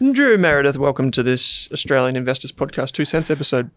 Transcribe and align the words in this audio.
Drew 0.00 0.36
Meredith, 0.36 0.76
welcome 0.76 1.10
to 1.12 1.22
this 1.22 1.68
Australian 1.72 2.16
Investors 2.16 2.52
Podcast 2.52 2.92
2 2.92 3.04
Cents 3.04 3.30
episode. 3.30 3.70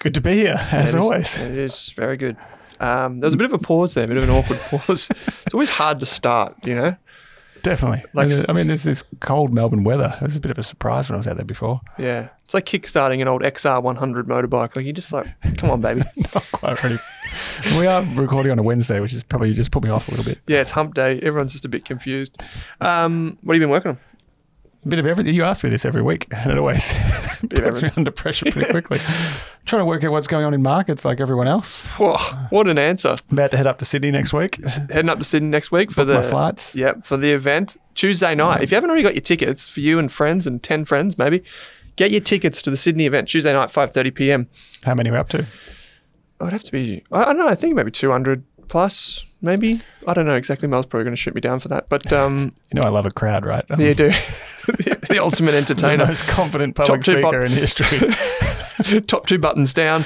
Good 0.00 0.14
to 0.14 0.20
be 0.20 0.34
here, 0.34 0.56
as 0.70 0.94
It 0.94 0.98
is- 0.98 1.02
always. 1.02 1.38
It 1.40 1.52
is 1.56 1.90
very 1.96 2.16
good. 2.16 2.36
Um, 2.80 3.20
there 3.20 3.26
was 3.28 3.34
a 3.34 3.36
bit 3.36 3.44
of 3.46 3.52
a 3.52 3.58
pause 3.58 3.94
there, 3.94 4.04
a 4.04 4.08
bit 4.08 4.16
of 4.16 4.24
an 4.24 4.30
awkward 4.30 4.58
pause. 4.70 5.08
It's 5.44 5.54
always 5.54 5.70
hard 5.70 6.00
to 6.00 6.06
start, 6.06 6.56
you 6.66 6.74
know? 6.74 6.96
Definitely. 7.62 8.02
Like- 8.12 8.32
I 8.48 8.52
mean, 8.54 8.66
there's 8.66 8.82
this 8.82 9.04
cold 9.20 9.52
Melbourne 9.52 9.84
weather. 9.84 10.16
It 10.20 10.24
was 10.24 10.36
a 10.36 10.40
bit 10.40 10.50
of 10.50 10.58
a 10.58 10.62
surprise 10.64 11.08
when 11.08 11.14
I 11.14 11.18
was 11.18 11.26
out 11.28 11.36
there 11.36 11.44
before. 11.44 11.80
Yeah. 11.98 12.28
It's 12.44 12.54
like 12.54 12.64
kickstarting 12.66 13.20
an 13.20 13.28
old 13.28 13.42
XR100 13.42 14.24
motorbike. 14.24 14.74
Like, 14.74 14.84
you 14.86 14.92
just 14.92 15.12
like, 15.12 15.26
come 15.58 15.70
on, 15.70 15.80
baby. 15.80 16.02
Not 16.34 16.44
quite 16.52 16.82
ready. 16.82 16.96
we 17.78 17.86
are 17.86 18.02
recording 18.14 18.50
on 18.52 18.58
a 18.58 18.62
Wednesday, 18.64 18.98
which 19.00 19.12
is 19.12 19.22
probably 19.22 19.52
just 19.54 19.70
put 19.70 19.84
me 19.84 19.90
off 19.90 20.08
a 20.08 20.10
little 20.12 20.24
bit. 20.24 20.38
Yeah, 20.48 20.60
it's 20.60 20.72
hump 20.72 20.94
day. 20.94 21.20
Everyone's 21.20 21.52
just 21.52 21.64
a 21.64 21.68
bit 21.68 21.84
confused. 21.84 22.42
Um, 22.80 23.38
what 23.42 23.54
have 23.54 23.60
you 23.60 23.66
been 23.66 23.70
working 23.70 23.90
on? 23.92 23.98
A 24.84 24.88
bit 24.88 24.98
of 24.98 25.06
everything. 25.06 25.32
You 25.34 25.44
ask 25.44 25.62
me 25.62 25.70
this 25.70 25.84
every 25.84 26.02
week, 26.02 26.26
and 26.32 26.50
it 26.50 26.58
always 26.58 26.92
puts 27.50 27.82
me 27.84 27.90
under 27.96 28.10
pressure 28.10 28.50
pretty 28.50 28.70
quickly. 28.72 28.98
Trying 29.64 29.80
to 29.80 29.86
work 29.86 30.02
out 30.02 30.10
what's 30.10 30.26
going 30.26 30.44
on 30.44 30.54
in 30.54 30.62
markets 30.62 31.04
like 31.04 31.20
everyone 31.20 31.46
else. 31.46 31.82
Whoa, 31.98 32.16
what 32.50 32.66
an 32.66 32.78
answer. 32.78 33.14
About 33.30 33.52
to 33.52 33.56
head 33.56 33.68
up 33.68 33.78
to 33.78 33.84
Sydney 33.84 34.10
next 34.10 34.32
week. 34.32 34.58
Heading 34.90 35.08
up 35.08 35.18
to 35.18 35.24
Sydney 35.24 35.50
next 35.50 35.70
week 35.70 35.92
for 35.92 36.04
Book 36.04 36.16
my 36.16 36.22
the 36.22 36.28
flights. 36.28 36.74
Yep, 36.74 37.04
for 37.06 37.16
the 37.16 37.30
event 37.30 37.76
Tuesday 37.94 38.34
night. 38.34 38.62
If 38.62 38.72
you 38.72 38.74
haven't 38.74 38.90
already 38.90 39.04
got 39.04 39.14
your 39.14 39.20
tickets 39.22 39.68
for 39.68 39.78
you 39.78 40.00
and 40.00 40.10
friends 40.10 40.48
and 40.48 40.60
10 40.60 40.84
friends 40.84 41.16
maybe, 41.16 41.44
get 41.94 42.10
your 42.10 42.20
tickets 42.20 42.60
to 42.62 42.70
the 42.70 42.76
Sydney 42.76 43.06
event 43.06 43.28
Tuesday 43.28 43.52
night 43.52 43.68
5:30 43.68 44.14
p.m. 44.14 44.48
How 44.82 44.94
many 44.94 45.10
are 45.10 45.12
we 45.12 45.18
up 45.20 45.28
to? 45.28 45.46
It'd 46.40 46.52
have 46.52 46.64
to 46.64 46.72
be 46.72 47.04
I, 47.12 47.22
I 47.22 47.24
don't 47.26 47.38
know, 47.38 47.46
I 47.48 47.54
think 47.54 47.76
maybe 47.76 47.92
200 47.92 48.42
plus 48.66 49.24
maybe. 49.42 49.82
I 50.06 50.14
don't 50.14 50.26
know 50.26 50.34
exactly. 50.36 50.68
Mel's 50.68 50.86
probably 50.86 51.04
going 51.04 51.16
to 51.16 51.20
shoot 51.20 51.34
me 51.34 51.40
down 51.40 51.60
for 51.60 51.68
that. 51.68 51.88
But 51.90 52.12
um 52.12 52.54
You 52.72 52.80
know, 52.80 52.86
I 52.86 52.90
love 52.90 53.04
a 53.04 53.10
crowd, 53.10 53.44
right? 53.44 53.64
I'm 53.68 53.80
yeah, 53.80 53.88
you 53.88 53.94
do. 53.94 54.04
the 55.08 55.18
ultimate 55.20 55.52
the 55.52 55.58
entertainer. 55.58 56.06
most 56.06 56.24
confident 56.28 56.76
public 56.76 57.00
Top 57.00 57.04
two 57.04 57.12
speaker 57.20 57.22
pop- 57.22 57.34
in 57.34 57.50
history. 57.50 59.00
top 59.08 59.26
two 59.26 59.38
buttons 59.38 59.74
down. 59.74 60.04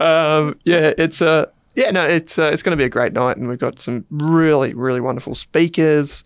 um, 0.00 0.58
yeah, 0.64 0.92
it's 0.98 1.20
uh, 1.22 1.46
yeah, 1.74 1.90
no, 1.90 2.06
it's 2.06 2.38
uh, 2.38 2.50
it's 2.52 2.62
going 2.62 2.76
to 2.76 2.80
be 2.80 2.84
a 2.84 2.88
great 2.88 3.12
night, 3.12 3.36
and 3.36 3.48
we've 3.48 3.58
got 3.58 3.78
some 3.78 4.06
really, 4.10 4.72
really 4.74 5.00
wonderful 5.00 5.34
speakers, 5.34 6.24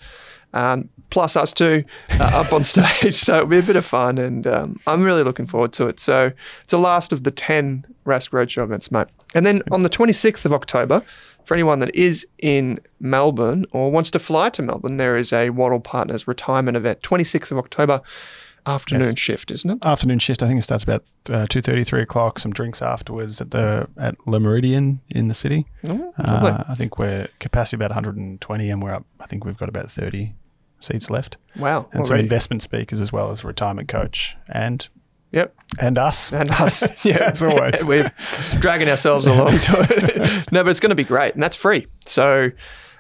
um, 0.55 0.89
plus 1.11 1.37
us 1.37 1.53
two 1.53 1.85
uh, 2.19 2.25
up 2.45 2.53
on 2.53 2.65
stage. 2.75 3.15
So 3.15 3.37
it'll 3.37 3.47
be 3.49 3.59
a 3.59 3.63
bit 3.63 3.77
of 3.77 3.85
fun, 3.85 4.19
and 4.19 4.47
um, 4.47 4.81
I'm 4.87 5.03
really 5.03 5.23
looking 5.23 5.47
forward 5.47 5.73
to 5.75 5.87
it. 5.89 6.01
So 6.01 6.33
it's 6.63 6.71
the 6.71 6.79
last 6.79 7.13
of 7.13 7.25
the 7.25 7.31
ten 7.31 7.85
Rask 8.07 8.31
Roadshow 8.31 8.63
events, 8.65 8.91
mate. 8.91 9.07
And 9.35 9.45
then 9.47 9.63
on 9.71 9.83
the 9.83 9.91
26th 9.91 10.45
of 10.45 10.53
October, 10.53 11.03
for 11.45 11.55
anyone 11.55 11.79
that 11.81 11.95
is 11.95 12.27
in 12.39 12.81
Melbourne 12.99 13.65
or 13.73 13.91
wants 13.91 14.11
to 14.13 14.19
fly 14.19 14.51
to 14.51 14.63
Melbourne, 14.63 14.97
there 14.97 15.17
is 15.17 15.33
a 15.33 15.51
Wattle 15.51 15.81
Partners 15.81 16.27
retirement 16.27 16.77
event, 16.77 17.03
26th 17.03 17.51
of 17.53 17.59
October, 17.59 18.01
afternoon 18.67 19.05
Yes. 19.09 19.19
shift, 19.19 19.51
isn't 19.51 19.71
it? 19.71 19.79
afternoon 19.83 20.19
shift. 20.19 20.43
I 20.43 20.47
think 20.49 20.59
it 20.59 20.63
starts 20.63 20.85
about 20.85 21.05
uh, 21.31 21.47
two 21.49 21.63
thirty, 21.63 21.83
three 21.85 22.03
o'clock. 22.03 22.39
Some 22.39 22.53
drinks 22.53 22.83
afterwards 22.83 23.41
at 23.41 23.53
the 23.53 23.89
at 23.97 24.15
Le 24.27 24.39
Meridian 24.41 25.01
in 25.09 25.29
the 25.29 25.35
city. 25.35 25.67
Oh. 25.89 26.13
Uh, 26.19 26.65
I 26.69 26.75
think 26.75 26.99
we're 26.99 27.29
capacity 27.39 27.77
about 27.77 27.91
120, 27.91 28.71
and 28.71 28.83
we're 28.83 28.95
up. 28.95 29.05
I 29.19 29.27
think 29.27 29.45
we've 29.45 29.57
got 29.57 29.69
about 29.71 29.91
30 29.91 30.35
seats 30.81 31.11
left, 31.11 31.37
Wow, 31.57 31.89
and 31.93 32.07
some 32.07 32.19
investment 32.19 32.63
speakers 32.63 33.01
as 33.01 33.13
well 33.13 33.31
as 33.31 33.45
retirement 33.45 33.89
coach 33.89 34.37
and 34.49 34.89
Yep, 35.33 35.55
and 35.79 35.97
us. 35.97 36.33
and 36.33 36.51
us. 36.51 37.05
Yeah, 37.05 37.31
as 37.33 37.43
always. 37.43 37.87
we're 37.87 38.11
dragging 38.59 38.89
ourselves 38.89 39.27
along 39.29 39.61
to 39.61 39.87
it. 39.89 40.19
no, 40.53 40.65
but 40.65 40.71
it's 40.71 40.81
going 40.81 40.91
to 40.91 40.97
be 40.97 41.05
great, 41.05 41.35
and 41.35 41.43
that's 41.43 41.55
free. 41.55 41.87
So, 42.05 42.51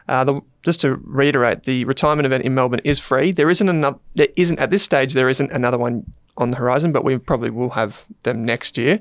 uh, 0.08 0.22
the, 0.24 0.40
just 0.62 0.80
to 0.82 1.00
reiterate, 1.02 1.64
the 1.64 1.84
retirement 1.86 2.26
event 2.26 2.44
in 2.44 2.54
Melbourne 2.54 2.82
is 2.84 3.00
free. 3.00 3.32
There 3.32 3.50
isn't 3.50 3.68
another. 3.68 3.98
There 4.14 4.28
isn't 4.36 4.60
at 4.60 4.70
this 4.70 4.82
stage. 4.84 5.14
There 5.14 5.28
isn't 5.28 5.50
another 5.50 5.76
one 5.78 6.04
on 6.36 6.52
the 6.52 6.56
horizon, 6.58 6.92
but 6.92 7.04
we 7.04 7.18
probably 7.18 7.50
will 7.50 7.70
have 7.70 8.06
them 8.22 8.44
next 8.44 8.78
year. 8.78 9.00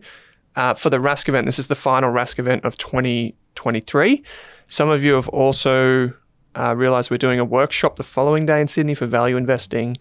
Uh, 0.55 0.73
for 0.73 0.89
the 0.89 0.97
Rask 0.97 1.29
event, 1.29 1.45
this 1.45 1.59
is 1.59 1.67
the 1.67 1.75
final 1.75 2.11
Rask 2.11 2.39
event 2.39 2.65
of 2.65 2.77
2023. 2.77 4.23
Some 4.67 4.89
of 4.89 5.03
you 5.03 5.13
have 5.13 5.27
also 5.29 6.13
uh, 6.55 6.75
realised 6.75 7.11
we're 7.11 7.17
doing 7.17 7.39
a 7.39 7.45
workshop 7.45 7.95
the 7.95 8.03
following 8.03 8.45
day 8.45 8.61
in 8.61 8.67
Sydney 8.67 8.95
for 8.95 9.05
value 9.05 9.37
investing. 9.37 9.97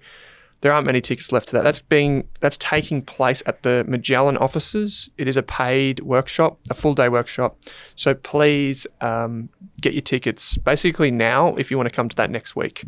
There 0.60 0.72
aren't 0.72 0.86
many 0.86 1.00
tickets 1.00 1.30
left 1.30 1.48
to 1.48 1.52
that. 1.54 1.62
That's 1.62 1.80
being 1.80 2.26
that's 2.40 2.56
taking 2.56 3.02
place 3.02 3.44
at 3.46 3.62
the 3.62 3.84
Magellan 3.86 4.36
offices. 4.38 5.08
It 5.16 5.28
is 5.28 5.36
a 5.36 5.42
paid 5.42 6.00
workshop, 6.00 6.58
a 6.68 6.74
full 6.74 6.94
day 6.94 7.08
workshop. 7.08 7.56
So 7.94 8.12
please 8.12 8.84
um, 9.00 9.50
get 9.80 9.92
your 9.94 10.02
tickets 10.02 10.58
basically 10.58 11.12
now 11.12 11.54
if 11.54 11.70
you 11.70 11.76
want 11.76 11.88
to 11.88 11.94
come 11.94 12.08
to 12.08 12.16
that 12.16 12.30
next 12.30 12.56
week. 12.56 12.84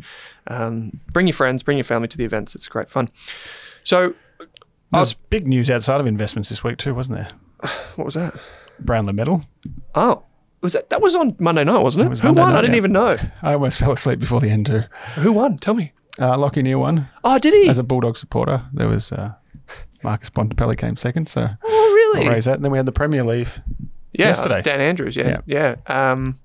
Um, 0.47 0.99
bring 1.13 1.27
your 1.27 1.33
friends, 1.33 1.63
bring 1.63 1.77
your 1.77 1.85
family 1.85 2.09
to 2.09 2.17
the 2.17 2.25
events. 2.25 2.55
It's 2.55 2.67
great 2.67 2.89
fun. 2.89 3.09
So 3.85 4.15
There 4.39 4.99
was 4.99 5.13
big 5.13 5.47
news 5.47 5.69
outside 5.69 6.01
of 6.01 6.07
investments 6.07 6.49
this 6.49 6.65
week 6.65 6.77
too, 6.77 6.93
wasn't 6.93 7.19
there? 7.19 7.69
what 7.95 8.05
was 8.05 8.15
that? 8.15 8.35
Brownlow 8.79 9.13
medal. 9.13 9.45
Oh, 9.95 10.23
was 10.61 10.73
that 10.73 10.89
that 10.89 11.01
was 11.01 11.15
on 11.15 11.35
Monday 11.39 11.63
night, 11.63 11.81
wasn't 11.81 12.01
it? 12.01 12.03
That 12.05 12.09
was 12.09 12.19
Who 12.19 12.27
Monday 12.29 12.41
won? 12.41 12.51
I 12.55 12.61
didn't 12.61 12.73
yeah. 12.73 12.77
even 12.77 12.91
know. 12.91 13.15
I 13.41 13.53
almost 13.53 13.79
fell 13.81 13.91
asleep 13.93 14.19
before 14.19 14.39
the 14.39 14.49
end 14.49 14.67
too. 14.67 14.83
Who 15.15 15.33
won? 15.33 15.57
Tell 15.57 15.73
me. 15.73 15.93
Uh, 16.19 16.35
Lachie 16.35 16.61
Neale 16.61 16.79
won 16.79 17.07
Oh, 17.23 17.39
did 17.39 17.53
he? 17.53 17.69
as 17.69 17.79
a 17.79 17.83
Bulldog 17.83 18.17
supporter. 18.17 18.63
There 18.73 18.87
was 18.87 19.11
uh, 19.11 19.33
Marcus 20.03 20.29
Bontempelli 20.29 20.77
came 20.77 20.97
second, 20.97 21.29
so 21.29 21.41
oh, 21.63 22.13
I'll 22.13 22.19
really? 22.19 22.29
raise 22.29 22.45
that. 22.45 22.55
And 22.55 22.65
then 22.65 22.71
we 22.71 22.77
had 22.77 22.85
the 22.85 22.91
Premier 22.91 23.23
League. 23.23 23.47
Yeah, 24.13 24.27
yesterday. 24.27 24.59
Dan 24.61 24.81
Andrews. 24.81 25.15
Yeah, 25.15 25.39
yeah. 25.45 25.75
Um, 25.87 26.37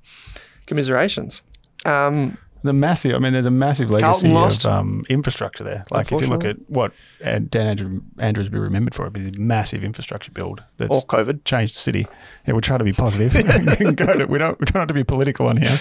commiserations. 0.66 1.42
Um, 1.84 2.38
The 2.66 2.72
massive, 2.72 3.14
I 3.14 3.18
mean, 3.18 3.32
there's 3.32 3.46
a 3.46 3.50
massive 3.50 3.90
legacy 3.90 4.28
of 4.34 4.66
um, 4.66 5.02
infrastructure 5.08 5.64
there. 5.64 5.82
Like, 5.90 6.12
if 6.12 6.20
you 6.20 6.26
look 6.26 6.44
at 6.44 6.56
what 6.68 6.92
uh, 7.24 7.38
Dan 7.48 7.66
Andrew, 7.66 8.02
Andrews 8.18 8.48
be 8.48 8.58
remembered 8.58 8.94
for, 8.94 9.02
it'd 9.06 9.12
be 9.14 9.28
a 9.36 9.40
massive 9.40 9.82
infrastructure 9.84 10.30
build 10.32 10.62
that's 10.76 10.94
or 10.94 11.02
COVID. 11.06 11.44
changed 11.44 11.74
the 11.74 11.78
city. 11.80 12.06
Yeah, 12.46 12.54
we 12.54 12.60
try 12.60 12.76
to 12.78 12.84
be 12.84 12.92
positive. 12.92 13.32
To- 13.32 14.26
we 14.28 14.38
don't 14.38 14.58
we 14.60 14.66
try 14.66 14.80
not 14.80 14.88
to 14.88 14.94
be 14.94 15.04
political 15.04 15.46
on 15.46 15.56
here. 15.56 15.78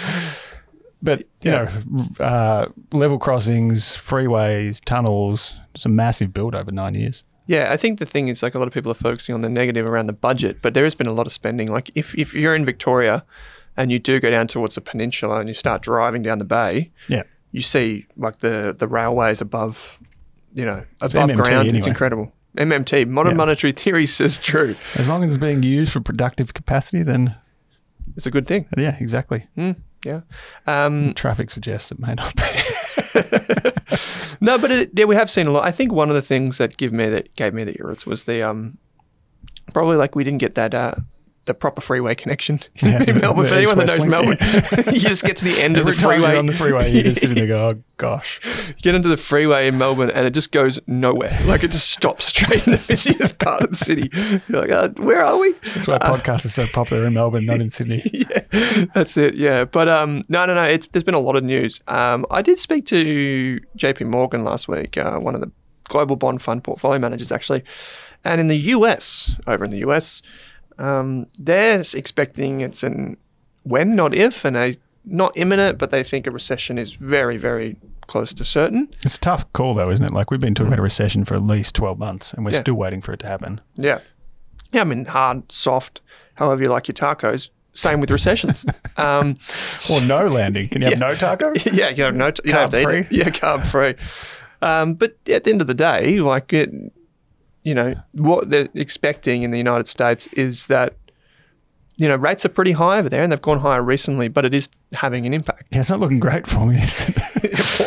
But 1.02 1.20
you 1.42 1.52
Yeah. 1.52 1.72
know, 1.92 2.08
uh, 2.26 2.68
level 2.94 3.20
crossings, 3.20 3.84
freeways, 3.86 4.82
tunnels. 4.84 5.60
It's 5.74 5.86
a 5.86 5.90
massive 5.90 6.34
build 6.34 6.56
over 6.56 6.72
nine 6.72 6.96
years. 6.96 7.24
Yeah, 7.48 7.72
I 7.72 7.78
think 7.78 8.00
the 8.00 8.06
thing 8.08 8.28
is 8.28 8.42
like 8.42 8.56
a 8.56 8.60
lot 8.60 8.68
of 8.68 8.74
people 8.74 8.92
are 8.92 8.96
focusing 8.96 9.36
on 9.36 9.42
the 9.42 9.50
negative 9.50 9.86
around 9.86 10.08
the 10.08 10.14
budget, 10.14 10.62
but 10.64 10.74
there 10.74 10.84
has 10.84 10.96
been 10.96 11.06
a 11.08 11.12
lot 11.14 11.28
of 11.28 11.34
spending. 11.34 11.72
Like 11.72 11.92
if, 11.94 12.16
if 12.18 12.34
you're 12.34 12.56
in 12.56 12.66
Victoria 12.66 13.24
and 13.78 13.92
you 13.92 14.00
do 14.00 14.20
go 14.20 14.30
down 14.30 14.48
towards 14.48 14.76
the 14.76 14.82
peninsula 14.82 15.40
and 15.40 15.48
you 15.48 15.54
start 15.54 15.82
driving 15.82 16.22
down 16.22 16.40
the 16.40 16.46
bay, 16.46 16.92
Yeah, 17.08 17.24
you 17.52 17.62
see 17.62 18.06
like 18.18 18.40
the 18.40 18.76
the 18.78 18.88
railways 18.88 19.42
above, 19.42 20.00
you 20.54 20.66
know, 20.66 20.84
above 21.02 21.30
MMT 21.30 21.36
ground. 21.36 21.76
It's 21.76 21.88
incredible. 21.88 22.32
MMT, 22.58 23.06
modern 23.08 23.34
Yeah. 23.34 23.38
monetary 23.38 23.74
theory 23.74 24.06
says 24.06 24.38
true. 24.40 24.76
As 24.96 25.10
long 25.10 25.24
as 25.24 25.32
it's 25.32 25.38
being 25.38 25.62
used 25.64 25.92
for 25.92 26.00
productive 26.00 26.54
capacity, 26.54 27.04
then 27.04 27.36
It's 28.16 28.26
a 28.26 28.32
good 28.32 28.48
thing. 28.48 28.66
yeah, 28.78 28.96
exactly. 29.00 29.46
Mm, 29.58 29.76
yeah. 30.06 30.22
Um, 30.66 31.14
Traffic 31.16 31.52
suggests 31.52 31.92
it 31.92 32.00
may 32.00 32.14
not 32.14 32.34
be. 32.36 32.44
no, 34.42 34.58
but 34.58 34.72
it, 34.72 34.92
yeah, 34.94 35.06
we 35.06 35.16
have 35.16 35.30
seen 35.30 35.48
a 35.48 35.52
lot. 35.52 35.66
I 35.66 35.72
think 35.72 35.92
one 35.92 36.10
of 36.10 36.16
the 36.16 36.22
things 36.22 36.58
that 36.60 36.78
give 36.78 36.94
me 36.94 37.10
that 37.10 37.34
gave 37.36 37.54
me 37.54 37.64
the 37.66 37.76
irrits 37.80 38.06
was 38.06 38.24
the 38.26 38.42
um, 38.42 38.78
probably 39.74 39.98
like 39.98 40.16
we 40.16 40.24
didn't 40.24 40.40
get 40.40 40.56
that 40.56 40.74
uh, 40.74 40.96
the 41.46 41.54
proper 41.54 41.80
freeway 41.82 42.16
connection 42.16 42.60
Yeah, 42.82 43.04
in 43.04 43.20
Melbourne. 43.20 43.48
For 43.48 43.56
anyone 43.56 43.78
that 43.78 43.88
knows 43.88 44.06
Melbourne, 44.06 44.38
link, 44.40 44.86
you 44.94 45.00
just 45.00 45.24
get 45.24 45.38
to 45.38 45.46
the 45.46 45.62
end 45.62 45.78
of 45.78 45.86
the 45.86 45.94
freeway. 45.94 46.30
you're 46.30 46.38
on 46.40 46.46
the 46.48 46.54
freeway, 46.54 46.92
you 46.92 47.04
just 47.04 47.22
sit 47.22 47.36
there 47.36 47.48
go, 47.48 47.70
oh 47.70 47.84
gosh. 47.98 48.74
get 48.82 48.96
into 48.96 49.10
the 49.10 49.18
freeway 49.18 49.68
in 49.68 49.78
Melbourne 49.78 50.10
and 50.10 50.26
it 50.26 50.32
just 50.32 50.52
goes 50.52 50.80
nowhere. 50.88 51.38
Like 51.46 51.64
it 51.64 51.72
just 51.72 51.90
stops 51.92 52.26
straight 52.26 52.66
in 52.68 52.74
the 52.74 52.84
busiest 52.88 53.38
part 53.40 53.62
of 53.62 53.70
the 53.70 53.78
city. 53.78 54.10
You're 54.48 54.62
like, 54.62 54.72
uh, 54.72 54.90
where 54.98 55.22
are 55.22 55.38
we? 55.38 55.54
That's 55.74 55.88
why 55.88 55.98
podcasts 56.00 56.46
are 56.46 56.50
so 56.50 56.66
popular 56.74 57.06
in 57.06 57.14
Melbourne, 57.14 57.46
not 57.46 57.62
in 57.62 57.72
Sydney. 57.72 58.02
yeah, 58.12 58.86
that's 58.94 59.16
it. 59.18 59.36
Yeah, 59.36 59.66
but 59.66 59.88
um, 59.88 60.24
no, 60.30 60.46
no, 60.46 60.56
no. 60.56 60.64
It's 60.64 60.88
there's 60.88 61.04
been 61.04 61.14
a 61.14 61.20
lot 61.20 61.36
of 61.36 61.44
news. 61.44 61.80
Um, 61.88 62.26
I 62.32 62.42
did 62.42 62.60
speak 62.60 62.86
to 62.88 63.60
J.P. 63.76 64.06
Morgan 64.06 64.44
last 64.44 64.68
week, 64.68 64.98
uh, 64.98 65.18
one 65.20 65.36
of 65.36 65.42
the 65.42 65.52
global 65.88 66.16
bond 66.16 66.42
fund 66.42 66.64
portfolio 66.64 67.00
managers, 67.00 67.32
actually, 67.32 67.64
and 68.24 68.42
in 68.42 68.48
the 68.48 68.58
U.S., 68.58 69.36
over 69.48 69.64
in 69.64 69.72
the 69.72 69.80
U.S., 69.80 70.22
um, 70.78 71.28
they're 71.40 71.82
expecting 71.94 72.62
it's 72.62 72.84
an 72.84 73.18
when, 73.64 73.96
not 73.96 74.14
if, 74.14 74.46
and 74.46 74.78
not 75.06 75.32
imminent, 75.38 75.78
but 75.78 75.92
they 75.92 76.04
think 76.04 76.28
a 76.28 76.32
recession 76.32 76.78
is 76.78 76.94
very, 76.94 77.38
very 77.38 77.78
close 78.08 78.34
to 78.34 78.44
certain. 78.46 78.88
It's 79.04 79.18
a 79.18 79.20
tough 79.20 79.52
call, 79.54 79.74
though, 79.74 79.90
isn't 79.90 80.06
it? 80.06 80.12
Like, 80.12 80.30
we've 80.32 80.40
been 80.40 80.54
talking 80.54 80.68
about 80.68 80.80
a 80.80 80.84
recession 80.84 81.26
for 81.26 81.34
at 81.34 81.44
least 81.44 81.74
12 81.76 81.98
months, 81.98 82.34
and 82.34 82.46
we're 82.46 82.52
Yeah. 82.52 82.62
still 82.62 82.76
waiting 82.76 83.02
for 83.02 83.14
it 83.14 83.20
to 83.22 83.28
happen. 83.28 83.62
Yeah. 83.76 84.00
Yeah, 84.72 84.82
I 84.82 84.84
mean, 84.84 85.06
hard, 85.06 85.52
soft, 85.52 86.02
however 86.36 86.62
you 86.64 86.70
like 86.70 86.88
your 86.88 86.94
tacos. 86.94 87.50
Same 87.74 88.00
with 88.00 88.10
recessions. 88.12 88.66
um, 88.98 89.38
Or 89.92 90.02
no 90.02 90.28
landing. 90.28 90.70
Can 90.70 90.82
you 90.82 90.90
have 90.90 91.00
no 91.00 91.14
taco? 91.16 91.54
yeah, 91.74 91.90
you 91.90 91.96
don't 91.98 92.18
know. 92.18 92.28
You 92.44 92.52
don't 92.54 92.62
have 92.62 92.70
to 92.72 92.80
eat 92.80 92.86
Carb 92.88 93.02
it. 93.02 93.08
Yeah, 93.12 93.30
carb 93.30 93.68
free. 93.68 93.96
Um, 94.62 94.94
but 94.94 95.18
at 95.30 95.44
the 95.44 95.52
end 95.52 95.62
of 95.62 95.68
the 95.68 95.74
day, 95.74 96.20
like 96.20 96.54
it, 96.54 96.72
you 97.66 97.74
know, 97.74 97.96
what 98.14 98.50
they're 98.50 98.70
expecting 98.76 99.44
in 99.44 99.52
the 99.52 99.58
United 99.58 99.88
States 99.90 100.28
is 100.28 100.68
that, 100.68 100.94
you 101.98 102.08
know, 102.08 102.16
rates 102.16 102.46
are 102.46 102.50
pretty 102.50 102.74
high 102.74 103.00
over 103.00 103.10
there, 103.10 103.24
and 103.24 103.32
they've 103.32 103.42
gone 103.42 103.60
higher 103.60 103.82
recently, 103.82 104.28
but 104.28 104.46
it 104.46 104.54
is 104.54 104.70
having 104.94 105.26
an 105.26 105.34
impact. 105.34 105.64
Yeah, 105.72 105.80
it's 105.80 105.90
not 105.90 106.00
looking 106.00 106.20
great 106.20 106.46
for 106.46 106.66
me. 106.68 106.78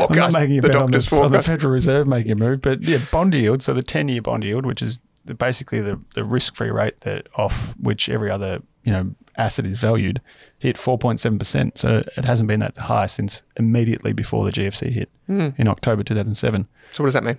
I'm 0.01 0.17
not 0.17 0.33
making 0.33 0.59
a 0.59 0.63
the 0.63 0.69
bet 0.69 0.77
on 0.77 0.91
the, 0.91 0.99
doctor's 0.99 1.13
on 1.13 1.31
the. 1.33 1.43
Federal 1.43 1.73
Reserve 1.73 2.07
making 2.09 2.33
a 2.33 2.35
move, 2.35 2.61
but 2.61 2.83
yeah, 2.83 2.99
bond 3.13 3.35
yield. 3.35 3.63
So 3.63 3.73
the 3.73 3.83
ten-year 3.83 4.21
bond 4.23 4.45
yield, 4.45 4.67
which 4.67 4.83
is 4.83 4.99
basically 5.39 5.81
the, 5.81 6.01
the 6.15 6.25
risk-free 6.25 6.71
rate 6.71 7.01
that 7.03 7.29
off 7.37 7.75
which 7.79 8.09
every 8.09 8.31
other 8.31 8.61
you 8.83 8.93
know 8.93 9.15
asset 9.37 9.67
is 9.67 9.79
valued, 9.79 10.21
hit 10.59 10.77
4.7 10.77 11.39
percent. 11.39 11.79
So 11.79 12.03
it 12.17 12.25
hasn't 12.25 12.49
been 12.49 12.61
that 12.61 12.77
high 12.77 13.07
since 13.07 13.43
immediately 13.57 14.13
before 14.13 14.43
the 14.45 14.51
GFC 14.51 14.91
hit 14.91 15.11
Hmm. 15.27 15.51
in 15.59 15.69
October 15.69 16.03
2007. 16.03 16.67
So 16.91 17.03
what 17.05 17.09
does 17.09 17.15
that 17.15 17.23
mean? 17.25 17.37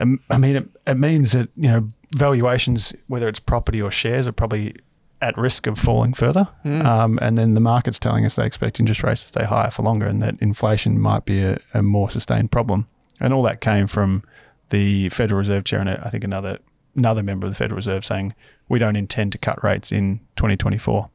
Um, 0.00 0.20
I 0.30 0.38
mean, 0.38 0.56
it, 0.56 0.68
it 0.86 0.94
means 0.96 1.32
that 1.32 1.48
you 1.56 1.70
know 1.70 1.88
valuations, 2.14 2.94
whether 3.08 3.28
it's 3.28 3.40
property 3.40 3.80
or 3.82 3.90
shares, 3.90 4.26
are 4.26 4.32
probably 4.32 4.74
at 5.20 5.36
risk 5.36 5.66
of 5.66 5.78
falling 5.78 6.12
further. 6.12 6.46
Um, 6.64 7.18
and 7.20 7.36
then 7.36 7.54
the 7.54 7.60
market's 7.60 7.98
telling 7.98 8.24
us 8.24 8.36
they 8.36 8.46
expect 8.46 8.78
interest 8.78 9.02
rates 9.02 9.22
to 9.22 9.28
stay 9.28 9.44
higher 9.44 9.70
for 9.70 9.82
longer, 9.82 10.06
and 10.06 10.22
that 10.22 10.36
inflation 10.40 11.00
might 11.00 11.24
be 11.24 11.42
a, 11.42 11.58
a 11.74 11.82
more 11.82 12.08
sustained 12.10 12.50
problem. 12.52 12.86
And 13.20 13.32
all 13.34 13.42
that 13.42 13.60
came 13.60 13.86
from 13.88 14.22
the 14.70 15.08
Federal 15.08 15.38
Reserve 15.38 15.64
Chair 15.64 15.80
and 15.80 15.88
uh, 15.88 15.96
I 16.02 16.10
think 16.10 16.24
another 16.24 16.58
another 16.94 17.22
member 17.22 17.46
of 17.46 17.52
the 17.52 17.56
Federal 17.56 17.76
Reserve 17.76 18.04
saying 18.04 18.34
we 18.68 18.78
don't 18.78 18.96
intend 18.96 19.32
to 19.32 19.38
cut 19.38 19.62
rates 19.64 19.90
in 19.92 20.20
2024. 20.36 21.08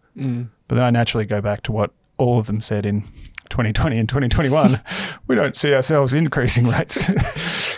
But 0.67 0.75
then 0.75 0.83
I 0.83 0.89
naturally 0.89 1.25
go 1.25 1.39
back 1.41 1.61
to 1.63 1.71
what 1.71 1.91
all 2.17 2.39
of 2.39 2.47
them 2.47 2.61
said 2.61 2.85
in 2.85 3.03
2020 3.53 3.99
and 3.99 4.09
2021. 4.09 4.81
we 5.27 5.35
don't 5.35 5.55
see 5.55 5.75
ourselves 5.75 6.13
increasing 6.13 6.67
rates. 6.67 7.09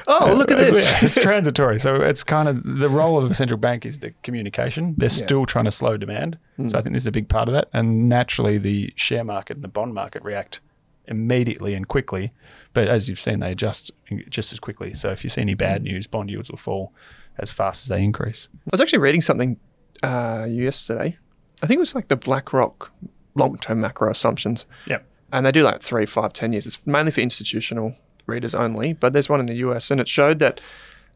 Oh, 0.08 0.36
look 0.38 0.52
at 0.52 0.60
uh, 0.60 0.62
this. 0.62 0.86
Yeah, 0.86 1.00
it's 1.04 1.16
transitory. 1.22 1.80
So 1.80 1.96
it's 1.96 2.24
kind 2.24 2.48
of 2.48 2.62
the 2.64 2.88
role 2.88 3.18
of 3.18 3.32
a 3.32 3.34
central 3.34 3.58
bank 3.58 3.88
is 3.88 4.00
the 4.00 4.12
communication. 4.22 4.94
They're 4.96 5.10
still 5.10 5.48
trying 5.48 5.66
to 5.66 5.72
slow 5.72 5.98
demand. 5.98 6.38
So 6.58 6.64
hmm. 6.64 6.76
I 6.76 6.82
think 6.82 6.94
there's 6.94 7.08
a 7.08 7.12
big 7.12 7.28
part 7.28 7.50
of 7.50 7.56
that. 7.56 7.70
And 7.74 8.08
naturally, 8.08 8.60
the 8.60 8.94
share 8.96 9.24
market 9.24 9.58
and 9.58 9.64
the 9.64 9.68
bond 9.68 9.96
market 9.96 10.22
react 10.22 10.60
immediately 11.08 11.74
and 11.74 11.88
quickly. 11.88 12.34
But 12.74 12.88
as 12.88 13.10
you've 13.10 13.20
seen, 13.20 13.40
they 13.40 13.52
adjust 13.52 13.90
just 14.30 14.54
as 14.54 14.60
quickly. 14.60 14.94
So 14.94 15.10
if 15.10 15.24
you 15.24 15.30
see 15.32 15.42
any 15.42 15.56
bad 15.56 15.82
hmm. 15.82 15.86
news, 15.86 16.06
bond 16.06 16.30
yields 16.30 16.52
will 16.52 16.60
fall 16.60 16.94
as 17.40 17.52
fast 17.52 17.86
as 17.86 17.90
they 17.90 18.04
increase. 18.04 18.48
I 18.54 18.70
was 18.72 18.82
actually 18.82 19.00
reading 19.00 19.22
something 19.22 19.60
uh, 20.04 20.46
yesterday. 20.48 21.18
I 21.64 21.68
think 21.68 21.78
it 21.78 21.80
was 21.80 21.96
like 21.96 22.10
the 22.10 22.16
BlackRock 22.16 22.92
long-term 23.34 23.82
macro 23.82 24.12
assumptions. 24.12 24.68
Yep. 24.86 25.04
And 25.32 25.46
they 25.46 25.52
do 25.52 25.64
like 25.64 25.82
three, 25.82 26.06
five, 26.06 26.34
ten 26.34 26.54
years. 26.54 26.66
It's 26.66 26.86
mainly 26.86 27.12
for 27.12 27.22
institutional 27.22 27.96
readers 28.26 28.56
only, 28.56 28.94
but 28.94 29.14
there's 29.14 29.30
one 29.30 29.40
in 29.40 29.46
the 29.46 29.56
US, 29.56 29.92
and 29.92 30.00
it 30.00 30.08
showed 30.08 30.40
that 30.40 30.62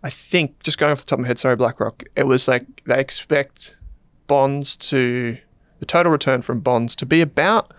I 0.03 0.09
think 0.09 0.61
just 0.63 0.77
going 0.77 0.91
off 0.91 0.99
the 0.99 1.05
top 1.05 1.19
of 1.19 1.23
my 1.23 1.27
head, 1.27 1.39
sorry, 1.39 1.55
BlackRock, 1.55 2.03
it 2.15 2.23
was 2.23 2.47
like 2.47 2.83
they 2.85 2.99
expect 2.99 3.75
bonds 4.27 4.75
to 4.77 5.37
the 5.79 5.85
total 5.85 6.11
return 6.11 6.41
from 6.41 6.59
bonds 6.59 6.95
to 6.97 7.05
be 7.05 7.21
about 7.21 7.73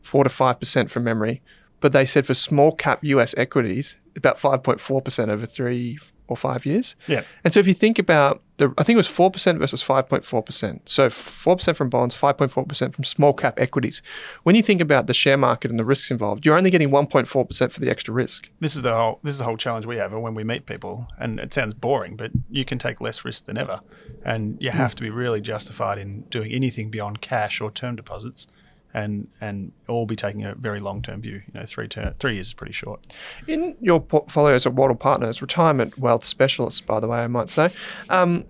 four 0.00 0.24
to 0.24 0.30
five 0.30 0.58
percent 0.58 0.90
from 0.90 1.04
memory, 1.04 1.42
but 1.80 1.92
they 1.92 2.04
said 2.04 2.26
for 2.26 2.34
small 2.34 2.72
cap 2.72 3.00
US 3.02 3.34
equities 3.36 3.96
about 4.16 4.38
five 4.38 4.62
point 4.62 4.80
four 4.80 5.00
percent 5.00 5.30
over 5.30 5.46
three 5.46 5.98
or 6.28 6.36
five 6.36 6.66
years. 6.66 6.96
Yeah. 7.06 7.22
And 7.44 7.52
so 7.52 7.60
if 7.60 7.66
you 7.66 7.74
think 7.74 7.98
about 7.98 8.42
the, 8.62 8.74
I 8.78 8.82
think 8.82 8.94
it 8.94 8.98
was 8.98 9.08
four 9.08 9.30
percent 9.30 9.58
versus 9.58 9.82
five 9.82 10.08
point 10.08 10.24
four 10.24 10.42
percent. 10.42 10.88
So 10.88 11.10
four 11.10 11.56
percent 11.56 11.76
from 11.76 11.90
bonds, 11.90 12.14
five 12.14 12.38
point 12.38 12.50
four 12.50 12.64
percent 12.64 12.94
from 12.94 13.04
small 13.04 13.32
cap 13.32 13.58
equities. 13.58 14.02
When 14.42 14.54
you 14.54 14.62
think 14.62 14.80
about 14.80 15.06
the 15.06 15.14
share 15.14 15.36
market 15.36 15.70
and 15.70 15.78
the 15.78 15.84
risks 15.84 16.10
involved, 16.10 16.46
you're 16.46 16.56
only 16.56 16.70
getting 16.70 16.90
one 16.90 17.06
point 17.06 17.28
four 17.28 17.44
percent 17.44 17.72
for 17.72 17.80
the 17.80 17.90
extra 17.90 18.14
risk. 18.14 18.48
This 18.60 18.76
is 18.76 18.82
the 18.82 18.92
whole 18.92 19.20
this 19.22 19.32
is 19.32 19.38
the 19.38 19.44
whole 19.44 19.56
challenge 19.56 19.86
we 19.86 19.96
have 19.96 20.12
when 20.12 20.34
we 20.34 20.44
meet 20.44 20.66
people, 20.66 21.08
and 21.18 21.40
it 21.40 21.52
sounds 21.52 21.74
boring, 21.74 22.16
but 22.16 22.30
you 22.50 22.64
can 22.64 22.78
take 22.78 23.00
less 23.00 23.24
risk 23.24 23.46
than 23.46 23.58
ever, 23.58 23.80
and 24.24 24.56
you 24.60 24.70
have 24.70 24.94
to 24.94 25.02
be 25.02 25.10
really 25.10 25.40
justified 25.40 25.98
in 25.98 26.22
doing 26.22 26.52
anything 26.52 26.90
beyond 26.90 27.20
cash 27.20 27.60
or 27.60 27.70
term 27.70 27.96
deposits, 27.96 28.46
and 28.94 29.28
and 29.40 29.72
all 29.88 30.06
be 30.06 30.16
taking 30.16 30.44
a 30.44 30.54
very 30.54 30.78
long 30.78 31.02
term 31.02 31.20
view. 31.22 31.42
You 31.52 31.60
know, 31.60 31.66
three 31.66 31.88
ter- 31.88 32.14
three 32.18 32.34
years 32.34 32.48
is 32.48 32.54
pretty 32.54 32.72
short. 32.72 33.06
In 33.46 33.76
your 33.80 34.00
portfolios 34.00 34.66
at 34.66 34.74
Wattle 34.74 34.96
Partners, 34.96 35.40
retirement 35.40 35.98
wealth 35.98 36.24
specialists, 36.24 36.80
by 36.80 37.00
the 37.00 37.08
way, 37.08 37.18
I 37.20 37.26
might 37.26 37.50
say, 37.50 37.70
um, 38.10 38.44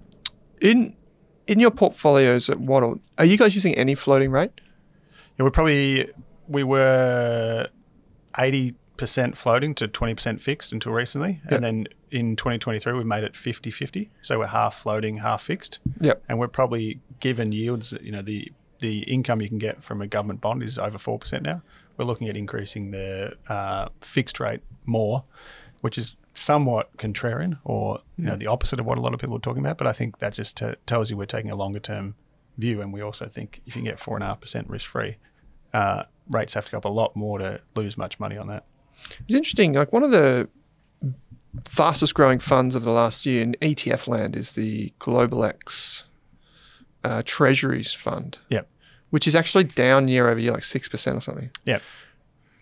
in 0.61 0.97
in 1.47 1.59
your 1.61 1.71
portfolios 1.71 2.49
at 2.51 2.61
Wattle, 2.61 3.01
are 3.19 3.25
you 3.25 3.37
guys 3.37 3.55
using 3.55 3.75
any 3.75 3.95
floating 3.95 4.31
rate? 4.31 4.53
Yeah, 5.39 5.45
we're 5.45 5.51
probably 5.51 6.11
we 6.49 6.63
were 6.65 7.69
eighty 8.39 8.75
percent 8.97 9.37
floating 9.37 9.75
to 9.77 9.89
twenty 9.89 10.15
percent 10.15 10.41
fixed 10.41 10.73
until 10.73 10.93
recently, 10.93 11.41
Yep. 11.45 11.53
and 11.53 11.65
then 11.65 11.87
in 12.11 12.37
2023 12.37 12.93
we've 12.93 13.07
made 13.07 13.25
it 13.25 13.33
50-50. 13.33 14.11
So 14.21 14.39
we're 14.41 14.47
half 14.49 14.75
floating, 14.75 15.17
half 15.17 15.43
fixed. 15.43 15.81
Yep. 16.01 16.23
and 16.29 16.39
we're 16.39 16.47
probably 16.47 17.01
given 17.21 17.53
yields. 17.53 17.95
You 18.03 18.13
know, 18.13 18.21
the 18.21 18.53
the 18.83 19.01
income 19.05 19.41
you 19.41 19.49
can 19.49 19.59
get 19.59 19.83
from 19.83 20.03
a 20.03 20.07
government 20.07 20.41
bond 20.43 20.63
is 20.63 20.79
over 20.79 20.99
four 20.99 21.19
percent 21.19 21.45
now. 21.45 21.63
We're 21.97 22.05
looking 22.05 22.29
at 22.29 22.37
increasing 22.37 22.91
the 22.91 23.33
uh, 23.49 23.89
fixed 24.01 24.39
rate 24.41 24.61
more, 24.85 25.25
which 25.81 25.97
is 25.97 26.17
somewhat 26.35 26.95
contrarian, 26.99 27.59
or 27.65 28.01
you 28.17 28.27
know, 28.27 28.37
the 28.37 28.47
opposite 28.47 28.81
of 28.81 28.87
what 28.87 28.99
a 28.99 29.01
lot 29.01 29.15
of 29.15 29.21
people 29.21 29.37
are 29.37 29.41
talking 29.41 29.63
about. 29.65 29.79
But 29.79 29.87
I 29.87 29.93
think 29.93 30.19
that 30.19 30.35
just 30.35 30.57
t- 30.59 30.75
tells 30.87 31.11
you 31.11 31.17
we're 31.17 31.27
taking 31.27 31.51
a 31.51 31.57
longer 31.57 31.79
term 31.81 32.15
view, 32.59 32.83
and 32.83 32.93
we 32.93 33.01
also 33.01 33.27
think 33.27 33.63
if 33.67 33.75
you 33.77 33.83
can 33.83 33.91
get 33.91 33.99
four 33.99 34.17
and 34.17 34.25
a 34.25 34.27
half 34.27 34.41
percent 34.41 34.69
risk 34.69 34.89
free, 34.89 35.17
uh, 35.73 36.03
rates 36.29 36.55
have 36.55 36.67
to 36.67 36.73
go 36.73 36.79
up 36.79 36.85
a 36.85 36.89
lot 36.89 37.15
more 37.17 37.39
to 37.39 37.61
lose 37.75 37.97
much 37.97 38.19
money 38.21 38.37
on 38.37 38.49
that. 38.49 38.65
It's 39.27 39.35
interesting. 39.35 39.73
Like 39.73 39.93
one 39.93 40.03
of 40.03 40.11
the 40.11 40.49
fastest 41.67 42.15
growing 42.15 42.39
funds 42.39 42.75
of 42.75 42.83
the 42.83 42.91
last 42.91 43.27
year 43.27 43.43
in 43.43 43.55
ETF 43.61 44.07
land 44.09 44.37
is 44.37 44.55
the 44.55 44.93
Global 44.99 45.45
X 45.45 46.05
uh, 47.05 47.23
Treasuries 47.25 47.93
Fund, 47.93 48.39
Yep. 48.49 48.69
Which 49.13 49.27
is 49.27 49.37
actually 49.37 49.65
down 49.65 50.09
year 50.09 50.29
over 50.31 50.41
year, 50.41 50.53
like 50.53 50.65
six 50.65 50.89
percent 50.89 51.19
or 51.19 51.21
something. 51.21 51.51
Yep. 51.67 51.83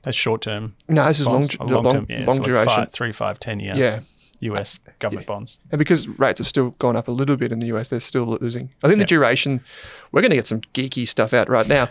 That's 0.02 0.16
short 0.16 0.42
term. 0.42 0.75
No, 0.88 1.07
this 1.07 1.21
is 1.21 1.26
long, 1.26 1.47
long, 1.61 1.85
long, 1.85 1.95
term, 1.95 2.07
yeah, 2.09 2.25
long 2.25 2.37
so 2.37 2.42
like 2.42 2.45
duration. 2.45 2.66
five, 2.66 2.92
three, 2.92 3.12
five, 3.12 3.38
ten 3.38 3.61
year 3.61 3.75
yeah. 3.76 4.00
US 4.40 4.80
government 4.99 5.28
bonds. 5.28 5.59
And 5.71 5.78
because 5.78 6.09
rates 6.09 6.38
have 6.38 6.49
still 6.49 6.71
gone 6.78 6.97
up 6.97 7.07
a 7.07 7.12
little 7.12 7.37
bit 7.37 7.52
in 7.52 7.61
the 7.61 7.66
US, 7.66 7.90
they're 7.90 8.00
still 8.00 8.25
losing. 8.40 8.71
I 8.83 8.88
think 8.88 8.99
the 8.99 9.04
duration, 9.04 9.62
we're 10.11 10.23
going 10.23 10.30
to 10.30 10.37
get 10.37 10.49
some 10.49 10.62
geeky 10.75 11.07
stuff 11.07 11.33
out 11.33 11.49
right 11.49 11.69
now. 11.69 11.88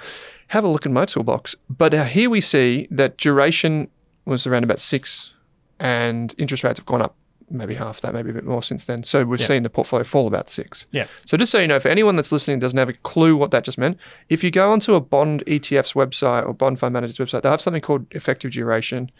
Have 0.47 0.65
a 0.65 0.67
look 0.67 0.85
in 0.85 0.91
my 0.91 1.05
toolbox. 1.05 1.55
But 1.69 1.93
uh, 1.93 2.03
here 2.03 2.29
we 2.29 2.41
see 2.41 2.87
that 2.91 3.17
duration 3.17 3.89
was 4.25 4.45
around 4.45 4.65
about 4.65 4.81
six 4.81 5.31
and 5.79 6.35
interest 6.37 6.63
rates 6.65 6.79
have 6.79 6.85
gone 6.85 7.01
up 7.01 7.15
maybe 7.51 7.75
half 7.75 8.01
that, 8.01 8.13
maybe 8.13 8.29
a 8.29 8.33
bit 8.33 8.45
more 8.45 8.63
since 8.63 8.85
then. 8.85 9.03
So 9.03 9.23
we've 9.25 9.39
Yep. 9.39 9.47
seen 9.47 9.63
the 9.63 9.69
portfolio 9.69 10.03
fall 10.03 10.27
about 10.27 10.49
six. 10.49 10.85
Yeah. 10.91 11.07
So 11.25 11.37
just 11.37 11.51
so 11.51 11.59
you 11.59 11.67
know, 11.67 11.79
for 11.79 11.89
anyone 11.89 12.15
that's 12.15 12.31
listening 12.31 12.59
doesn't 12.59 12.77
have 12.77 12.89
a 12.89 12.93
clue 12.93 13.35
what 13.35 13.51
that 13.51 13.63
just 13.63 13.77
meant, 13.77 13.97
if 14.29 14.43
you 14.43 14.51
go 14.51 14.71
onto 14.71 14.93
a 14.93 15.01
bond 15.01 15.43
ETF's 15.47 15.93
website 15.93 16.45
or 16.47 16.53
bond 16.53 16.79
fund 16.79 16.93
manager's 16.93 17.17
website, 17.17 17.41
they'll 17.41 17.51
have 17.51 17.61
something 17.61 17.81
called 17.81 18.05
effective 18.11 18.51
duration 18.51 19.11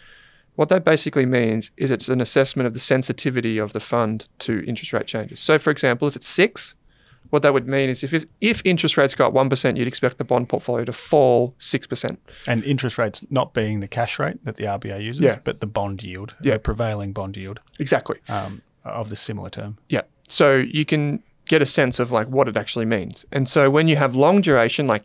what 0.56 0.68
that 0.68 0.84
basically 0.84 1.24
means 1.24 1.70
is 1.78 1.90
it's 1.90 2.08
an 2.08 2.20
assessment 2.20 2.66
of 2.66 2.74
the 2.74 2.78
sensitivity 2.78 3.56
of 3.56 3.72
the 3.72 3.80
fund 3.80 4.28
to 4.40 4.62
interest 4.66 4.92
rate 4.92 5.06
changes. 5.06 5.40
So, 5.40 5.58
for 5.58 5.70
example, 5.70 6.06
if 6.08 6.16
it's 6.16 6.26
six, 6.26 6.74
what 7.30 7.42
that 7.42 7.52
would 7.54 7.66
mean 7.68 7.88
is 7.88 8.04
if, 8.04 8.24
if 8.40 8.62
interest 8.64 8.96
rates 8.96 9.14
go 9.14 9.26
up 9.26 9.32
1%, 9.34 9.76
you'd 9.76 9.88
expect 9.88 10.18
the 10.18 10.24
bond 10.24 10.48
portfolio 10.48 10.84
to 10.84 10.92
fall 10.92 11.54
6%. 11.58 12.16
And 12.46 12.64
interest 12.64 12.98
rates 12.98 13.24
not 13.30 13.54
being 13.54 13.80
the 13.80 13.88
cash 13.88 14.18
rate 14.18 14.44
that 14.44 14.56
the 14.56 14.64
RBA 14.64 15.02
uses, 15.02 15.22
Yeah. 15.22 15.38
but 15.44 15.60
the 15.60 15.66
bond 15.66 16.02
yield, 16.02 16.34
Yeah. 16.42 16.54
the 16.54 16.58
prevailing 16.58 17.12
bond 17.12 17.36
yield 17.36 17.60
Exactly. 17.78 18.18
um, 18.28 18.62
of 18.84 19.08
the 19.08 19.16
similar 19.16 19.50
term. 19.50 19.78
Yeah. 19.88 20.02
So 20.28 20.56
you 20.56 20.84
can 20.84 21.22
get 21.46 21.62
a 21.62 21.66
sense 21.66 21.98
of 21.98 22.12
like 22.12 22.28
what 22.28 22.48
it 22.48 22.56
actually 22.56 22.84
means. 22.86 23.24
And 23.32 23.48
so 23.48 23.70
when 23.70 23.88
you 23.88 23.96
have 23.96 24.14
long 24.14 24.40
duration, 24.40 24.86
like 24.86 25.04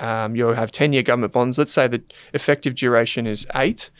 um, 0.00 0.36
you 0.36 0.46
have 0.48 0.70
10 0.70 0.92
year 0.92 1.02
government 1.02 1.32
bonds, 1.32 1.58
let's 1.58 1.72
say 1.72 1.88
the 1.88 2.02
effective 2.32 2.74
duration 2.76 3.26
is 3.26 3.46
eight, 3.56 3.90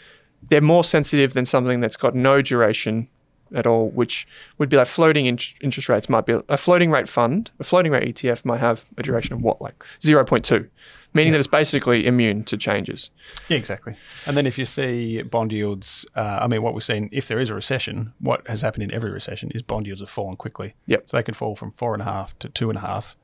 they're 0.48 0.60
more 0.60 0.84
sensitive 0.84 1.34
than 1.34 1.44
something 1.44 1.80
that's 1.80 1.96
got 1.96 2.14
no 2.14 2.40
duration 2.40 3.08
at 3.54 3.66
all, 3.66 3.90
which 3.90 4.26
would 4.58 4.68
be 4.68 4.76
like 4.76 4.86
floating 4.86 5.26
in- 5.26 5.38
interest 5.60 5.88
rates 5.88 6.08
might 6.08 6.26
be 6.26 6.38
a 6.48 6.56
floating 6.56 6.90
rate 6.90 7.08
fund, 7.08 7.50
a 7.58 7.64
floating 7.64 7.92
rate 7.92 8.14
ETF 8.14 8.44
might 8.44 8.60
have 8.60 8.84
a 8.96 9.02
duration 9.02 9.34
of 9.34 9.42
what, 9.42 9.60
like 9.60 9.84
0.2, 10.00 10.68
meaning 11.14 11.32
that 11.32 11.38
it's 11.38 11.46
basically 11.46 12.06
immune 12.06 12.44
to 12.44 12.56
changes. 12.56 13.10
Yeah, 13.48 13.56
exactly. 13.56 13.96
And 14.26 14.36
then 14.36 14.46
if 14.46 14.58
you 14.58 14.64
see 14.64 15.22
bond 15.22 15.52
yields, 15.52 16.06
uh, 16.14 16.38
I 16.40 16.46
mean, 16.46 16.62
what 16.62 16.74
we've 16.74 16.82
seen, 16.82 17.08
if 17.12 17.28
there 17.28 17.40
is 17.40 17.50
a 17.50 17.54
recession, 17.54 18.12
what 18.20 18.46
has 18.48 18.62
happened 18.62 18.84
in 18.84 18.92
every 18.92 19.10
recession 19.10 19.50
is 19.54 19.62
bond 19.62 19.86
yields 19.86 20.00
have 20.00 20.10
fallen 20.10 20.36
quickly. 20.36 20.74
Yep. 20.86 21.10
So 21.10 21.16
they 21.16 21.22
can 21.22 21.34
fall 21.34 21.56
from 21.56 21.72
four 21.72 21.92
and 21.92 22.02
a 22.02 22.06
half 22.06 22.38
to 22.40 22.48
two 22.48 22.68
and 22.70 22.78
a 22.78 22.82
half 22.82 23.16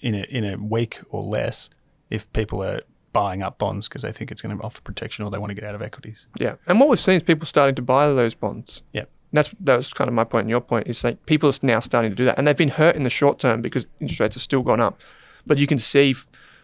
in 0.00 0.14
a, 0.14 0.22
in 0.24 0.44
a 0.44 0.56
week 0.56 1.00
or 1.10 1.22
less 1.22 1.70
if 2.10 2.32
people 2.32 2.62
are 2.62 2.82
buying 3.16 3.42
up 3.42 3.56
bonds 3.56 3.88
because 3.88 4.02
they 4.02 4.12
think 4.12 4.30
it's 4.30 4.42
going 4.42 4.54
to 4.54 4.62
offer 4.62 4.82
protection 4.82 5.24
or 5.24 5.30
they 5.30 5.38
want 5.38 5.48
to 5.48 5.54
get 5.54 5.64
out 5.64 5.74
of 5.74 5.80
equities. 5.80 6.26
Yeah. 6.38 6.56
And 6.66 6.78
what 6.78 6.90
we've 6.90 7.00
seen 7.00 7.16
is 7.16 7.22
people 7.22 7.46
starting 7.46 7.74
to 7.76 7.82
buy 7.82 8.08
those 8.08 8.34
bonds. 8.34 8.82
Yep. 8.92 9.08
That's 9.32 9.50
that 9.60 9.76
was 9.76 9.92
kind 9.92 10.08
of 10.08 10.14
my 10.14 10.24
point 10.24 10.42
and 10.42 10.50
your 10.50 10.60
point 10.60 10.86
is 10.86 11.02
like 11.04 11.24
people 11.26 11.48
are 11.50 11.52
now 11.62 11.80
starting 11.80 12.10
to 12.10 12.16
do 12.16 12.24
that, 12.24 12.38
and 12.38 12.46
they've 12.46 12.56
been 12.56 12.70
hurt 12.70 12.96
in 12.96 13.04
the 13.04 13.10
short 13.10 13.38
term 13.38 13.60
because 13.60 13.86
interest 14.00 14.20
rates 14.20 14.34
have 14.36 14.42
still 14.42 14.62
gone 14.62 14.80
up. 14.80 15.00
But 15.46 15.58
you 15.58 15.66
can 15.66 15.78
see 15.78 16.14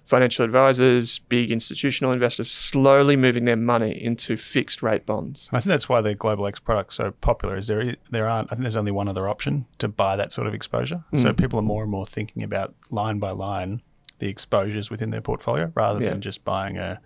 financial 0.05 0.45
advisors, 0.45 1.21
big 1.21 1.51
institutional 1.53 2.13
investors, 2.13 2.51
slowly 2.51 3.15
moving 3.17 3.45
their 3.45 3.57
money 3.57 3.93
into 4.03 4.37
fixed 4.37 4.83
rate 4.83 5.07
bonds. 5.07 5.49
I 5.53 5.59
think 5.61 5.67
that's 5.71 5.89
why 5.89 6.01
the 6.01 6.15
Global 6.15 6.47
X 6.47 6.59
product's 6.59 6.97
so 6.97 7.13
popular. 7.21 7.57
Is 7.57 7.67
there 7.69 7.97
there 8.11 8.29
aren't? 8.29 8.49
I 8.51 8.55
think 8.55 8.63
there's 8.63 8.77
only 8.77 8.93
one 8.93 9.09
other 9.09 9.29
option 9.29 9.67
to 9.79 9.89
buy 9.89 10.17
that 10.17 10.33
sort 10.33 10.47
of 10.47 10.55
exposure. 10.55 11.05
Mm. 11.13 11.23
So 11.23 11.33
people 11.33 11.59
are 11.59 11.63
more 11.63 11.83
and 11.83 11.91
more 11.91 12.07
thinking 12.07 12.43
about 12.43 12.75
line 12.91 13.19
by 13.19 13.31
line 13.31 13.83
the 14.19 14.29
exposures 14.29 14.89
within 14.89 15.11
their 15.11 15.21
portfolio 15.21 15.73
rather 15.75 16.01
Yeah. 16.01 16.11
than 16.11 16.21
just 16.21 16.45
buying 16.45 16.79
a, 16.79 17.01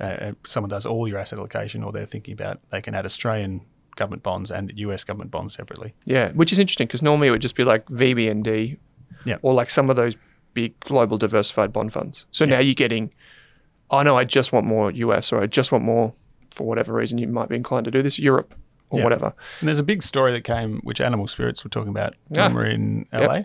a, 0.00 0.06
a 0.06 0.36
someone 0.48 0.68
does 0.68 0.84
all 0.84 1.06
your 1.06 1.18
asset 1.18 1.38
allocation, 1.38 1.84
or 1.84 1.92
they're 1.92 2.06
thinking 2.06 2.32
about 2.34 2.60
they 2.70 2.80
can 2.82 2.94
add 2.94 3.04
Australian 3.04 3.60
government 3.96 4.22
bonds 4.22 4.50
and 4.50 4.72
US 4.76 5.04
government 5.04 5.30
bonds 5.30 5.54
separately. 5.54 5.94
Yeah, 6.04 6.32
which 6.32 6.52
is 6.52 6.58
interesting 6.58 6.86
because 6.86 7.02
normally 7.02 7.28
it 7.28 7.32
would 7.32 7.42
just 7.42 7.54
be 7.56 7.64
like 7.64 7.86
VBND, 7.86 8.76
Yeah. 9.24 9.36
or 9.42 9.52
like 9.54 9.70
some 9.70 9.90
of 9.90 9.96
those 9.96 10.16
big 10.54 10.78
global 10.80 11.18
diversified 11.18 11.72
bond 11.72 11.92
funds. 11.92 12.26
So 12.30 12.44
now 12.44 12.58
you're 12.60 12.74
getting, 12.74 13.12
oh 13.90 14.02
no, 14.02 14.16
I 14.16 14.24
just 14.24 14.52
want 14.52 14.66
more 14.66 14.90
US, 14.90 15.32
or 15.32 15.40
I 15.42 15.46
just 15.46 15.72
want 15.72 15.84
more 15.84 16.14
for 16.50 16.66
whatever 16.66 16.92
reason 16.94 17.18
you 17.18 17.26
might 17.26 17.48
be 17.48 17.56
inclined 17.56 17.84
to 17.86 17.90
do 17.90 18.02
this 18.02 18.18
Europe 18.18 18.54
or 18.90 18.98
Yeah. 19.00 19.04
whatever. 19.04 19.34
And 19.60 19.68
there's 19.68 19.78
a 19.78 19.82
big 19.84 20.02
story 20.02 20.32
that 20.32 20.44
came, 20.44 20.80
which 20.84 21.00
Animal 21.00 21.26
Spirits 21.26 21.64
were 21.64 21.70
talking 21.70 21.90
about 21.90 22.14
when 22.28 22.54
we 22.54 22.62
we're 22.62 22.66
in 22.70 23.06
Yep. 23.12 23.28
LA, 23.28 23.40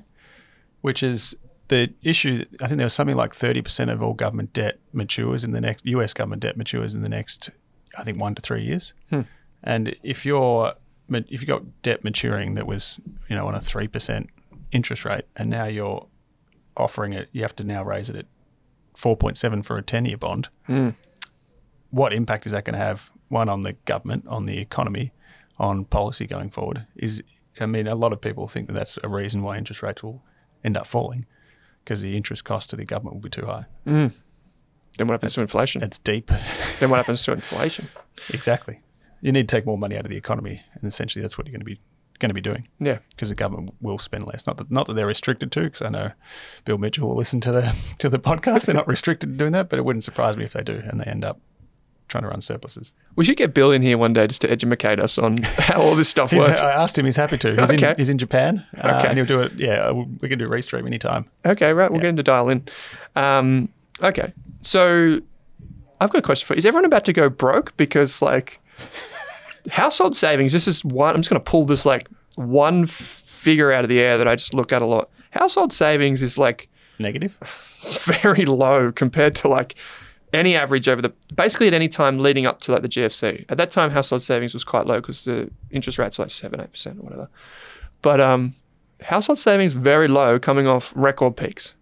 which 0.82 1.04
is 1.04 1.36
the 1.68 1.94
issue. 2.04 2.46
I 2.62 2.68
think 2.68 2.78
there 2.78 2.86
was 2.86 2.94
something 2.94 3.16
like 3.16 3.32
30% 3.34 3.90
of 3.92 4.02
all 4.02 4.14
government 4.14 4.54
debt 4.54 4.80
matures 4.94 5.44
in 5.44 5.52
the 5.52 5.62
next, 5.62 5.86
US 5.86 6.14
government 6.14 6.42
debt 6.42 6.58
matures 6.58 6.94
in 6.96 7.02
the 7.02 7.10
next, 7.10 7.50
I 7.98 8.04
think, 8.04 8.20
one 8.20 8.36
to 8.36 8.42
three 8.42 8.64
years. 8.64 8.94
Hmm. 9.10 9.22
And 9.64 9.96
if 10.04 10.26
you're, 10.26 10.74
if 11.10 11.42
you 11.42 11.48
got 11.48 11.64
debt 11.82 12.04
maturing 12.04 12.56
that 12.56 12.68
was, 12.68 13.00
you 13.30 13.36
know, 13.36 13.48
on 13.48 13.56
a 13.56 13.60
3% 13.60 14.28
interest 14.72 15.06
rate, 15.06 15.26
and 15.36 15.50
now 15.50 15.66
you're 15.66 16.08
offering 16.78 17.14
it, 17.14 17.30
you 17.32 17.42
have 17.42 17.56
to 17.58 17.64
now 17.64 17.84
raise 17.84 18.10
it 18.10 18.16
at 18.16 18.26
4.7 18.96 19.66
for 19.66 19.78
a 19.78 19.82
10 19.82 20.06
year 20.06 20.18
bond. 20.18 20.50
Mm. 20.68 20.96
What 21.92 22.14
impact 22.14 22.46
is 22.46 22.54
that 22.54 22.66
going 22.66 22.74
to 22.74 22.80
have? 22.80 23.12
One 23.28 23.50
on 23.50 23.62
the 23.62 23.74
government, 23.86 24.28
on 24.28 24.44
the 24.44 24.58
economy, 24.60 25.12
on 25.58 25.86
policy 25.86 26.26
going 26.28 26.50
forward. 26.50 26.86
Is 26.96 27.22
I 27.60 27.66
mean, 27.66 27.88
a 27.88 27.96
lot 27.96 28.14
of 28.14 28.22
people 28.22 28.48
think 28.48 28.68
that 28.68 28.74
that's 28.74 28.98
a 29.04 29.10
reason 29.10 29.44
why 29.44 29.58
interest 29.58 29.84
rates 29.84 30.04
will 30.04 30.24
end 30.64 30.78
up 30.78 30.88
falling 30.88 31.26
because 31.84 32.02
the 32.02 32.16
interest 32.16 32.44
cost 32.44 32.70
to 32.70 32.76
the 32.76 32.86
government 32.86 33.16
will 33.16 33.22
be 33.22 33.30
too 33.30 33.46
high. 33.46 33.66
Mm. 33.86 34.14
Then 34.98 35.08
what 35.08 35.14
happens 35.14 35.34
to 35.36 35.42
inflation? 35.42 35.82
That's 35.82 35.98
deep. 36.00 36.32
Then 36.80 36.90
what 36.90 36.98
happens 36.98 37.22
to 37.24 37.32
inflation? 37.32 37.88
exactly. 38.34 38.82
You 39.22 39.32
need 39.32 39.48
to 39.48 39.56
take 39.56 39.66
more 39.66 39.78
money 39.78 39.96
out 39.98 40.06
of 40.06 40.10
the 40.10 40.18
economy, 40.18 40.62
and 40.74 40.84
essentially 40.86 41.22
that's 41.22 41.38
what 41.38 41.48
you're 41.48 41.52
going 41.54 41.60
to 41.62 41.66
be 41.66 41.80
going 42.20 42.30
to 42.30 42.36
be 42.36 42.42
doing 42.42 42.68
Yeah. 42.80 43.00
because 43.10 43.30
the 43.30 43.36
government 43.36 43.74
will 43.82 43.98
spend 43.98 44.28
less. 44.28 44.46
Not 44.46 44.58
that 44.58 44.70
not 44.70 44.86
that 44.88 44.94
they're 44.94 45.08
restricted 45.08 45.52
to, 45.54 45.62
because 45.62 45.82
I 45.82 45.90
know 45.90 46.12
Bill 46.66 46.78
Mitchell 46.78 47.08
will 47.10 47.16
listen 47.16 47.40
to 47.42 47.52
the 47.52 47.76
to 48.00 48.10
the 48.10 48.20
podcast. 48.20 48.66
They're 48.66 48.76
not 48.76 48.88
restricted 48.88 49.32
to 49.32 49.36
doing 49.38 49.54
that, 49.54 49.70
but 49.70 49.80
it 49.80 49.86
wouldn't 49.86 50.04
surprise 50.04 50.38
me 50.38 50.44
if 50.44 50.54
they 50.54 50.62
do, 50.64 50.82
and 50.88 51.00
they 51.00 51.06
end 51.06 51.24
up 51.24 51.40
trying 52.10 52.24
to 52.24 52.28
run 52.30 52.42
surpluses. 52.42 52.92
We 53.16 53.24
should 53.26 53.38
get 53.38 53.54
Bill 53.54 53.72
in 53.72 53.82
here 53.82 53.98
one 53.98 54.12
day 54.14 54.28
just 54.28 54.42
to 54.42 54.52
educate 54.52 55.00
us 55.00 55.18
on 55.18 55.38
how 55.44 55.82
all 55.82 55.96
this 55.96 56.10
stuff 56.10 56.32
works. 56.34 56.62
I 56.62 56.72
asked 56.72 56.98
him; 56.98 57.06
he's 57.06 57.16
happy 57.16 57.38
to. 57.40 57.56
He's, 57.56 57.72
Okay. 57.72 57.92
in, 57.92 57.98
he's 57.98 58.10
in 58.10 58.18
Japan, 58.20 58.66
uh, 58.78 58.98
Okay. 59.00 59.08
and 59.08 59.18
he'll 59.18 59.26
do 59.26 59.42
it. 59.42 59.54
Yeah, 59.56 59.92
we 59.92 60.28
can 60.30 60.38
do 60.38 60.46
a 60.46 60.50
restream 60.50 60.86
anytime. 60.86 61.26
Okay, 61.46 61.74
right. 61.74 61.90
We'll 61.90 62.00
Yeah. 62.00 62.04
get 62.04 62.10
him 62.10 62.16
to 62.18 62.24
dial 62.24 62.50
in. 62.50 62.68
Um, 63.16 63.70
okay, 64.04 64.34
so 64.62 65.22
I've 66.00 66.10
got 66.12 66.20
a 66.20 66.22
question 66.22 66.46
for 66.46 66.54
you. 66.54 66.58
Is 66.60 66.66
everyone 66.66 66.86
about 66.86 67.06
to 67.06 67.14
go 67.14 67.30
broke? 67.30 67.76
Because 67.78 68.22
like 68.22 68.60
household 69.70 70.16
savings, 70.16 70.54
this 70.54 70.68
is 70.68 70.84
one. 70.84 71.16
I'm 71.16 71.22
just 71.22 71.30
going 71.30 71.42
to 71.42 71.50
pull 71.50 71.66
this 71.66 71.86
like 71.86 72.08
one 72.36 72.84
f- 72.84 72.90
figure 72.92 73.72
out 73.72 73.84
of 73.84 73.90
the 73.90 74.00
air 74.00 74.18
that 74.18 74.28
I 74.28 74.36
just 74.36 74.54
look 74.54 74.72
at 74.72 74.82
a 74.82 74.86
lot. 74.86 75.10
Household 75.32 75.74
savings 75.74 76.22
is 76.22 76.38
like 76.38 76.70
Negative. 77.00 77.38
very 78.04 78.46
low 78.46 78.92
compared 78.92 79.36
to 79.38 79.48
like 79.48 79.76
any 80.34 80.56
average 80.56 80.88
over 80.88 81.02
the 81.02 81.12
basically 81.34 81.68
at 81.68 81.74
any 81.74 81.90
time 81.90 82.20
leading 82.20 82.46
up 82.46 82.62
to 82.62 82.72
like 82.72 82.84
the 82.84 82.90
GFC. 82.90 83.46
At 83.50 83.58
that 83.58 83.72
time, 83.72 83.92
household 83.92 84.22
savings 84.22 84.54
was 84.54 84.64
quite 84.64 84.86
low 84.86 85.02
because 85.02 85.26
the 85.26 85.50
interest 85.72 85.98
rates 85.98 86.18
were 86.18 86.26
like 86.26 86.32
seven, 86.32 86.62
eight 86.62 86.72
percent 86.72 87.00
or 87.00 87.04
whatever. 87.04 87.30
But 88.02 88.22
um, 88.22 88.56
household 89.02 89.40
savings 89.40 89.74
very 89.74 90.08
low, 90.08 90.40
coming 90.40 90.68
off 90.68 90.94
record 90.96 91.36
peaks. 91.36 91.74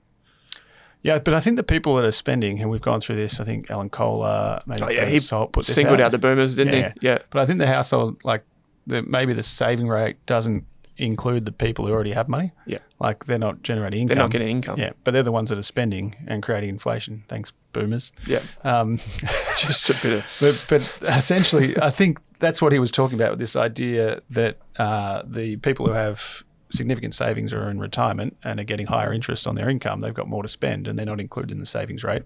Yeah, 1.02 1.20
but 1.20 1.34
I 1.34 1.40
think 1.40 1.56
the 1.56 1.64
people 1.64 1.96
that 1.96 2.06
are 2.06 2.12
spending, 2.12 2.60
and 2.62 2.70
we've 2.70 2.82
gone 2.82 3.00
through 3.00 3.16
this. 3.16 3.40
I 3.40 3.46
think 3.46 3.72
Alan 3.72 3.90
Kohler, 3.90 4.62
maybe 4.66 4.82
Oh, 4.84 4.90
yeah, 4.90 5.06
he 5.06 5.20
Salt 5.20 5.54
put 5.54 5.66
this 5.66 5.76
Singled 5.76 6.02
out. 6.02 6.08
out 6.08 6.12
the 6.12 6.18
boomers, 6.20 6.56
didn't 6.56 6.74
Yeah. 6.74 6.92
he? 7.00 7.08
Yeah. 7.08 7.20
But 7.30 7.40
I 7.42 7.46
think 7.46 7.60
the 7.60 7.68
household, 7.68 8.18
like, 8.26 8.44
the, 8.86 9.02
maybe 9.04 9.32
the 9.34 9.44
saving 9.44 9.88
rate 9.88 10.18
doesn't 10.26 10.66
include 10.98 11.46
the 11.46 11.52
people 11.54 11.86
who 11.88 11.94
already 11.94 12.12
have 12.12 12.28
money. 12.28 12.52
Yeah. 12.66 12.80
Like 13.00 13.24
they're 13.26 13.40
not 13.40 13.64
generating 13.64 14.02
income. 14.02 14.16
They're 14.16 14.24
not 14.26 14.32
getting 14.32 14.50
income. 14.50 14.78
Yeah, 14.78 14.92
but 15.06 15.12
they're 15.12 15.24
the 15.24 15.32
ones 15.32 15.50
that 15.50 15.58
are 15.58 15.64
spending 15.64 16.16
and 16.28 16.44
creating 16.44 16.68
inflation. 16.70 17.24
Thanks, 17.30 17.54
boomers. 17.72 18.12
Yeah. 18.28 18.42
Um, 18.66 18.98
Just 19.58 19.90
a 19.90 19.94
bit 19.94 20.18
of 20.20 20.26
but 20.42 20.66
but 20.68 21.16
essentially, 21.18 21.78
I 21.82 21.90
think 21.92 22.20
that's 22.40 22.62
what 22.62 22.74
he 22.74 22.80
was 22.80 22.92
talking 22.92 23.18
about 23.18 23.30
with 23.32 23.40
this 23.40 23.56
idea 23.56 24.22
that 24.32 24.58
uh, 24.78 25.22
the 25.26 25.56
people 25.58 25.86
who 25.86 25.94
have 25.94 26.44
significant 26.72 27.14
savings 27.16 27.54
are 27.54 27.70
in 27.70 27.80
retirement 27.80 28.38
and 28.44 28.60
are 28.60 28.64
getting 28.64 28.88
higher 28.88 29.12
interest 29.14 29.48
on 29.48 29.56
their 29.56 29.70
income, 29.70 30.02
they've 30.02 30.14
got 30.14 30.28
more 30.28 30.44
to 30.44 30.50
spend 30.50 30.88
and 30.88 30.98
they're 30.98 31.06
not 31.06 31.20
included 31.20 31.52
in 31.52 31.60
the 31.60 31.66
savings 31.66 32.04
rate. 32.04 32.24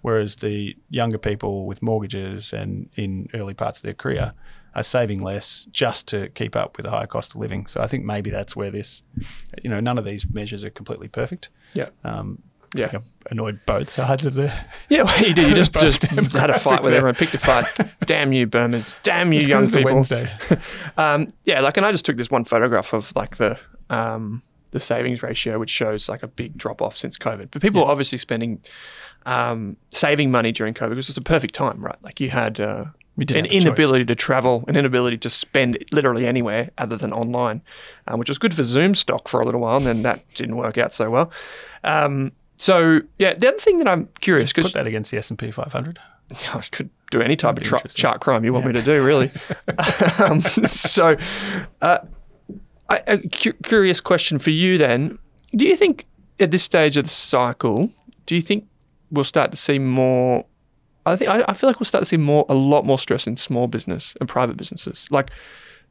Whereas 0.00 0.36
the 0.36 0.76
younger 0.90 1.18
people 1.18 1.66
with 1.66 1.82
mortgages 1.82 2.52
and 2.52 2.88
in 2.96 3.28
early 3.34 3.54
parts 3.54 3.78
of 3.80 3.84
their 3.84 3.94
career 3.94 4.32
are 4.74 4.82
saving 4.82 5.20
less 5.20 5.66
just 5.70 6.08
to 6.08 6.28
keep 6.30 6.56
up 6.56 6.76
with 6.76 6.84
the 6.84 6.90
higher 6.90 7.06
cost 7.06 7.32
of 7.34 7.36
living. 7.36 7.66
So 7.66 7.82
I 7.82 7.86
think 7.86 8.04
maybe 8.04 8.30
that's 8.30 8.56
where 8.56 8.70
this, 8.70 9.02
you 9.62 9.68
know, 9.70 9.80
none 9.80 9.98
of 9.98 10.04
these 10.04 10.26
measures 10.32 10.64
are 10.64 10.70
completely 10.70 11.08
perfect. 11.08 11.50
yeah. 11.74 11.90
Um, 12.04 12.42
Yeah. 12.74 12.90
annoyed 13.30 13.60
both 13.66 13.90
sides 13.90 14.24
of 14.24 14.32
the. 14.32 14.50
Yeah, 14.88 15.02
well, 15.02 15.22
you 15.22 15.34
did. 15.34 15.50
You 15.50 15.54
just, 15.62 15.74
just 15.74 16.02
had 16.32 16.48
a 16.48 16.58
fight 16.58 16.82
with 16.82 16.94
everyone, 16.94 17.14
picked 17.14 17.34
a 17.34 17.38
fight. 17.38 17.66
Damn 18.06 18.32
you, 18.32 18.46
Burmans. 18.46 18.96
Damn 19.02 19.32
you, 19.34 19.42
young 19.42 19.64
a 19.64 19.66
people. 19.68 19.84
Wednesday. 19.92 20.30
Um, 20.96 21.28
yeah, 21.44 21.60
like, 21.60 21.76
and 21.76 21.84
I 21.84 21.92
just 21.92 22.06
took 22.06 22.16
this 22.16 22.30
one 22.30 22.44
photograph 22.46 22.94
of 22.94 23.12
like 23.14 23.36
the 23.36 23.58
um, 23.92 24.42
the 24.72 24.80
savings 24.80 25.22
ratio, 25.22 25.58
which 25.58 25.70
shows 25.70 26.08
like 26.08 26.22
a 26.22 26.28
big 26.28 26.56
drop 26.56 26.80
off 26.80 26.96
since 26.96 27.18
COVID. 27.18 27.48
But 27.50 27.62
people 27.62 27.80
Yeah. 27.80 27.86
are 27.88 27.90
obviously 27.92 28.18
spending 28.18 28.60
um, 29.26 29.76
saving 29.90 30.30
money 30.30 30.50
during 30.50 30.74
COVID 30.74 30.90
because 30.90 31.08
it's 31.08 31.14
the 31.14 31.20
perfect 31.20 31.54
time, 31.54 31.80
right? 31.84 31.96
Like 32.02 32.18
you 32.20 32.30
had 32.30 32.58
uh, 32.58 32.86
an 33.16 33.22
a 33.22 33.24
choice. 33.26 33.50
inability 33.52 34.04
to 34.06 34.14
travel, 34.16 34.64
an 34.66 34.76
inability 34.76 35.18
to 35.18 35.30
spend 35.30 35.78
literally 35.92 36.26
anywhere 36.26 36.70
other 36.78 36.96
than 36.96 37.12
online, 37.12 37.60
um, 38.08 38.18
which 38.18 38.28
was 38.28 38.38
good 38.38 38.54
for 38.54 38.64
Zoom 38.64 38.94
stock 38.94 39.28
for 39.28 39.40
a 39.40 39.44
little 39.44 39.60
while, 39.60 39.76
and 39.76 39.86
then 39.86 40.02
that 40.02 40.24
didn't 40.34 40.56
work 40.56 40.76
out 40.78 40.92
so 40.92 41.08
well. 41.10 41.30
Um, 41.84 42.32
so 42.56 43.00
yeah, 43.18 43.34
the 43.34 43.48
other 43.48 43.58
thing 43.58 43.78
that 43.78 43.86
I'm 43.88 44.08
curious 44.20 44.50
because 44.52 44.72
Put 44.72 44.74
that 44.74 44.86
against 44.86 45.10
the 45.10 45.18
S 45.18 45.30
and 45.30 45.38
P 45.38 45.50
500. 45.50 45.98
I 46.54 46.62
could 46.72 46.88
do 47.10 47.20
any 47.20 47.36
type 47.36 47.58
of 47.58 47.62
That'd 47.62 47.80
tra- 47.80 47.90
chart 47.90 48.20
crime 48.22 48.42
you 48.44 48.52
want 48.52 48.66
me 48.66 48.72
to 48.72 48.82
do, 48.82 49.04
really. 49.04 49.30
um, 50.18 50.40
so, 50.66 51.16
uh, 51.82 51.98
I, 52.92 53.02
a 53.06 53.18
cu- 53.18 53.52
curious 53.64 54.00
question 54.00 54.38
for 54.38 54.50
you 54.50 54.78
then. 54.78 55.18
Do 55.54 55.66
you 55.66 55.76
think 55.76 56.06
at 56.40 56.50
this 56.50 56.62
stage 56.62 56.96
of 56.96 57.04
the 57.04 57.10
cycle, 57.10 57.90
do 58.26 58.34
you 58.34 58.42
think 58.42 58.66
we'll 59.10 59.24
start 59.24 59.50
to 59.50 59.56
see 59.56 59.78
more 59.78 60.46
I 61.04 61.16
think 61.16 61.30
I, 61.30 61.44
I 61.48 61.54
feel 61.54 61.68
like 61.68 61.80
we'll 61.80 61.84
start 61.84 62.02
to 62.02 62.06
see 62.06 62.16
more, 62.16 62.46
a 62.48 62.54
lot 62.54 62.86
more 62.86 62.98
stress 62.98 63.26
in 63.26 63.36
small 63.36 63.66
business 63.66 64.14
and 64.20 64.28
private 64.28 64.56
businesses, 64.56 65.06
like 65.10 65.32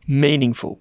meaningful. 0.08 0.79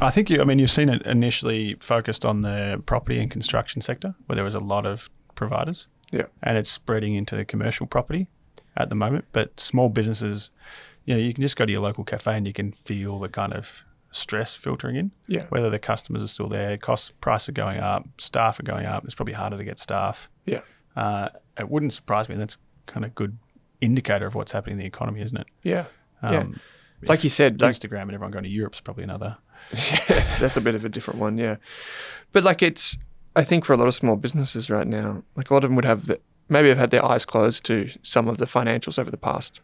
I 0.00 0.10
think 0.10 0.30
you. 0.30 0.40
I 0.40 0.44
mean, 0.44 0.58
you've 0.58 0.70
seen 0.70 0.88
it 0.88 1.02
initially 1.06 1.76
focused 1.78 2.24
on 2.24 2.40
the 2.42 2.82
property 2.86 3.20
and 3.20 3.30
construction 3.30 3.80
sector, 3.80 4.14
where 4.26 4.34
there 4.34 4.44
was 4.44 4.56
a 4.56 4.60
lot 4.60 4.84
of 4.86 5.08
providers. 5.34 5.88
Yeah. 6.12 6.26
and 6.42 6.58
it's 6.58 6.70
spreading 6.70 7.14
into 7.14 7.36
the 7.36 7.44
commercial 7.44 7.86
property 7.86 8.28
at 8.76 8.90
the 8.90 8.94
moment. 8.94 9.24
But 9.32 9.58
small 9.58 9.88
businesses, 9.88 10.50
you 11.06 11.14
know, 11.14 11.20
you 11.20 11.32
can 11.32 11.42
just 11.42 11.56
go 11.56 11.64
to 11.64 11.72
your 11.72 11.80
local 11.80 12.04
cafe 12.04 12.36
and 12.36 12.46
you 12.46 12.52
can 12.52 12.72
feel 12.72 13.18
the 13.18 13.30
kind 13.30 13.54
of 13.54 13.84
stress 14.12 14.54
filtering 14.54 14.94
in. 14.96 15.10
Yeah. 15.26 15.46
Whether 15.48 15.68
the 15.70 15.78
customers 15.80 16.22
are 16.22 16.28
still 16.28 16.48
there, 16.48 16.76
cost 16.78 17.20
prices 17.20 17.48
are 17.48 17.52
going 17.52 17.80
up, 17.80 18.06
staff 18.18 18.60
are 18.60 18.64
going 18.64 18.86
up. 18.86 19.04
It's 19.04 19.14
probably 19.14 19.34
harder 19.34 19.56
to 19.58 19.64
get 19.64 19.78
staff. 19.80 20.30
Yeah. 20.46 20.60
Uh, 20.94 21.28
it 21.58 21.68
wouldn't 21.68 21.92
surprise 21.92 22.28
me. 22.28 22.36
That's 22.36 22.56
kind 22.86 23.04
of 23.04 23.10
a 23.10 23.14
good 23.14 23.36
indicator 23.80 24.26
of 24.26 24.34
what's 24.34 24.52
happening 24.52 24.74
in 24.74 24.78
the 24.78 24.86
economy, 24.86 25.20
isn't 25.22 25.36
it? 25.36 25.46
Yeah. 25.64 25.86
yeah. 26.22 26.40
Um, 26.40 26.60
Like 27.02 27.24
you 27.24 27.30
said, 27.30 27.60
like, 27.60 27.74
Instagram 27.74 28.02
and 28.02 28.12
everyone 28.12 28.30
going 28.30 28.44
to 28.44 28.50
Europe 28.50 28.74
is 28.74 28.80
probably 28.80 29.02
another. 29.04 29.36
yeah, 29.72 29.98
that's, 30.08 30.38
that's 30.38 30.56
a 30.56 30.60
bit 30.60 30.74
of 30.76 30.84
a 30.84 30.88
different 30.88 31.18
one, 31.18 31.36
yeah. 31.38 31.56
But 32.32 32.44
like 32.44 32.62
it's, 32.62 32.96
I 33.34 33.42
think 33.44 33.64
for 33.64 33.72
a 33.72 33.76
lot 33.76 33.88
of 33.88 33.94
small 33.94 34.16
businesses 34.16 34.70
right 34.70 34.86
now, 34.86 35.24
like 35.34 35.50
a 35.50 35.54
lot 35.54 35.64
of 35.64 35.70
them 35.70 35.76
would 35.76 35.84
have 35.84 36.06
the, 36.06 36.20
maybe 36.48 36.68
have 36.68 36.78
had 36.78 36.90
their 36.90 37.04
eyes 37.04 37.24
closed 37.24 37.64
to 37.66 37.90
some 38.02 38.28
of 38.28 38.36
the 38.36 38.44
financials 38.44 38.98
over 38.98 39.10
the 39.10 39.16
past 39.16 39.60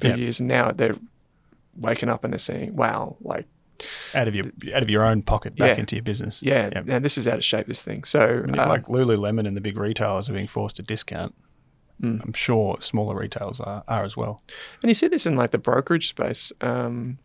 few 0.00 0.10
Yeah. 0.10 0.16
years, 0.16 0.38
and 0.40 0.48
now 0.48 0.70
they're 0.72 0.96
waking 1.76 2.08
up 2.08 2.24
and 2.24 2.32
they're 2.32 2.38
saying, 2.38 2.74
"Wow, 2.76 3.16
like 3.20 3.46
out 4.14 4.28
of 4.28 4.34
your 4.34 4.46
out 4.74 4.82
of 4.82 4.90
your 4.90 5.04
own 5.04 5.22
pocket 5.22 5.56
back 5.56 5.76
Yeah. 5.76 5.80
into 5.80 5.96
your 5.96 6.02
business. 6.02 6.42
yeah, 6.42 6.70
Yeah. 6.72 6.82
man, 6.82 7.02
this 7.02 7.16
is 7.18 7.26
out 7.28 7.36
of 7.38 7.44
shape. 7.44 7.66
This 7.66 7.82
thing." 7.82 8.04
So 8.04 8.20
I 8.20 8.46
mean, 8.46 8.54
if 8.54 8.60
uh, 8.66 8.68
like 8.68 8.86
Lululemon 8.86 9.46
and 9.46 9.56
the 9.56 9.60
big 9.60 9.76
retailers 9.76 10.28
are 10.28 10.32
being 10.34 10.46
forced 10.48 10.76
to 10.76 10.82
discount, 10.82 11.34
Mm. 12.02 12.24
I'm 12.24 12.32
sure 12.32 12.78
smaller 12.80 13.14
retailers 13.14 13.60
are, 13.60 13.84
are 13.86 14.04
as 14.04 14.16
well. 14.16 14.40
And 14.82 14.88
you 14.88 14.94
see 14.94 15.06
this 15.06 15.26
in 15.26 15.36
like 15.36 15.50
the 15.50 15.58
brokerage 15.58 16.08
space. 16.08 16.50
Um, 16.62 17.18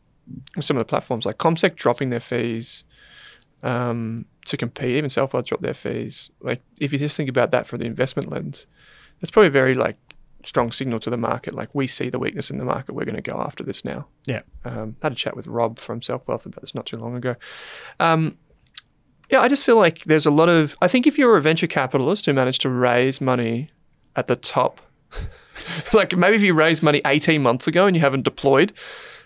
some 0.60 0.76
of 0.76 0.82
the 0.82 0.86
platforms 0.86 1.26
like 1.26 1.38
CommSec 1.38 1.76
dropping 1.78 2.10
their 2.10 2.20
fees 2.20 2.84
um, 3.64 4.26
to 4.48 4.58
compete. 4.58 4.98
Even 4.98 5.10
Selfwealth 5.10 5.46
dropped 5.46 5.64
their 5.64 5.74
fees. 5.74 6.30
Like 6.42 6.62
if 6.78 6.92
you 6.92 7.00
just 7.00 7.16
think 7.18 7.30
about 7.30 7.52
that 7.52 7.68
from 7.68 7.80
the 7.80 7.86
investment 7.86 8.30
lens, 8.30 8.68
that's 9.22 9.32
probably 9.32 9.50
very 9.50 9.76
like 9.76 9.96
strong 10.46 10.72
signal 10.72 11.00
to 11.00 11.10
the 11.10 11.18
market. 11.18 11.54
Like 11.54 11.74
we 11.74 11.88
see 11.88 12.10
the 12.10 12.20
weakness 12.20 12.50
in 12.50 12.58
the 12.58 12.66
market. 12.66 12.94
We're 12.94 13.06
going 13.06 13.16
to 13.16 13.22
go 13.22 13.38
after 13.40 13.64
this 13.64 13.84
now. 13.84 14.08
Yeah. 14.26 14.42
Um, 14.64 14.96
had 15.02 15.12
a 15.12 15.16
chat 15.16 15.36
with 15.36 15.48
Rob 15.48 15.80
from 15.80 16.02
Selfwealth 16.02 16.46
about 16.46 16.62
this 16.62 16.76
not 16.76 16.86
too 16.86 16.98
long 16.98 17.16
ago. 17.16 17.36
Um, 18.00 18.38
yeah, 19.30 19.42
I 19.42 19.48
just 19.48 19.66
feel 19.66 19.78
like 19.78 20.04
there's 20.04 20.26
a 20.26 20.32
lot 20.32 20.50
of. 20.50 20.76
I 20.82 20.88
think 20.88 21.08
if 21.08 21.18
you're 21.18 21.36
a 21.36 21.42
venture 21.42 21.68
capitalist 21.68 22.26
who 22.26 22.34
managed 22.34 22.62
to 22.62 22.70
raise 22.70 23.20
money 23.20 23.72
at 24.16 24.28
the 24.28 24.36
top, 24.36 24.82
like 25.94 26.16
maybe 26.16 26.36
if 26.36 26.44
you 26.44 26.54
raised 26.54 26.84
money 26.84 27.02
18 27.06 27.42
months 27.42 27.68
ago 27.68 27.88
and 27.88 27.96
you 27.96 28.02
haven't 28.02 28.24
deployed, 28.24 28.72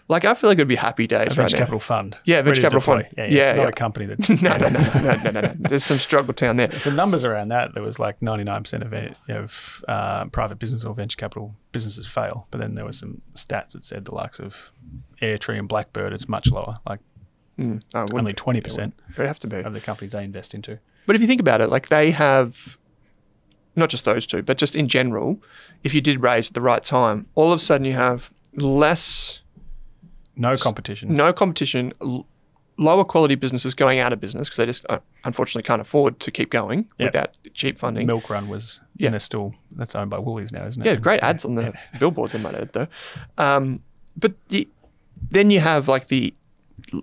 like 0.09 0.25
I 0.25 0.33
feel 0.33 0.49
like 0.49 0.57
it'd 0.57 0.67
be 0.67 0.75
happy 0.75 1.07
days 1.07 1.19
A 1.19 1.23
right 1.23 1.35
venture 1.35 1.57
capital 1.57 1.79
fund. 1.79 2.17
Yeah, 2.25 2.41
venture 2.41 2.61
capital 2.61 2.81
fund. 2.81 3.07
Yeah, 3.17 3.25
Yeah, 3.25 3.53
not 3.55 3.69
a 3.69 3.71
company 3.71 4.05
that's 4.07 4.27
no, 4.41 4.57
no, 4.57 4.67
no, 4.69 4.81
no, 4.81 5.01
no, 5.01 5.31
no, 5.31 5.41
no. 5.41 5.53
There's 5.57 5.85
some 5.85 5.97
struggle 5.99 6.33
down 6.33 6.57
there. 6.57 6.77
So 6.79 6.91
numbers 6.91 7.23
around 7.23 7.49
that, 7.49 7.73
there 7.73 7.83
was 7.83 7.99
like 7.99 8.19
99% 8.19 8.81
of, 8.81 8.91
it, 8.91 9.15
of 9.29 9.85
uh, 9.87 10.25
private 10.25 10.59
business 10.59 10.83
or 10.83 10.93
venture 10.93 11.15
capital 11.15 11.55
businesses 11.71 12.07
fail. 12.07 12.47
But 12.51 12.59
then 12.59 12.75
there 12.75 12.85
were 12.85 12.91
some 12.93 13.21
stats 13.35 13.71
that 13.73 13.83
said 13.83 14.05
the 14.05 14.13
likes 14.15 14.39
of 14.39 14.73
Airtree 15.21 15.57
and 15.59 15.67
Blackbird, 15.67 16.11
it's 16.11 16.27
much 16.27 16.51
lower, 16.51 16.79
like 16.87 16.99
Mm, 17.59 17.81
oh, 17.93 18.07
only 18.13 18.31
20% 18.33 18.93
It'd 19.11 19.27
have 19.27 19.37
to 19.39 19.47
be. 19.47 19.57
of 19.57 19.73
the 19.73 19.81
companies 19.81 20.13
they 20.13 20.23
invest 20.23 20.53
into. 20.53 20.79
But 21.05 21.17
if 21.17 21.21
you 21.21 21.27
think 21.27 21.41
about 21.41 21.59
it, 21.59 21.67
like 21.69 21.89
they 21.89 22.11
have, 22.11 22.77
not 23.75 23.89
just 23.89 24.05
those 24.05 24.25
two, 24.25 24.41
but 24.43 24.57
just 24.57 24.77
in 24.77 24.87
general, 24.87 25.41
if 25.83 25.93
you 25.93 25.99
did 25.99 26.21
raise 26.21 26.47
at 26.49 26.53
the 26.53 26.61
right 26.61 26.81
time, 26.81 27.25
all 27.35 27.51
of 27.51 27.59
a 27.59 27.61
sudden 27.61 27.83
you 27.83 27.91
have 27.93 28.31
less, 28.55 29.41
No 30.39 30.55
competition. 30.55 31.15
no 31.15 31.31
competition, 31.33 31.93
l- 32.01 32.25
lower 32.77 33.03
quality 33.03 33.35
businesses 33.35 33.73
going 33.75 33.99
out 33.99 34.13
of 34.13 34.19
business 34.21 34.47
because 34.47 34.57
they 34.57 34.65
just 34.65 34.85
uh, 34.89 34.99
unfortunately 35.25 35.63
can't 35.67 35.81
afford 35.81 36.19
to 36.21 36.31
keep 36.31 36.49
going 36.49 36.87
Yep. 36.97 37.07
without 37.13 37.37
cheap 37.53 37.77
funding. 37.77 38.07
Milk 38.07 38.29
Run 38.29 38.47
was, 38.47 38.79
Yeah. 38.95 39.07
and 39.07 39.15
it's 39.17 39.25
still, 39.25 39.53
that's 39.75 39.93
owned 39.95 40.09
by 40.09 40.17
Woolies 40.17 40.51
now, 40.53 40.65
isn't 40.65 40.81
it? 40.81 40.85
Yeah, 40.85 40.95
great 40.95 41.21
ads 41.21 41.43
on 41.45 41.55
the 41.55 41.73
billboards, 41.99 42.33
I 42.33 42.37
might 42.39 42.55
add, 42.55 42.71
though. 42.73 42.87
Um, 43.37 43.81
but 44.17 44.33
the, 44.47 44.67
then 45.29 45.51
you 45.51 45.59
have 45.59 45.87
like 45.89 46.07
the, 46.07 46.33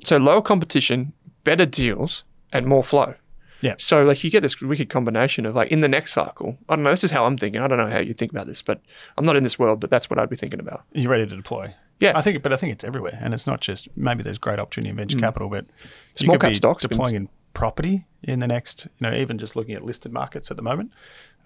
so 0.05 0.17
lower 0.17 0.41
competition, 0.43 1.13
better 1.45 1.67
deals, 1.67 2.25
and 2.53 2.65
more 2.67 2.83
flow. 2.83 3.15
Yeah. 3.61 3.75
So 3.79 4.03
like 4.05 4.23
you 4.25 4.31
get 4.31 4.43
this 4.43 4.61
wicked 4.61 4.89
combination 4.89 5.45
of 5.47 5.55
like 5.55 5.71
in 5.71 5.81
the 5.81 5.89
next 5.89 6.13
cycle. 6.13 6.57
I 6.69 6.77
don't 6.77 6.85
know. 6.85 6.91
This 6.91 7.05
is 7.05 7.11
how 7.11 7.25
I'm 7.25 7.37
thinking. 7.39 7.61
I 7.61 7.67
don't 7.67 7.79
know 7.79 7.89
how 7.91 7.99
you 7.99 8.13
think 8.15 8.31
about 8.31 8.47
this, 8.47 8.61
but 8.63 8.81
I'm 9.17 9.25
not 9.25 9.35
in 9.37 9.43
this 9.45 9.59
world. 9.59 9.81
But 9.81 9.89
that's 9.91 10.11
what 10.11 10.19
I'd 10.19 10.29
be 10.29 10.37
thinking 10.37 10.61
about. 10.61 10.83
You're 10.93 11.11
ready 11.11 11.27
to 11.27 11.35
deploy. 11.37 11.75
Yeah. 12.01 12.13
I 12.15 12.21
think, 12.23 12.43
but 12.43 12.53
I 12.53 12.57
think 12.57 12.73
it's 12.73 12.85
everywhere, 12.85 13.19
and 13.21 13.33
it's 13.33 13.47
not 13.47 13.61
just 13.61 13.89
maybe 13.97 14.23
there's 14.23 14.39
great 14.39 14.59
opportunity 14.59 14.91
in 14.91 14.97
venture 14.97 15.19
capital, 15.19 15.49
but 15.49 15.65
you 15.65 15.71
Mm. 15.73 16.19
Small 16.21 16.35
could 16.35 16.41
cap 16.43 16.51
be 16.51 16.55
stocks 16.55 16.83
deploying 16.83 17.15
in 17.15 17.29
property 17.55 18.07
in 18.23 18.41
the 18.41 18.47
next, 18.47 18.87
you 18.99 19.09
know, 19.09 19.17
even 19.17 19.39
just 19.39 19.57
looking 19.57 19.75
at 19.75 19.83
listed 19.83 20.13
markets 20.13 20.51
at 20.51 20.57
the 20.59 20.63
moment. 20.63 20.93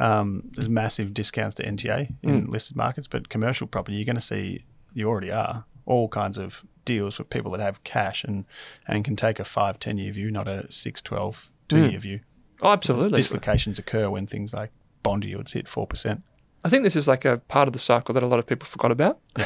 Um, 0.01 0.45
there's 0.53 0.69
massive 0.69 1.15
discounts 1.15 1.55
to 1.57 1.63
NTA 1.65 2.09
in 2.23 2.47
Mm. 2.47 2.51
listed 2.51 2.77
markets, 2.77 3.07
but 3.07 3.29
commercial 3.29 3.67
property, 3.67 3.97
you're 3.97 4.05
going 4.07 4.17
to 4.17 4.21
see, 4.23 4.65
you 4.93 5.09
already 5.09 5.31
are 5.31 5.65
all 5.87 6.09
kinds 6.09 6.37
of 6.39 6.65
deals 6.85 7.19
with 7.19 7.31
people 7.31 7.53
that 7.53 7.61
have 7.61 7.83
cash 7.85 8.25
and 8.25 8.45
and 8.89 9.05
can 9.05 9.15
take 9.15 9.39
a 9.39 9.45
five, 9.45 9.79
10 9.79 9.99
year 9.99 10.11
view, 10.13 10.31
not 10.31 10.49
a 10.49 10.67
six, 10.71 11.01
12, 11.03 11.51
two 11.69 11.87
year 11.89 11.99
view. 11.99 12.21
Oh, 12.63 12.73
absolutely. 12.73 13.17
Dislocations 13.17 13.79
occur 13.79 14.11
when 14.11 14.27
things 14.27 14.53
like 14.53 14.71
bond 15.05 15.25
yields 15.25 15.53
hit 15.53 15.69
four 15.69 15.87
percent. 15.87 16.23
I 16.65 16.69
think 16.69 16.83
this 16.83 16.97
is 16.97 17.07
like 17.09 17.25
a 17.25 17.39
part 17.39 17.69
of 17.69 17.73
the 17.73 17.79
cycle 17.79 18.13
that 18.15 18.23
a 18.23 18.27
lot 18.27 18.39
of 18.39 18.47
people 18.47 18.67
forgot 18.67 18.91
about. 18.91 19.19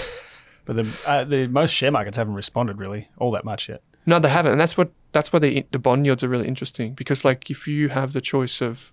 But 0.65 0.77
the 0.77 0.97
uh, 1.07 1.25
the 1.25 1.47
most 1.49 1.71
share 1.73 1.91
markets 1.91 2.17
haven't 2.17 2.35
responded 2.35 2.79
really 2.79 3.09
all 3.19 3.31
that 3.33 3.45
much 3.45 3.69
yet. 3.69 3.83
No, 4.07 4.19
they 4.19 4.29
haven't, 4.29 4.53
and 4.53 4.61
that's 4.61 4.77
what 4.77 4.91
that's 5.13 5.33
why 5.33 5.39
the 5.39 5.65
the 5.71 5.79
bond 5.79 6.07
yields 6.07 6.23
are 6.23 6.29
really 6.29 6.49
interesting 6.49 6.95
because 6.95 7.25
like 7.25 7.51
if 7.51 7.67
you 7.69 7.89
have 7.91 8.13
the 8.13 8.21
choice 8.21 8.61
of 8.61 8.93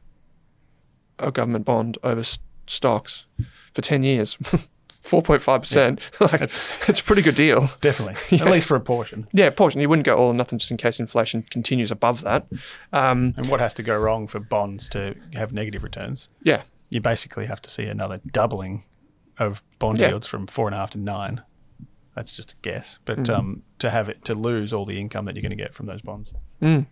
a 1.19 1.31
government 1.31 1.65
bond 1.65 1.97
over 2.03 2.21
s- 2.21 2.39
stocks 2.67 3.25
for 3.73 3.81
ten 3.81 4.03
years, 4.03 4.37
four 5.01 5.21
point 5.21 5.41
five 5.41 5.61
percent, 5.61 5.99
like 6.19 6.31
That's- 6.31 6.59
it's 6.89 6.99
a 6.99 7.03
pretty 7.03 7.21
good 7.21 7.35
deal. 7.35 7.69
Definitely, 7.81 8.15
Yeah. 8.37 8.45
at 8.45 8.51
least 8.51 8.67
for 8.67 8.75
a 8.75 8.81
portion. 8.81 9.27
Yeah, 9.31 9.47
a 9.47 9.51
portion 9.51 9.81
you 9.81 9.89
wouldn't 9.89 10.05
go 10.05 10.17
all 10.17 10.27
or 10.29 10.33
nothing 10.33 10.59
just 10.59 10.71
in 10.71 10.77
case 10.77 10.99
inflation 10.99 11.43
continues 11.49 11.91
above 11.91 12.21
that. 12.21 12.47
Um, 12.93 13.33
And 13.37 13.49
what 13.49 13.59
has 13.59 13.73
to 13.75 13.83
go 13.83 13.97
wrong 13.97 14.27
for 14.27 14.39
bonds 14.39 14.89
to 14.89 15.15
have 15.33 15.53
negative 15.53 15.83
returns? 15.83 16.29
yeah, 16.43 16.63
You 16.89 17.01
basically 17.01 17.45
have 17.45 17.61
to 17.63 17.69
see 17.69 17.85
another 17.85 18.19
doubling 18.31 18.83
of 19.39 19.63
bond 19.79 19.97
Yeah. 19.99 20.09
yields 20.09 20.27
from 20.27 20.47
four 20.47 20.67
and 20.67 20.75
a 20.75 20.77
half 20.77 20.91
to 20.91 20.97
nine. 20.99 21.41
That's 22.15 22.33
just 22.35 22.51
a 22.51 22.55
guess, 22.61 22.99
but 23.05 23.19
Mm-hmm. 23.19 23.33
um, 23.33 23.61
to 23.79 23.89
have 23.89 24.09
it 24.09 24.23
to 24.25 24.33
lose 24.35 24.73
all 24.73 24.85
the 24.85 24.99
income 24.99 25.25
that 25.25 25.35
you're 25.35 25.41
going 25.41 25.57
to 25.57 25.61
get 25.63 25.73
from 25.73 25.85
those 25.85 26.01
bonds. 26.01 26.33
Mm. 26.61 26.85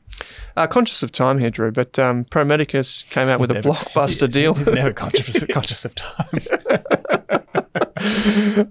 Uh, 0.57 0.65
conscious 0.67 1.03
of 1.03 1.11
time 1.11 1.37
here, 1.39 1.49
Drew, 1.51 1.71
but 1.71 1.99
um, 1.99 2.23
Pro 2.25 2.43
Medicus 2.45 3.03
came 3.03 3.27
out 3.27 3.39
with 3.39 3.51
a 3.51 3.55
Never- 3.55 3.69
blockbuster 3.69 4.31
deal. 4.31 4.53
He's 4.55 4.67
never 4.67 4.93
conscious, 4.93 5.45
conscious 5.51 5.85
of 5.85 5.93
time. 5.95 6.39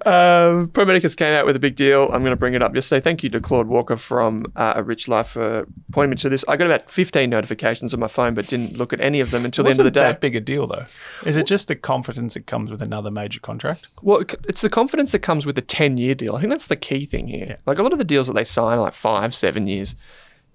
um, 0.06 0.68
Pro 0.68 0.84
Medicus 0.84 1.14
came 1.14 1.32
out 1.32 1.46
with 1.46 1.56
a 1.56 1.58
big 1.58 1.76
deal. 1.76 2.04
I'm 2.04 2.22
going 2.22 2.32
to 2.32 2.36
bring 2.36 2.54
it 2.54 2.62
up 2.62 2.74
yesterday. 2.74 3.00
Thank 3.00 3.22
you 3.22 3.30
to 3.30 3.40
Claude 3.40 3.66
Walker 3.66 3.96
from 3.96 4.46
uh, 4.56 4.74
A 4.76 4.82
Rich 4.82 5.08
Life 5.08 5.28
for 5.28 5.66
pointing 5.92 6.10
me 6.10 6.16
to 6.16 6.28
this. 6.28 6.44
I 6.48 6.56
got 6.56 6.66
about 6.66 6.90
15 6.90 7.28
notifications 7.28 7.94
on 7.94 8.00
my 8.00 8.08
phone, 8.08 8.34
but 8.34 8.46
didn't 8.46 8.76
look 8.76 8.92
at 8.92 9.00
any 9.00 9.20
of 9.20 9.30
them 9.30 9.44
until 9.44 9.64
the 9.64 9.70
end 9.70 9.80
of 9.80 9.84
the 9.84 9.90
day. 9.90 10.00
that 10.00 10.20
big 10.20 10.36
a 10.36 10.40
deal 10.40 10.66
though? 10.66 10.84
Is 11.24 11.36
it 11.36 11.46
just 11.46 11.68
the 11.68 11.76
confidence 11.76 12.34
that 12.34 12.46
comes 12.46 12.70
with 12.70 12.82
another 12.82 13.10
major 13.10 13.40
contract? 13.40 13.88
Well, 14.02 14.22
it's 14.48 14.60
the 14.60 14.70
confidence 14.70 15.12
that 15.12 15.20
comes 15.20 15.44
with 15.46 15.58
a 15.58 15.62
10 15.62 15.96
year 15.96 16.14
deal. 16.14 16.36
I 16.36 16.40
think 16.40 16.50
that's 16.50 16.68
the 16.68 16.76
key 16.76 17.06
thing 17.06 17.28
here. 17.28 17.46
Yeah. 17.50 17.56
Like 17.66 17.78
a 17.78 17.82
lot 17.82 17.92
of 17.92 17.98
the 17.98 18.04
deals 18.04 18.26
that 18.26 18.34
they 18.34 18.44
sign 18.44 18.78
are 18.78 18.82
like 18.82 18.94
five, 18.94 19.34
seven 19.34 19.66
years. 19.66 19.94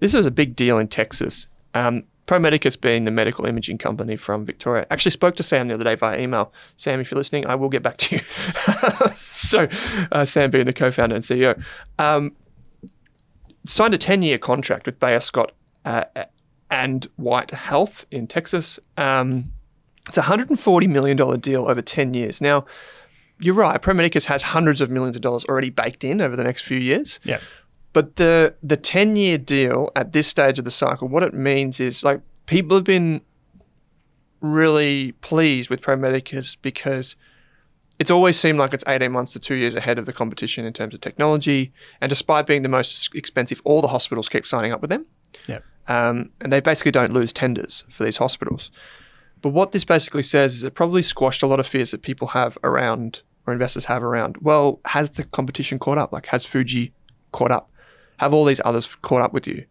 This 0.00 0.14
was 0.14 0.26
a 0.26 0.30
big 0.30 0.56
deal 0.56 0.78
in 0.78 0.88
Texas. 0.88 1.46
Um, 1.74 2.04
Pro 2.26 2.38
Medicus 2.38 2.76
being 2.76 3.04
the 3.04 3.10
medical 3.10 3.44
imaging 3.44 3.78
company 3.78 4.16
from 4.16 4.44
Victoria. 4.46 4.86
Actually 4.90 5.10
spoke 5.10 5.36
to 5.36 5.42
Sam 5.42 5.68
the 5.68 5.74
other 5.74 5.84
day 5.84 5.94
via 5.94 6.18
email. 6.18 6.52
Sam, 6.76 7.00
if 7.00 7.10
you're 7.10 7.18
listening, 7.18 7.46
I 7.46 7.54
will 7.54 7.68
get 7.68 7.82
back 7.82 7.98
to 7.98 8.16
you. 8.16 8.22
so, 9.34 9.68
uh, 10.10 10.24
Sam 10.24 10.50
being 10.50 10.66
the 10.66 10.72
co 10.72 10.90
founder 10.90 11.16
and 11.16 11.24
CEO. 11.24 11.62
Um, 11.98 12.34
signed 13.66 13.94
a 13.94 13.98
10 13.98 14.22
year 14.22 14.38
contract 14.38 14.86
with 14.86 14.98
Baylor 14.98 15.20
Scott 15.20 15.52
uh, 15.84 16.04
and 16.70 17.06
White 17.16 17.50
Health 17.50 18.06
in 18.10 18.26
Texas. 18.26 18.78
Um, 18.96 19.52
it's 20.08 20.18
a 20.18 20.22
$140 20.22 20.88
million 20.88 21.40
deal 21.40 21.68
over 21.68 21.80
10 21.80 22.14
years. 22.14 22.40
Now, 22.40 22.66
you're 23.40 23.54
right. 23.54 23.80
Pro 23.80 23.94
Medicus 23.94 24.26
has 24.26 24.42
hundreds 24.42 24.80
of 24.80 24.90
millions 24.90 25.16
of 25.16 25.22
dollars 25.22 25.44
already 25.46 25.70
baked 25.70 26.04
in 26.04 26.20
over 26.20 26.36
the 26.36 26.44
next 26.44 26.62
few 26.62 26.78
years. 26.78 27.20
Yeah. 27.24 27.40
But 27.94 28.16
the 28.16 28.54
the 28.62 28.76
10 28.76 29.16
year 29.16 29.38
deal 29.38 29.90
at 29.96 30.12
this 30.12 30.26
stage 30.26 30.58
of 30.58 30.66
the 30.66 30.70
cycle, 30.70 31.08
what 31.08 31.22
it 31.22 31.32
means 31.32 31.80
is 31.80 32.04
like 32.04 32.20
people 32.44 32.76
have 32.76 32.84
been 32.84 33.22
really 34.40 35.12
pleased 35.12 35.70
with 35.70 35.80
Pro 35.80 35.96
Medicus 35.96 36.56
because 36.56 37.16
it's 37.98 38.10
always 38.10 38.38
seemed 38.38 38.58
like 38.58 38.74
it's 38.74 38.84
18 38.86 39.12
months 39.12 39.32
to 39.34 39.38
two 39.38 39.54
years 39.54 39.76
ahead 39.76 39.98
of 39.98 40.06
the 40.06 40.12
competition 40.12 40.66
in 40.66 40.72
terms 40.72 40.92
of 40.92 41.00
technology. 41.00 41.72
And 42.00 42.10
despite 42.10 42.46
being 42.46 42.62
the 42.62 42.68
most 42.68 43.14
expensive, 43.14 43.62
all 43.64 43.80
the 43.80 43.88
hospitals 43.88 44.28
keep 44.28 44.44
signing 44.44 44.72
up 44.72 44.80
with 44.80 44.90
them. 44.90 45.06
Yeah. 45.46 45.60
Um, 45.86 46.30
and 46.40 46.52
they 46.52 46.60
basically 46.60 46.90
don't 46.90 47.12
lose 47.12 47.32
tenders 47.32 47.84
for 47.88 48.04
these 48.04 48.16
hospitals. 48.16 48.72
But 49.40 49.50
what 49.50 49.70
this 49.70 49.84
basically 49.84 50.24
says 50.24 50.54
is 50.54 50.64
it 50.64 50.74
probably 50.74 51.02
squashed 51.02 51.42
a 51.42 51.46
lot 51.46 51.60
of 51.60 51.66
fears 51.66 51.92
that 51.92 52.02
people 52.02 52.28
have 52.28 52.58
around 52.64 53.22
or 53.46 53.52
investors 53.52 53.84
have 53.84 54.02
around, 54.02 54.38
well, 54.40 54.80
has 54.86 55.10
the 55.10 55.24
competition 55.24 55.78
caught 55.78 55.98
up? 55.98 56.12
Like, 56.12 56.26
has 56.26 56.44
Fuji 56.44 56.92
caught 57.30 57.52
up? 57.52 57.70
Have 58.18 58.34
all 58.34 58.44
these 58.44 58.60
others 58.64 58.94
caught 59.02 59.22
up 59.22 59.32
with 59.32 59.46
you? 59.46 59.64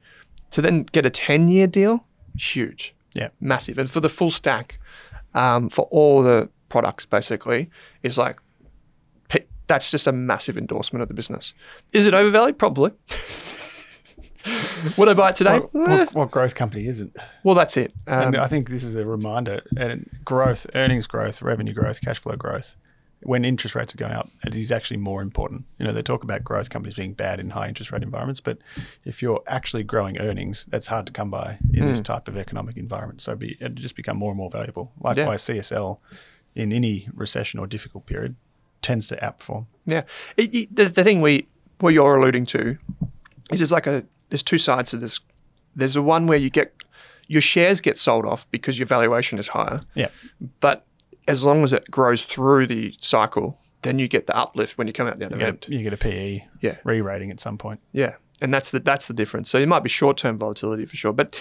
To 0.52 0.62
then 0.62 0.84
get 0.84 1.06
a 1.06 1.10
10 1.10 1.48
year 1.48 1.68
deal, 1.68 2.06
huge, 2.38 2.94
Yeah. 3.14 3.30
massive. 3.40 3.78
And 3.78 3.90
for 3.90 4.00
the 4.00 4.10
full 4.10 4.32
stack, 4.32 4.80
um, 5.34 5.70
for 5.70 5.84
all 5.92 6.22
the 6.22 6.50
products, 6.70 7.06
basically, 7.06 7.70
is 8.04 8.18
like, 8.18 8.38
that's 9.68 9.90
just 9.90 10.08
a 10.08 10.12
massive 10.12 10.58
endorsement 10.58 11.02
of 11.02 11.08
the 11.08 11.14
business. 11.14 11.54
Is 11.94 12.06
it 12.06 12.14
overvalued? 12.14 12.60
Probably. 12.60 12.92
Would 14.98 15.08
I 15.08 15.14
buy 15.14 15.30
it 15.30 15.38
today? 15.38 15.60
What, 15.60 15.90
Eh. 15.90 15.98
what, 16.00 16.14
what 16.14 16.32
growth 16.32 16.54
company 16.54 16.86
isn't? 16.88 17.16
Well, 17.44 17.56
that's 17.56 17.78
it. 17.78 17.94
Um, 18.08 18.24
and 18.34 18.38
I 18.38 18.48
think 18.48 18.70
this 18.70 18.84
is 18.84 18.94
a 18.96 19.06
reminder 19.06 19.62
and 19.78 20.10
growth, 20.26 20.66
earnings 20.76 21.08
growth, 21.08 21.42
revenue 21.42 21.74
growth, 21.74 22.02
cash 22.02 22.20
flow 22.20 22.36
growth. 22.36 22.76
When 23.26 23.46
interest 23.46 23.76
rates 23.76 23.94
are 23.94 23.98
going 23.98 24.14
up, 24.14 24.30
it 24.44 24.56
is 24.56 24.72
actually 24.72 24.98
more 24.98 25.22
important. 25.22 25.66
You 25.80 25.86
know, 25.86 25.94
they 25.94 26.02
talk 26.02 26.24
about 26.24 26.44
growth 26.44 26.70
companies 26.70 26.96
being 26.96 27.14
bad 27.14 27.40
in 27.40 27.52
high 27.52 27.68
interest 27.68 27.92
rate 27.92 28.04
environments, 28.04 28.42
but 28.42 28.58
if 29.06 29.22
you're 29.22 29.42
actually 29.48 29.84
growing 29.84 30.20
earnings, 30.20 30.66
that's 30.66 30.88
hard 30.88 31.08
to 31.08 31.14
come 31.14 31.30
by 31.30 31.58
in 31.74 31.86
this 31.88 32.00
hmm. 32.00 32.04
type 32.04 32.28
of 32.28 32.38
economic 32.38 32.78
environment. 32.78 33.22
So 33.22 33.36
be, 33.36 33.58
it 33.60 33.76
just 33.76 33.96
become 33.96 34.18
more 34.18 34.32
and 34.32 34.38
more 34.38 34.50
valuable. 34.50 34.92
Likewise, 35.00 35.44
CSL 35.44 36.00
in 36.56 36.72
any 36.72 37.08
recession 37.14 37.60
or 37.60 37.68
difficult 37.68 38.06
period 38.06 38.36
tends 38.82 39.08
to 39.08 39.16
outperform. 39.18 39.66
Yeah. 39.86 40.04
It, 40.38 40.54
it- 40.54 40.76
the, 40.76 40.86
the 40.86 41.04
thing 41.04 41.22
we 41.22 41.48
what 41.80 41.94
you're 41.94 42.16
alluding 42.16 42.46
to 42.46 42.78
is 43.52 43.60
there's 43.60 43.72
like 43.72 43.88
a 43.88 44.06
there's 44.30 44.44
two 44.44 44.58
sides 44.58 44.92
to 44.92 44.98
this. 44.98 45.20
There's 45.76 45.96
the 45.96 46.02
one 46.02 46.28
where 46.28 46.38
you 46.38 46.50
get 46.50 46.74
your 47.28 47.42
shares 47.42 47.82
get 47.82 47.98
sold 47.98 48.26
off 48.26 48.50
because 48.52 48.78
your 48.78 48.86
valuation 48.86 49.40
is 49.40 49.50
higher, 49.50 49.80
Yeah. 49.96 50.10
but 50.60 50.86
as 51.28 51.44
long 51.44 51.64
as 51.64 51.74
it 51.74 51.90
grows 51.92 52.24
through 52.24 52.68
the 52.68 52.96
cycle, 53.00 53.60
then 53.84 54.00
you 54.00 54.08
get 54.08 54.28
the 54.28 54.36
uplift 54.36 54.78
when 54.78 54.88
you 54.88 54.94
come 54.94 55.08
out 55.08 55.20
the 55.20 55.26
other 55.26 55.38
You 55.38 55.46
end. 55.46 55.66
a, 55.68 55.72
you 55.74 55.80
get 55.80 55.94
a 55.94 55.98
PE 55.98 56.42
Yeah. 56.62 56.78
re-rating 56.84 57.32
at 57.32 57.40
some 57.40 57.58
point. 57.58 57.80
Yeah. 57.92 58.16
And 58.42 58.54
that's 58.54 58.72
the 58.72 58.80
that's 58.80 59.08
the 59.08 59.14
difference. 59.14 59.50
So 59.50 59.58
it 59.58 59.68
might 59.68 59.84
be 59.84 59.90
short 59.90 60.18
term 60.18 60.38
volatility 60.38 60.86
for 60.86 60.96
sure, 60.98 61.14
but 61.14 61.36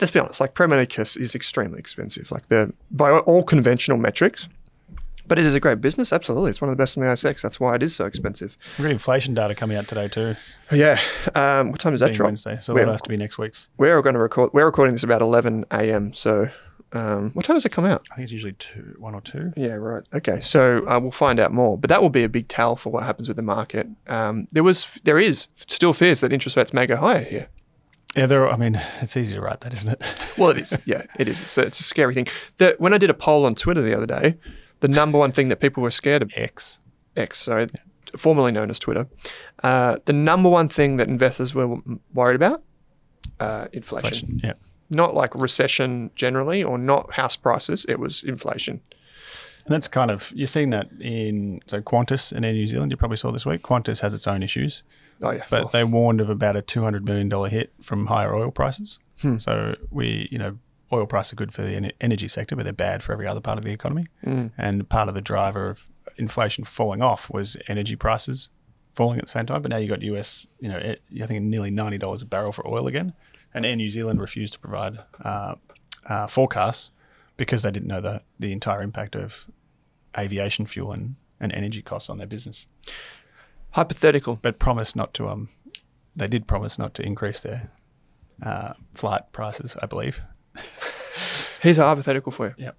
let's 0.00 0.10
be 0.10 0.18
honest. 0.18 0.40
Like 0.40 0.54
Pro 0.54 0.66
Medicus 0.66 1.16
is 1.16 1.34
extremely 1.34 1.78
expensive. 1.78 2.30
Like 2.32 2.48
the 2.48 2.72
by 2.90 3.10
all 3.12 3.44
conventional 3.44 3.96
metrics, 3.98 4.48
but 5.28 5.38
it 5.38 5.44
is 5.44 5.54
a 5.54 5.60
great 5.60 5.80
business. 5.80 6.12
Absolutely, 6.12 6.50
it's 6.50 6.60
one 6.60 6.68
of 6.68 6.76
the 6.76 6.80
best 6.82 6.96
in 6.96 7.02
the 7.02 7.08
ASX. 7.08 7.42
That's 7.42 7.60
why 7.60 7.76
it 7.76 7.82
is 7.84 7.94
so 7.94 8.06
expensive. 8.06 8.56
We've 8.76 8.86
got 8.86 8.90
inflation 8.90 9.34
data 9.34 9.54
coming 9.54 9.76
out 9.76 9.86
today 9.86 10.08
too, 10.08 10.34
Yeah. 10.72 10.98
Um, 11.36 11.70
what 11.70 11.80
time 11.80 11.94
is 11.94 12.00
that 12.00 12.06
being 12.06 12.16
drop? 12.16 12.26
Wednesday. 12.28 12.56
So 12.60 12.72
We're- 12.72 12.82
that'll 12.82 12.94
have 12.94 13.02
to 13.02 13.08
be 13.10 13.16
next 13.18 13.38
week's. 13.38 13.68
We're 13.76 14.00
going 14.02 14.14
to 14.14 14.20
record. 14.20 14.50
We're 14.52 14.64
recording 14.64 14.94
this 14.94 15.04
about 15.04 15.20
11 15.22 15.64
a.m. 15.70 16.12
So, 16.12 16.48
um, 16.92 17.30
what 17.32 17.44
time 17.44 17.56
does 17.56 17.66
it 17.66 17.70
come 17.70 17.84
out? 17.84 18.06
I 18.10 18.16
think 18.16 18.24
it's 18.24 18.32
usually 18.32 18.54
two, 18.54 18.96
one 18.98 19.14
or 19.14 19.20
two. 19.20 19.52
Yeah, 19.56 19.74
right. 19.74 20.02
Okay, 20.14 20.40
so 20.40 20.86
uh, 20.88 20.98
we'll 21.00 21.10
find 21.10 21.38
out 21.38 21.52
more, 21.52 21.76
but 21.78 21.88
that 21.90 22.00
will 22.02 22.10
be 22.10 22.24
a 22.24 22.28
big 22.28 22.48
tell 22.48 22.76
for 22.76 22.90
what 22.90 23.02
happens 23.04 23.28
with 23.28 23.36
the 23.36 23.42
market. 23.42 23.86
Um, 24.06 24.48
there 24.52 24.64
was, 24.64 24.98
there 25.04 25.18
is 25.18 25.46
still 25.56 25.92
fears 25.92 26.20
that 26.20 26.32
interest 26.32 26.56
rates 26.56 26.72
may 26.72 26.86
go 26.86 26.96
higher 26.96 27.24
here. 27.24 27.48
Yeah, 28.16 28.26
there. 28.26 28.48
I 28.48 28.56
mean, 28.56 28.80
it's 29.00 29.16
easy 29.16 29.34
to 29.34 29.40
write 29.40 29.60
that, 29.60 29.74
isn't 29.74 29.90
it? 29.90 30.02
Well, 30.38 30.50
it 30.50 30.58
is. 30.58 30.78
Yeah, 30.86 31.02
it 31.18 31.26
is. 31.26 31.42
It's 31.42 31.58
a, 31.58 31.62
it's 31.62 31.80
a 31.80 31.82
scary 31.82 32.14
thing. 32.14 32.28
The, 32.58 32.76
when 32.78 32.94
I 32.94 32.98
did 32.98 33.10
a 33.10 33.14
poll 33.14 33.44
on 33.44 33.56
Twitter 33.56 33.82
the 33.82 33.94
other 33.96 34.06
day, 34.06 34.36
the 34.80 34.86
number 34.86 35.18
one 35.18 35.32
thing 35.32 35.48
that 35.48 35.56
people 35.58 35.82
were 35.82 35.90
scared 35.90 36.22
of 36.22 36.30
X. 36.36 36.78
X, 37.16 37.38
so 37.38 37.66
formerly 38.16 38.52
known 38.52 38.70
as 38.70 38.78
Twitter, 38.78 39.08
uh, 39.64 39.96
the 40.04 40.12
number 40.12 40.48
one 40.48 40.68
thing 40.68 40.96
that 40.98 41.08
investors 41.08 41.54
were 41.54 41.76
worried 42.14 42.36
about, 42.36 42.62
uh, 43.40 43.66
inflation. 43.72 44.30
Inflation. 44.30 44.40
Yeah. 44.44 44.52
Not 44.90 45.14
like 45.14 45.34
recession 45.34 46.10
generally, 46.14 46.62
or 46.62 46.78
not 46.78 47.14
house 47.14 47.36
prices. 47.36 47.84
It 47.88 47.98
was 47.98 48.22
inflation. 48.22 48.80
And 49.66 49.74
that's 49.74 49.88
kind 49.88 50.10
of 50.10 50.32
you're 50.34 50.46
seeing 50.46 50.70
that 50.70 50.88
in 50.98 51.60
so 51.66 51.82
Qantas 51.82 52.32
and 52.32 52.44
Air 52.44 52.54
New 52.54 52.66
Zealand. 52.66 52.90
You 52.90 52.96
probably 52.96 53.18
saw 53.18 53.30
this 53.30 53.44
week. 53.44 53.62
Qantas 53.62 54.00
has 54.00 54.14
its 54.14 54.26
own 54.26 54.42
issues, 54.42 54.82
Oh 55.22 55.30
yeah, 55.30 55.44
but 55.50 55.60
Well, 55.64 55.70
they 55.72 55.84
warned 55.84 56.20
of 56.20 56.30
about 56.30 56.56
a 56.56 56.62
two 56.62 56.82
hundred 56.82 57.04
million 57.04 57.28
dollar 57.28 57.48
hit 57.48 57.72
from 57.80 58.06
higher 58.06 58.34
oil 58.34 58.50
prices. 58.50 58.98
Hmm. 59.20 59.38
So 59.38 59.74
we, 59.90 60.28
you 60.30 60.38
know, 60.38 60.58
oil 60.92 61.06
prices 61.06 61.34
are 61.34 61.36
good 61.36 61.52
for 61.52 61.62
the 61.62 61.92
energy 62.00 62.28
sector, 62.28 62.56
but 62.56 62.62
they're 62.64 62.72
bad 62.72 63.02
for 63.02 63.12
every 63.12 63.26
other 63.26 63.40
part 63.40 63.58
of 63.58 63.64
the 63.64 63.72
economy. 63.72 64.06
Hmm. 64.24 64.46
And 64.56 64.88
part 64.88 65.08
of 65.08 65.14
the 65.14 65.20
driver 65.20 65.68
of 65.68 65.90
inflation 66.16 66.64
falling 66.64 67.02
off 67.02 67.30
was 67.30 67.56
energy 67.68 67.96
prices 67.96 68.50
falling 68.94 69.18
at 69.18 69.26
the 69.26 69.30
same 69.30 69.46
time. 69.46 69.62
But 69.62 69.70
now 69.70 69.76
you've 69.76 69.90
got 69.90 70.02
US, 70.02 70.46
you 70.60 70.68
know, 70.68 70.78
it, 70.78 71.02
I 71.22 71.26
think 71.26 71.44
nearly 71.44 71.70
ninety 71.70 71.98
dollars 71.98 72.22
a 72.22 72.26
barrel 72.26 72.52
for 72.52 72.66
oil 72.66 72.86
again, 72.86 73.12
and 73.54 73.64
Air 73.66 73.76
New 73.76 73.88
Zealand 73.90 74.20
refused 74.20 74.52
to 74.54 74.58
provide 74.58 74.98
uh, 75.24 75.54
uh, 76.06 76.26
forecasts 76.26 76.90
because 77.36 77.62
they 77.62 77.70
didn't 77.70 77.88
know 77.88 78.00
the 78.00 78.22
the 78.38 78.52
entire 78.52 78.82
impact 78.82 79.14
of 79.16 79.48
aviation 80.18 80.66
fuel 80.66 80.92
and, 80.92 81.14
and 81.40 81.52
energy 81.52 81.82
costs 81.82 82.08
on 82.10 82.18
their 82.18 82.26
business. 82.26 82.66
hypothetical. 83.72 84.36
But 84.40 84.58
promised 84.58 84.96
not 84.96 85.14
to 85.14 85.28
um, 85.28 85.48
they 86.16 86.26
did 86.28 86.46
promise 86.46 86.78
not 86.78 86.94
to 86.94 87.02
increase 87.02 87.40
their 87.40 87.70
uh, 88.42 88.72
flight 88.94 89.22
prices, 89.32 89.76
I 89.82 89.86
believe. 89.86 90.22
Here's 91.60 91.78
a 91.78 91.82
hypothetical 91.84 92.32
for 92.32 92.48
you. 92.48 92.54
Yep. 92.58 92.76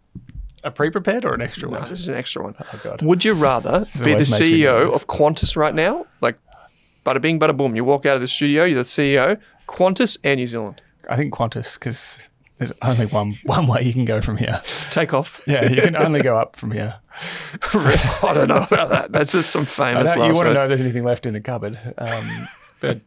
A 0.64 0.72
pre-prepared 0.72 1.24
or 1.24 1.34
an 1.34 1.42
extra 1.42 1.70
No, 1.70 1.80
one? 1.80 1.90
this 1.90 2.00
is 2.02 2.10
an 2.10 2.16
extra 2.16 2.44
one. 2.44 2.56
Oh 2.60 2.80
god. 2.84 3.02
Would 3.02 3.24
you 3.24 3.34
rather 3.34 3.86
be 3.94 4.00
the 4.04 4.12
always 4.14 4.32
makes 4.32 4.42
me 4.42 4.62
CEO 4.62 4.94
of 4.94 5.08
Qantas 5.08 5.56
right 5.56 5.74
now? 5.74 6.06
Like, 6.20 6.38
bada 7.06 7.22
bing, 7.22 7.40
bada 7.40 7.56
boom. 7.56 7.76
You 7.78 7.86
walk 7.86 8.06
out 8.06 8.16
of 8.16 8.22
the 8.22 8.28
studio, 8.28 8.66
you're 8.66 8.80
the 8.80 8.84
CEO, 8.84 9.40
Qantas 9.70 10.18
and 10.24 10.40
New 10.40 10.48
Zealand. 10.48 10.82
I 11.08 11.16
think 11.16 11.34
Qantas 11.34 11.76
because 11.76 12.30
there's 12.58 12.74
only 12.82 13.06
one 13.06 13.38
one 13.44 13.68
way 13.68 13.84
you 13.84 13.94
can 13.94 14.06
go 14.06 14.22
from 14.22 14.38
here. 14.38 14.62
Take 14.92 15.14
off. 15.14 15.42
Yeah, 15.46 15.70
you 15.70 15.82
can 15.82 15.96
only 15.96 16.22
go 16.22 16.38
up 16.38 16.56
from 16.56 16.72
here. 16.72 17.00
I 17.74 18.32
don't 18.34 18.48
know 18.48 18.66
about 18.70 18.90
that. 18.90 19.12
That's 19.12 19.32
just 19.32 19.52
some 19.52 19.66
famous 19.66 20.14
you 20.16 20.22
want 20.22 20.36
to 20.48 20.54
know 20.54 20.62
if 20.62 20.70
there's 20.70 20.82
anything 20.82 21.04
left 21.04 21.26
in 21.26 21.34
the 21.34 21.42
cupboard, 21.42 21.78
um, 21.98 22.48
but 22.82 23.06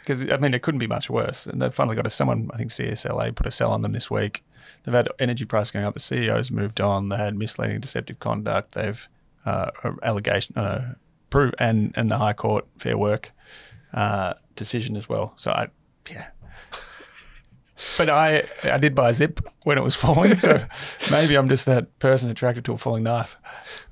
because 0.00 0.30
I 0.30 0.36
mean 0.36 0.54
it 0.54 0.62
couldn't 0.62 0.78
be 0.78 0.86
much 0.86 1.08
worse. 1.08 1.46
And 1.46 1.60
they've 1.60 1.74
finally 1.74 1.96
got 1.96 2.06
a 2.06 2.10
someone. 2.10 2.50
I 2.52 2.56
think 2.58 2.70
CLSA 2.70 3.34
put 3.34 3.46
a 3.46 3.50
sell 3.50 3.72
on 3.72 3.82
them 3.82 3.92
this 3.92 4.10
week. 4.10 4.44
They've 4.84 4.94
had 4.94 5.08
energy 5.18 5.44
price 5.44 5.70
going 5.70 5.84
up. 5.84 5.94
The 5.94 6.00
CEO's 6.00 6.50
moved 6.50 6.80
on. 6.80 7.08
They 7.08 7.16
had 7.16 7.36
misleading, 7.36 7.80
deceptive 7.80 8.18
conduct. 8.20 8.72
They've 8.72 9.08
uh, 9.46 9.70
allegation, 10.02 10.56
uh, 10.56 10.94
prove 11.30 11.54
and 11.58 11.92
and 11.96 12.10
the 12.10 12.18
High 12.18 12.34
Court 12.34 12.66
fair 12.78 12.98
work 12.98 13.32
uh, 13.92 14.34
decision 14.56 14.96
as 14.96 15.08
well. 15.08 15.32
So 15.36 15.50
I, 15.50 15.68
yeah. 16.10 16.26
But 17.98 18.08
I 18.08 18.44
I 18.62 18.78
did 18.78 18.94
buy 18.94 19.10
a 19.10 19.14
zip 19.14 19.40
when 19.64 19.76
it 19.76 19.82
was 19.82 19.96
falling, 19.96 20.36
so 20.36 20.64
maybe 21.10 21.34
I'm 21.34 21.48
just 21.48 21.66
that 21.66 21.98
person 21.98 22.30
attracted 22.30 22.64
to 22.66 22.72
a 22.74 22.78
falling 22.78 23.02
knife. 23.02 23.36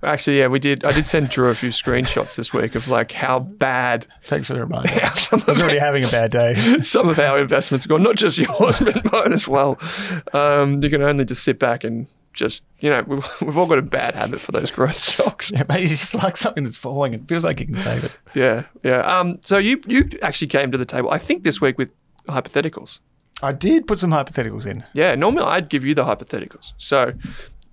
Actually, 0.02 0.38
yeah, 0.38 0.46
we 0.46 0.60
did. 0.60 0.84
I 0.84 0.92
did 0.92 1.08
send 1.08 1.30
Drew 1.30 1.48
a 1.48 1.56
few 1.56 1.70
screenshots 1.70 2.36
this 2.36 2.52
week 2.52 2.76
of 2.76 2.86
like 2.86 3.10
how 3.10 3.40
bad 3.40 4.06
Thanks 4.24 4.46
for 4.46 4.54
the 4.54 4.60
reminder. 4.60 4.90
I 5.02 5.10
was 5.12 5.60
already 5.60 5.80
having 5.80 6.04
a 6.04 6.08
bad 6.08 6.30
day. 6.30 6.54
some 6.80 7.08
of 7.08 7.18
our 7.18 7.40
investments 7.40 7.84
gone, 7.86 8.04
Not 8.04 8.16
just 8.16 8.38
yours, 8.38 8.78
but 8.78 9.12
mine 9.12 9.32
as 9.32 9.48
well. 9.48 9.76
Um, 10.32 10.80
you 10.82 10.88
can 10.88 11.02
only 11.02 11.24
just 11.24 11.42
sit 11.42 11.58
back 11.58 11.82
and 11.82 12.06
just 12.40 12.64
you 12.80 12.90
know 12.90 13.02
we've, 13.06 13.24
we've 13.42 13.56
all 13.56 13.66
got 13.68 13.78
a 13.78 13.82
bad 13.82 14.14
habit 14.16 14.40
for 14.40 14.50
those 14.50 14.70
growth 14.72 14.96
stocks. 15.12 15.52
Yeah, 15.52 15.62
maybe 15.68 15.82
you 15.82 15.88
just 15.88 16.14
like 16.14 16.36
something 16.36 16.64
that's 16.64 16.76
falling. 16.76 17.14
It 17.14 17.28
feels 17.28 17.44
like 17.44 17.60
you 17.60 17.66
can 17.66 17.78
save 17.78 18.02
it. 18.04 18.16
Yeah, 18.34 18.64
yeah. 18.82 19.00
Um, 19.18 19.38
so 19.44 19.58
you 19.58 19.80
you 19.86 20.08
actually 20.22 20.48
came 20.48 20.72
to 20.72 20.78
the 20.78 20.84
table, 20.84 21.10
I 21.10 21.18
think, 21.18 21.44
this 21.44 21.60
week 21.60 21.78
with 21.78 21.90
hypotheticals. 22.28 23.00
I 23.42 23.52
did 23.52 23.86
put 23.86 23.98
some 23.98 24.10
hypotheticals 24.10 24.66
in. 24.66 24.84
Yeah, 24.92 25.14
normally 25.14 25.44
I'd 25.44 25.68
give 25.68 25.84
you 25.84 25.94
the 25.94 26.04
hypotheticals. 26.04 26.72
So 26.78 27.12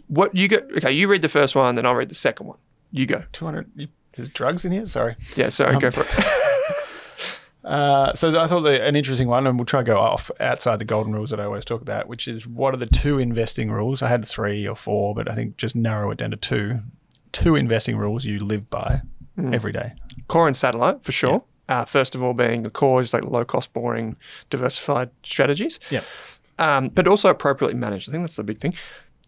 what 0.08 0.34
you 0.36 0.48
go? 0.48 0.58
Okay, 0.78 0.92
you 0.92 1.08
read 1.08 1.22
the 1.22 1.28
first 1.30 1.56
one, 1.56 1.76
then 1.76 1.86
I'll 1.86 1.96
read 1.96 2.10
the 2.10 2.16
second 2.16 2.48
one. 2.48 2.58
You 2.92 3.06
go. 3.06 3.24
200. 3.34 3.70
you- 3.76 3.88
There's 4.16 4.30
drugs 4.30 4.64
in 4.66 4.72
here? 4.72 4.86
Sorry. 4.88 5.16
Yeah, 5.36 5.50
sorry, 5.50 5.74
Um, 5.76 5.80
go 5.82 5.92
for 5.92 6.02
it. 6.02 6.10
Uh, 7.68 8.14
so 8.14 8.40
I 8.40 8.48
thought 8.48 8.62
that 8.62 8.82
an 8.88 8.96
interesting 8.96 9.28
one, 9.28 9.46
and 9.46 9.58
we'll 9.60 9.66
try 9.66 9.82
to 9.82 9.86
go 9.86 9.98
off 10.00 10.32
outside 10.40 10.80
the 10.80 10.86
golden 10.86 11.12
rules 11.14 11.32
that 11.32 11.40
I 11.40 11.44
always 11.44 11.66
talk 11.66 11.82
about, 11.82 12.08
which 12.08 12.28
is 12.28 12.48
what 12.48 12.74
are 12.74 12.78
the 12.78 12.86
two 12.86 13.20
investing 13.20 13.70
rules? 13.70 14.02
I 14.02 14.08
had 14.08 14.26
three 14.26 14.66
or 14.66 14.76
four, 14.76 15.14
but 15.14 15.30
I 15.30 15.36
think 15.36 15.58
just 15.58 15.76
narrow 15.76 16.10
it 16.12 16.18
down 16.18 16.32
to 16.32 16.38
two. 16.38 16.80
Two 17.34 17.56
investing 17.56 17.98
rules 17.98 18.24
you 18.24 18.40
live 18.40 18.70
by 18.70 19.02
every 19.52 19.72
day. 19.74 19.94
core 20.30 20.48
and 20.48 20.56
satellite 20.56 21.04
for 21.04 21.12
sure. 21.12 21.44
Uh, 21.68 21.84
first 21.84 22.16
of 22.16 22.24
all, 22.24 22.34
being 22.34 22.64
the 22.64 22.70
core 22.70 23.02
is 23.02 23.14
like 23.14 23.24
low 23.26 23.44
cost, 23.44 23.74
boring, 23.74 24.16
diversified 24.50 25.10
strategies. 25.24 25.78
Yeah. 25.92 26.04
um, 26.58 26.88
but 26.88 27.06
also 27.08 27.30
appropriately 27.30 27.78
managed. 27.78 28.08
I 28.10 28.14
think 28.14 28.24
that's 28.24 28.38
the 28.38 28.44
big 28.44 28.62
thing. 28.62 28.74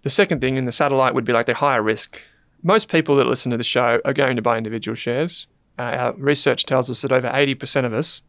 The 0.04 0.10
second 0.10 0.40
thing 0.40 0.56
in 0.56 0.64
the 0.64 0.72
satellite 0.72 1.14
would 1.14 1.26
be 1.26 1.34
like 1.34 1.46
they're 1.46 1.56
higher 1.56 1.84
risk. 1.84 2.22
Most 2.64 2.88
people 2.88 3.16
that 3.18 3.28
listen 3.28 3.52
to 3.52 3.58
the 3.58 3.64
show 3.66 4.00
are 4.06 4.14
going 4.14 4.38
to 4.38 4.42
buy 4.42 4.58
individual 4.58 4.96
shares. 4.96 5.48
Uh, 5.78 5.82
our 6.00 6.14
research 6.14 6.66
tells 6.66 6.90
us 6.90 7.02
that 7.02 7.12
over 7.12 7.28
80% 7.28 7.84
of 7.86 7.94
us 7.94 8.22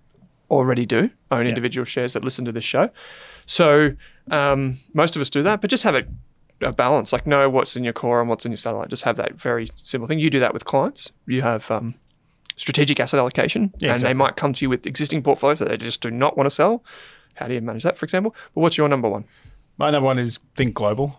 already 0.50 0.84
do 0.86 1.10
own 1.30 1.46
individual 1.46 1.84
shares 1.84 2.12
that 2.14 2.24
listen 2.24 2.44
to 2.44 2.52
this 2.52 2.64
show. 2.64 2.90
So 3.46 3.94
um, 4.30 4.78
most 4.94 5.16
of 5.16 5.22
us 5.22 5.30
do 5.30 5.42
that, 5.42 5.60
but 5.60 5.70
just 5.70 5.84
have 5.84 5.94
a, 5.94 6.04
a 6.60 6.72
balance. 6.72 7.12
Like 7.12 7.26
know 7.26 7.48
what's 7.48 7.76
in 7.76 7.84
your 7.84 7.92
core 7.92 8.20
and 8.20 8.28
what's 8.28 8.44
in 8.44 8.52
your 8.52 8.56
satellite. 8.56 8.88
Just 8.90 9.04
have 9.04 9.16
that 9.16 9.34
very 9.40 9.68
simple 9.76 10.06
thing. 10.08 10.18
You 10.18 10.30
do 10.30 10.40
that 10.40 10.52
with 10.52 10.64
clients. 10.64 11.12
You 11.26 11.42
have 11.42 11.70
um, 11.70 11.94
strategic 12.56 12.98
asset 13.00 13.18
allocation, 13.20 13.72
Yeah, 13.78 13.88
and 13.88 13.94
exactly. 13.96 14.08
they 14.08 14.14
might 14.14 14.36
come 14.36 14.52
to 14.54 14.64
you 14.64 14.68
with 14.70 14.86
existing 14.86 15.22
portfolios 15.22 15.58
that 15.60 15.68
they 15.68 15.76
just 15.76 16.00
do 16.00 16.10
not 16.10 16.36
want 16.36 16.46
to 16.46 16.54
sell. 16.54 16.84
How 17.34 17.48
do 17.48 17.54
you 17.54 17.60
manage 17.60 17.84
that, 17.84 17.96
for 17.96 18.04
example? 18.04 18.34
But 18.54 18.60
what's 18.60 18.76
your 18.76 18.88
number 18.88 19.08
one? 19.08 19.24
My 19.78 19.90
number 19.90 20.04
one 20.04 20.18
is 20.18 20.38
think 20.56 20.74
global. 20.74 21.18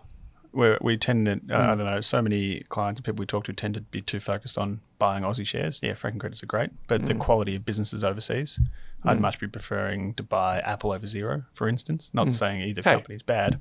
We 0.52 0.76
we 0.80 0.96
tend 0.96 1.26
to, 1.26 1.32
uh, 1.54 1.62
I 1.62 1.66
don't 1.74 1.78
know, 1.86 2.00
so 2.00 2.20
many 2.20 2.60
clients 2.68 2.98
and 2.98 3.04
people 3.04 3.20
we 3.20 3.26
talk 3.26 3.44
to 3.44 3.52
tend 3.52 3.74
to 3.74 3.80
be 3.80 4.00
too 4.02 4.20
focused 4.20 4.58
on 4.58 4.80
buying 4.98 5.24
Aussie 5.24 5.46
shares. 5.46 5.80
Yeah, 5.82 5.94
franking 5.94 6.18
credits 6.20 6.42
are 6.42 6.46
great, 6.46 6.70
but 6.86 7.06
the 7.06 7.14
quality 7.14 7.56
of 7.56 7.64
businesses 7.64 8.04
overseas, 8.04 8.60
I'd 9.04 9.20
much 9.20 9.40
be 9.40 9.48
preferring 9.48 10.14
to 10.14 10.22
buy 10.22 10.60
Apple 10.60 10.92
over 10.92 11.06
Xero, 11.06 11.44
for 11.54 11.68
instance. 11.68 12.10
Not 12.14 12.34
saying 12.34 12.60
either 12.62 12.82
Hey. 12.82 12.94
company 12.94 13.16
is 13.16 13.22
bad, 13.22 13.58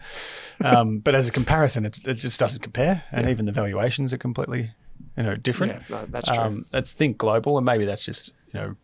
um, 0.63 0.99
but 1.05 1.15
as 1.15 1.29
a 1.29 1.31
comparison, 1.31 1.85
it, 1.85 1.99
it 2.05 2.15
just 2.15 2.39
doesn't 2.39 2.61
compare, 2.61 3.03
and 3.11 3.29
even 3.29 3.45
the 3.45 3.51
valuations 3.51 4.13
are 4.13 4.17
completely, 4.17 4.71
you 5.17 5.23
know, 5.23 5.35
different. 5.35 5.73
Yeah, 5.73 5.97
no, 5.97 6.05
that's 6.07 6.29
true. 6.29 6.37
Um, 6.37 6.65
let's 6.73 6.93
think 6.93 7.17
global, 7.17 7.57
and 7.57 7.65
maybe 7.65 7.85
that's 7.85 8.05
just 8.05 8.33
you 8.53 8.59
know, 8.59 8.75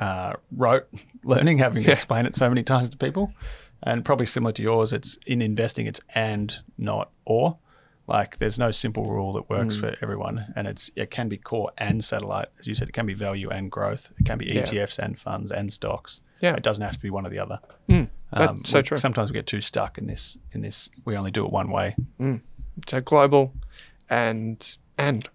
uh, 0.00 0.32
rote 0.52 0.86
learning, 1.24 1.58
having 1.58 1.82
to 1.82 1.92
explain 1.92 2.24
it 2.24 2.34
so 2.36 2.48
many 2.48 2.62
times 2.62 2.88
to 2.90 2.96
people, 2.96 3.32
and 3.82 4.04
probably 4.04 4.26
similar 4.26 4.52
to 4.52 4.62
yours. 4.62 4.92
It's 4.92 5.18
in 5.26 5.40
investing, 5.42 5.86
it's 5.86 6.00
and 6.14 6.54
not 6.76 7.10
or. 7.24 7.58
Like 8.06 8.38
there's 8.38 8.58
no 8.58 8.70
simple 8.70 9.04
rule 9.04 9.34
that 9.34 9.50
works 9.50 9.76
Mm. 9.76 9.80
for 9.80 9.96
everyone, 10.00 10.52
and 10.56 10.66
it's 10.66 10.90
it 10.96 11.10
can 11.10 11.28
be 11.28 11.36
core 11.36 11.70
and 11.76 12.02
satellite, 12.02 12.48
as 12.58 12.66
you 12.66 12.74
said. 12.74 12.88
It 12.88 12.92
can 12.92 13.04
be 13.04 13.12
value 13.12 13.50
and 13.50 13.70
growth. 13.70 14.12
It 14.18 14.24
can 14.24 14.38
be 14.38 14.46
Yeah. 14.46 14.62
ETFs 14.62 14.98
and 14.98 15.18
funds 15.18 15.50
and 15.52 15.72
stocks. 15.72 16.20
Yeah. 16.40 16.54
it 16.54 16.62
doesn't 16.62 16.82
have 16.84 16.92
to 16.94 17.02
be 17.02 17.10
one 17.10 17.26
or 17.26 17.30
the 17.30 17.40
other. 17.40 17.58
Mm. 17.88 18.08
That's 18.32 18.50
um, 18.50 18.64
so 18.64 18.78
we- 18.78 18.82
true. 18.84 18.96
Sometimes 18.96 19.30
we 19.30 19.34
get 19.34 19.46
too 19.46 19.60
stuck 19.60 19.98
in 19.98 20.06
this. 20.06 20.38
In 20.52 20.60
this, 20.62 20.88
we 21.04 21.16
only 21.16 21.30
do 21.32 21.44
it 21.44 21.52
one 21.52 21.68
way. 21.70 21.96
Mm. 22.20 22.40
So 22.88 23.00
global 23.02 23.52
and 24.08 24.76
and 24.96 25.28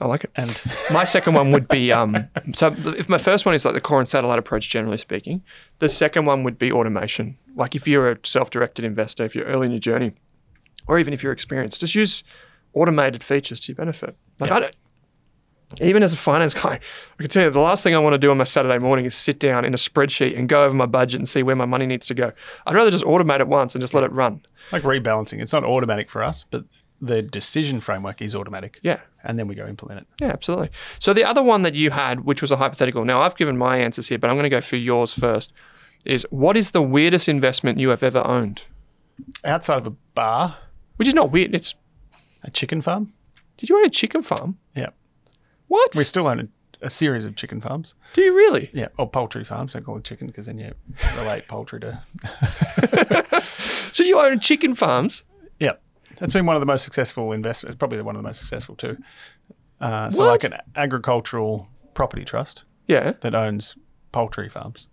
I 0.00 0.06
like 0.06 0.24
it. 0.24 0.30
And 0.34 0.62
My 0.90 1.04
second 1.04 1.34
one 1.34 1.50
would 1.52 1.68
be 1.68 1.92
um. 1.92 2.28
So 2.54 2.74
if 2.76 3.08
my 3.08 3.18
first 3.18 3.44
one 3.44 3.54
is 3.54 3.64
like 3.64 3.74
the 3.74 3.80
core 3.80 3.98
and 3.98 4.08
satellite 4.08 4.38
approach, 4.38 4.68
generally 4.68 4.98
speaking, 4.98 5.42
the 5.78 5.88
second 5.88 6.24
one 6.24 6.42
would 6.44 6.58
be 6.58 6.72
automation. 6.72 7.36
Like 7.54 7.74
if 7.74 7.86
you're 7.86 8.10
a 8.12 8.18
self-directed 8.24 8.84
investor, 8.84 9.24
if 9.24 9.34
you're 9.34 9.44
early 9.44 9.66
in 9.66 9.72
your 9.72 9.80
journey, 9.80 10.12
or 10.86 10.98
even 10.98 11.12
if 11.12 11.22
you're 11.22 11.32
experienced, 11.32 11.80
just 11.80 11.94
use 11.94 12.24
automated 12.72 13.22
features 13.22 13.60
to 13.60 13.72
your 13.72 13.76
benefit. 13.76 14.16
Like 14.38 14.50
I 14.50 14.60
don't. 14.60 14.76
Even 15.80 16.02
as 16.02 16.12
a 16.12 16.16
finance 16.16 16.52
guy, 16.52 16.80
I 17.18 17.22
can 17.22 17.28
tell 17.30 17.44
you 17.44 17.50
the 17.50 17.60
last 17.60 17.84
thing 17.84 17.94
I 17.94 18.00
want 18.00 18.14
to 18.14 18.18
do 18.18 18.32
on 18.32 18.38
my 18.38 18.44
Saturday 18.44 18.78
morning 18.78 19.04
is 19.04 19.14
sit 19.14 19.38
down 19.38 19.64
in 19.64 19.72
a 19.72 19.76
spreadsheet 19.76 20.36
and 20.36 20.48
go 20.48 20.64
over 20.64 20.74
my 20.74 20.86
budget 20.86 21.20
and 21.20 21.28
see 21.28 21.44
where 21.44 21.54
my 21.54 21.64
money 21.64 21.86
needs 21.86 22.08
to 22.08 22.14
go. 22.14 22.32
I'd 22.66 22.74
rather 22.74 22.90
just 22.90 23.04
automate 23.04 23.38
it 23.38 23.46
once 23.46 23.76
and 23.76 23.80
just 23.82 23.94
let 23.94 24.02
it 24.02 24.10
run. 24.10 24.42
like 24.72 24.82
rebalancing, 24.82 25.40
it's 25.40 25.52
not 25.52 25.62
automatic 25.62 26.10
for 26.10 26.24
us, 26.24 26.44
but 26.50 26.64
the 27.00 27.22
decision 27.22 27.78
framework 27.78 28.20
is 28.20 28.34
automatic. 28.34 28.80
Yeah. 28.82 29.00
And 29.24 29.38
then 29.38 29.46
we 29.46 29.54
go 29.54 29.66
implement 29.66 30.00
it. 30.00 30.06
Yeah, 30.20 30.28
absolutely. 30.28 30.70
So 30.98 31.12
the 31.12 31.24
other 31.24 31.42
one 31.42 31.62
that 31.62 31.74
you 31.74 31.90
had, 31.90 32.20
which 32.24 32.40
was 32.40 32.50
a 32.50 32.56
hypothetical, 32.56 33.04
now 33.04 33.20
I've 33.20 33.36
given 33.36 33.56
my 33.58 33.76
answers 33.78 34.08
here, 34.08 34.18
but 34.18 34.30
I'm 34.30 34.36
going 34.36 34.44
to 34.44 34.48
go 34.50 34.60
for 34.60 34.76
yours 34.76 35.12
first, 35.12 35.52
is 36.04 36.26
what 36.30 36.56
is 36.56 36.70
the 36.70 36.82
weirdest 36.82 37.28
investment 37.28 37.78
you 37.78 37.90
have 37.90 38.02
ever 38.02 38.26
owned? 38.26 38.62
Outside 39.44 39.78
of 39.78 39.86
a 39.86 39.90
bar, 40.14 40.56
Which 40.96 41.08
is 41.08 41.14
not 41.14 41.30
weird. 41.30 41.54
It's 41.54 41.74
a 42.42 42.50
chicken 42.50 42.80
farm. 42.80 43.12
did 43.58 43.68
you 43.68 43.76
own 43.78 43.84
a 43.84 43.90
chicken 43.90 44.22
farm? 44.22 44.56
Yeah, 44.74 44.90
What? 45.68 45.94
we 45.94 46.04
still 46.04 46.26
own 46.26 46.40
a, 46.40 46.86
a 46.86 46.88
series 46.88 47.26
of 47.26 47.36
chicken 47.36 47.60
farms. 47.60 47.94
Do 48.14 48.22
you 48.22 48.34
really? 48.34 48.70
Yeah, 48.72 48.88
or 48.98 49.08
poultry 49.10 49.44
farms. 49.44 49.74
Don't 49.74 49.84
call 49.84 49.98
it 49.98 50.04
chicken 50.04 50.26
because 50.26 50.46
then 50.46 50.58
you 50.58 50.72
relate 51.18 51.46
poultry 51.48 51.80
to. 51.80 52.02
So 53.92 54.04
you 54.04 54.20
own 54.20 54.38
chicken 54.40 54.74
farms? 54.76 55.24
That's 56.20 56.32
been 56.32 56.46
one 56.46 56.54
of 56.54 56.60
the 56.60 56.66
most 56.66 56.84
successful 56.84 57.32
investments. 57.32 57.76
Probably 57.76 58.00
one 58.02 58.14
of 58.14 58.22
the 58.22 58.28
most 58.28 58.38
successful 58.38 58.76
too. 58.76 58.96
Uh, 59.80 60.10
so 60.10 60.24
What? 60.24 60.30
like 60.30 60.44
an 60.44 60.58
agricultural 60.76 61.66
property 61.94 62.24
trust 62.24 62.64
Yeah. 62.86 63.12
that 63.22 63.34
owns 63.34 63.76
poultry 64.12 64.48
farms. 64.48 64.88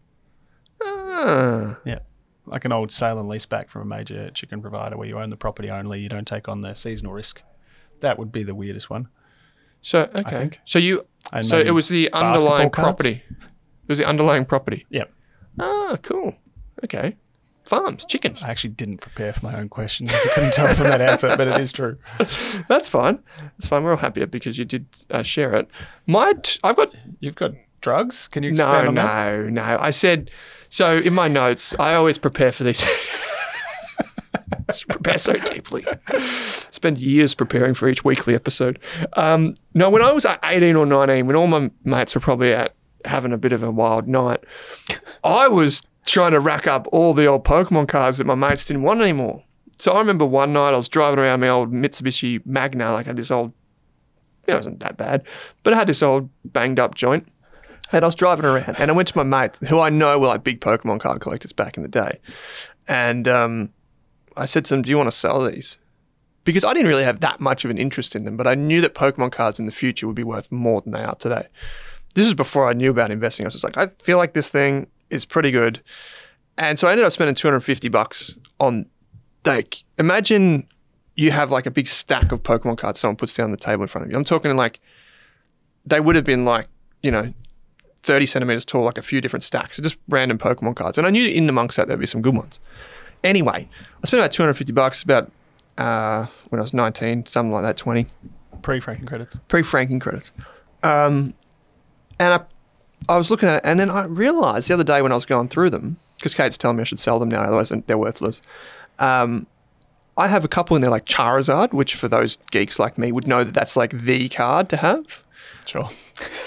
Ah. 0.84 1.78
Yeah. 1.86 2.00
Like 2.46 2.64
an 2.66 2.72
old 2.72 2.92
sale 2.92 3.20
and 3.20 3.28
lease 3.28 3.46
back 3.46 3.70
from 3.70 3.82
a 3.82 3.86
major 3.86 4.30
chicken 4.32 4.62
provider 4.62 4.96
where 4.98 5.08
you 5.08 5.20
own 5.20 5.30
the 5.30 5.38
property 5.38 5.70
only, 5.70 6.00
you 6.00 6.08
don't 6.10 6.28
take 6.28 6.48
on 6.48 6.62
the 6.62 6.74
seasonal 6.76 7.12
risk. 7.14 7.42
That 8.00 8.18
would 8.18 8.32
be 8.32 8.44
the 8.44 8.56
weirdest 8.56 8.90
one. 8.90 9.10
So 9.82 10.10
okay. 10.16 10.52
So 10.66 10.80
you 10.80 11.06
And 11.34 11.46
so 11.46 11.60
it 11.60 11.72
was 11.72 11.90
the 11.90 12.12
underlying 12.14 12.70
cards? 12.70 12.86
property. 13.02 13.24
It 13.30 13.90
was 13.90 13.98
the 13.98 14.06
underlying 14.06 14.46
property. 14.46 14.86
Yeah. 14.90 15.06
Ah, 15.60 15.98
cool. 16.02 16.36
Okay. 16.86 17.18
Farms, 17.68 18.06
chickens. 18.06 18.44
I 18.44 18.50
actually 18.50 18.70
didn't 18.70 19.00
prepare 19.00 19.34
for 19.34 19.46
my 19.46 19.60
own 19.60 19.68
question. 19.68 20.10
I 20.10 20.28
couldn't 20.34 20.54
tell 20.54 20.74
from 20.74 20.86
that 20.86 21.02
answer, 21.02 21.36
but 21.36 21.50
it 21.50 21.60
is 21.60 21.74
true. 21.74 21.98
That's 22.70 22.88
fine. 22.88 23.20
That's 23.58 23.68
fine. 23.68 23.84
We're 23.84 23.92
all 23.92 23.98
happier 23.98 24.26
because 24.26 24.58
you 24.58 24.64
did 24.64 24.86
uh, 25.12 25.22
share 25.22 25.54
it. 25.54 25.68
My, 26.06 26.32
t- 26.42 26.62
I've 26.64 26.78
got 26.78 26.96
You've 27.20 27.36
got 27.36 27.52
drugs? 27.82 28.30
Can 28.30 28.44
you 28.44 28.52
expand 28.52 28.84
no, 28.84 28.90
on 28.90 28.96
that? 28.96 29.52
no, 29.52 29.60
no. 29.62 29.78
I 29.82 29.90
said 29.90 30.32
so 30.70 30.98
in 30.98 31.14
my 31.14 31.28
notes. 31.28 31.76
I 31.78 31.96
always 31.96 32.18
prepare 32.18 32.54
for 32.54 32.64
these. 32.64 32.86
prepare 34.88 35.18
so 35.18 35.34
deeply. 35.34 35.86
Spend 36.70 37.00
years 37.00 37.36
preparing 37.36 37.74
for 37.74 37.90
each 37.90 38.06
weekly 38.06 38.34
episode. 38.34 38.80
Um, 39.14 39.56
no, 39.74 39.90
when 39.90 40.02
I 40.02 40.14
was 40.14 40.26
at 40.26 40.40
18 40.44 40.78
or 40.78 40.86
19, 40.86 41.28
when 41.28 41.36
all 41.36 41.48
my 41.48 41.70
mates 41.84 42.16
were 42.16 42.22
probably 42.22 42.54
at 42.54 42.76
having 43.04 43.34
a 43.34 43.38
bit 43.38 43.52
of 43.52 43.62
a 43.62 43.72
wild 43.72 44.08
night, 44.08 44.40
I 45.24 45.50
was 45.50 45.82
trying 46.08 46.32
to 46.32 46.40
rack 46.40 46.66
up 46.66 46.88
all 46.92 47.14
the 47.14 47.26
old 47.26 47.44
Pokemon 47.44 47.88
cards 47.88 48.18
that 48.18 48.26
my 48.26 48.34
mates 48.34 48.66
didn't 48.66 48.84
want 48.84 49.02
anymore. 49.02 49.44
So 49.78 49.92
I 49.92 50.00
remember 50.00 50.26
one 50.26 50.54
night 50.54 50.74
I 50.74 50.78
was 50.78 50.88
driving 50.88 51.20
around 51.20 51.42
my 51.42 51.50
old 51.50 51.72
Mitsubishi 51.72 52.44
Magna, 52.46 52.92
like 52.94 53.06
I 53.06 53.10
had 53.10 53.18
this 53.18 53.30
old, 53.30 53.54
it 54.48 54.54
wasn't 54.54 54.80
that 54.80 54.98
bad, 54.98 55.24
but 55.64 55.74
I 55.74 55.78
had 55.78 55.88
this 55.88 56.02
old 56.02 56.30
banged 56.46 56.80
up 56.80 56.96
joint. 56.96 57.28
And 57.94 58.04
I 58.04 58.08
was 58.08 58.16
driving 58.16 58.44
around 58.44 58.76
and 58.80 58.92
I 58.92 58.94
went 58.94 59.08
to 59.10 59.18
my 59.18 59.24
mate, 59.24 59.56
who 59.70 59.80
I 59.80 59.90
know 59.90 60.20
were 60.20 60.28
like 60.28 60.44
big 60.44 60.60
Pokemon 60.60 61.00
card 61.00 61.22
collectors 61.22 61.54
back 61.54 61.78
in 61.78 61.84
the 61.84 61.90
day. 61.90 62.20
And 62.86 63.30
um, 63.30 63.72
I 64.36 64.46
said 64.46 64.66
to 64.66 64.74
them, 64.74 64.82
Do 64.82 64.90
you 64.90 64.98
want 64.98 65.08
to 65.08 65.16
sell 65.16 65.46
these? 65.46 65.78
Because 66.44 66.66
I 66.66 66.74
didn't 66.74 66.90
really 66.90 67.06
have 67.06 67.22
that 67.22 67.40
much 67.40 67.64
of 67.64 67.72
an 67.72 67.78
interest 67.78 68.14
in 68.14 68.26
them, 68.26 68.36
but 68.36 68.46
I 68.46 68.56
knew 68.56 68.82
that 68.82 68.94
Pokemon 68.94 69.32
cards 69.32 69.58
in 69.58 69.68
the 69.68 69.72
future 69.72 70.06
would 70.06 70.18
be 70.18 70.24
worth 70.24 70.52
more 70.52 70.82
than 70.82 70.92
they 70.92 71.04
are 71.04 71.16
today. 71.16 71.48
This 72.14 72.26
is 72.26 72.34
before 72.34 72.70
I 72.70 72.74
knew 72.74 72.92
about 72.92 73.10
investing. 73.10 73.46
I 73.46 73.48
was 73.48 73.54
just 73.54 73.64
like, 73.64 73.78
I 73.78 73.88
feel 74.04 74.18
like 74.18 74.34
this 74.34 74.50
thing 74.50 74.88
is 75.10 75.26
pretty 75.26 75.52
good. 75.52 75.82
And 76.58 76.80
so 76.80 76.88
I 76.88 76.92
ended 76.92 77.06
up 77.06 77.12
spending 77.12 77.36
250 77.36 77.88
bucks 77.90 78.36
on, 78.60 78.88
like, 79.46 79.84
imagine 80.00 80.68
you 81.16 81.32
have 81.32 81.52
like 81.52 81.66
a 81.66 81.72
big 81.72 81.88
stack 81.88 82.32
of 82.32 82.44
Pokemon 82.44 82.78
cards 82.78 83.00
someone 83.00 83.16
puts 83.16 83.36
down 83.36 83.46
on 83.46 83.52
the 83.52 83.58
table 83.58 83.84
in 83.84 83.88
front 83.88 84.06
of 84.06 84.12
you. 84.12 84.18
I'm 84.18 84.24
talking 84.26 84.56
like, 84.56 84.80
they 85.86 86.00
would 86.00 86.16
have 86.16 86.26
been 86.26 86.46
like, 86.46 86.68
you 87.02 87.12
know, 87.12 87.34
30 88.04 88.26
centimeters 88.26 88.66
tall, 88.66 88.84
like 88.84 88.98
a 88.98 89.02
few 89.02 89.22
different 89.22 89.44
stacks, 89.44 89.78
just 89.78 89.98
random 90.10 90.38
Pokemon 90.38 90.76
cards. 90.76 90.98
And 90.98 91.06
I 91.06 91.10
knew 91.10 91.28
in 91.28 91.48
amongst 91.50 91.78
that 91.78 91.88
there'd 91.88 92.00
be 92.00 92.06
some 92.06 92.22
good 92.22 92.36
ones. 92.36 92.60
Anyway, 93.24 93.68
I 94.04 94.08
spent 94.08 94.20
about 94.22 94.32
250 94.32 94.74
bucks 94.74 95.04
about 95.04 95.32
uh, 95.78 96.28
when 96.50 96.60
I 96.60 96.64
was 96.64 96.74
19, 96.74 97.26
something 97.26 97.52
like 97.52 97.64
that, 97.64 97.78
20, 97.78 98.06
Pre 98.62 98.80
franking 98.80 99.06
credits. 99.06 99.38
pre 99.48 99.62
franking 99.62 100.00
credits. 100.00 100.32
Um, 100.84 101.34
and 102.20 102.34
I, 102.34 102.40
I 103.10 103.18
was 103.18 103.32
looking 103.32 103.50
at 103.50 103.58
it, 103.58 103.62
and 103.64 103.80
then 103.80 103.90
I 103.90 104.06
realized 104.06 104.70
the 104.70 104.74
other 104.74 104.84
day 104.84 105.02
when 105.02 105.12
I 105.12 105.16
was 105.16 105.26
going 105.26 105.48
through 105.50 105.70
them, 105.70 105.98
because 106.18 106.34
Kate's 106.34 106.58
telling 106.58 106.78
me 106.78 106.82
I 106.82 106.84
should 106.84 107.00
sell 107.00 107.20
them 107.20 107.30
now, 107.30 107.42
otherwise 107.42 107.72
they're 107.88 107.98
worthless. 107.98 108.42
Um, 109.00 109.48
I 110.18 110.28
have 110.28 110.44
a 110.44 110.48
couple 110.48 110.76
in 110.76 110.82
there 110.82 110.92
like 110.92 111.06
Charizard, 111.06 111.74
which 111.74 111.96
for 111.96 112.08
those 112.08 112.38
geeks 112.52 112.80
like 112.80 112.98
me 112.98 113.12
would 113.12 113.28
know 113.28 113.44
that 113.44 113.54
that's 113.54 113.78
like 113.78 113.92
the 113.92 114.28
card 114.30 114.68
to 114.70 114.78
have. 114.78 115.24
Sure. 115.68 115.90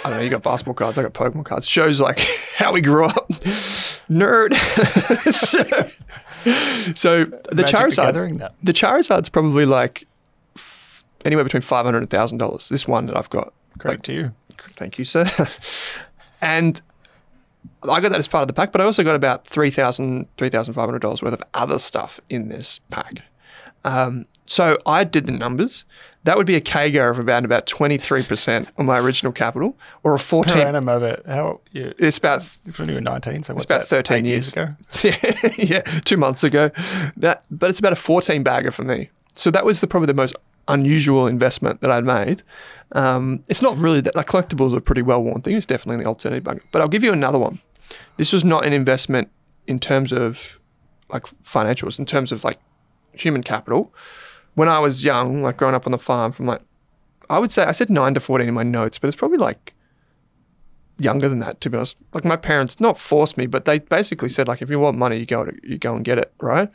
I 0.04 0.08
don't 0.08 0.12
know, 0.16 0.20
you 0.20 0.30
got 0.30 0.42
basketball 0.42 0.74
cards, 0.74 0.98
I 0.98 1.02
got 1.02 1.12
Pokemon 1.14 1.44
cards. 1.44 1.68
Shows 1.68 2.00
like 2.00 2.18
how 2.56 2.72
we 2.72 2.80
grew 2.80 3.04
up. 3.04 3.28
Nerd. 4.10 4.54
so, 5.32 5.62
so 6.94 7.24
the 7.26 7.54
Magic 7.54 7.76
Charizard 7.76 8.38
no. 8.38 8.48
the 8.62 8.72
Charizard's 8.72 9.28
probably 9.28 9.66
like 9.66 10.06
f- 10.56 11.04
anywhere 11.24 11.44
between 11.44 11.60
five 11.60 11.84
hundred 11.84 11.98
and 11.98 12.10
thousand 12.10 12.38
dollars. 12.38 12.68
This 12.68 12.88
one 12.88 13.06
that 13.06 13.16
I've 13.16 13.30
got. 13.30 13.52
Credit 13.78 14.02
to 14.04 14.12
you. 14.12 14.34
Thank 14.76 14.98
you, 14.98 15.04
sir. 15.04 15.30
and 16.40 16.80
I 17.82 18.00
got 18.00 18.10
that 18.12 18.18
as 18.18 18.28
part 18.28 18.42
of 18.42 18.48
the 18.48 18.54
pack, 18.54 18.72
but 18.72 18.80
I 18.80 18.84
also 18.84 19.02
got 19.02 19.14
about 19.16 19.44
$3,000, 19.46 20.26
$3,500 20.36 21.22
worth 21.22 21.32
of 21.34 21.42
other 21.54 21.78
stuff 21.78 22.20
in 22.28 22.48
this 22.48 22.78
pack. 22.90 23.22
Um, 23.84 24.26
so 24.46 24.78
I 24.84 25.04
did 25.04 25.26
the 25.26 25.32
numbers. 25.32 25.84
That 26.24 26.36
would 26.36 26.46
be 26.46 26.54
a 26.56 26.60
CAGR 26.60 27.10
of 27.10 27.18
about 27.18 27.46
about 27.46 27.64
23% 27.66 28.68
on 28.76 28.84
my 28.84 28.98
original 28.98 29.32
capital, 29.32 29.78
or 30.02 30.14
a 30.14 30.18
Per 30.18 30.22
14. 30.24 30.58
annum 30.58 30.88
over 30.88 31.22
how 31.26 31.60
you 31.72 31.94
It's 31.98 32.18
about 32.18 32.42
when 32.76 32.88
you 32.90 32.96
were 32.96 33.00
19, 33.00 33.42
so 33.44 33.54
what's 33.54 33.64
about 33.64 33.80
that, 33.80 33.88
13 33.88 34.26
eight 34.26 34.28
years. 34.28 34.52
ago. 34.52 34.74
yeah, 35.02 35.50
yeah, 35.56 35.80
two 36.04 36.18
months 36.18 36.44
ago. 36.44 36.70
That, 37.16 37.44
but 37.50 37.70
it's 37.70 37.78
about 37.78 37.94
a 37.94 37.96
14 37.96 38.42
bagger 38.42 38.70
for 38.70 38.82
me. 38.82 39.08
So 39.34 39.50
that 39.52 39.64
was 39.64 39.80
the, 39.80 39.86
probably 39.86 40.08
the 40.08 40.14
most 40.14 40.36
unusual 40.70 41.26
investment 41.26 41.80
that 41.80 41.90
I'd 41.90 42.04
made. 42.04 42.42
Um, 42.92 43.44
it's 43.48 43.62
not 43.62 43.76
really 43.76 44.00
that 44.00 44.16
like 44.16 44.26
collectibles 44.26 44.72
are 44.74 44.78
a 44.78 44.80
pretty 44.80 45.02
well 45.02 45.22
worn 45.22 45.42
thing. 45.42 45.56
It's 45.56 45.66
definitely 45.66 45.96
in 45.96 46.04
the 46.04 46.08
alternative 46.08 46.44
bucket. 46.44 46.62
But 46.72 46.82
I'll 46.82 46.88
give 46.88 47.04
you 47.04 47.12
another 47.12 47.38
one. 47.38 47.60
This 48.16 48.32
was 48.32 48.44
not 48.44 48.64
an 48.64 48.72
investment 48.72 49.30
in 49.66 49.78
terms 49.78 50.12
of 50.12 50.58
like 51.10 51.24
financials, 51.42 51.98
in 51.98 52.06
terms 52.06 52.32
of 52.32 52.44
like 52.44 52.58
human 53.12 53.42
capital. 53.42 53.92
When 54.54 54.68
I 54.68 54.78
was 54.78 55.04
young, 55.04 55.42
like 55.42 55.56
growing 55.56 55.74
up 55.74 55.86
on 55.86 55.92
the 55.92 55.98
farm, 55.98 56.32
from 56.32 56.46
like 56.46 56.62
I 57.28 57.38
would 57.38 57.52
say 57.52 57.64
I 57.64 57.72
said 57.72 57.90
nine 57.90 58.14
to 58.14 58.20
fourteen 58.20 58.48
in 58.48 58.54
my 58.54 58.62
notes, 58.62 58.98
but 58.98 59.08
it's 59.08 59.16
probably 59.16 59.38
like 59.38 59.74
younger 60.98 61.28
than 61.28 61.38
that 61.40 61.60
to 61.62 61.70
be 61.70 61.76
honest. 61.76 61.96
Like 62.12 62.24
my 62.24 62.36
parents 62.36 62.80
not 62.80 62.98
forced 62.98 63.36
me, 63.36 63.46
but 63.46 63.64
they 63.64 63.78
basically 63.78 64.28
said 64.28 64.48
like 64.48 64.62
if 64.62 64.70
you 64.70 64.78
want 64.78 64.98
money, 64.98 65.18
you 65.18 65.26
go 65.26 65.44
to, 65.44 65.56
you 65.62 65.78
go 65.78 65.94
and 65.94 66.04
get 66.04 66.18
it, 66.18 66.32
right? 66.40 66.70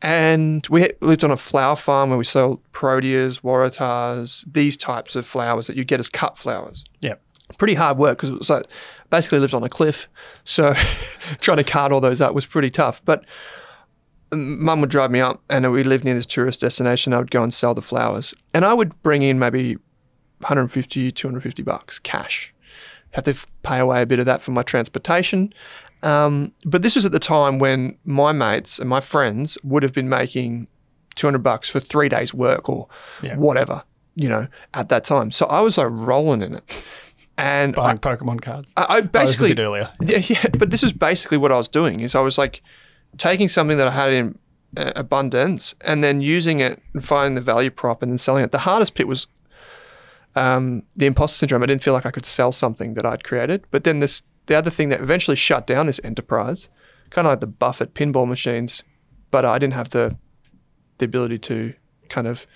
And 0.00 0.66
we 0.68 0.90
lived 1.00 1.24
on 1.24 1.30
a 1.30 1.36
flower 1.36 1.76
farm 1.76 2.10
where 2.10 2.18
we 2.18 2.24
sold 2.24 2.60
Proteas, 2.72 3.40
Waratahs, 3.40 4.44
these 4.52 4.76
types 4.76 5.16
of 5.16 5.26
flowers 5.26 5.66
that 5.66 5.76
you 5.76 5.84
get 5.84 5.98
as 5.98 6.08
cut 6.08 6.38
flowers. 6.38 6.84
Yeah. 7.00 7.14
Pretty 7.58 7.74
hard 7.74 7.98
work 7.98 8.18
because 8.18 8.30
it 8.30 8.38
was 8.38 8.50
like 8.50 8.64
basically 9.10 9.38
lived 9.40 9.54
on 9.54 9.64
a 9.64 9.68
cliff. 9.68 10.08
So 10.44 10.74
trying 11.40 11.56
to 11.56 11.64
cart 11.64 11.90
all 11.92 12.00
those 12.00 12.20
up 12.20 12.34
was 12.34 12.46
pretty 12.46 12.70
tough. 12.70 13.02
But 13.04 13.24
mum 14.32 14.80
would 14.80 14.90
drive 14.90 15.10
me 15.10 15.20
up 15.20 15.42
and 15.48 15.70
we 15.72 15.82
lived 15.82 16.04
near 16.04 16.14
this 16.14 16.26
tourist 16.26 16.60
destination. 16.60 17.12
I 17.12 17.18
would 17.18 17.30
go 17.30 17.42
and 17.42 17.52
sell 17.52 17.74
the 17.74 17.82
flowers. 17.82 18.34
And 18.54 18.64
I 18.64 18.74
would 18.74 19.02
bring 19.02 19.22
in 19.22 19.38
maybe 19.38 19.76
150, 20.40 21.10
250 21.10 21.62
bucks 21.62 21.98
cash. 21.98 22.54
Have 23.12 23.24
to 23.24 23.34
pay 23.62 23.78
away 23.78 24.02
a 24.02 24.06
bit 24.06 24.18
of 24.18 24.26
that 24.26 24.42
for 24.42 24.50
my 24.50 24.62
transportation. 24.62 25.52
Um, 26.02 26.52
but 26.64 26.82
this 26.82 26.94
was 26.94 27.04
at 27.06 27.12
the 27.12 27.18
time 27.18 27.58
when 27.58 27.98
my 28.04 28.32
mates 28.32 28.78
and 28.78 28.88
my 28.88 29.00
friends 29.00 29.58
would 29.64 29.82
have 29.82 29.92
been 29.92 30.08
making 30.08 30.68
200 31.16 31.38
bucks 31.42 31.68
for 31.68 31.80
three 31.80 32.08
days' 32.08 32.32
work 32.32 32.68
or 32.68 32.88
Yeah. 33.22 33.36
whatever, 33.36 33.82
you 34.14 34.28
know, 34.28 34.46
at 34.74 34.88
that 34.90 35.04
time. 35.04 35.30
So 35.32 35.46
I 35.46 35.60
was 35.60 35.76
like 35.78 35.88
rolling 35.90 36.42
in 36.42 36.54
it. 36.54 36.84
And 37.36 37.76
I, 37.78 37.82
Buying 37.94 37.98
Pokemon 37.98 38.40
cards. 38.42 38.72
I, 38.76 38.82
I 38.82 38.98
Oh, 38.98 39.02
basically, 39.02 39.54
bit 39.54 39.62
earlier. 39.62 39.90
yeah, 40.04 40.18
yeah, 40.24 40.44
but 40.58 40.70
this 40.70 40.82
was 40.82 40.92
basically 40.92 41.38
what 41.38 41.52
I 41.52 41.56
was 41.56 41.68
doing 41.68 42.00
is 42.00 42.14
I 42.14 42.20
was 42.20 42.36
like 42.38 42.62
taking 43.16 43.48
something 43.48 43.78
that 43.78 43.88
I 43.88 43.92
had 43.92 44.12
in 44.12 44.38
uh, 44.76 44.92
abundance 44.96 45.74
and 45.80 46.02
then 46.04 46.20
using 46.20 46.60
it 46.60 46.82
and 46.94 47.04
finding 47.04 47.34
the 47.36 47.40
value 47.40 47.70
prop 47.70 48.02
and 48.02 48.10
then 48.12 48.18
selling 48.18 48.44
it. 48.44 48.52
The 48.52 48.58
hardest 48.58 48.94
bit 48.94 49.06
was 49.08 49.26
um, 50.36 50.82
the 50.96 51.06
imposter 51.06 51.36
syndrome. 51.38 51.62
I 51.62 51.66
didn't 51.66 51.82
feel 51.82 51.94
like 51.94 52.06
I 52.06 52.10
could 52.10 52.26
sell 52.26 52.52
something 52.52 52.94
that 52.94 53.06
I'd 53.06 53.24
created. 53.24 53.64
But 53.70 53.84
then 53.84 54.00
this 54.00 54.22
the 54.48 54.56
other 54.56 54.70
thing 54.70 54.88
that 54.88 55.00
eventually 55.00 55.36
shut 55.36 55.66
down 55.66 55.86
this 55.86 56.00
enterprise, 56.02 56.68
kind 57.10 57.26
of 57.26 57.32
like 57.32 57.40
the 57.40 57.46
Buffett 57.46 57.94
pinball 57.94 58.26
machines, 58.26 58.82
but 59.30 59.44
I 59.44 59.58
didn't 59.58 59.74
have 59.74 59.90
the 59.90 60.16
the 60.98 61.04
ability 61.04 61.38
to 61.38 61.74
kind 62.08 62.26
of 62.26 62.46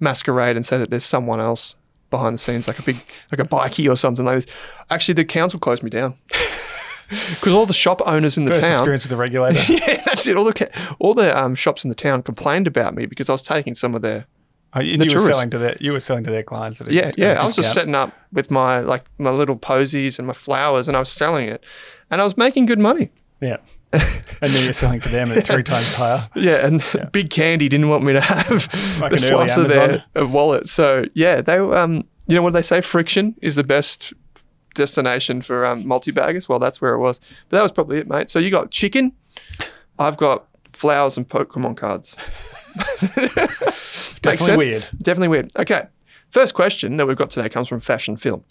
masquerade 0.00 0.56
and 0.56 0.66
say 0.66 0.78
that 0.78 0.90
there's 0.90 1.04
someone 1.04 1.38
else 1.38 1.76
behind 2.10 2.34
the 2.34 2.38
scenes, 2.38 2.66
like 2.66 2.78
a 2.78 2.82
big 2.82 2.96
like 3.30 3.40
a 3.40 3.44
bikie 3.44 3.90
or 3.90 3.96
something 3.96 4.24
like 4.24 4.36
this. 4.36 4.46
Actually, 4.90 5.14
the 5.14 5.24
council 5.24 5.60
closed 5.60 5.82
me 5.82 5.90
down. 5.90 6.16
Because 7.10 7.52
all 7.52 7.66
the 7.66 7.74
shop 7.74 8.00
owners 8.06 8.38
in 8.38 8.46
the 8.46 8.50
First 8.50 8.62
town, 8.62 8.72
experience 8.72 9.04
with 9.04 9.10
the 9.10 9.16
regulator. 9.16 9.60
yeah, 9.72 10.02
that's 10.06 10.26
it. 10.26 10.36
All 10.36 10.44
the 10.44 10.96
all 10.98 11.12
the 11.12 11.38
um, 11.38 11.54
shops 11.54 11.84
in 11.84 11.90
the 11.90 11.94
town 11.94 12.22
complained 12.22 12.66
about 12.66 12.94
me 12.94 13.04
because 13.04 13.28
I 13.28 13.32
was 13.32 13.42
taking 13.42 13.74
some 13.74 13.94
of 13.94 14.00
their 14.00 14.26
Oh, 14.74 14.80
you, 14.80 14.96
The 14.96 15.08
you 15.08 15.14
were 15.14 15.32
selling 15.32 15.50
to 15.50 15.58
their 15.58 15.76
you 15.80 15.92
were 15.92 16.00
selling 16.00 16.24
to 16.24 16.30
their 16.30 16.42
clients. 16.42 16.80
At 16.80 16.90
yeah 16.90 17.12
yeah. 17.16 17.40
I 17.40 17.44
was 17.44 17.54
just 17.54 17.72
setting 17.72 17.94
up 17.94 18.12
with 18.32 18.50
my 18.50 18.80
like 18.80 19.04
my 19.18 19.30
little 19.30 19.56
posies 19.56 20.18
and 20.18 20.26
my 20.26 20.32
flowers, 20.32 20.88
and 20.88 20.96
I 20.96 21.00
was 21.00 21.10
selling 21.10 21.48
it, 21.48 21.62
and 22.10 22.20
I 22.20 22.24
was 22.24 22.36
making 22.36 22.66
good 22.66 22.80
money. 22.80 23.10
Yeah, 23.40 23.58
and 23.92 24.52
then 24.52 24.64
you're 24.64 24.72
selling 24.72 25.00
to 25.02 25.08
them 25.08 25.30
at 25.30 25.46
three 25.46 25.62
times 25.62 25.92
higher. 25.92 26.28
Yeah, 26.34 26.66
and 26.66 26.82
Big 27.12 27.30
Candy 27.30 27.68
didn't 27.68 27.88
want 27.88 28.02
me 28.04 28.14
to 28.14 28.20
have 28.20 28.68
Like 29.00 29.12
a 29.12 29.18
slice 29.18 29.56
of 29.56 29.68
their 29.68 30.04
wallet. 30.16 30.68
So 30.68 31.04
yeah, 31.14 31.40
they 31.40 31.58
um, 31.58 32.04
you 32.26 32.34
know 32.34 32.42
what 32.42 32.52
they 32.52 32.62
say, 32.62 32.80
friction 32.80 33.36
is 33.42 33.54
the 33.54 33.64
best 33.64 34.12
destination 34.74 35.42
for 35.42 35.64
um, 35.64 35.86
multi 35.86 36.10
baggers. 36.10 36.48
Well, 36.48 36.58
that's 36.58 36.80
where 36.80 36.94
it 36.94 36.98
was. 36.98 37.20
But 37.48 37.58
that 37.58 37.62
was 37.62 37.72
probably 37.72 37.98
it, 37.98 38.08
mate. 38.08 38.30
So 38.30 38.38
you 38.38 38.50
got 38.50 38.70
chicken, 38.70 39.12
I've 39.98 40.16
got 40.16 40.46
flowers 40.76 41.16
and 41.16 41.28
Pokemon 41.28 41.76
cards. 41.76 42.16
Definitely 44.22 44.56
weird. 44.56 44.86
Definitely 44.98 45.28
weird. 45.28 45.50
Okay. 45.56 45.86
First 46.30 46.54
question 46.54 46.96
that 46.96 47.06
we've 47.06 47.16
got 47.16 47.30
today 47.30 47.48
comes 47.48 47.68
from 47.68 47.80
Fashion 47.80 48.16
Phil. 48.16 48.44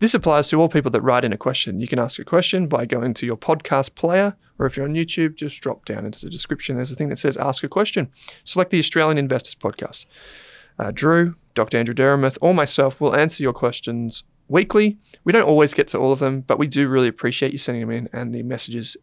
This 0.00 0.14
applies 0.14 0.48
to 0.48 0.60
all 0.60 0.68
people 0.68 0.90
that 0.90 1.00
write 1.00 1.24
in 1.24 1.32
a 1.32 1.36
question. 1.36 1.80
You 1.80 1.86
can 1.86 2.00
ask 2.00 2.18
a 2.18 2.24
question 2.24 2.66
by 2.66 2.86
going 2.86 3.14
to 3.14 3.26
your 3.26 3.36
podcast 3.36 3.94
player, 3.94 4.34
or 4.58 4.66
if 4.66 4.76
you're 4.76 4.86
on 4.86 4.94
YouTube, 4.94 5.36
just 5.36 5.60
drop 5.60 5.84
down 5.84 6.04
into 6.04 6.20
the 6.20 6.28
description. 6.28 6.74
There's 6.74 6.90
a 6.90 6.96
thing 6.96 7.08
that 7.10 7.18
says 7.18 7.36
Ask 7.36 7.62
a 7.62 7.68
Question. 7.68 8.10
Select 8.42 8.72
the 8.72 8.80
Australian 8.80 9.16
Investors 9.16 9.54
Podcast. 9.54 10.06
Uh, 10.76 10.90
Drew, 10.92 11.36
Dr. 11.54 11.76
Andrew 11.76 11.94
Meredith, 11.96 12.36
or 12.40 12.52
myself 12.52 13.00
will 13.00 13.14
answer 13.14 13.44
your 13.44 13.52
questions 13.52 14.24
weekly. 14.48 14.98
We 15.22 15.32
don't 15.32 15.46
always 15.46 15.72
get 15.72 15.86
to 15.88 15.98
all 15.98 16.12
of 16.12 16.18
them, 16.18 16.40
but 16.40 16.58
we 16.58 16.66
do 16.66 16.88
really 16.88 17.08
appreciate 17.08 17.52
you 17.52 17.58
sending 17.58 17.82
them 17.82 17.90
in 17.90 18.08
and 18.12 18.34
the 18.34 18.42
messages. 18.42 18.96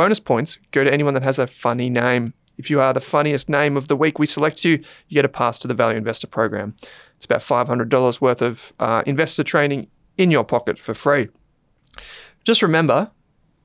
Bonus 0.00 0.18
points 0.18 0.58
go 0.70 0.82
to 0.82 0.90
anyone 0.90 1.12
that 1.12 1.24
has 1.24 1.38
a 1.38 1.46
funny 1.46 1.90
name. 1.90 2.32
If 2.56 2.70
you 2.70 2.80
are 2.80 2.94
the 2.94 3.02
funniest 3.02 3.50
name 3.50 3.76
of 3.76 3.88
the 3.88 3.94
week 3.94 4.18
we 4.18 4.24
select 4.24 4.64
you, 4.64 4.82
you 5.08 5.14
get 5.14 5.26
a 5.26 5.28
pass 5.28 5.58
to 5.58 5.68
the 5.68 5.74
Value 5.74 5.98
Investor 5.98 6.26
Program. 6.26 6.74
It's 7.18 7.26
about 7.26 7.42
$500 7.42 8.18
worth 8.18 8.40
of 8.40 8.72
uh, 8.80 9.02
investor 9.04 9.44
training 9.44 9.88
in 10.16 10.30
your 10.30 10.42
pocket 10.42 10.78
for 10.78 10.94
free. 10.94 11.28
Just 12.44 12.62
remember, 12.62 13.10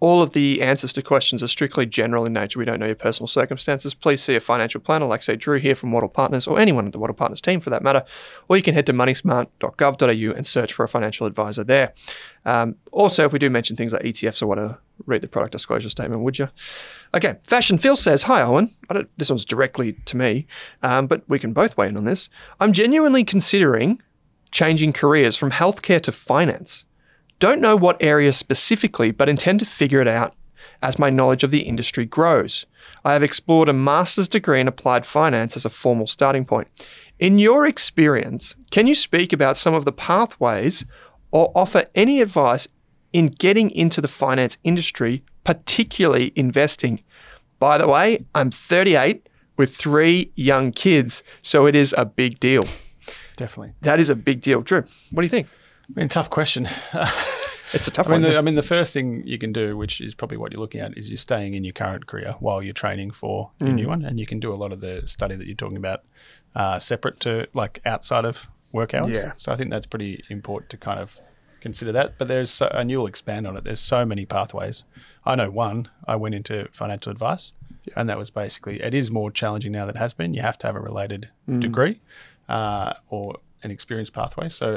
all 0.02 0.22
of 0.22 0.32
the 0.32 0.62
answers 0.62 0.92
to 0.92 1.02
questions 1.02 1.42
are 1.42 1.48
strictly 1.48 1.86
general 1.86 2.26
in 2.26 2.34
nature. 2.34 2.60
We 2.60 2.66
don't 2.66 2.82
know 2.82 2.86
your 2.88 2.96
personal 2.96 3.30
circumstances. 3.30 3.94
Please 3.94 4.22
see 4.22 4.36
a 4.36 4.42
financial 4.42 4.82
planner 4.82 5.06
like, 5.06 5.24
say, 5.24 5.38
Drew 5.38 5.58
here 5.58 5.74
from 5.74 5.94
Wattle 5.94 6.10
Partners 6.10 6.48
or 6.48 6.60
anyone 6.60 6.86
at 6.86 6.92
the 6.92 7.00
Wattle 7.00 7.16
Partners 7.16 7.40
team 7.40 7.62
for 7.62 7.70
that 7.70 7.82
matter. 7.82 8.04
Or 8.50 8.58
you 8.58 8.62
can 8.62 8.74
head 8.74 8.88
to 8.88 8.94
moneysmart.gov.au 8.94 10.36
and 10.36 10.46
search 10.46 10.74
for 10.74 10.84
a 10.84 10.90
financial 10.90 11.28
advisor 11.28 11.64
there. 11.64 11.94
Um, 12.44 12.76
also, 12.92 13.24
if 13.24 13.32
we 13.32 13.40
do 13.40 13.50
mention 13.50 13.78
things 13.78 13.94
like 13.94 14.04
ETFs 14.04 14.42
or 14.42 14.48
whatever, 14.48 14.82
read 15.06 15.22
the 15.22 15.28
product 15.28 15.52
disclosure 15.52 15.90
statement, 15.90 16.22
would 16.22 16.40
you? 16.40 16.50
Okay, 17.14 17.38
Fashion 17.44 17.78
Phil 17.78 17.96
says, 17.96 18.24
Hi, 18.24 18.42
Owen. 18.42 18.74
This 19.18 19.30
one's 19.30 19.46
directly 19.46 19.94
to 19.94 20.18
me, 20.18 20.48
um, 20.84 21.08
but 21.08 21.24
we 21.28 21.40
can 21.40 21.54
both 21.54 21.78
weigh 21.78 21.88
in 21.88 21.98
on 21.98 22.06
this. 22.06 22.30
I'm 22.60 22.74
genuinely 22.74 23.24
considering 23.24 24.02
changing 24.52 24.94
careers 24.94 25.36
from 25.36 25.52
healthcare 25.52 26.02
to 26.02 26.12
finance. 26.12 26.84
Don't 27.40 27.62
know 27.62 27.76
what 27.76 28.02
area 28.02 28.32
specifically, 28.32 29.12
but 29.12 29.28
intend 29.28 29.60
to 29.60 29.66
figure 29.66 30.02
it 30.02 30.08
out 30.08 30.34
as 30.82 31.00
my 31.00 31.10
knowledge 31.10 31.44
of 31.44 31.52
the 31.52 31.62
industry 31.62 32.06
grows. 32.06 32.66
I 33.04 33.14
have 33.14 33.24
explored 33.24 33.70
a 33.70 33.74
master's 33.74 34.28
degree 34.28 34.60
in 34.60 34.68
applied 34.68 35.06
finance 35.06 35.56
as 35.56 35.66
a 35.66 35.70
formal 35.70 36.08
starting 36.08 36.46
point. 36.46 36.68
In 37.20 37.40
your 37.40 37.66
experience, 37.66 38.56
can 38.72 38.88
you 38.88 38.96
speak 38.96 39.32
about 39.32 39.58
some 39.58 39.74
of 39.74 39.86
the 39.86 39.92
pathways 39.92 40.86
or 41.32 41.52
offer 41.56 41.86
any 41.96 42.22
advice 42.22 42.68
in 43.16 43.28
getting 43.28 43.70
into 43.72 44.02
the 44.02 44.08
finance 44.08 44.58
industry, 44.64 45.24
particularly 45.46 46.32
investing? 46.36 47.02
By 47.60 47.78
the 47.78 47.88
way, 47.88 48.26
I'm 48.36 48.52
38 48.52 49.28
with 49.58 49.76
three 49.76 50.32
young 50.36 50.72
kids, 50.74 51.24
so 51.42 51.66
it 51.66 51.76
is 51.76 51.96
a 51.98 52.06
big 52.06 52.40
deal. 52.40 52.64
Definitely. 53.38 53.74
That 53.82 54.00
is 54.00 54.10
a 54.10 54.16
big 54.16 54.42
deal. 54.42 54.62
Drew, 54.62 54.84
what 55.12 55.22
do 55.22 55.26
you 55.26 55.30
think? 55.30 55.48
I 55.96 56.00
mean, 56.00 56.10
tough 56.10 56.30
question. 56.30 56.68
It's 57.74 57.88
a 57.88 57.92
tough 57.92 58.08
I 58.08 58.12
mean, 58.12 58.22
one. 58.22 58.32
the, 58.32 58.38
I 58.38 58.42
mean, 58.42 58.54
the 58.56 58.62
first 58.62 58.94
thing 58.94 59.24
you 59.26 59.40
can 59.40 59.52
do, 59.52 59.76
which 59.76 60.00
is 60.00 60.14
probably 60.14 60.38
what 60.38 60.52
you're 60.52 60.62
looking 60.62 60.82
at, 60.82 60.96
is 61.00 61.10
you're 61.10 61.18
staying 61.18 61.56
in 61.56 61.64
your 61.64 61.74
current 61.74 62.06
career 62.06 62.36
while 62.40 62.62
you're 62.62 62.76
training 62.76 63.10
for 63.10 63.52
your 63.60 63.70
Mm. 63.70 63.74
new 63.76 63.88
one, 63.88 64.06
and 64.06 64.20
you 64.20 64.28
can 64.28 64.40
do 64.40 64.54
a 64.54 64.56
lot 64.64 64.72
of 64.72 64.82
the 64.82 65.02
study 65.08 65.36
that 65.36 65.48
you're 65.48 65.56
talking 65.56 65.76
about 65.78 66.04
uh, 66.56 66.78
separate 66.78 67.20
to 67.22 67.48
like 67.56 67.82
outside 67.84 68.24
of 68.24 68.52
work 68.72 68.94
hours. 68.94 69.10
Yeah. 69.12 69.32
So 69.38 69.52
I 69.52 69.56
think 69.58 69.72
that's 69.72 69.88
pretty 69.88 70.24
important 70.30 70.70
to 70.70 70.78
kind 70.78 71.00
of 71.00 71.20
consider 71.66 71.92
that. 71.94 72.18
But 72.20 72.28
there's, 72.28 72.52
so, 72.52 72.68
and 72.68 72.90
you'll 72.92 73.08
expand 73.08 73.48
on 73.48 73.58
it. 73.58 73.64
There's 73.64 73.80
so 73.96 74.06
many 74.06 74.26
pathways. 74.26 74.86
I 75.26 75.34
know 75.36 75.50
one. 75.50 75.90
I 76.08 76.16
went 76.16 76.36
into 76.36 76.68
financial 76.72 77.12
advice, 77.12 77.54
and 77.98 78.08
that 78.10 78.18
was 78.18 78.30
basically 78.30 78.76
it 78.82 78.94
is 78.94 79.10
more 79.10 79.32
challenging 79.32 79.72
now 79.72 79.86
than 79.88 79.96
it 79.96 80.00
has 80.00 80.14
been. 80.14 80.34
You 80.34 80.42
have 80.44 80.58
to 80.60 80.68
have 80.68 80.76
a 80.76 80.80
related 80.92 81.30
Mm. 81.50 81.62
degree 81.62 82.00
uh, 82.50 82.94
or 83.10 83.26
an 83.64 83.72
experience 83.72 84.12
pathway. 84.12 84.48
So 84.50 84.68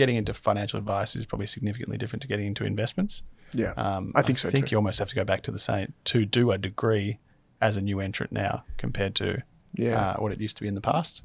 getting 0.00 0.16
into 0.16 0.32
financial 0.32 0.78
advice 0.78 1.14
is 1.14 1.26
probably 1.26 1.46
significantly 1.46 1.98
different 1.98 2.22
to 2.22 2.28
getting 2.28 2.46
into 2.46 2.64
investments. 2.64 3.22
yeah, 3.54 3.72
Um, 3.76 4.12
I 4.14 4.22
think 4.22 4.38
so 4.38 4.48
I 4.48 4.50
think 4.52 4.66
too. 4.68 4.72
you 4.72 4.76
almost 4.78 4.98
have 4.98 5.08
to 5.10 5.14
go 5.14 5.24
back 5.24 5.42
to 5.42 5.50
the 5.50 5.58
same 5.58 5.92
to 6.12 6.24
do 6.24 6.50
a 6.52 6.56
degree 6.58 7.18
as 7.60 7.76
a 7.76 7.82
new 7.82 8.00
entrant 8.00 8.32
now 8.32 8.64
compared 8.78 9.14
to 9.16 9.42
Yeah. 9.74 10.00
uh, 10.00 10.14
what 10.22 10.32
it 10.32 10.40
used 10.40 10.56
to 10.56 10.62
be 10.62 10.68
in 10.68 10.74
the 10.74 10.80
past. 10.92 11.22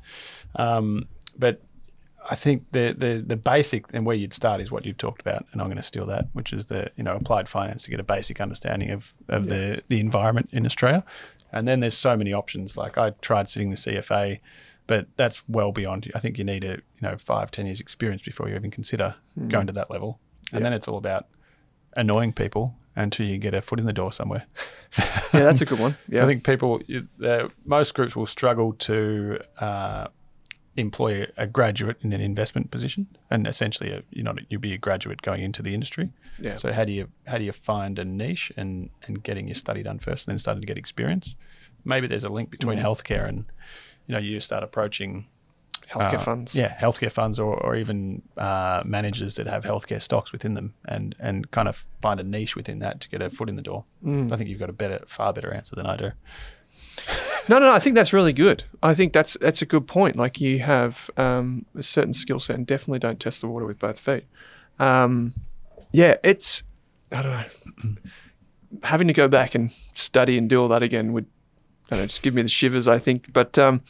Um, 0.56 1.08
but 1.38 1.62
I 2.30 2.36
think 2.36 2.72
the, 2.72 2.96
the 2.98 3.24
the 3.26 3.36
basic 3.36 3.86
and 3.94 4.06
where 4.06 4.16
you'd 4.16 4.34
start 4.34 4.60
is 4.62 4.72
what 4.72 4.86
you've 4.86 4.98
talked 4.98 5.22
about, 5.22 5.46
and 5.52 5.62
I'm 5.62 5.68
going 5.68 5.78
to 5.78 5.84
steal 5.84 6.06
that, 6.08 6.28
which 6.34 6.52
is 6.54 6.66
the 6.68 6.90
you 6.96 7.04
know 7.04 7.16
applied 7.16 7.48
finance 7.48 7.84
to 7.84 7.92
get 7.92 8.00
a 8.00 8.04
basic 8.04 8.42
understanding 8.42 8.90
of 8.92 9.14
of 9.28 9.48
the 9.48 9.84
the 9.90 10.00
environment 10.00 10.50
in 10.52 10.66
Australia. 10.66 11.04
And 11.52 11.68
then 11.68 11.80
there's 11.80 11.98
so 11.98 12.18
many 12.18 12.34
options. 12.34 12.76
Like 12.76 12.98
I 12.98 13.12
tried 13.22 13.48
sitting 13.48 13.70
the 13.70 13.76
CFA, 13.78 14.40
but 14.88 15.08
that's 15.18 15.48
well 15.48 15.72
beyond. 15.72 16.12
I 16.16 16.20
think 16.20 16.38
you 16.38 16.44
need 16.44 16.64
a 16.64 16.72
you 16.78 17.02
know 17.02 17.16
five 17.18 17.52
ten 17.52 17.66
years 17.68 17.80
experience 17.80 18.24
before 18.24 18.50
you 18.50 18.56
even 18.56 18.72
consider 18.72 19.16
Hmm. 19.36 19.48
going 19.50 19.68
to 19.68 19.74
that 19.74 19.92
level. 19.92 20.20
And 20.52 20.64
then 20.66 20.74
it's 20.74 20.88
all 20.88 20.98
about 20.98 21.28
annoying 21.98 22.34
people 22.34 22.76
until 22.96 23.26
you 23.26 23.38
get 23.38 23.54
a 23.54 23.62
foot 23.62 23.80
in 23.80 23.86
the 23.86 23.94
door 23.94 24.12
somewhere. 24.12 24.46
yeah, 24.98 25.12
that's 25.32 25.62
a 25.62 25.66
good 25.66 25.80
one. 25.80 25.98
Yeah, 26.08 26.18
So 26.20 26.24
I 26.24 26.28
think 26.28 26.44
people, 26.46 26.82
uh, 27.24 27.50
most 27.66 27.94
groups 27.94 28.16
will 28.16 28.26
struggle 28.26 28.74
to 28.74 29.40
uh, 29.60 30.08
employ 30.78 31.28
a 31.38 31.48
graduate 31.48 31.98
in 32.02 32.14
an 32.14 32.22
investment 32.22 32.72
position, 32.72 33.08
and 33.30 33.48
essentially, 33.48 33.92
a, 33.92 34.04
you're 34.12 34.26
not 34.26 34.40
you'll 34.50 34.62
be 34.62 34.74
a 34.74 34.78
graduate 34.78 35.22
going 35.22 35.42
into 35.42 35.62
the 35.62 35.74
industry. 35.74 36.10
Yeah. 36.40 36.58
So 36.58 36.74
how 36.74 36.86
do 36.86 36.92
you 36.92 37.10
how 37.28 37.38
do 37.38 37.44
you 37.44 37.52
find 37.52 37.98
a 38.00 38.06
niche 38.06 38.52
and 38.58 38.90
and 39.04 39.24
getting 39.24 39.48
your 39.48 39.56
study 39.56 39.84
done 39.84 40.00
first, 40.00 40.28
and 40.28 40.34
then 40.34 40.40
starting 40.40 40.62
to 40.62 40.68
get 40.68 40.78
experience? 40.78 41.36
Maybe 41.84 42.08
there's 42.08 42.24
a 42.24 42.32
link 42.32 42.50
between 42.50 42.80
healthcare 42.80 43.28
and 43.28 43.46
you 44.08 44.14
know 44.14 44.20
you 44.20 44.40
start 44.40 44.64
approaching 44.64 45.28
healthcare 45.88 46.16
uh, 46.16 46.20
funds. 46.20 46.56
Yeah, 46.56 46.76
healthcare 46.78 47.12
funds 47.12 47.40
or, 47.40 47.56
or 47.56 47.76
even 47.76 48.22
uh, 48.38 48.84
managers 48.86 49.36
that 49.36 49.48
have 49.48 49.64
healthcare 49.64 50.02
stocks 50.02 50.32
within 50.32 50.54
them 50.54 50.74
and, 50.86 51.16
and 51.20 51.50
kind 51.52 51.68
of 51.68 51.86
find 52.02 52.20
a 52.20 52.24
niche 52.24 52.56
within 52.56 52.80
that 52.80 53.02
to 53.02 53.10
get 53.10 53.22
a 53.22 53.30
foot 53.30 53.50
in 53.50 53.56
the 53.56 53.62
door. 53.62 53.86
Mm. 54.04 54.32
I 54.32 54.38
think 54.38 54.50
you've 54.50 54.60
got 54.60 54.70
a 54.70 54.74
better, 54.74 55.00
far 55.06 55.34
better 55.34 55.54
answer 55.54 55.76
than 55.76 55.86
I 55.86 55.96
do. 55.96 56.12
No, 57.48 57.60
no, 57.60 57.72
I 57.72 57.80
think 57.80 57.96
that's 57.96 58.14
really 58.14 58.34
good. 58.34 58.64
I 58.82 58.94
think 58.94 59.14
that's 59.14 59.38
that's 59.40 59.62
a 59.62 59.66
good 59.66 59.88
point. 59.88 60.16
Like 60.16 60.40
you 60.42 60.60
have 60.60 61.10
um, 61.18 61.66
a 61.76 61.84
certain 61.84 62.14
skill 62.14 62.40
set, 62.40 62.56
and 62.56 62.66
definitely 62.68 63.00
don't 63.00 63.20
test 63.20 63.42
the 63.42 63.48
water 63.48 63.66
with 63.66 63.80
both 63.80 64.00
feet. 64.00 64.26
Um, 64.80 65.34
yeah, 65.92 66.18
it's 66.24 66.64
I 67.12 67.22
don't 67.22 67.32
know. 67.32 67.96
Having 68.84 69.08
to 69.08 69.14
go 69.14 69.28
back 69.28 69.56
and 69.56 69.72
study 69.94 70.38
and 70.38 70.50
do 70.50 70.62
all 70.62 70.68
that 70.68 70.84
again 70.84 71.14
would 71.14 71.28
I 71.92 71.96
don't 71.96 72.00
know, 72.04 72.08
just 72.08 72.24
give 72.24 72.34
me 72.34 72.42
the 72.42 72.50
shivers. 72.50 72.88
I 72.88 73.00
think, 73.00 73.32
but 73.32 73.58
um, 73.58 73.82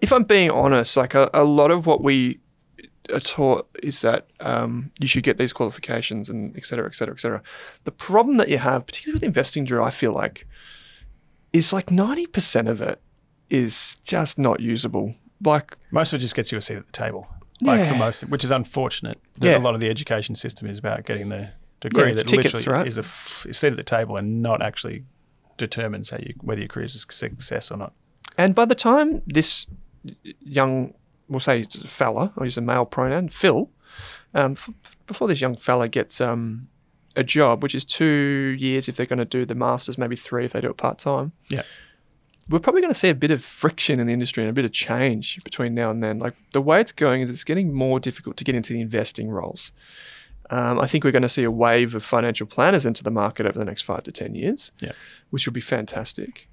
if 0.00 0.12
I'm 0.12 0.24
being 0.24 0.50
honest, 0.50 0.96
like 0.96 1.14
a, 1.14 1.30
a 1.32 1.44
lot 1.44 1.70
of 1.70 1.86
what 1.86 2.02
we 2.02 2.40
are 3.12 3.20
taught 3.20 3.68
is 3.82 4.00
that 4.00 4.26
um, 4.40 4.90
you 4.98 5.06
should 5.06 5.22
get 5.22 5.38
these 5.38 5.52
qualifications 5.52 6.28
and 6.28 6.56
et 6.56 6.64
cetera, 6.64 6.86
et 6.86 6.94
cetera, 6.94 7.14
et 7.14 7.20
cetera. 7.20 7.42
The 7.84 7.92
problem 7.92 8.36
that 8.38 8.48
you 8.48 8.58
have, 8.58 8.86
particularly 8.86 9.16
with 9.16 9.24
investing, 9.24 9.64
Drew, 9.64 9.82
I 9.82 9.90
feel 9.90 10.12
like, 10.12 10.46
is 11.54 11.72
like 11.72 11.86
90% 11.86 12.68
of 12.68 12.82
it 12.82 13.00
is 13.48 13.96
just 14.04 14.38
not 14.38 14.60
usable. 14.60 15.14
Like, 15.42 15.78
Most 15.90 16.12
of 16.12 16.18
it 16.18 16.20
just 16.22 16.34
gets 16.34 16.52
you 16.52 16.58
a 16.58 16.62
seat 16.62 16.76
at 16.76 16.86
the 16.86 16.92
table. 16.92 17.26
Like 17.62 17.86
for 17.86 17.92
Yeah. 17.94 17.98
most, 18.00 18.22
which 18.28 18.44
is 18.44 18.50
unfortunate. 18.50 19.18
Yeah. 19.40 19.56
A 19.56 19.60
lot 19.60 19.74
of 19.74 19.80
the 19.80 19.88
education 19.88 20.34
system 20.34 20.68
is 20.68 20.78
about 20.78 21.04
getting 21.04 21.28
the 21.30 21.52
degree 21.80 22.10
it's 22.10 22.22
that 22.22 22.28
tickets, 22.28 22.52
literally 22.54 22.78
right? 22.78 22.86
is 22.86 22.98
a 22.98 23.02
f- 23.02 23.46
seat 23.52 23.68
at 23.68 23.76
the 23.76 23.84
table 23.84 24.16
and 24.16 24.42
not 24.42 24.60
actually 24.60 25.04
determines 25.56 26.10
how 26.10 26.18
you 26.18 26.34
whether 26.40 26.60
your 26.60 26.68
career 26.68 26.84
is 26.86 26.94
a 26.96 26.98
success 26.98 27.70
or 27.70 27.76
not. 27.78 27.92
and 28.36 28.54
by 28.56 28.64
the 28.64 28.74
time 28.74 29.22
this 29.26 29.66
young, 30.40 30.92
we'll 31.28 31.38
say 31.40 31.62
fella, 31.86 32.32
I'll 32.36 32.44
use 32.44 32.56
a 32.56 32.60
male 32.60 32.84
pronoun, 32.86 33.28
Phil, 33.28 33.70
um, 34.34 34.52
f- 34.52 34.70
before 35.06 35.28
this 35.28 35.40
young 35.40 35.54
fella 35.56 35.88
gets 35.88 36.20
um, 36.20 36.68
a 37.16 37.22
job, 37.24 37.62
which 37.62 37.74
is 37.74 37.84
two 37.84 38.56
years 38.58 38.88
if 38.88 38.96
they're 38.96 39.06
going 39.06 39.18
to 39.18 39.24
do 39.24 39.44
the 39.44 39.54
masters, 39.54 39.96
maybe 39.98 40.16
three 40.16 40.44
if 40.44 40.52
they 40.52 40.60
do 40.60 40.70
it 40.70 40.76
part 40.76 40.98
time. 40.98 41.32
Yeah. 41.48 41.62
we're 42.48 42.58
probably 42.58 42.80
going 42.82 42.92
to 42.92 42.98
see 42.98 43.08
a 43.08 43.14
bit 43.14 43.30
of 43.30 43.42
friction 43.42 43.98
in 44.00 44.06
the 44.06 44.12
industry 44.12 44.42
and 44.42 44.50
a 44.50 44.52
bit 44.52 44.64
of 44.66 44.72
change 44.72 45.42
between 45.44 45.74
now 45.74 45.90
and 45.90 46.02
then. 46.02 46.18
Like 46.18 46.34
the 46.52 46.60
way 46.60 46.80
it's 46.80 46.92
going 46.92 47.22
is 47.22 47.30
it's 47.30 47.44
getting 47.44 47.72
more 47.72 47.98
difficult 48.00 48.36
to 48.38 48.44
get 48.44 48.54
into 48.54 48.72
the 48.72 48.80
investing 48.80 49.28
roles. 49.30 49.72
Um, 50.50 50.78
I 50.78 50.86
think 50.86 51.04
we're 51.04 51.10
going 51.12 51.22
to 51.22 51.28
see 51.28 51.44
a 51.44 51.50
wave 51.50 51.94
of 51.94 52.04
financial 52.04 52.46
planners 52.46 52.84
into 52.84 53.02
the 53.02 53.10
market 53.10 53.46
over 53.46 53.58
the 53.58 53.64
next 53.64 53.82
five 53.82 54.02
to 54.02 54.12
10 54.12 54.34
years, 54.34 54.72
Yeah. 54.80 54.92
which 55.30 55.46
will 55.46 55.54
be 55.54 55.62
fantastic. 55.62 56.48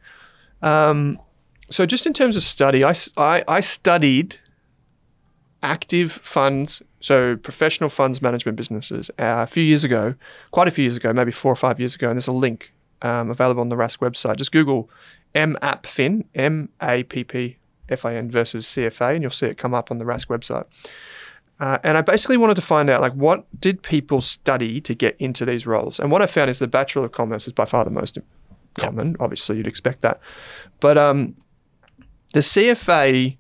Um, 0.62 1.20
so, 1.70 1.86
just 1.86 2.06
in 2.06 2.14
terms 2.14 2.36
of 2.36 2.44
study, 2.44 2.84
I 2.86 2.94
I 3.18 3.60
studied 3.62 4.38
active 5.64 6.12
funds, 6.12 6.82
so 7.00 7.36
professional 7.38 7.90
funds 7.90 8.22
management 8.22 8.56
businesses, 8.56 9.10
uh, 9.20 9.44
a 9.44 9.48
few 9.48 9.64
years 9.64 9.84
ago, 9.84 10.16
quite 10.52 10.68
a 10.68 10.72
few 10.72 10.84
years 10.84 10.98
ago, 10.98 11.14
maybe 11.14 11.32
four 11.32 11.52
or 11.52 11.56
five 11.56 11.80
years 11.80 11.96
ago, 11.96 12.10
and 12.10 12.18
there's 12.18 12.28
a 12.28 12.32
link 12.32 12.74
um, 13.02 13.30
available 13.30 13.62
on 13.62 13.70
the 13.70 13.76
Rask 13.76 14.00
website. 14.00 14.38
Just 14.38 14.52
Google 14.52 14.90
MAPFIN, 15.36 16.26
M 16.36 16.70
A 16.82 17.04
P 17.04 17.24
P 17.24 17.58
F 17.90 18.06
I 18.06 18.16
N 18.16 18.30
versus 18.30 18.66
CFA, 18.66 19.14
and 19.14 19.22
you'll 19.22 19.32
see 19.32 19.48
it 19.48 19.58
come 19.58 19.74
up 19.74 19.92
on 19.92 19.98
the 19.98 20.06
Rask 20.06 20.28
website. 20.28 20.66
Uh, 21.60 21.78
and 21.84 21.96
I 21.96 22.02
basically 22.02 22.38
wanted 22.38 22.56
to 22.56 22.62
find 22.62 22.90
out 22.90 23.02
like 23.02 23.14
what 23.14 23.46
did 23.60 23.84
people 23.84 24.20
study 24.22 24.82
to 24.82 24.96
get 24.96 25.16
into 25.20 25.46
these 25.46 25.68
roles? 25.68 26.00
And 26.00 26.10
what 26.10 26.22
I 26.22 26.26
found 26.26 26.50
is 26.50 26.58
the 26.58 26.68
Bachelor 26.68 27.06
of 27.06 27.12
Commerce 27.12 27.46
is 27.46 27.54
by 27.54 27.66
far 27.66 27.86
the 27.86 27.92
most 27.92 28.18
common. 28.74 29.16
Obviously, 29.20 29.58
you'd 29.58 29.68
expect 29.68 30.02
that, 30.02 30.20
but 30.80 30.98
um, 30.98 31.36
the 32.34 32.40
CFA 32.40 33.38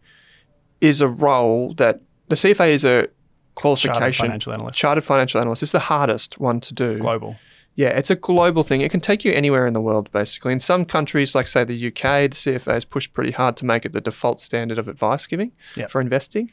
is 0.82 1.02
a 1.02 1.08
role 1.08 1.74
that 1.76 2.02
the 2.32 2.36
CFA 2.36 2.70
is 2.70 2.84
a 2.84 3.08
qualification. 3.56 3.94
Chartered 4.02 4.16
financial 4.16 4.54
analyst. 4.54 4.80
Chartered 4.80 5.04
financial 5.04 5.40
analyst. 5.42 5.64
It's 5.64 5.72
the 5.72 5.80
hardest 5.80 6.40
one 6.40 6.60
to 6.62 6.74
do. 6.74 6.98
Global. 6.98 7.36
Yeah, 7.76 7.90
it's 7.90 8.10
a 8.10 8.16
global 8.16 8.64
thing. 8.64 8.82
It 8.82 8.92
can 8.92 9.00
take 9.00 9.24
you 9.24 9.32
anywhere 9.32 9.66
in 9.66 9.74
the 9.74 9.80
world, 9.82 10.12
basically. 10.12 10.52
In 10.52 10.60
some 10.60 10.84
countries, 10.84 11.34
like 11.34 11.48
say 11.48 11.64
the 11.64 11.88
UK, 11.88 12.30
the 12.30 12.36
CFA 12.36 12.74
has 12.74 12.84
pushed 12.86 13.14
pretty 13.14 13.32
hard 13.32 13.56
to 13.58 13.66
make 13.66 13.86
it 13.86 13.94
the 13.94 14.02
default 14.02 14.40
standard 14.42 14.78
of 14.78 14.88
advice 14.90 15.26
giving 15.26 15.52
Yeah. 15.76 15.88
for 15.88 16.02
investing, 16.02 16.52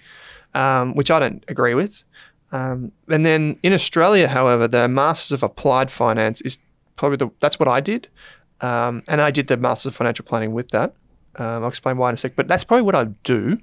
um, 0.55 0.95
which 0.95 1.11
I 1.11 1.19
don't 1.19 1.45
agree 1.49 1.75
with. 1.75 2.05
Um, 2.53 2.93
and 3.09 3.27
then 3.27 3.59
in 3.63 3.73
Australia, 3.73 4.29
however, 4.29 4.69
the 4.69 4.87
Masters 4.89 5.33
of 5.33 5.43
Applied 5.43 5.91
Finance 5.91 6.41
is 6.43 6.59
probably 6.97 7.17
the 7.17 7.29
that's 7.41 7.59
what 7.59 7.69
I 7.69 7.81
did, 7.81 8.09
um, 8.61 9.03
and 9.09 9.21
I 9.21 9.31
did 9.31 9.49
the 9.49 9.57
Masters 9.57 9.87
of 9.87 9.97
Financial 9.97 10.25
Planning 10.25 10.53
with 10.53 10.71
that. 10.71 10.95
Um, 11.37 11.63
I'll 11.63 11.69
explain 11.69 11.97
why 11.99 12.09
in 12.09 12.15
a 12.15 12.17
sec, 12.17 12.35
but 12.37 12.49
that's 12.49 12.65
probably 12.65 12.83
what 12.83 12.95
I'd 12.95 13.23
do. 13.23 13.59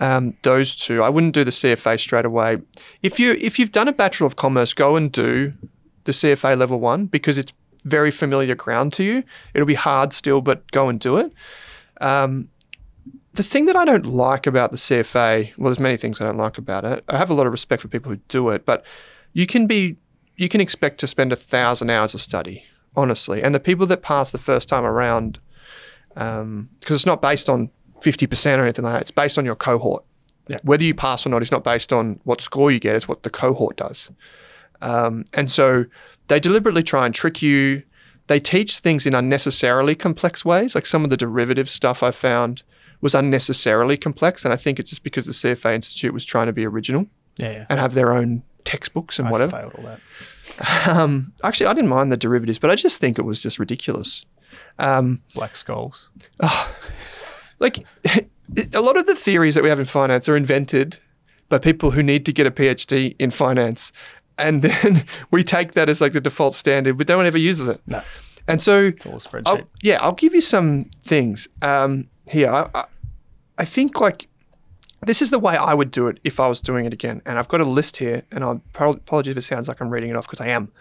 Um, 0.00 0.34
those 0.42 0.74
two, 0.74 1.02
I 1.02 1.10
wouldn't 1.10 1.34
do 1.34 1.44
the 1.44 1.50
CFA 1.50 2.00
straight 2.00 2.24
away. 2.24 2.58
If 3.02 3.20
you 3.20 3.32
if 3.32 3.58
you've 3.58 3.72
done 3.72 3.86
a 3.86 3.92
Bachelor 3.92 4.26
of 4.26 4.36
Commerce, 4.36 4.72
go 4.72 4.96
and 4.96 5.12
do 5.12 5.52
the 6.04 6.12
CFA 6.12 6.56
level 6.56 6.80
one 6.80 7.06
because 7.06 7.36
it's 7.36 7.52
very 7.84 8.10
familiar 8.10 8.54
ground 8.54 8.92
to 8.94 9.04
you. 9.04 9.22
It'll 9.54 9.66
be 9.66 9.74
hard 9.74 10.12
still, 10.12 10.40
but 10.40 10.70
go 10.72 10.88
and 10.88 10.98
do 10.98 11.18
it. 11.18 11.32
Um, 12.00 12.48
the 13.34 13.42
thing 13.42 13.66
that 13.66 13.76
I 13.76 13.84
don't 13.84 14.06
like 14.06 14.46
about 14.46 14.70
the 14.70 14.76
CFA, 14.76 15.56
well, 15.56 15.66
there's 15.66 15.78
many 15.78 15.96
things 15.96 16.20
I 16.20 16.24
don't 16.24 16.36
like 16.36 16.58
about 16.58 16.84
it. 16.84 17.04
I 17.08 17.16
have 17.16 17.30
a 17.30 17.34
lot 17.34 17.46
of 17.46 17.52
respect 17.52 17.82
for 17.82 17.88
people 17.88 18.10
who 18.10 18.18
do 18.28 18.48
it, 18.48 18.64
but 18.66 18.84
you 19.32 19.46
can 19.46 19.66
be, 19.66 19.96
you 20.36 20.48
can 20.48 20.60
expect 20.60 20.98
to 21.00 21.06
spend 21.06 21.32
a 21.32 21.36
thousand 21.36 21.90
hours 21.90 22.12
of 22.12 22.20
study, 22.20 22.64
honestly. 22.96 23.42
And 23.42 23.54
the 23.54 23.60
people 23.60 23.86
that 23.86 24.02
pass 24.02 24.32
the 24.32 24.38
first 24.38 24.68
time 24.68 24.84
around, 24.84 25.38
because 26.14 26.66
it's 26.90 27.06
not 27.06 27.22
based 27.22 27.48
on 27.48 27.70
50% 28.02 28.58
or 28.58 28.62
anything 28.62 28.84
like 28.84 28.94
that, 28.94 29.02
it's 29.02 29.10
based 29.10 29.38
on 29.38 29.44
your 29.44 29.56
cohort. 29.56 30.04
Yeah. 30.48 30.58
Whether 30.62 30.84
you 30.84 30.94
pass 30.94 31.24
or 31.24 31.28
not 31.28 31.42
is 31.42 31.52
not 31.52 31.62
based 31.64 31.92
on 31.92 32.20
what 32.24 32.40
score 32.40 32.70
you 32.72 32.80
get, 32.80 32.96
it's 32.96 33.06
what 33.06 33.22
the 33.22 33.30
cohort 33.30 33.76
does. 33.76 34.10
Um, 34.82 35.24
and 35.34 35.50
so 35.50 35.84
they 36.28 36.40
deliberately 36.40 36.82
try 36.82 37.06
and 37.06 37.14
trick 37.14 37.40
you. 37.42 37.82
They 38.26 38.40
teach 38.40 38.78
things 38.78 39.06
in 39.06 39.14
unnecessarily 39.14 39.94
complex 39.94 40.44
ways. 40.44 40.74
Like 40.74 40.86
some 40.86 41.04
of 41.04 41.10
the 41.10 41.16
derivative 41.16 41.68
stuff 41.68 42.02
I 42.02 42.10
found 42.10 42.62
was 43.00 43.14
unnecessarily 43.14 43.96
complex. 43.96 44.44
And 44.44 44.52
I 44.52 44.56
think 44.56 44.78
it's 44.78 44.90
just 44.90 45.02
because 45.02 45.26
the 45.26 45.32
CFA 45.32 45.74
Institute 45.74 46.12
was 46.12 46.24
trying 46.24 46.46
to 46.46 46.52
be 46.52 46.66
original 46.66 47.06
Yeah, 47.38 47.50
yeah. 47.52 47.66
and 47.68 47.78
have 47.80 47.94
their 47.94 48.12
own 48.12 48.42
textbooks 48.64 49.18
and 49.18 49.28
I 49.28 49.30
whatever. 49.30 49.52
failed 49.56 49.74
all 49.78 49.84
that. 49.84 50.00
Um, 50.88 51.32
actually, 51.44 51.66
I 51.66 51.74
didn't 51.74 51.88
mind 51.90 52.10
the 52.10 52.16
derivatives, 52.16 52.58
but 52.58 52.70
I 52.70 52.74
just 52.74 53.00
think 53.00 53.18
it 53.18 53.22
was 53.24 53.40
just 53.42 53.58
ridiculous. 53.58 54.24
Um, 54.78 55.22
Black-Scholes. 55.34 56.08
Like 57.60 57.84
a 58.74 58.80
lot 58.80 58.96
of 58.96 59.06
the 59.06 59.14
theories 59.14 59.54
that 59.54 59.62
we 59.62 59.68
have 59.68 59.78
in 59.78 59.86
finance 59.86 60.28
are 60.28 60.36
invented 60.36 60.98
by 61.48 61.58
people 61.58 61.92
who 61.92 62.02
need 62.02 62.26
to 62.26 62.32
get 62.32 62.46
a 62.46 62.50
PhD 62.50 63.14
in 63.18 63.30
finance. 63.30 63.92
And 64.38 64.62
then 64.62 65.04
we 65.30 65.44
take 65.44 65.72
that 65.72 65.88
as 65.88 66.00
like 66.00 66.12
the 66.12 66.20
default 66.20 66.54
standard, 66.54 66.98
but 66.98 67.08
no 67.08 67.16
one 67.16 67.26
ever 67.26 67.38
uses 67.38 67.68
it. 67.68 67.80
No, 67.86 68.02
And 68.48 68.60
so, 68.60 68.86
it's 68.86 69.06
all 69.06 69.14
a 69.14 69.16
spreadsheet. 69.16 69.42
I'll, 69.46 69.60
yeah, 69.82 69.98
I'll 70.00 70.12
give 70.12 70.34
you 70.34 70.40
some 70.40 70.86
things 71.04 71.46
um, 71.62 72.08
here. 72.26 72.50
I, 72.50 72.68
I, 72.74 72.84
I 73.58 73.64
think 73.64 74.00
like 74.00 74.26
this 75.02 75.22
is 75.22 75.30
the 75.30 75.38
way 75.38 75.56
I 75.56 75.74
would 75.74 75.90
do 75.90 76.08
it 76.08 76.18
if 76.24 76.40
I 76.40 76.48
was 76.48 76.60
doing 76.60 76.84
it 76.86 76.92
again. 76.92 77.22
And 77.26 77.38
I've 77.38 77.48
got 77.48 77.60
a 77.60 77.64
list 77.64 77.98
here, 77.98 78.22
and 78.30 78.44
I 78.44 78.52
apologize 78.74 79.32
if 79.32 79.36
it 79.38 79.42
sounds 79.42 79.68
like 79.68 79.80
I'm 79.80 79.90
reading 79.90 80.10
it 80.10 80.16
off 80.16 80.26
because 80.26 80.40
I 80.40 80.48
am. 80.48 80.72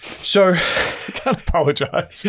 So, 0.00 0.54
I 0.56 1.12
can't 1.12 1.38
apologize. 1.38 2.22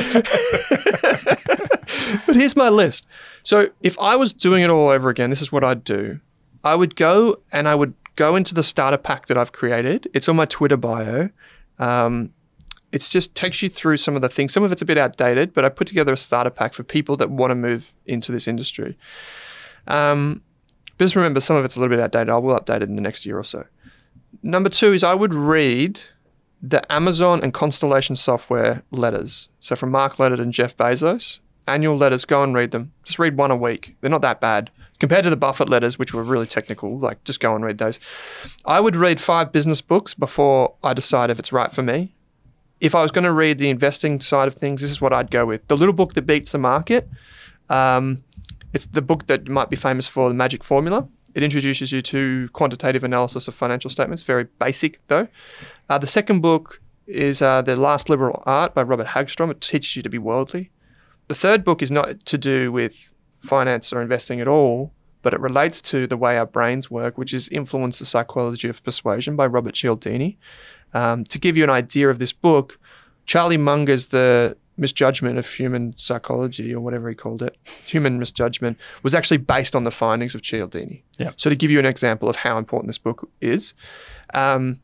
but 2.25 2.35
here's 2.35 2.55
my 2.55 2.69
list. 2.69 3.05
So 3.49 3.71
if 3.81 3.97
I 3.97 4.15
was 4.15 4.31
doing 4.31 4.61
it 4.61 4.69
all 4.69 4.89
over 4.89 5.09
again, 5.09 5.31
this 5.31 5.41
is 5.41 5.51
what 5.51 5.63
I'd 5.63 5.83
do. 5.83 6.19
I 6.63 6.75
would 6.75 6.95
go 6.95 7.39
and 7.51 7.67
I 7.67 7.73
would 7.73 7.95
go 8.15 8.35
into 8.35 8.53
the 8.53 8.61
starter 8.61 8.95
pack 8.95 9.25
that 9.25 9.39
I've 9.39 9.53
created. 9.53 10.07
It's 10.13 10.29
on 10.29 10.35
my 10.35 10.45
Twitter 10.45 10.77
bio. 10.77 11.31
Um, 11.79 12.31
it's 12.91 13.09
just 13.09 13.33
takes 13.33 13.63
you 13.63 13.69
through 13.69 13.97
some 13.97 14.15
of 14.15 14.21
the 14.21 14.29
things. 14.29 14.53
Some 14.53 14.61
of 14.61 14.71
it's 14.71 14.83
a 14.83 14.85
bit 14.85 14.99
outdated, 14.99 15.55
but 15.55 15.65
I 15.65 15.69
put 15.69 15.87
together 15.87 16.13
a 16.13 16.17
starter 16.17 16.51
pack 16.51 16.75
for 16.75 16.83
people 16.83 17.17
that 17.17 17.31
want 17.31 17.49
to 17.49 17.55
move 17.55 17.91
into 18.05 18.31
this 18.31 18.47
industry. 18.47 18.99
Um, 19.87 20.43
just 20.99 21.15
remember, 21.15 21.39
some 21.39 21.55
of 21.55 21.65
it's 21.65 21.75
a 21.75 21.79
little 21.79 21.97
bit 21.97 22.03
outdated. 22.03 22.29
I 22.29 22.37
will 22.37 22.55
update 22.55 22.83
it 22.83 22.89
in 22.89 22.97
the 22.97 23.01
next 23.01 23.25
year 23.25 23.39
or 23.39 23.43
so. 23.43 23.65
Number 24.43 24.69
two 24.69 24.93
is 24.93 25.03
I 25.03 25.15
would 25.15 25.33
read 25.33 26.01
the 26.61 26.85
Amazon 26.93 27.39
and 27.41 27.51
Constellation 27.51 28.15
Software 28.15 28.83
letters. 28.91 29.49
So 29.59 29.75
from 29.75 29.89
Mark 29.89 30.19
Leonard 30.19 30.39
and 30.39 30.53
Jeff 30.53 30.77
Bezos, 30.77 31.39
annual 31.69 31.97
letters, 31.97 32.25
go 32.25 32.43
and 32.43 32.53
read 32.53 32.71
them. 32.71 32.91
Just 33.03 33.19
read 33.19 33.37
one 33.37 33.51
a 33.51 33.55
week. 33.55 33.95
They're 34.01 34.09
not 34.09 34.21
that 34.21 34.41
bad. 34.41 34.71
Compared 34.99 35.23
to 35.23 35.29
the 35.29 35.37
Buffett 35.37 35.69
letters, 35.69 35.97
which 35.97 36.13
were 36.13 36.23
really 36.23 36.45
technical, 36.45 36.99
like 36.99 37.23
just 37.23 37.39
go 37.39 37.55
and 37.55 37.63
read 37.63 37.77
those. 37.77 37.99
I 38.65 38.81
would 38.81 38.97
read 38.97 39.21
five 39.21 39.53
business 39.53 39.79
books 39.81 40.13
before 40.13 40.75
I 40.83 40.93
decide 40.93 41.29
if 41.29 41.39
it's 41.39 41.53
right 41.53 41.71
for 41.71 41.81
me. 41.81 42.13
If 42.81 42.93
I 42.95 43.01
was 43.01 43.11
going 43.11 43.23
to 43.23 43.31
read 43.31 43.59
the 43.59 43.69
investing 43.69 44.19
side 44.19 44.47
of 44.47 44.55
things, 44.55 44.81
this 44.81 44.89
is 44.89 44.99
what 44.99 45.13
I'd 45.13 45.31
go 45.31 45.45
with. 45.45 45.65
The 45.67 45.77
little 45.77 45.93
book 45.93 46.15
that 46.15 46.23
beats 46.23 46.51
the 46.51 46.57
market. 46.57 47.09
Um, 47.69 48.23
it's 48.73 48.87
the 48.87 49.01
book 49.01 49.27
that 49.27 49.47
might 49.47 49.69
be 49.69 49.75
famous 49.75 50.07
for 50.07 50.27
the 50.29 50.35
magic 50.35 50.63
formula. 50.63 51.07
It 51.33 51.43
introduces 51.43 51.91
you 51.91 52.01
to 52.03 52.49
quantitative 52.53 53.03
analysis 53.03 53.47
of 53.47 53.55
financial 53.55 53.89
statements, 53.89 54.23
very 54.23 54.45
basic 54.59 55.05
though. 55.07 55.27
Uh, 55.89 55.97
the 55.97 56.07
second 56.07 56.41
book 56.41 56.81
is 57.07 57.41
uh, 57.41 57.61
The 57.61 57.75
Last 57.75 58.09
Liberal 58.09 58.43
Art 58.45 58.73
by 58.73 58.83
Robert 58.83 59.07
Hagstrom. 59.07 59.49
It 59.49 59.61
teaches 59.61 59.95
you 59.95 60.03
to 60.03 60.09
be 60.09 60.17
worldly. 60.17 60.71
The 61.29 61.35
third 61.35 61.63
book 61.63 61.81
is 61.83 61.91
not 61.91 62.25
to 62.25 62.37
do 62.39 62.71
with 62.71 62.95
finance 63.37 63.93
or 63.93 64.01
investing 64.01 64.41
at 64.41 64.47
all, 64.47 64.91
but 65.21 65.31
it 65.31 65.39
relates 65.39 65.79
to 65.83 66.07
the 66.07 66.17
way 66.17 66.39
our 66.39 66.45
brains 66.47 66.89
work, 66.89 67.19
which 67.19 67.35
is 67.35 67.47
Influence 67.49 67.99
the 67.99 68.05
Psychology 68.05 68.67
of 68.67 68.83
Persuasion 68.83 69.35
by 69.35 69.45
Robert 69.45 69.75
Cialdini. 69.75 70.39
Um, 70.93 71.23
to 71.25 71.37
give 71.37 71.55
you 71.55 71.63
an 71.63 71.69
idea 71.69 72.09
of 72.09 72.17
this 72.17 72.33
book, 72.33 72.79
Charlie 73.27 73.57
Munger's 73.57 74.07
the 74.07 74.57
misjudgment 74.75 75.37
of 75.37 75.47
human 75.47 75.93
psychology 75.97 76.73
or 76.73 76.79
whatever 76.79 77.09
he 77.09 77.15
called 77.15 77.43
it, 77.43 77.55
human 77.85 78.17
misjudgment, 78.17 78.79
was 79.03 79.13
actually 79.13 79.37
based 79.37 79.75
on 79.75 79.83
the 79.83 79.91
findings 79.91 80.33
of 80.33 80.41
Cialdini. 80.41 81.03
Yep. 81.19 81.35
So 81.37 81.51
to 81.51 81.55
give 81.55 81.69
you 81.69 81.77
an 81.77 81.85
example 81.85 82.27
of 82.27 82.37
how 82.37 82.57
important 82.57 82.87
this 82.87 82.97
book 82.97 83.29
is, 83.39 83.75
um, 84.33 84.79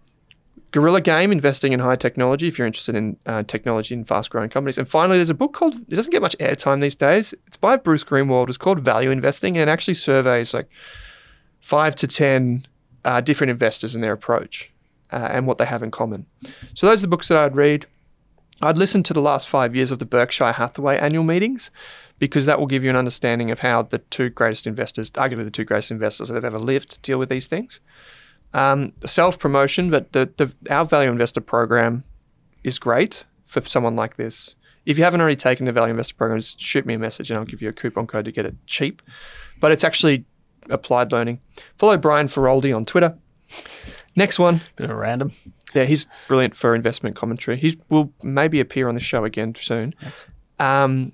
Gorilla 0.76 1.00
Game, 1.00 1.32
investing 1.32 1.72
in 1.72 1.80
high 1.80 1.96
technology, 1.96 2.50
if 2.50 2.58
you're 2.58 2.68
interested 2.68 2.96
in 2.96 3.16
uh, 3.26 3.44
technology 3.44 3.96
and 3.96 4.06
fast 4.06 4.30
growing 4.30 4.50
companies. 4.50 4.78
And 4.78 4.90
finally, 4.90 5.18
there's 5.18 5.30
a 5.30 5.34
book 5.34 5.54
called, 5.54 5.76
it 5.76 5.96
doesn't 5.96 6.12
get 6.12 6.22
much 6.22 6.38
airtime 6.38 6.82
these 6.82 6.98
days. 6.98 7.34
It's 7.48 7.56
by 7.56 7.78
Bruce 7.78 8.04
Greenwald. 8.04 8.50
It's 8.50 8.58
called 8.58 8.82
Value 8.82 9.10
Investing, 9.10 9.56
and 9.56 9.70
it 9.70 9.72
actually 9.72 9.94
surveys 9.94 10.54
like 10.54 10.68
five 11.62 11.96
to 11.96 12.08
10 12.08 12.68
uh, 13.06 13.22
different 13.22 13.52
investors 13.52 13.96
and 13.96 14.04
their 14.04 14.12
approach 14.12 14.70
uh, 15.14 15.30
and 15.32 15.48
what 15.48 15.60
they 15.60 15.66
have 15.66 15.82
in 15.82 15.92
common. 15.92 16.26
So 16.74 16.88
those 16.88 17.00
are 17.00 17.08
the 17.08 17.10
books 17.10 17.30
that 17.30 17.38
I'd 17.38 17.56
read. 17.56 17.86
I'd 18.62 18.78
listen 18.78 19.02
to 19.04 19.14
the 19.14 19.22
last 19.22 19.48
five 19.48 19.78
years 19.78 19.92
of 19.92 20.00
the 20.00 20.06
Berkshire 20.06 20.52
Hathaway 20.52 20.98
annual 20.98 21.24
meetings 21.24 21.72
because 22.20 22.46
that 22.48 22.60
will 22.60 22.68
give 22.68 22.84
you 22.84 22.90
an 22.90 22.98
understanding 22.98 23.50
of 23.50 23.62
how 23.62 23.84
the 23.84 24.00
two 24.00 24.30
greatest 24.30 24.68
investors, 24.68 25.10
arguably 25.12 25.46
the 25.46 25.52
two 25.52 25.64
greatest 25.64 25.92
investors 25.92 26.28
that 26.28 26.36
have 26.36 26.44
ever 26.44 26.60
lived, 26.60 27.02
deal 27.02 27.18
with 27.18 27.30
these 27.30 27.48
things. 27.48 27.80
Um, 28.56 28.94
Self 29.06 29.38
promotion, 29.38 29.90
but 29.92 30.14
the, 30.14 30.32
the 30.38 30.54
our 30.74 30.86
value 30.86 31.12
investor 31.12 31.42
program 31.42 32.04
is 32.64 32.80
great 32.80 33.26
for 33.46 33.62
someone 33.62 33.96
like 33.96 34.16
this. 34.16 34.56
If 34.86 34.98
you 34.98 35.04
haven't 35.04 35.20
already 35.22 35.36
taken 35.36 35.66
the 35.66 35.72
value 35.72 35.92
investor 35.92 36.16
program, 36.16 36.40
just 36.40 36.62
shoot 36.62 36.86
me 36.86 36.94
a 36.94 37.00
message 37.00 37.30
and 37.30 37.38
I'll 37.38 37.46
give 37.46 37.62
you 37.62 37.70
a 37.70 37.74
coupon 37.74 38.08
code 38.08 38.26
to 38.26 38.32
get 38.32 38.46
it 38.46 38.56
cheap. 38.68 39.02
But 39.60 39.72
it's 39.72 39.84
actually 39.84 40.26
applied 40.70 41.12
learning. 41.12 41.42
Follow 41.78 41.98
Brian 41.98 42.28
Feroldi 42.28 42.76
on 42.76 42.86
Twitter. 42.86 43.18
Next 44.16 44.40
one, 44.40 44.62
Bit 44.78 44.86
of 44.86 44.92
a 44.92 44.96
random. 44.96 45.32
yeah, 45.74 45.84
he's 45.84 46.08
brilliant 46.28 46.56
for 46.56 46.74
investment 46.74 47.16
commentary. 47.16 47.58
He 47.58 47.80
will 47.90 48.14
maybe 48.24 48.60
appear 48.60 48.88
on 48.88 48.96
the 48.96 49.02
show 49.02 49.26
again 49.26 49.54
soon. 49.56 49.94
Um, 50.60 51.12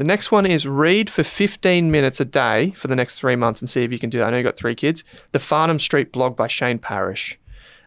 the 0.00 0.06
next 0.06 0.32
one 0.32 0.46
is 0.46 0.66
read 0.66 1.10
for 1.10 1.22
15 1.22 1.90
minutes 1.90 2.20
a 2.20 2.24
day 2.24 2.70
for 2.70 2.88
the 2.88 2.96
next 2.96 3.18
three 3.18 3.36
months 3.36 3.60
and 3.60 3.68
see 3.68 3.82
if 3.82 3.92
you 3.92 3.98
can 3.98 4.08
do 4.08 4.16
that. 4.16 4.28
I 4.28 4.30
know 4.30 4.38
you've 4.38 4.44
got 4.44 4.56
three 4.56 4.74
kids. 4.74 5.04
The 5.32 5.38
Farnham 5.38 5.78
Street 5.78 6.10
blog 6.10 6.36
by 6.36 6.48
Shane 6.48 6.78
Parrish. 6.78 7.38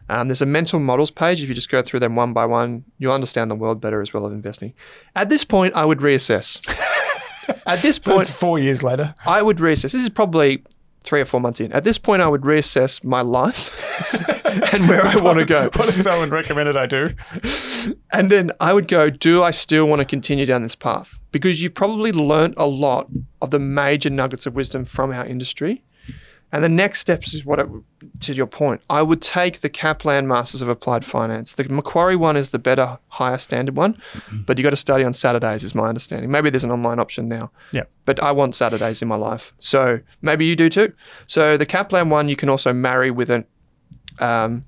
Um, 0.08 0.28
there's 0.28 0.40
a 0.40 0.46
mental 0.46 0.78
models 0.78 1.10
page. 1.10 1.42
If 1.42 1.48
you 1.48 1.56
just 1.56 1.68
go 1.68 1.82
through 1.82 1.98
them 1.98 2.14
one 2.14 2.32
by 2.32 2.46
one, 2.46 2.84
you'll 2.98 3.12
understand 3.12 3.50
the 3.50 3.56
world 3.56 3.80
better 3.80 4.00
as 4.00 4.14
well 4.14 4.24
of 4.24 4.32
investing. 4.32 4.74
At 5.16 5.28
this 5.28 5.44
point, 5.44 5.74
I 5.74 5.84
would 5.84 5.98
reassess. 5.98 6.60
At 7.66 7.80
this 7.80 7.98
point, 7.98 8.20
it's 8.20 8.30
four 8.30 8.60
years 8.60 8.84
later. 8.84 9.16
I 9.26 9.42
would 9.42 9.56
reassess. 9.56 9.90
This 9.90 9.94
is 9.94 10.08
probably 10.08 10.62
three 11.04 11.20
or 11.20 11.24
four 11.24 11.40
months 11.40 11.60
in. 11.60 11.72
At 11.72 11.84
this 11.84 11.98
point, 11.98 12.22
I 12.22 12.28
would 12.28 12.40
reassess 12.40 13.04
my 13.04 13.20
life 13.20 13.70
and 14.72 14.88
where 14.88 15.04
I 15.04 15.16
want 15.20 15.38
to 15.38 15.44
go. 15.44 15.70
What 15.76 15.88
if 15.88 15.98
someone 15.98 16.30
recommended 16.30 16.76
I 16.76 16.86
do? 16.86 17.10
And 18.12 18.30
then 18.30 18.50
I 18.58 18.72
would 18.72 18.88
go, 18.88 19.10
do 19.10 19.42
I 19.42 19.50
still 19.50 19.86
want 19.86 20.00
to 20.00 20.06
continue 20.06 20.46
down 20.46 20.62
this 20.62 20.74
path? 20.74 21.18
Because 21.30 21.60
you've 21.60 21.74
probably 21.74 22.10
learnt 22.10 22.54
a 22.56 22.66
lot 22.66 23.08
of 23.42 23.50
the 23.50 23.58
major 23.58 24.08
nuggets 24.08 24.46
of 24.46 24.54
wisdom 24.54 24.84
from 24.84 25.12
our 25.12 25.26
industry. 25.26 25.84
And 26.54 26.62
the 26.62 26.68
next 26.68 27.00
steps 27.00 27.34
is 27.34 27.44
what, 27.44 27.58
it, 27.58 27.66
to 28.20 28.32
your 28.32 28.46
point, 28.46 28.80
I 28.88 29.02
would 29.02 29.20
take 29.20 29.58
the 29.58 29.68
Kaplan 29.68 30.28
Masters 30.28 30.62
of 30.62 30.68
Applied 30.68 31.04
Finance. 31.04 31.56
The 31.56 31.64
Macquarie 31.64 32.14
one 32.14 32.36
is 32.36 32.52
the 32.52 32.60
better, 32.60 32.96
higher 33.08 33.38
standard 33.38 33.74
one, 33.74 34.00
but 34.46 34.56
you 34.56 34.62
got 34.62 34.70
to 34.70 34.76
study 34.76 35.02
on 35.02 35.12
Saturdays, 35.14 35.64
is 35.64 35.74
my 35.74 35.88
understanding. 35.88 36.30
Maybe 36.30 36.50
there's 36.50 36.62
an 36.62 36.70
online 36.70 37.00
option 37.00 37.26
now. 37.26 37.50
Yeah. 37.72 37.82
But 38.04 38.22
I 38.22 38.30
want 38.30 38.54
Saturdays 38.54 39.02
in 39.02 39.08
my 39.08 39.16
life. 39.16 39.52
So 39.58 39.98
maybe 40.22 40.46
you 40.46 40.54
do 40.54 40.68
too. 40.68 40.92
So 41.26 41.56
the 41.56 41.66
Kaplan 41.66 42.08
one 42.08 42.28
you 42.28 42.36
can 42.36 42.48
also 42.48 42.72
marry 42.72 43.10
with 43.10 43.30
an, 43.30 43.46
um, 44.20 44.64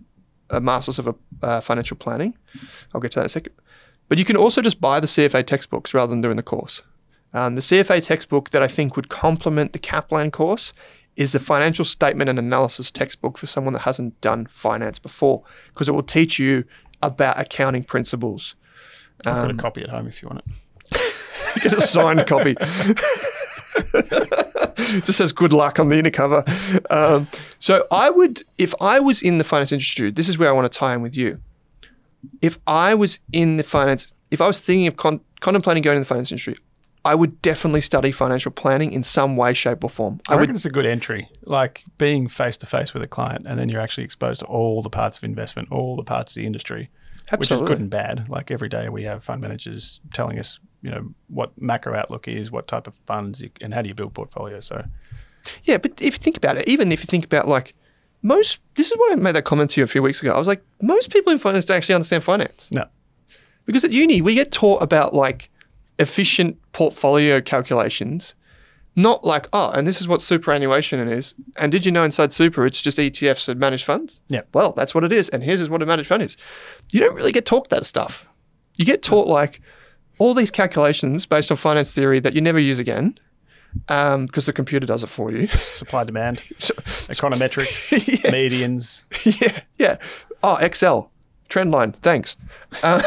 a 0.51 0.61
Masters 0.61 0.99
of 0.99 1.14
uh, 1.41 1.61
Financial 1.61 1.97
Planning. 1.97 2.37
I'll 2.95 3.01
get 3.01 3.12
to 3.12 3.20
that 3.20 3.22
in 3.22 3.26
a 3.26 3.28
second. 3.28 3.55
But 4.09 4.18
you 4.18 4.24
can 4.24 4.37
also 4.37 4.61
just 4.61 4.80
buy 4.80 4.99
the 4.99 5.07
CFA 5.07 5.47
textbooks 5.47 5.95
rather 5.95 6.11
than 6.11 6.20
doing 6.20 6.37
the 6.37 6.43
course. 6.43 6.82
Um, 7.32 7.55
the 7.55 7.61
CFA 7.61 8.05
textbook 8.05 8.51
that 8.51 8.62
I 8.62 8.66
think 8.66 8.97
would 8.97 9.09
complement 9.09 9.72
the 9.72 9.78
Kaplan 9.78 10.32
course 10.32 10.72
is 11.17 11.33
the 11.33 11.41
financial 11.41 11.85
statement 11.85 12.29
and 12.31 12.39
analysis 12.39 12.91
textbook 12.91 13.39
for 13.39 13.47
someone 13.47 13.73
that 13.73 13.81
hasn't 13.81 14.21
done 14.21 14.47
finance 14.51 14.99
before, 14.99 15.43
because 15.73 15.89
it 15.89 15.93
will 15.93 16.03
teach 16.03 16.39
you 16.39 16.64
about 17.03 17.39
accounting 17.41 17.85
principles. 17.85 18.55
I've 19.27 19.37
got 19.37 19.47
a 19.47 19.51
Um, 19.51 19.57
copy 19.59 19.83
at 19.83 19.89
home 19.91 20.07
if 20.07 20.23
you 20.23 20.29
want 20.29 20.43
it. 20.47 21.62
get 21.62 21.73
a 21.73 21.81
signed 21.81 22.27
copy. 22.27 22.55
Just 25.05 25.14
says 25.19 25.33
good 25.33 25.53
luck 25.53 25.79
on 25.79 25.89
the 25.89 25.99
inner 25.99 26.11
cover. 26.11 26.45
Um, 26.91 27.27
so 27.59 27.87
I 27.91 28.11
would, 28.11 28.45
if 28.59 28.75
I 28.81 29.01
was 29.01 29.23
in 29.23 29.39
the 29.39 29.45
finance 29.45 29.73
industry, 29.73 30.11
this 30.11 30.29
is 30.29 30.39
where 30.39 30.49
I 30.49 30.53
want 30.53 30.71
to 30.71 30.79
tie 30.79 30.95
in 30.95 31.03
with 31.03 31.17
you. 31.17 31.41
If 32.43 32.59
I 32.67 32.95
was 32.95 33.19
in 33.33 33.57
the 33.57 33.62
finance, 33.62 34.12
if 34.31 34.41
I 34.41 34.47
was 34.47 34.61
thinking 34.61 34.87
of 34.87 34.97
con- 34.97 35.21
contemplating 35.41 35.83
going 35.83 35.97
in 35.97 36.03
the 36.03 36.07
finance 36.07 36.31
industry, 36.31 36.57
I 37.07 37.15
would 37.15 37.41
definitely 37.41 37.81
study 37.81 38.11
financial 38.11 38.51
planning 38.51 38.93
in 38.93 39.03
some 39.03 39.37
way, 39.37 39.55
shape, 39.55 39.85
or 39.85 39.91
form. 39.91 40.21
I, 40.29 40.33
I 40.33 40.37
would 40.37 40.41
reckon 40.41 40.57
it's 40.57 40.67
a 40.67 40.71
good 40.71 40.87
entry, 40.87 41.29
like 41.45 41.85
being 41.99 42.27
face 42.27 42.57
to 42.59 42.67
face 42.67 42.93
with 42.93 43.03
a 43.03 43.07
client, 43.07 43.47
and 43.47 43.59
then 43.59 43.69
you're 43.69 43.81
actually 43.81 44.05
exposed 44.05 44.41
to 44.41 44.47
all 44.47 44.83
the 44.83 44.91
parts 44.91 45.17
of 45.17 45.25
investment, 45.25 45.71
all 45.71 45.97
the 45.97 46.03
parts 46.03 46.33
of 46.33 46.41
the 46.41 46.47
industry, 46.47 46.91
which 47.37 47.51
is 47.53 47.61
good 47.63 47.79
and 47.79 47.91
bad. 47.91 48.29
Like 48.29 48.51
every 48.51 48.69
day, 48.69 48.89
we 48.89 49.05
have 49.05 49.23
fund 49.23 49.41
managers 49.41 50.01
telling 50.13 50.39
us, 50.39 50.59
you 50.83 50.91
know, 50.91 51.15
what 51.29 51.53
macro 51.61 51.97
outlook 51.97 52.27
is, 52.29 52.51
what 52.51 52.67
type 52.67 52.87
of 52.87 52.97
funds, 53.07 53.41
you, 53.41 53.51
and 53.61 53.73
how 53.73 53.83
do 53.83 53.89
you 53.89 53.95
build 53.95 54.13
portfolios. 54.13 54.67
So 54.67 54.85
Yeah, 55.65 55.79
but 55.79 55.93
if 56.03 56.15
you 56.15 56.19
think 56.19 56.37
about 56.37 56.57
it, 56.57 56.69
even 56.69 56.91
if 56.93 57.01
you 57.01 57.07
think 57.07 57.25
about 57.25 57.47
like 57.47 57.75
most, 58.23 58.59
this 58.75 58.91
is 58.91 58.97
why 58.97 59.11
I 59.13 59.15
made 59.15 59.37
that 59.37 59.45
comment 59.45 59.71
to 59.71 59.81
you 59.81 59.85
a 59.85 59.89
few 59.89 60.03
weeks 60.03 60.21
ago. 60.21 60.33
I 60.33 60.39
was 60.39 60.49
like, 60.49 60.63
most 60.83 61.11
people 61.13 61.33
in 61.33 61.39
finance 61.39 61.65
don't 61.65 61.77
actually 61.77 61.95
understand 61.95 62.25
finance. 62.25 62.69
no, 62.73 62.87
Because 63.65 63.85
at 63.85 63.93
uni, 63.93 64.21
we 64.21 64.35
get 64.35 64.51
taught 64.51 64.83
about 64.83 65.15
like 65.15 65.51
efficient 65.99 66.59
portfolio 66.73 67.41
calculations, 67.41 68.35
not 68.95 69.25
like, 69.25 69.49
oh, 69.53 69.71
and 69.73 69.87
this 69.87 70.01
is 70.01 70.09
what 70.09 70.23
superannuation 70.23 71.01
is. 71.09 71.35
And 71.57 71.71
did 71.71 71.85
you 71.85 71.93
know 71.93 72.05
inside 72.05 72.33
super, 72.33 72.67
it's 72.67 72.81
just 72.81 72.97
ETFs 72.99 73.49
and 73.49 73.61
managed 73.61 73.85
funds? 73.85 74.21
Yeah. 74.29 74.43
Well, 74.55 74.73
that's 74.73 74.95
what 74.95 75.05
it 75.05 75.13
is. 75.13 75.29
And 75.31 75.43
here's 75.43 75.69
what 75.69 75.83
a 75.83 75.87
managed 75.87 76.09
fund 76.09 76.23
is. 76.23 76.37
You 76.93 77.01
don't 77.01 77.15
really 77.15 77.33
get 77.33 77.45
taught 77.47 77.69
that 77.71 77.85
stuff. 77.87 78.27
You 78.77 78.85
get 78.87 79.03
taught 79.03 79.27
like 79.29 79.61
all 80.19 80.33
these 80.33 80.51
calculations 80.51 81.27
based 81.27 81.51
on 81.51 81.57
finance 81.59 81.93
theory 81.93 82.21
that 82.21 82.35
you 82.35 82.41
never 82.41 82.59
use 82.59 82.79
again 82.79 83.19
because 83.87 84.47
the 84.47 84.53
computer 84.55 84.87
does 84.87 85.03
it 85.03 85.09
for 85.09 85.31
you. 85.31 85.47
supply 85.59 86.05
demand, 86.05 86.39
So, 86.59 86.73
econometrics, 87.09 87.91
Yeah. 88.25 88.31
medians. 88.31 89.05
yeah, 89.43 89.61
yeah. 89.79 89.97
Oh, 90.43 90.57
Excel, 90.57 91.11
trend 91.51 91.71
line. 91.71 91.93
Thanks. 91.93 92.37
Uh, 92.83 93.03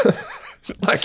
like, 0.81 1.03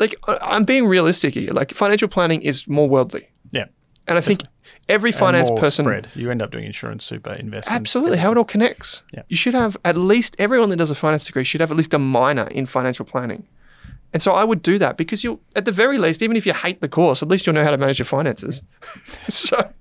like 0.00 0.14
I- 0.28 0.38
I'm 0.42 0.64
being 0.64 0.86
realistic 0.86 1.34
here. 1.34 1.52
Like, 1.52 1.72
financial 1.72 2.08
planning 2.08 2.42
is 2.42 2.66
more 2.68 2.88
worldly, 2.88 3.28
Yeah. 3.52 3.66
and 4.06 4.18
I 4.18 4.20
think 4.20 4.42
every 4.88 5.12
finance 5.12 5.50
person. 5.56 5.84
spread. 5.84 6.08
You 6.14 6.30
end 6.30 6.40
up 6.42 6.50
doing 6.52 6.64
insurance, 6.64 7.04
super, 7.04 7.32
investments. 7.32 7.68
Absolutely, 7.68 8.18
how 8.18 8.32
it 8.32 8.38
all 8.38 8.44
connects. 8.44 9.02
Yeah. 9.12 9.22
You 9.28 9.36
should 9.36 9.54
have 9.54 9.76
at 9.84 9.96
least 9.96 10.36
everyone 10.38 10.68
that 10.70 10.76
does 10.76 10.90
a 10.90 10.94
finance 10.94 11.24
degree 11.26 11.44
should 11.44 11.60
have 11.60 11.70
at 11.70 11.76
least 11.76 11.92
a 11.94 11.98
minor 11.98 12.46
in 12.48 12.66
financial 12.66 13.04
planning. 13.04 13.46
And 14.12 14.22
so 14.22 14.32
I 14.32 14.44
would 14.44 14.62
do 14.62 14.78
that 14.78 14.96
because 14.96 15.24
you, 15.24 15.40
at 15.56 15.64
the 15.64 15.72
very 15.72 15.98
least, 15.98 16.22
even 16.22 16.36
if 16.36 16.46
you 16.46 16.54
hate 16.54 16.80
the 16.80 16.88
course, 16.88 17.22
at 17.22 17.28
least 17.28 17.46
you'll 17.46 17.54
know 17.54 17.64
how 17.64 17.72
to 17.72 17.76
manage 17.76 17.98
your 17.98 18.06
finances. 18.06 18.62
so 19.28 19.72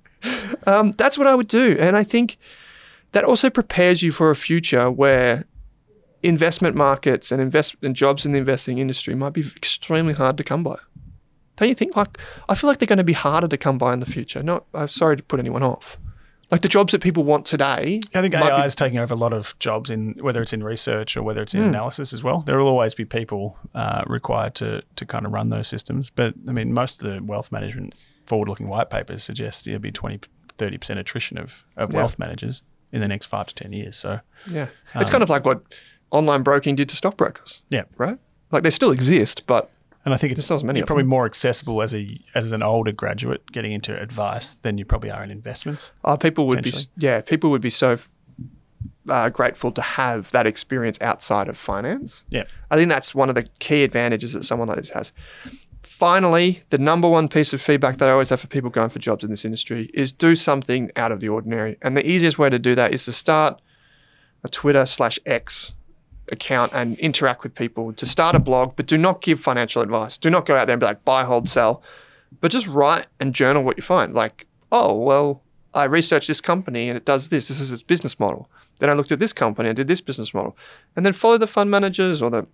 um, 0.65 0.91
that's 0.93 1.17
what 1.17 1.27
I 1.27 1.35
would 1.35 1.47
do. 1.47 1.77
And 1.79 1.95
I 1.95 2.03
think 2.03 2.37
that 3.11 3.23
also 3.23 3.49
prepares 3.49 4.01
you 4.01 4.11
for 4.11 4.31
a 4.31 4.35
future 4.35 4.89
where 4.91 5.45
investment 6.27 6.75
markets 6.75 7.31
and 7.31 7.41
invest 7.41 7.75
and 7.81 7.95
jobs 7.95 8.25
in 8.25 8.31
the 8.31 8.39
investing 8.39 8.77
industry 8.79 9.15
might 9.15 9.33
be 9.33 9.41
extremely 9.55 10.13
hard 10.13 10.37
to 10.37 10.43
come 10.43 10.63
by. 10.63 10.77
Don't 11.57 11.69
you 11.69 11.75
think? 11.75 11.95
Like, 11.95 12.17
I 12.49 12.55
feel 12.55 12.67
like 12.67 12.79
they're 12.79 12.87
going 12.87 12.97
to 12.97 13.03
be 13.03 13.13
harder 13.13 13.47
to 13.47 13.57
come 13.57 13.77
by 13.77 13.93
in 13.93 13.99
the 14.01 14.05
future. 14.05 14.43
Not, 14.43 14.65
I'm 14.73 14.87
sorry 14.89 15.15
to 15.17 15.23
put 15.23 15.39
anyone 15.39 15.63
off. 15.63 15.97
Like 16.51 16.61
the 16.61 16.67
jobs 16.69 16.91
that 16.91 17.01
people 17.01 17.23
want 17.23 17.45
today. 17.45 18.01
I 18.13 18.21
think 18.21 18.33
might 18.33 18.41
be- 18.43 18.47
AI 18.49 18.65
is 18.65 18.75
taking 18.75 18.99
over 18.99 19.13
a 19.13 19.17
lot 19.17 19.33
of 19.33 19.57
jobs 19.59 19.89
in 19.89 20.15
whether 20.21 20.41
it's 20.41 20.53
in 20.53 20.63
research 20.63 21.17
or 21.17 21.23
whether 21.23 21.41
it's 21.41 21.53
in 21.55 21.61
Hmm. 21.61 21.69
analysis 21.69 22.13
as 22.13 22.23
well. 22.23 22.39
There 22.39 22.57
will 22.59 22.67
always 22.67 22.93
be 22.93 23.03
people 23.05 23.57
uh, 23.73 24.03
required 24.05 24.53
to 24.55 24.83
to 24.97 25.05
kind 25.05 25.25
of 25.25 25.31
run 25.33 25.49
those 25.49 25.67
systems. 25.67 26.09
But 26.11 26.33
I 26.47 26.51
mean, 26.51 26.71
most 26.73 27.03
of 27.03 27.09
the 27.11 27.23
wealth 27.23 27.51
management 27.51 27.95
forward-looking 28.25 28.67
white 28.67 28.89
papers 28.91 29.23
suggest 29.23 29.65
there'll 29.65 29.79
be 29.79 29.91
20, 29.91 30.19
30 30.57 30.77
percent 30.77 30.99
attrition 30.99 31.37
of, 31.39 31.65
of 31.77 31.91
Yeah. 31.91 31.97
wealth 31.97 32.19
managers 32.19 32.61
in 32.91 33.01
the 33.01 33.07
next 33.07 33.25
five 33.25 33.47
to 33.47 33.55
ten 33.55 33.73
years. 33.73 33.97
So 33.97 34.19
Yeah. 34.51 34.67
It's 34.93 35.09
kind 35.09 35.23
of 35.23 35.29
like 35.29 35.45
what 35.45 35.63
online 36.15 36.43
broking 36.43 36.75
did 36.75 36.89
to 36.89 36.95
stockbrokers, 36.95 37.61
yeah, 37.69 37.83
right? 37.97 38.17
Like 38.51 38.63
they 38.63 38.69
still 38.69 38.91
exist, 38.91 39.43
but 39.47 39.69
and 40.05 40.13
I 40.13 40.17
think 40.17 40.33
it's 40.33 40.49
not 40.49 40.57
as 40.57 40.63
many 40.63 40.79
you're 40.79 40.85
probably 40.85 41.03
more 41.03 41.25
accessible 41.25 41.81
as 41.81 41.93
a 41.93 42.19
as 42.35 42.51
an 42.51 42.63
older 42.63 42.91
graduate 42.91 43.51
getting 43.51 43.71
into 43.71 43.99
advice 43.99 44.53
than 44.53 44.77
you 44.77 44.85
probably 44.85 45.11
are 45.11 45.23
in 45.23 45.31
investments. 45.31 45.91
uh, 46.03 46.15
people 46.15 46.47
would 46.47 46.63
be, 46.63 46.73
yeah, 46.97 47.21
people 47.21 47.49
would 47.51 47.61
be 47.61 47.69
so 47.69 47.97
uh, 49.09 49.29
grateful 49.29 49.71
to 49.71 49.81
have 49.81 50.31
that 50.31 50.47
experience 50.47 50.97
outside 51.01 51.47
of 51.47 51.57
finance. 51.57 52.25
Yeah. 52.29 52.43
I 52.71 52.75
think 52.75 52.89
that's 52.89 53.13
one 53.13 53.29
of 53.29 53.35
the 53.35 53.43
key 53.59 53.83
advantages 53.83 54.33
that 54.33 54.43
someone 54.43 54.67
like 54.67 54.77
this 54.77 54.91
has. 54.91 55.11
Finally, 55.83 56.63
the 56.69 56.77
number 56.77 57.07
one 57.07 57.27
piece 57.27 57.53
of 57.53 57.61
feedback 57.61 57.97
that 57.97 58.09
I 58.09 58.11
always 58.11 58.29
have 58.29 58.41
for 58.41 58.47
people 58.47 58.69
going 58.69 58.89
for 58.89 58.99
jobs 58.99 59.23
in 59.23 59.29
this 59.29 59.45
industry 59.45 59.89
is 59.93 60.11
do 60.11 60.35
something 60.35 60.91
out 60.95 61.11
of 61.11 61.19
the 61.19 61.29
ordinary. 61.29 61.77
And 61.81 61.95
the 61.95 62.07
easiest 62.07 62.37
way 62.39 62.49
to 62.49 62.59
do 62.59 62.75
that 62.75 62.93
is 62.93 63.05
to 63.05 63.13
start 63.13 63.61
a 64.43 64.49
Twitter 64.49 64.85
slash 64.85 65.19
X 65.25 65.73
account 66.31 66.73
and 66.73 66.97
interact 66.99 67.43
with 67.43 67.55
people, 67.55 67.93
to 67.93 68.05
start 68.05 68.35
a 68.35 68.39
blog, 68.39 68.75
but 68.75 68.85
do 68.85 68.97
not 68.97 69.21
give 69.21 69.39
financial 69.39 69.81
advice. 69.81 70.17
Do 70.17 70.29
not 70.29 70.45
go 70.45 70.55
out 70.55 70.67
there 70.67 70.73
and 70.73 70.79
be 70.79 70.85
like, 70.85 71.05
buy, 71.05 71.23
hold, 71.23 71.49
sell, 71.49 71.81
but 72.41 72.51
just 72.51 72.67
write 72.67 73.07
and 73.19 73.33
journal 73.33 73.63
what 73.63 73.77
you 73.77 73.83
find. 73.83 74.13
Like, 74.13 74.47
oh, 74.71 74.95
well, 74.95 75.41
I 75.73 75.83
researched 75.85 76.27
this 76.27 76.41
company 76.41 76.89
and 76.89 76.97
it 76.97 77.05
does 77.05 77.29
this. 77.29 77.47
This 77.47 77.59
is 77.59 77.71
its 77.71 77.83
business 77.83 78.19
model. 78.19 78.49
Then 78.79 78.89
I 78.89 78.93
looked 78.93 79.11
at 79.11 79.19
this 79.19 79.33
company 79.33 79.69
and 79.69 79.75
did 79.75 79.87
this 79.87 80.01
business 80.01 80.33
model. 80.33 80.57
And 80.95 81.05
then 81.05 81.13
follow 81.13 81.37
the 81.37 81.47
fund 81.47 81.69
managers 81.71 82.21
or 82.21 82.29
the 82.29 82.47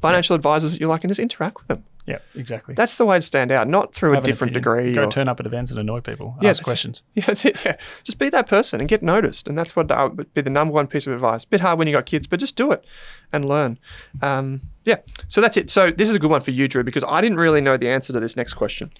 financial 0.00 0.34
advisors 0.36 0.72
that 0.72 0.80
you 0.80 0.88
like 0.88 1.04
and 1.04 1.10
just 1.10 1.20
interact 1.20 1.58
with 1.58 1.68
them. 1.68 1.84
Yeah, 2.06 2.18
exactly. 2.34 2.74
That's 2.74 2.96
the 2.98 3.06
way 3.06 3.16
to 3.16 3.22
stand 3.22 3.50
out, 3.50 3.66
not 3.66 3.94
through 3.94 4.12
Have 4.12 4.24
a 4.24 4.26
different 4.26 4.52
degree. 4.52 4.94
Go 4.94 5.04
or- 5.04 5.10
turn 5.10 5.26
up 5.28 5.40
at 5.40 5.46
events 5.46 5.70
and 5.70 5.80
annoy 5.80 6.00
people. 6.00 6.36
Yeah, 6.42 6.50
ask 6.50 6.62
questions. 6.62 7.02
Yeah, 7.14 7.24
that's 7.26 7.44
it. 7.44 7.56
Yeah. 7.64 7.76
Just 8.02 8.18
be 8.18 8.28
that 8.28 8.46
person 8.46 8.80
and 8.80 8.88
get 8.88 9.02
noticed. 9.02 9.48
And 9.48 9.56
that's 9.56 9.74
what 9.74 9.88
that 9.88 10.16
would 10.16 10.34
be 10.34 10.42
the 10.42 10.50
number 10.50 10.74
one 10.74 10.86
piece 10.86 11.06
of 11.06 11.14
advice. 11.14 11.44
bit 11.44 11.60
hard 11.60 11.78
when 11.78 11.88
you 11.88 11.94
got 11.94 12.04
kids, 12.06 12.26
but 12.26 12.40
just 12.40 12.56
do 12.56 12.72
it 12.72 12.84
and 13.32 13.46
learn. 13.46 13.78
Um, 14.20 14.60
yeah. 14.84 14.96
So 15.28 15.40
that's 15.40 15.56
it. 15.56 15.70
So 15.70 15.90
this 15.90 16.10
is 16.10 16.14
a 16.14 16.18
good 16.18 16.30
one 16.30 16.42
for 16.42 16.50
you, 16.50 16.68
Drew, 16.68 16.84
because 16.84 17.04
I 17.04 17.20
didn't 17.22 17.38
really 17.38 17.60
know 17.62 17.76
the 17.76 17.88
answer 17.88 18.12
to 18.12 18.20
this 18.20 18.36
next 18.36 18.54
question. 18.54 18.92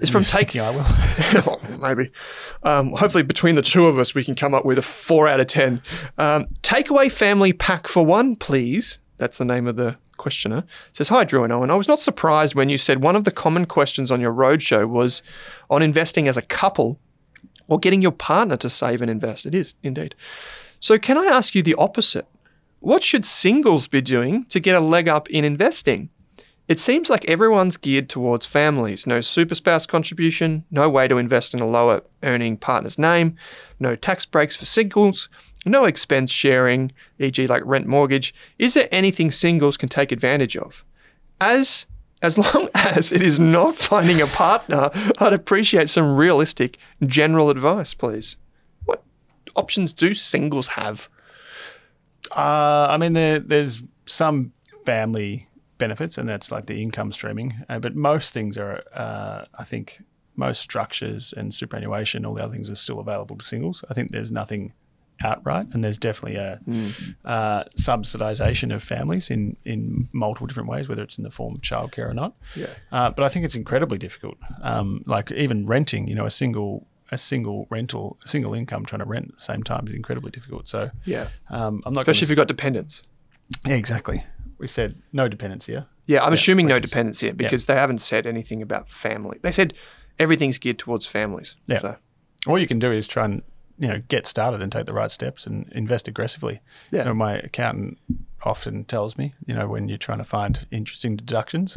It's 0.00 0.10
from 0.10 0.22
Take. 0.22 0.54
I 0.54 0.70
will. 0.70 1.60
Maybe. 1.80 2.10
Um, 2.62 2.90
hopefully, 2.90 3.22
between 3.22 3.54
the 3.54 3.62
two 3.62 3.86
of 3.86 3.98
us, 3.98 4.14
we 4.14 4.22
can 4.22 4.34
come 4.34 4.52
up 4.52 4.64
with 4.66 4.78
a 4.78 4.82
four 4.82 5.26
out 5.26 5.40
of 5.40 5.46
10. 5.46 5.82
Um, 6.18 6.46
takeaway 6.62 7.10
family 7.10 7.54
pack 7.54 7.88
for 7.88 8.04
one, 8.04 8.36
please. 8.36 8.98
That's 9.16 9.38
the 9.38 9.46
name 9.46 9.66
of 9.66 9.76
the 9.76 9.96
questioner. 10.18 10.64
says, 10.92 11.08
Hi, 11.08 11.24
Drew 11.24 11.44
and 11.44 11.52
Owen. 11.52 11.70
I 11.70 11.76
was 11.76 11.88
not 11.88 12.00
surprised 12.00 12.54
when 12.54 12.68
you 12.68 12.76
said 12.76 13.02
one 13.02 13.16
of 13.16 13.24
the 13.24 13.30
common 13.30 13.64
questions 13.64 14.10
on 14.10 14.20
your 14.20 14.32
roadshow 14.32 14.88
was 14.88 15.22
on 15.70 15.82
investing 15.82 16.28
as 16.28 16.36
a 16.36 16.42
couple 16.42 16.98
or 17.68 17.78
getting 17.78 18.02
your 18.02 18.12
partner 18.12 18.56
to 18.58 18.68
save 18.68 19.00
and 19.00 19.10
invest. 19.10 19.46
It 19.46 19.54
is, 19.54 19.74
indeed. 19.82 20.14
So, 20.80 20.98
can 20.98 21.16
I 21.16 21.26
ask 21.26 21.54
you 21.54 21.62
the 21.62 21.74
opposite? 21.76 22.26
What 22.80 23.02
should 23.02 23.26
singles 23.26 23.88
be 23.88 24.00
doing 24.00 24.44
to 24.44 24.60
get 24.60 24.76
a 24.76 24.80
leg 24.80 25.08
up 25.08 25.28
in 25.30 25.44
investing? 25.44 26.10
It 26.68 26.78
seems 26.78 27.08
like 27.08 27.24
everyone's 27.24 27.78
geared 27.78 28.10
towards 28.10 28.44
families. 28.44 29.06
No 29.06 29.22
super 29.22 29.54
spouse 29.54 29.86
contribution, 29.86 30.64
no 30.70 30.90
way 30.90 31.08
to 31.08 31.16
invest 31.16 31.54
in 31.54 31.60
a 31.60 31.66
lower 31.66 32.02
earning 32.22 32.58
partner's 32.58 32.98
name, 32.98 33.36
no 33.80 33.96
tax 33.96 34.26
breaks 34.26 34.54
for 34.54 34.66
singles, 34.66 35.30
no 35.68 35.84
expense 35.84 36.30
sharing, 36.30 36.92
e.g., 37.18 37.46
like 37.46 37.62
rent 37.64 37.86
mortgage. 37.86 38.34
Is 38.58 38.74
there 38.74 38.88
anything 38.90 39.30
singles 39.30 39.76
can 39.76 39.88
take 39.88 40.12
advantage 40.12 40.56
of? 40.56 40.84
As 41.40 41.86
as 42.20 42.36
long 42.36 42.68
as 42.74 43.12
it 43.12 43.22
is 43.22 43.38
not 43.38 43.76
finding 43.76 44.20
a 44.20 44.26
partner, 44.26 44.90
I'd 45.18 45.32
appreciate 45.32 45.88
some 45.88 46.16
realistic 46.16 46.78
general 47.06 47.50
advice, 47.50 47.94
please. 47.94 48.36
What 48.84 49.02
options 49.56 49.92
do 49.92 50.14
singles 50.14 50.68
have? 50.68 51.08
Uh, 52.34 52.88
I 52.90 52.96
mean, 52.96 53.12
there, 53.12 53.38
there's 53.38 53.82
some 54.06 54.52
family 54.84 55.48
benefits, 55.78 56.18
and 56.18 56.28
that's 56.28 56.50
like 56.50 56.66
the 56.66 56.82
income 56.82 57.12
streaming. 57.12 57.64
Uh, 57.68 57.78
but 57.78 57.94
most 57.94 58.34
things 58.34 58.58
are, 58.58 58.82
uh, 58.92 59.44
I 59.56 59.64
think, 59.64 60.02
most 60.36 60.60
structures 60.60 61.34
and 61.36 61.52
superannuation, 61.52 62.24
all 62.24 62.34
the 62.34 62.42
other 62.42 62.52
things 62.52 62.70
are 62.70 62.76
still 62.76 63.00
available 63.00 63.36
to 63.36 63.44
singles. 63.44 63.84
I 63.90 63.94
think 63.94 64.10
there's 64.10 64.30
nothing 64.30 64.72
outright, 65.22 65.66
and 65.72 65.82
there's 65.82 65.96
definitely 65.96 66.36
a 66.36 66.60
uh, 67.24 67.64
subsidisation 67.76 68.74
of 68.74 68.82
families 68.82 69.30
in 69.30 69.56
in 69.64 70.08
multiple 70.12 70.46
different 70.46 70.68
ways, 70.68 70.88
whether 70.88 71.02
it's 71.02 71.18
in 71.18 71.24
the 71.24 71.30
form 71.30 71.54
of 71.54 71.60
childcare 71.62 72.08
or 72.08 72.14
not. 72.14 72.34
Yeah. 72.56 72.66
Uh, 72.92 73.10
but 73.10 73.24
I 73.24 73.28
think 73.28 73.44
it's 73.44 73.54
incredibly 73.56 73.98
difficult. 73.98 74.36
Um, 74.62 75.02
like 75.06 75.30
even 75.32 75.66
renting, 75.66 76.08
you 76.08 76.14
know, 76.14 76.26
a 76.26 76.30
single 76.30 76.86
a 77.10 77.18
single 77.18 77.66
rental, 77.70 78.18
a 78.24 78.28
single 78.28 78.52
income 78.54 78.84
trying 78.84 78.98
to 79.00 79.06
rent 79.06 79.28
at 79.30 79.34
the 79.36 79.40
same 79.40 79.62
time 79.62 79.88
is 79.88 79.94
incredibly 79.94 80.30
difficult. 80.30 80.68
So 80.68 80.90
Yeah. 81.04 81.28
um, 81.48 81.82
I'm 81.86 81.94
not 81.94 82.02
Especially 82.02 82.24
if 82.26 82.30
you've 82.30 82.36
got 82.36 82.48
dependents. 82.48 83.02
yeah, 83.66 83.76
exactly. 83.76 84.24
We 84.58 84.66
said 84.66 85.00
no 85.12 85.26
dependents 85.28 85.66
here. 85.66 85.86
Yeah, 86.06 86.22
I'm 86.24 86.32
assuming 86.34 86.66
no 86.66 86.78
dependents 86.78 87.20
here 87.20 87.32
because 87.32 87.64
they 87.66 87.76
haven't 87.76 88.00
said 88.00 88.26
anything 88.26 88.60
about 88.60 88.90
family. 88.90 89.38
They 89.42 89.52
said 89.52 89.72
everything's 90.18 90.58
geared 90.58 90.78
towards 90.78 91.06
families. 91.06 91.56
Yeah. 91.66 91.80
So, 91.80 91.96
All 92.46 92.58
you 92.58 92.66
can 92.66 92.78
do 92.78 92.92
is 92.92 93.06
try 93.08 93.24
and 93.24 93.42
you 93.78 93.88
know 93.88 94.02
get 94.08 94.26
started 94.26 94.60
and 94.60 94.70
take 94.72 94.86
the 94.86 94.92
right 94.92 95.10
steps 95.10 95.46
and 95.46 95.70
invest 95.72 96.08
aggressively. 96.08 96.60
Yeah. 96.90 97.00
You 97.00 97.04
know, 97.06 97.14
my 97.14 97.38
accountant 97.38 97.98
often 98.42 98.84
tells 98.84 99.18
me, 99.18 99.34
you 99.46 99.54
know, 99.54 99.66
when 99.68 99.88
you're 99.88 99.98
trying 99.98 100.18
to 100.18 100.24
find 100.24 100.66
interesting 100.70 101.16
deductions, 101.16 101.76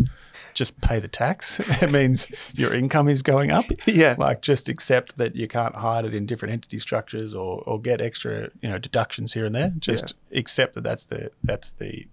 just 0.53 0.79
pay 0.81 0.99
the 0.99 1.07
tax. 1.07 1.59
it 1.81 1.91
means 1.91 2.27
your 2.53 2.73
income 2.73 3.07
is 3.07 3.21
going 3.21 3.51
up. 3.51 3.65
Yeah. 3.85 4.15
Like 4.17 4.41
just 4.41 4.69
accept 4.69 5.17
that 5.17 5.35
you 5.35 5.47
can't 5.47 5.75
hide 5.75 6.05
it 6.05 6.13
in 6.13 6.25
different 6.25 6.53
entity 6.53 6.79
structures 6.79 7.33
or, 7.33 7.63
or 7.65 7.79
get 7.79 8.01
extra, 8.01 8.49
you 8.61 8.69
know, 8.69 8.77
deductions 8.77 9.33
here 9.33 9.45
and 9.45 9.55
there. 9.55 9.73
Just 9.79 10.13
accept 10.31 10.75
that 10.75 10.81
that's 10.81 11.03
the 11.03 11.31
that's 11.43 11.71
the 11.73 12.07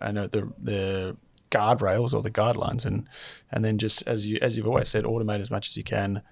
I 0.00 0.12
know 0.12 0.26
the 0.26 0.52
the 0.62 1.16
guardrails 1.50 2.12
or 2.12 2.22
the 2.22 2.30
guidelines 2.30 2.84
and 2.84 3.08
and 3.50 3.64
then 3.64 3.78
just 3.78 4.06
as 4.06 4.26
you 4.26 4.38
as 4.42 4.56
you've 4.56 4.66
always 4.66 4.88
said, 4.88 5.04
automate 5.04 5.40
as 5.40 5.50
much 5.50 5.68
as 5.68 5.76
you 5.76 5.84
can 5.84 6.22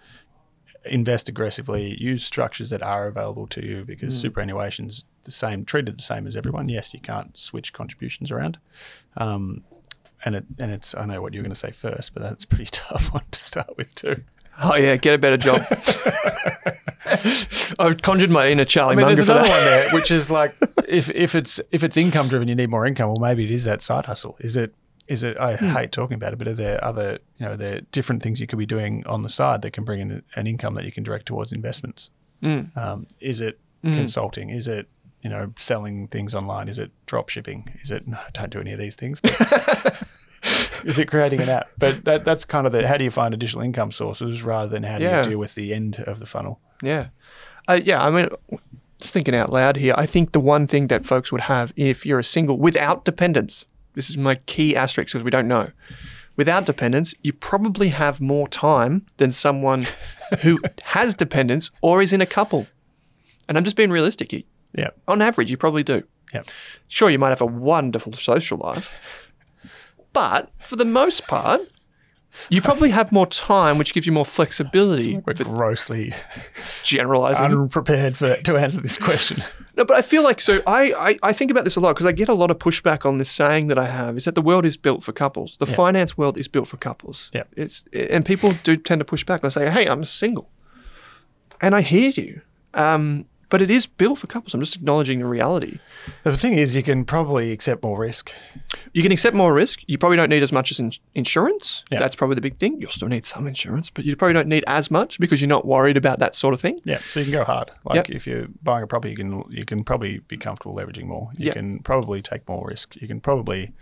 invest 0.89 1.29
aggressively, 1.29 1.97
use 2.01 2.25
structures 2.25 2.71
that 2.71 2.83
are 2.83 3.07
available 3.07 3.47
to 3.49 3.65
you 3.65 3.85
because 3.85 4.23
superannuation's 4.23 5.05
the 5.25 5.31
same, 5.31 5.65
treated 5.65 5.99
the 5.99 6.03
same 6.03 6.27
as 6.27 6.37
everyone. 6.37 6.69
Yes, 6.69 6.95
you 6.95 7.01
can't 7.01 7.37
switch 7.37 7.73
contributions 7.73 8.31
around. 8.31 8.59
Um, 9.17 9.65
and 10.25 10.35
it 10.37 10.45
and 10.59 10.71
it's 10.71 10.95
I 10.95 11.05
know 11.05 11.21
what 11.23 11.35
you're 11.35 11.43
going 11.43 11.55
to 11.55 11.59
say 11.59 11.71
first, 11.71 12.15
but 12.15 12.23
that's 12.23 12.45
a 12.45 12.49
pretty 12.49 12.67
tough 12.71 13.13
one 13.13 13.25
to 13.31 13.41
start 13.41 13.77
with 13.77 13.95
too. 13.95 14.23
oh 14.63 14.75
yeah, 14.77 14.97
get 14.97 15.15
a 15.15 15.19
better 15.19 15.37
job. 15.37 15.63
I've 17.79 18.01
conjured 18.03 18.31
my 18.31 18.49
inner 18.49 18.65
Charlie 18.65 18.93
I 18.93 18.97
mean, 18.97 19.07
Munger 19.07 19.17
there's 19.17 19.27
for 19.27 19.33
another 19.33 19.49
that. 19.49 19.55
one 19.57 19.65
there, 19.65 19.91
which 19.93 20.11
is 20.11 20.31
like 20.31 20.55
if 20.89 21.11
if 21.11 21.35
it's 21.35 21.61
if 21.71 21.85
it's 21.85 21.97
income 21.97 22.29
driven, 22.29 22.49
you 22.49 22.55
need 22.55 22.71
more 22.71 22.87
income. 22.87 23.09
Well, 23.09 23.19
maybe 23.21 23.45
it 23.45 23.51
is 23.51 23.65
that 23.65 23.83
side 23.83 24.07
hustle. 24.07 24.37
Is 24.41 24.57
it? 24.57 24.75
Is 25.09 25.23
it? 25.23 25.37
I 25.39 25.57
hate 25.57 25.93
talking 25.93 26.15
about 26.17 26.33
it, 26.33 26.37
but 26.37 26.49
are 26.49 26.55
there 26.55 26.83
other 26.85 27.19
you 27.39 27.47
know 27.47 27.53
are 27.53 27.57
there 27.57 27.81
different 27.93 28.23
things 28.23 28.41
you 28.41 28.47
could 28.47 28.59
be 28.59 28.67
doing 28.67 29.05
on 29.07 29.23
the 29.23 29.29
side 29.29 29.63
that 29.63 29.71
can 29.73 29.85
bring 29.85 30.01
in 30.01 30.23
an 30.35 30.47
income 30.47 30.75
that 30.75 30.85
you 30.85 30.93
can 30.93 31.03
direct 31.05 31.27
towards 31.27 31.53
investments? 31.53 32.11
Um, 32.43 33.07
is 33.21 33.41
it 33.41 33.59
consulting? 33.83 34.51
Is 34.51 34.67
it 34.69 34.89
you 35.23 35.31
know 35.31 35.53
selling 35.59 36.09
things 36.09 36.35
online? 36.35 36.69
Is 36.69 36.79
it 36.79 36.91
drop 37.07 37.29
shipping? 37.29 37.69
Is 37.83 37.91
it 37.91 38.07
no? 38.09 38.19
Don't 38.33 38.51
do 38.51 38.59
any 38.59 38.73
of 38.73 38.79
these 38.79 38.97
things. 38.97 39.21
Is 40.85 40.99
it 40.99 41.09
creating 41.09 41.41
an 41.41 41.49
app? 41.49 41.69
But 41.79 42.05
that 42.05 42.25
that's 42.25 42.45
kind 42.45 42.67
of 42.67 42.73
the 42.73 42.87
how 42.87 42.97
do 42.97 43.05
you 43.05 43.11
find 43.11 43.35
additional 43.35 43.63
income 43.65 43.91
sources 43.91 44.43
rather 44.45 44.69
than 44.69 44.85
how 44.85 44.99
do 44.99 45.05
Yeah. 45.05 45.19
you 45.25 45.31
deal 45.31 45.39
with 45.39 45.55
the 45.57 45.75
end 45.75 45.97
of 46.07 46.21
the 46.21 46.27
funnel? 46.27 46.61
Yeah. 46.83 47.09
Uh, 47.67 47.81
yeah, 47.83 48.05
I 48.05 48.11
mean, 48.11 48.29
just 49.01 49.13
thinking 49.13 49.35
out 49.35 49.51
loud 49.53 49.77
here, 49.77 49.95
I 49.97 50.07
think 50.07 50.31
the 50.33 50.39
one 50.41 50.69
thing 50.69 50.87
that 50.87 51.05
folks 51.05 51.33
would 51.33 51.41
have 51.43 51.73
if 51.75 52.07
you're 52.07 52.21
a 52.21 52.25
single 52.25 52.59
without 52.59 53.05
dependents, 53.05 53.67
this 53.97 54.09
is 54.09 54.17
my 54.17 54.37
key 54.37 54.77
asterisk 54.77 55.09
because 55.09 55.25
we 55.25 55.31
don't 55.31 55.49
know. 55.49 55.71
Without 56.37 56.67
dependents, 56.67 57.15
you 57.23 57.33
probably 57.33 57.89
have 57.89 58.21
more 58.21 58.47
time 58.47 59.05
than 59.17 59.31
someone 59.33 59.87
who 60.43 60.61
has 60.85 61.15
dependents 61.15 61.71
or 61.81 62.03
is 62.03 62.13
in 62.13 62.21
a 62.21 62.27
couple. 62.27 62.67
And 63.49 63.57
I'm 63.57 63.65
just 63.65 63.75
being 63.75 63.91
realistic 63.91 64.31
here. 64.31 64.43
Yeah. 64.75 64.91
On 65.09 65.23
average, 65.23 65.51
you 65.51 65.57
probably 65.57 65.83
do. 65.83 66.03
Yeah. 66.35 66.43
Sure, 66.89 67.09
you 67.09 67.19
might 67.19 67.31
have 67.31 67.41
a 67.41 67.47
wonderful 67.47 68.13
social 68.13 68.59
life, 68.59 69.01
but 70.13 70.51
for 70.59 70.77
the 70.77 70.85
most 70.85 71.27
part, 71.27 71.61
you 72.51 72.63
probably 72.63 72.91
have 72.91 73.13
more 73.13 73.27
time, 73.27 73.79
which 73.79 73.95
gives 73.95 74.07
you 74.07 74.13
more 74.13 74.25
flexibility. 74.25 75.19
We're 75.19 75.35
grossly 75.35 76.13
generalizing, 76.85 77.45
unprepared 77.45 78.17
for 78.17 78.37
to 78.37 78.57
answer 78.57 78.81
this 78.81 78.99
question. 78.99 79.43
No, 79.77 79.85
but 79.85 79.97
I 79.97 80.03
feel 80.03 80.23
like 80.23 80.41
so. 80.41 80.63
I, 80.67 80.93
I, 80.93 81.19
I 81.23 81.33
think 81.33 81.51
about 81.51 81.65
this 81.65 81.77
a 81.77 81.81
lot 81.81 81.95
because 81.95 82.07
I 82.07 82.13
get 82.13 82.29
a 82.29 82.35
lot 82.35 82.51
of 82.51 82.59
pushback 82.59 83.05
on 83.05 83.19
this 83.19 83.31
saying 83.31 83.67
that 83.69 83.79
I 83.79 83.87
have 83.87 84.17
is 84.17 84.25
that 84.25 84.35
the 84.35 84.43
world 84.43 84.65
is 84.65 84.77
built 84.77 85.03
for 85.05 85.13
couples. 85.13 85.57
The 85.59 85.67
finance 85.67 86.17
world 86.17 86.39
is 86.39 86.49
built 86.49 86.69
for 86.69 86.79
couples. 86.79 87.31
Yeah. 87.35 87.45
It's 87.57 87.85
and 87.93 88.25
people 88.25 88.53
do 88.65 88.77
tend 88.77 89.01
to 89.01 89.05
push 89.05 89.25
back. 89.25 89.43
They 89.43 89.51
say, 89.51 89.71
"Hey, 89.71 89.87
I'm 89.87 90.05
single," 90.05 90.49
and 91.61 91.75
I 91.75 91.83
hear 91.83 92.11
you. 92.11 92.41
Um, 92.73 93.27
but 93.57 93.63
it 93.63 93.71
is 93.71 93.87
built 93.87 94.19
for 94.19 94.27
couples. 94.27 94.53
I'm 94.53 94.61
just 94.61 94.77
acknowledging 94.77 95.21
the 95.21 95.25
reality. 95.25 95.79
The 96.25 96.37
thing 96.37 96.53
is, 96.59 96.77
you 96.77 96.83
can 96.83 97.07
probably 97.07 97.53
accept 97.53 97.83
more 97.83 97.99
risk. 97.99 98.31
You 98.93 99.03
can 99.03 99.13
accept 99.13 99.35
more 99.35 99.55
risk. 99.55 99.81
You 99.87 99.97
probably 99.97 100.19
don't 100.19 100.29
need 100.29 100.43
as 100.43 100.53
much 100.53 100.71
as 100.71 100.79
in- 100.79 100.93
insurance. 101.15 101.83
Yeah. 101.91 101.99
That's 102.01 102.15
probably 102.15 102.35
the 102.35 102.43
big 102.43 102.59
thing. 102.59 102.79
You'll 102.83 102.91
still 102.91 103.09
need 103.09 103.25
some 103.25 103.47
insurance, 103.47 103.89
but 103.89 104.05
you 104.05 104.15
probably 104.15 104.35
don't 104.35 104.47
need 104.49 104.63
as 104.67 104.91
much 104.91 105.19
because 105.19 105.41
you're 105.41 105.49
not 105.49 105.65
worried 105.67 105.97
about 105.97 106.19
that 106.19 106.35
sort 106.35 106.53
of 106.53 106.61
thing. 106.61 106.79
Yeah, 106.85 106.99
so 107.09 107.21
you 107.21 107.25
can 107.27 107.33
go 107.33 107.45
hard. 107.45 107.71
Like 107.87 107.97
Yep. 107.97 108.11
if 108.11 108.27
you're 108.27 108.49
buying 108.63 108.83
a 108.85 108.87
property, 108.87 109.13
you 109.13 109.17
can 109.17 109.43
you 109.49 109.65
can 109.65 109.79
probably 109.85 110.19
be 110.29 110.37
comfortable 110.37 110.75
leveraging 110.77 111.07
more. 111.07 111.31
You 111.39 111.47
Yep. 111.47 111.55
can 111.55 111.79
probably 111.79 112.21
take 112.21 112.47
more 112.47 112.67
risk. 112.69 112.95
You 112.97 113.09
can 113.09 113.21
probably 113.21 113.73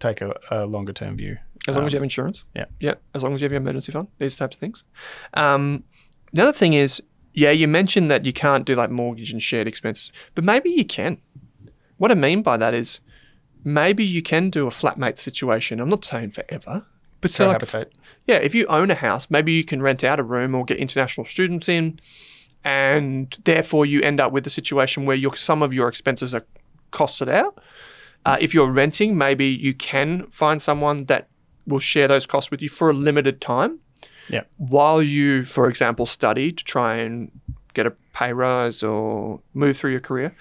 take 0.00 0.22
a, 0.22 0.34
a 0.50 0.64
longer 0.64 0.94
term 0.94 1.18
view. 1.18 1.36
As 1.66 1.74
long 1.74 1.84
as 1.84 1.92
you 1.92 1.98
have 1.98 2.02
insurance. 2.02 2.44
yeah. 2.54 2.64
Yeah. 2.80 2.94
As 3.14 3.22
long 3.22 3.34
as 3.34 3.42
you 3.42 3.44
have 3.44 3.52
your 3.52 3.60
emergency 3.60 3.92
fund, 3.92 4.08
these 4.18 4.36
types 4.36 4.56
of 4.56 4.60
things. 4.60 4.84
Um, 5.34 5.84
the 6.32 6.40
other 6.42 6.52
thing 6.52 6.72
is, 6.72 7.02
yeah, 7.32 7.50
you 7.50 7.68
mentioned 7.68 8.10
that 8.10 8.24
you 8.24 8.32
can't 8.32 8.64
do 8.64 8.74
like 8.74 8.90
mortgage 8.90 9.32
and 9.32 9.42
shared 9.42 9.66
expenses, 9.68 10.10
but 10.34 10.44
maybe 10.44 10.70
you 10.70 10.84
can. 10.84 11.20
What 11.96 12.10
I 12.10 12.14
mean 12.14 12.42
by 12.42 12.56
that 12.56 12.74
is 12.74 13.00
maybe 13.64 14.04
you 14.04 14.22
can 14.22 14.50
do 14.50 14.66
a 14.66 14.70
flatmate 14.70 15.18
situation. 15.18 15.80
I'm 15.80 15.88
not 15.88 16.04
saying 16.04 16.32
forever, 16.32 16.86
but 17.20 17.32
so 17.32 17.48
like, 17.48 17.58
Cohabitate. 17.58 17.90
yeah, 18.26 18.36
if 18.36 18.54
you 18.54 18.66
own 18.66 18.90
a 18.90 18.94
house, 18.94 19.28
maybe 19.30 19.52
you 19.52 19.64
can 19.64 19.82
rent 19.82 20.04
out 20.04 20.20
a 20.20 20.22
room 20.22 20.54
or 20.54 20.64
get 20.64 20.78
international 20.78 21.26
students 21.26 21.68
in, 21.68 22.00
and 22.64 23.36
therefore 23.44 23.86
you 23.86 24.00
end 24.02 24.20
up 24.20 24.32
with 24.32 24.46
a 24.46 24.50
situation 24.50 25.06
where 25.06 25.16
your 25.16 25.36
some 25.36 25.62
of 25.62 25.74
your 25.74 25.88
expenses 25.88 26.34
are 26.34 26.46
costed 26.92 27.28
out, 27.28 27.58
Uh, 28.24 28.36
if 28.40 28.52
you're 28.52 28.70
renting, 28.70 29.16
maybe 29.16 29.46
you 29.46 29.72
can 29.72 30.26
find 30.30 30.60
someone 30.60 31.04
that 31.06 31.28
will 31.66 31.80
share 31.80 32.08
those 32.08 32.26
costs 32.26 32.50
with 32.50 32.60
you 32.62 32.68
for 32.68 32.90
a 32.90 32.92
limited 32.92 33.40
time 33.40 33.78
Yeah. 34.30 34.42
while 34.56 35.02
you, 35.02 35.44
for 35.44 35.68
example, 35.68 36.06
study 36.06 36.52
to 36.52 36.64
try 36.64 36.96
and 36.96 37.30
get 37.74 37.86
a 37.86 37.92
pay 38.14 38.32
rise 38.32 38.82
or 38.82 39.40
move 39.54 39.76
through 39.76 39.90
your 39.92 40.00
career. 40.00 40.34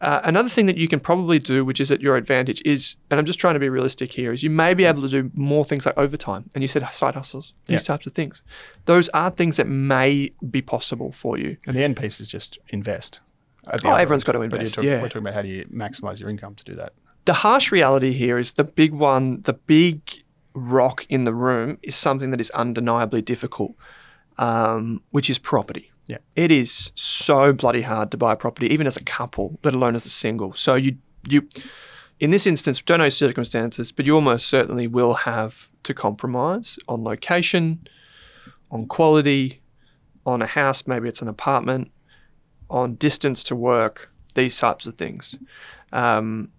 Uh, 0.00 0.20
another 0.22 0.48
thing 0.48 0.66
that 0.66 0.76
you 0.76 0.86
can 0.86 1.00
probably 1.00 1.40
do, 1.40 1.64
which 1.64 1.80
is 1.80 1.90
at 1.90 2.00
your 2.00 2.16
advantage, 2.16 2.62
is, 2.64 2.94
and 3.10 3.18
I'm 3.18 3.26
just 3.26 3.40
trying 3.40 3.54
to 3.54 3.60
be 3.60 3.68
realistic 3.68 4.12
here, 4.12 4.32
is 4.32 4.44
you 4.44 4.50
may 4.50 4.72
be 4.72 4.84
able 4.84 5.02
to 5.02 5.08
do 5.08 5.28
more 5.34 5.64
things 5.64 5.84
like 5.84 5.98
overtime. 5.98 6.48
And 6.54 6.62
you 6.62 6.68
said 6.68 6.86
side 6.94 7.14
hustles, 7.16 7.52
these 7.66 7.82
Yeah. 7.82 7.86
types 7.94 8.06
of 8.06 8.12
things. 8.12 8.42
Those 8.84 9.08
are 9.08 9.30
things 9.30 9.56
that 9.56 9.66
may 9.66 10.30
be 10.48 10.62
possible 10.62 11.10
for 11.10 11.36
you. 11.36 11.56
And 11.66 11.76
the 11.76 11.82
end 11.82 11.96
piece 11.96 12.20
is 12.20 12.28
just 12.28 12.58
invest. 12.68 13.20
Oh, 13.66 13.70
everyone's 13.94 14.22
end. 14.22 14.26
got 14.26 14.32
to 14.32 14.42
invest, 14.42 14.74
talking- 14.74 14.88
yeah. 14.88 15.02
We're 15.02 15.08
talking 15.08 15.22
about 15.22 15.34
how 15.34 15.42
do 15.42 15.48
you 15.48 15.64
maximize 15.64 16.20
your 16.20 16.30
income 16.30 16.54
to 16.54 16.64
do 16.64 16.76
that. 16.76 16.92
The 17.24 17.32
harsh 17.34 17.72
reality 17.72 18.12
here 18.12 18.38
is 18.38 18.52
the 18.52 18.64
big 18.64 18.92
one, 18.94 19.42
the 19.42 19.52
big 19.54 20.00
rock 20.58 21.06
in 21.08 21.24
the 21.24 21.34
room 21.34 21.78
is 21.82 21.94
something 21.94 22.30
that 22.30 22.40
is 22.40 22.50
undeniably 22.50 23.22
difficult, 23.22 23.74
um, 24.36 25.02
which 25.10 25.30
is 25.30 25.38
property. 25.38 25.90
Yeah. 26.06 26.18
It 26.36 26.50
is 26.50 26.92
so 26.94 27.52
bloody 27.52 27.82
hard 27.82 28.10
to 28.12 28.16
buy 28.16 28.32
a 28.32 28.36
property, 28.36 28.66
even 28.72 28.86
as 28.86 28.96
a 28.96 29.04
couple, 29.04 29.58
let 29.62 29.74
alone 29.74 29.94
as 29.94 30.06
a 30.06 30.10
single. 30.10 30.54
So 30.54 30.74
you 30.74 30.96
you 31.28 31.48
in 32.20 32.30
this 32.30 32.46
instance, 32.46 32.82
don't 32.82 32.98
know 32.98 33.10
circumstances, 33.10 33.92
but 33.92 34.06
you 34.06 34.14
almost 34.14 34.48
certainly 34.48 34.86
will 34.86 35.14
have 35.14 35.68
to 35.84 35.94
compromise 35.94 36.78
on 36.88 37.04
location, 37.04 37.86
on 38.70 38.86
quality, 38.86 39.60
on 40.26 40.42
a 40.42 40.46
house, 40.46 40.86
maybe 40.86 41.08
it's 41.08 41.22
an 41.22 41.28
apartment, 41.28 41.90
on 42.70 42.94
distance 42.96 43.42
to 43.44 43.56
work, 43.56 44.10
these 44.34 44.58
types 44.58 44.84
of 44.86 44.96
things. 44.96 45.38
Um, 45.92 46.50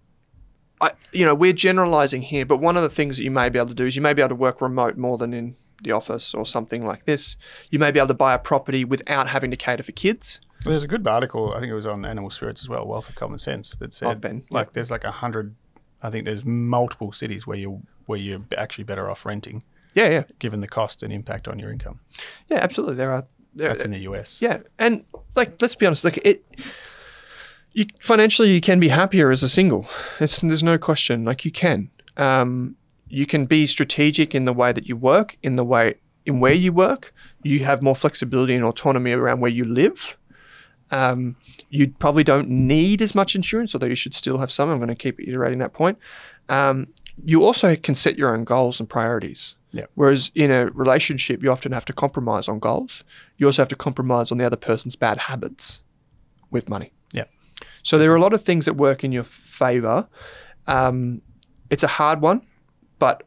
I, 0.80 0.92
you 1.12 1.24
know, 1.26 1.34
we're 1.34 1.52
generalizing 1.52 2.22
here, 2.22 2.46
but 2.46 2.58
one 2.58 2.76
of 2.76 2.82
the 2.82 2.88
things 2.88 3.16
that 3.16 3.24
you 3.24 3.30
may 3.30 3.48
be 3.48 3.58
able 3.58 3.68
to 3.68 3.74
do 3.74 3.86
is 3.86 3.96
you 3.96 4.02
may 4.02 4.12
be 4.14 4.22
able 4.22 4.30
to 4.30 4.34
work 4.34 4.60
remote 4.60 4.96
more 4.96 5.18
than 5.18 5.32
in 5.34 5.56
the 5.82 5.92
office 5.92 6.34
or 6.34 6.44
something 6.46 6.84
like 6.86 7.04
this. 7.04 7.36
You 7.70 7.78
may 7.78 7.90
be 7.90 7.98
able 7.98 8.08
to 8.08 8.14
buy 8.14 8.34
a 8.34 8.38
property 8.38 8.84
without 8.84 9.28
having 9.28 9.50
to 9.50 9.56
cater 9.56 9.82
for 9.82 9.92
kids. 9.92 10.40
Well, 10.64 10.72
there's 10.72 10.84
a 10.84 10.88
good 10.88 11.06
article, 11.06 11.52
I 11.54 11.60
think 11.60 11.70
it 11.70 11.74
was 11.74 11.86
on 11.86 12.04
Animal 12.04 12.30
Spirits 12.30 12.60
as 12.62 12.68
well, 12.68 12.86
Wealth 12.86 13.08
of 13.08 13.14
Common 13.14 13.38
Sense, 13.38 13.74
that 13.76 13.92
said 13.94 14.08
Oh, 14.08 14.14
Ben, 14.14 14.44
like 14.50 14.72
there's 14.72 14.90
like 14.90 15.04
a 15.04 15.10
hundred. 15.10 15.54
I 16.02 16.10
think 16.10 16.24
there's 16.26 16.44
multiple 16.44 17.12
cities 17.12 17.46
where 17.46 17.56
you're, 17.56 17.80
where 18.06 18.18
you're 18.18 18.42
actually 18.56 18.84
better 18.84 19.08
off 19.10 19.24
renting, 19.24 19.62
Yeah, 19.94 20.08
yeah, 20.10 20.22
given 20.38 20.60
the 20.60 20.68
cost 20.68 21.02
and 21.02 21.12
impact 21.12 21.48
on 21.48 21.58
your 21.58 21.70
income. 21.70 22.00
yeah, 22.48 22.58
absolutely. 22.58 22.96
There 22.96 23.12
are. 23.12 23.26
There, 23.54 23.68
That's 23.68 23.84
in 23.84 23.90
the 23.90 23.98
US. 24.00 24.40
Yeah, 24.40 24.60
and 24.78 25.04
like 25.34 25.60
let's 25.60 25.74
be 25.74 25.84
honest, 25.86 26.04
like 26.04 26.18
it, 26.24 26.44
you 27.72 27.86
financially 28.00 28.52
you 28.52 28.60
can 28.60 28.80
be 28.80 28.88
happier 28.88 29.30
as 29.30 29.42
a 29.42 29.48
single. 29.48 29.86
It's 30.18 30.40
there's 30.40 30.62
no 30.62 30.78
question. 30.78 31.24
Like 31.24 31.44
you 31.44 31.50
can, 31.50 31.90
um, 32.16 32.76
you 33.08 33.26
can 33.26 33.46
be 33.46 33.66
strategic 33.66 34.34
in 34.34 34.44
the 34.44 34.52
way 34.52 34.72
that 34.72 34.86
you 34.86 34.96
work, 34.96 35.36
in 35.42 35.56
the 35.56 35.64
way 35.64 35.94
in 36.26 36.40
where 36.40 36.54
you 36.54 36.72
work. 36.72 37.14
You 37.42 37.64
have 37.64 37.82
more 37.82 37.96
flexibility 37.96 38.54
and 38.54 38.64
autonomy 38.64 39.12
around 39.12 39.40
where 39.40 39.50
you 39.50 39.64
live. 39.64 40.16
Um, 40.90 41.36
you 41.68 41.94
probably 41.98 42.24
don't 42.24 42.48
need 42.48 43.00
as 43.00 43.14
much 43.14 43.36
insurance, 43.36 43.74
although 43.74 43.86
you 43.86 43.94
should 43.94 44.14
still 44.14 44.38
have 44.38 44.50
some. 44.50 44.68
I'm 44.68 44.78
going 44.78 44.88
to 44.88 44.94
keep 44.94 45.20
iterating 45.20 45.60
that 45.60 45.72
point. 45.72 45.98
Um, 46.48 46.88
you 47.24 47.44
also 47.44 47.76
can 47.76 47.94
set 47.94 48.18
your 48.18 48.34
own 48.34 48.44
goals 48.44 48.80
and 48.80 48.88
priorities. 48.88 49.54
Yeah. 49.72 49.84
Whereas 49.94 50.32
in 50.34 50.50
a 50.50 50.66
relationship, 50.66 51.44
you 51.44 51.50
often 51.50 51.70
have 51.70 51.84
to 51.84 51.92
compromise 51.92 52.48
on 52.48 52.58
goals. 52.58 53.04
You 53.36 53.46
also 53.46 53.62
have 53.62 53.68
to 53.68 53.76
compromise 53.76 54.32
on 54.32 54.38
the 54.38 54.44
other 54.44 54.56
person's 54.56 54.96
bad 54.96 55.18
habits 55.18 55.80
with 56.50 56.68
money. 56.68 56.92
So 57.82 57.98
there 57.98 58.10
are 58.12 58.16
a 58.16 58.20
lot 58.20 58.32
of 58.32 58.42
things 58.42 58.64
that 58.64 58.74
work 58.74 59.04
in 59.04 59.12
your 59.12 59.24
favor. 59.24 60.06
Um, 60.66 61.22
it's 61.70 61.82
a 61.82 61.88
hard 61.88 62.20
one, 62.20 62.42
but 62.98 63.22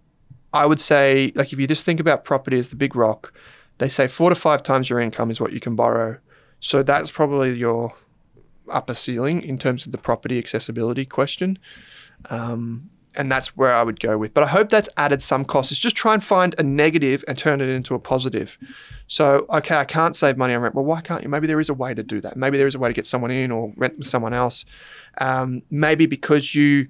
I 0.53 0.65
would 0.65 0.79
say, 0.79 1.31
like, 1.35 1.51
if 1.51 1.59
you 1.59 1.67
just 1.67 1.85
think 1.85 1.99
about 1.99 2.25
property 2.25 2.57
as 2.57 2.67
the 2.67 2.75
big 2.75 2.95
rock, 2.95 3.33
they 3.79 3.89
say 3.89 4.07
four 4.07 4.29
to 4.29 4.35
five 4.35 4.61
times 4.61 4.89
your 4.89 4.99
income 4.99 5.31
is 5.31 5.41
what 5.41 5.51
you 5.51 5.59
can 5.59 5.75
borrow. 5.75 6.19
So 6.59 6.83
that's 6.83 7.11
probably 7.11 7.53
your 7.53 7.93
upper 8.69 8.93
ceiling 8.93 9.41
in 9.41 9.57
terms 9.57 9.85
of 9.85 9.91
the 9.91 9.97
property 9.97 10.37
accessibility 10.37 11.05
question. 11.05 11.57
Um, 12.29 12.89
and 13.15 13.31
that's 13.31 13.55
where 13.55 13.73
I 13.73 13.83
would 13.83 13.99
go 13.99 14.17
with. 14.17 14.33
But 14.33 14.43
I 14.43 14.47
hope 14.47 14.69
that's 14.69 14.89
added 14.97 15.21
some 15.21 15.45
cost. 15.45 15.71
It's 15.71 15.79
just 15.79 15.95
try 15.95 16.13
and 16.13 16.23
find 16.23 16.55
a 16.57 16.63
negative 16.63 17.23
and 17.27 17.37
turn 17.37 17.61
it 17.61 17.69
into 17.69 17.95
a 17.95 17.99
positive. 17.99 18.57
So, 19.07 19.45
okay, 19.49 19.75
I 19.75 19.85
can't 19.85 20.15
save 20.15 20.37
money 20.37 20.53
on 20.53 20.61
rent. 20.61 20.75
Well, 20.75 20.85
why 20.85 21.01
can't 21.01 21.23
you? 21.23 21.29
Maybe 21.29 21.47
there 21.47 21.59
is 21.59 21.69
a 21.69 21.73
way 21.73 21.93
to 21.93 22.03
do 22.03 22.21
that. 22.21 22.35
Maybe 22.35 22.57
there 22.57 22.67
is 22.67 22.75
a 22.75 22.79
way 22.79 22.89
to 22.89 22.93
get 22.93 23.05
someone 23.05 23.31
in 23.31 23.51
or 23.51 23.73
rent 23.77 23.97
with 23.97 24.07
someone 24.07 24.33
else. 24.33 24.65
Um, 25.19 25.61
maybe 25.69 26.05
because 26.05 26.55
you 26.55 26.87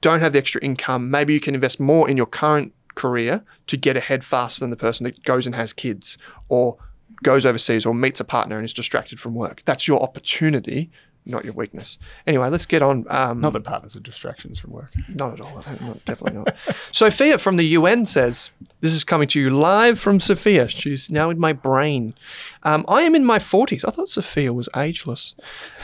don't 0.00 0.20
have 0.20 0.32
the 0.32 0.38
extra 0.38 0.60
income, 0.62 1.10
maybe 1.10 1.32
you 1.32 1.40
can 1.40 1.54
invest 1.54 1.80
more 1.80 2.08
in 2.08 2.16
your 2.16 2.26
current 2.26 2.72
career 2.94 3.44
to 3.66 3.76
get 3.76 3.96
ahead 3.96 4.24
faster 4.24 4.60
than 4.60 4.70
the 4.70 4.76
person 4.76 5.04
that 5.04 5.22
goes 5.22 5.46
and 5.46 5.54
has 5.54 5.72
kids 5.72 6.16
or 6.48 6.78
goes 7.22 7.46
overseas 7.46 7.86
or 7.86 7.94
meets 7.94 8.20
a 8.20 8.24
partner 8.24 8.56
and 8.56 8.64
is 8.64 8.72
distracted 8.72 9.20
from 9.20 9.34
work. 9.34 9.62
That's 9.64 9.88
your 9.88 10.02
opportunity, 10.02 10.90
not 11.26 11.44
your 11.44 11.54
weakness. 11.54 11.98
Anyway, 12.26 12.48
let's 12.48 12.66
get 12.66 12.82
on. 12.82 13.04
Um, 13.10 13.40
Not 13.40 13.52
that 13.52 13.64
partners 13.64 13.96
are 13.96 14.00
distractions 14.00 14.58
from 14.60 14.70
work. 14.70 14.92
not 15.08 15.32
at 15.32 15.40
all. 15.40 15.56
Not, 15.80 16.04
definitely 16.04 16.38
not. 16.38 16.54
Sophia 16.92 17.36
from 17.38 17.56
the 17.56 17.64
UN 17.64 18.06
says, 18.06 18.50
This 18.80 18.92
is 18.92 19.02
coming 19.02 19.26
to 19.28 19.40
you 19.40 19.50
live 19.50 19.98
from 19.98 20.20
Sophia. 20.20 20.68
She's 20.68 21.10
now 21.10 21.28
in 21.30 21.38
my 21.38 21.52
brain. 21.52 22.14
Um, 22.62 22.84
I 22.86 23.02
am 23.02 23.14
in 23.14 23.24
my 23.24 23.38
40s. 23.38 23.84
I 23.86 23.90
thought 23.90 24.08
Sophia 24.08 24.52
was 24.52 24.68
ageless. 24.76 25.34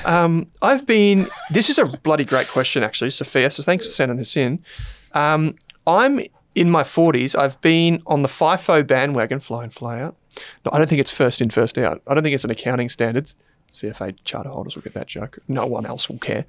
Um, 0.04 0.48
I've 0.62 0.86
been, 0.86 1.28
this 1.50 1.68
is 1.68 1.78
a 1.78 1.86
bloody 1.86 2.24
great 2.24 2.48
question, 2.48 2.82
actually, 2.82 3.10
Sophia. 3.10 3.50
So 3.50 3.62
thanks 3.62 3.84
for 3.84 3.92
sending 3.92 4.18
this 4.18 4.36
in. 4.36 4.64
Um, 5.12 5.56
I'm 5.86 6.20
in 6.54 6.70
my 6.70 6.82
40s. 6.84 7.36
I've 7.36 7.60
been 7.60 8.02
on 8.06 8.22
the 8.22 8.28
FIFO 8.28 8.86
bandwagon, 8.86 9.40
fly 9.40 9.64
in, 9.64 9.70
fly 9.70 10.00
out. 10.00 10.16
No, 10.64 10.70
I 10.72 10.78
don't 10.78 10.88
think 10.88 11.00
it's 11.00 11.10
first 11.10 11.40
in, 11.40 11.50
first 11.50 11.76
out. 11.78 12.00
I 12.06 12.14
don't 12.14 12.22
think 12.22 12.34
it's 12.34 12.44
an 12.44 12.50
accounting 12.50 12.88
standards. 12.88 13.34
CFA 13.72 14.16
charter 14.24 14.50
holders 14.50 14.74
will 14.74 14.82
get 14.82 14.94
that 14.94 15.06
joke. 15.06 15.38
No 15.48 15.66
one 15.66 15.86
else 15.86 16.08
will 16.08 16.18
care. 16.18 16.44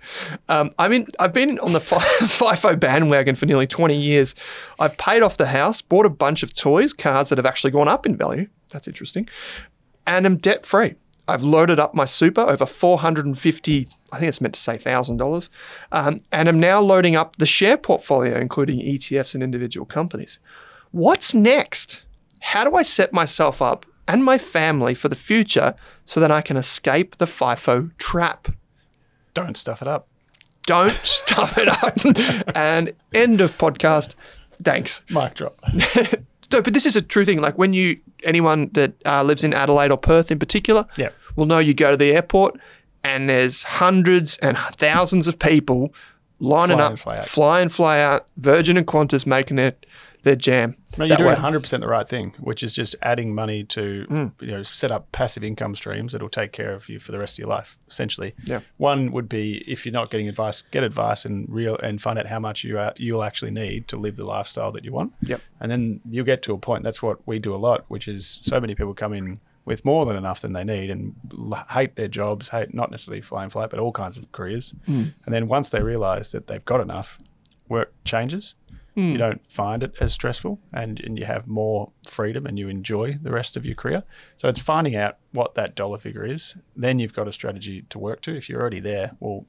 Um, 0.49 0.73
I 0.77 0.87
mean, 0.87 1.07
I've 1.19 1.33
been 1.33 1.59
on 1.59 1.73
the 1.73 1.79
Fi- 1.79 1.97
FIFO 2.21 2.79
bandwagon 2.79 3.35
for 3.35 3.45
nearly 3.45 3.67
20 3.67 3.95
years. 3.95 4.35
I've 4.79 4.97
paid 4.97 5.23
off 5.23 5.37
the 5.37 5.47
house, 5.47 5.81
bought 5.81 6.05
a 6.05 6.09
bunch 6.09 6.43
of 6.43 6.53
toys, 6.53 6.93
cars 6.93 7.29
that 7.29 7.37
have 7.37 7.45
actually 7.45 7.71
gone 7.71 7.87
up 7.87 8.05
in 8.05 8.17
value. 8.17 8.47
That's 8.69 8.87
interesting. 8.87 9.29
And 10.05 10.25
I'm 10.25 10.37
debt 10.37 10.65
free. 10.65 10.95
I've 11.27 11.43
loaded 11.43 11.79
up 11.79 11.95
my 11.95 12.05
super 12.05 12.41
over 12.41 12.65
450, 12.65 13.87
I 14.11 14.19
think 14.19 14.29
it's 14.29 14.41
meant 14.41 14.53
to 14.55 14.59
say 14.59 14.77
$1,000. 14.77 15.49
Um, 15.91 16.21
and 16.31 16.49
am 16.49 16.59
now 16.59 16.81
loading 16.81 17.15
up 17.15 17.37
the 17.37 17.45
share 17.45 17.77
portfolio, 17.77 18.37
including 18.37 18.81
ETFs 18.81 19.33
and 19.33 19.41
individual 19.41 19.85
companies. 19.85 20.39
What's 20.91 21.33
next? 21.33 22.03
How 22.41 22.65
do 22.65 22.75
I 22.75 22.81
set 22.81 23.13
myself 23.13 23.61
up 23.61 23.85
and 24.07 24.23
my 24.23 24.37
family 24.37 24.93
for 24.93 25.09
the 25.09 25.15
future 25.15 25.75
so 26.05 26.19
that 26.19 26.31
I 26.31 26.41
can 26.41 26.57
escape 26.57 27.17
the 27.17 27.25
FIFO 27.25 27.91
trap? 27.97 28.49
Don't 29.33 29.57
stuff 29.57 29.81
it 29.81 29.87
up. 29.87 30.07
Don't 30.65 30.91
stuff 31.03 31.57
it 31.57 31.67
up. 31.67 31.97
and 32.55 32.93
end 33.13 33.41
of 33.41 33.57
podcast. 33.57 34.15
Thanks. 34.63 35.01
Mic 35.09 35.33
drop. 35.35 35.59
No, 36.51 36.61
but 36.61 36.75
this 36.75 36.85
is 36.85 36.95
a 36.95 37.01
true 37.01 37.25
thing. 37.25 37.41
Like 37.41 37.57
when 37.57 37.73
you, 37.73 37.99
anyone 38.23 38.69
that 38.73 38.93
uh, 39.07 39.23
lives 39.23 39.43
in 39.43 39.55
Adelaide 39.55 39.89
or 39.91 39.97
Perth 39.97 40.29
in 40.31 40.37
particular, 40.37 40.85
Yeah. 40.97 41.09
will 41.35 41.47
know 41.47 41.57
you 41.57 41.73
go 41.73 41.89
to 41.89 41.97
the 41.97 42.11
airport 42.13 42.59
and 43.03 43.27
there's 43.27 43.63
hundreds 43.63 44.37
and 44.37 44.55
thousands 44.77 45.27
of 45.27 45.39
people 45.39 45.91
lining 46.39 46.77
Fly 46.77 46.85
up, 46.85 46.91
in, 46.91 46.97
fly 46.97 47.15
out. 47.15 47.25
fly 47.25 47.61
in, 47.61 47.69
fly 47.69 47.99
out. 48.01 48.27
Virgin 48.37 48.77
and 48.77 48.85
Qantas 48.85 49.25
making 49.25 49.57
it 49.57 49.83
their 50.23 50.35
jam. 50.35 50.75
No, 50.97 51.05
you're 51.05 51.17
way. 51.19 51.35
doing 51.35 51.35
100% 51.37 51.79
the 51.81 51.87
right 51.87 52.07
thing, 52.07 52.33
which 52.39 52.63
is 52.63 52.73
just 52.73 52.95
adding 53.01 53.33
money 53.35 53.63
to 53.65 54.05
Mm. 54.09 54.41
you 54.41 54.47
know 54.51 54.63
set 54.63 54.91
up 54.91 55.11
passive 55.11 55.43
income 55.43 55.75
streams 55.75 56.11
that'll 56.13 56.29
take 56.29 56.51
care 56.51 56.73
of 56.73 56.89
you 56.89 56.99
for 56.99 57.11
the 57.11 57.19
rest 57.19 57.35
of 57.35 57.39
your 57.39 57.47
life. 57.49 57.77
Essentially, 57.89 58.33
Yeah. 58.45 58.61
One 58.77 59.11
would 59.11 59.27
be 59.29 59.63
if 59.67 59.85
you're 59.85 59.93
not 59.93 60.09
getting 60.09 60.27
advice, 60.27 60.63
get 60.71 60.83
advice 60.83 61.25
and 61.25 61.45
real 61.49 61.77
and 61.83 62.01
find 62.01 62.17
out 62.17 62.27
how 62.27 62.39
much 62.39 62.63
you 62.63 62.79
are, 62.79 62.93
you'll 62.97 63.23
actually 63.23 63.51
need 63.51 63.87
to 63.89 63.97
live 63.97 64.15
the 64.15 64.25
lifestyle 64.25 64.71
that 64.71 64.83
you 64.85 64.91
want. 64.93 65.13
Yep. 65.21 65.41
And 65.59 65.71
then 65.71 66.01
you'll 66.09 66.25
get 66.25 66.41
to 66.43 66.53
a 66.53 66.57
point. 66.57 66.83
That's 66.83 67.01
what 67.01 67.19
we 67.27 67.39
do 67.39 67.53
a 67.53 67.57
lot, 67.57 67.85
which 67.87 68.07
is 68.07 68.39
so 68.41 68.59
many 68.59 68.75
people 68.75 68.93
come 68.93 69.13
in 69.13 69.39
with 69.65 69.85
more 69.85 70.05
than 70.05 70.17
enough 70.17 70.41
than 70.41 70.51
they 70.53 70.63
need 70.63 70.89
and 70.89 71.15
hate 71.71 71.95
their 71.95 72.09
jobs, 72.09 72.49
hate 72.49 72.73
not 72.73 72.91
necessarily 72.91 73.21
flying 73.21 73.49
flight, 73.49 73.69
but 73.69 73.79
all 73.79 73.93
kinds 73.93 74.17
of 74.17 74.29
careers. 74.33 74.73
Mm. 74.87 75.13
And 75.25 75.33
then 75.33 75.47
once 75.47 75.69
they 75.69 75.81
realize 75.81 76.31
that 76.33 76.47
they've 76.47 76.65
got 76.65 76.81
enough, 76.81 77.19
work 77.69 77.93
changes. 78.03 78.55
Mm. 78.95 79.11
You 79.11 79.17
don't 79.17 79.45
find 79.45 79.83
it 79.83 79.93
as 79.99 80.13
stressful 80.13 80.59
and, 80.73 80.99
and 80.99 81.17
you 81.17 81.25
have 81.25 81.47
more 81.47 81.91
freedom 82.07 82.45
and 82.45 82.59
you 82.59 82.69
enjoy 82.69 83.17
the 83.21 83.31
rest 83.31 83.57
of 83.57 83.65
your 83.65 83.75
career. 83.75 84.03
So 84.37 84.47
it's 84.49 84.59
finding 84.59 84.95
out 84.95 85.17
what 85.31 85.55
that 85.55 85.75
dollar 85.75 85.97
figure 85.97 86.25
is. 86.25 86.55
Then 86.75 86.99
you've 86.99 87.13
got 87.13 87.27
a 87.27 87.31
strategy 87.31 87.85
to 87.89 87.99
work 87.99 88.21
to. 88.21 88.35
If 88.35 88.49
you're 88.49 88.61
already 88.61 88.79
there, 88.79 89.15
well, 89.19 89.45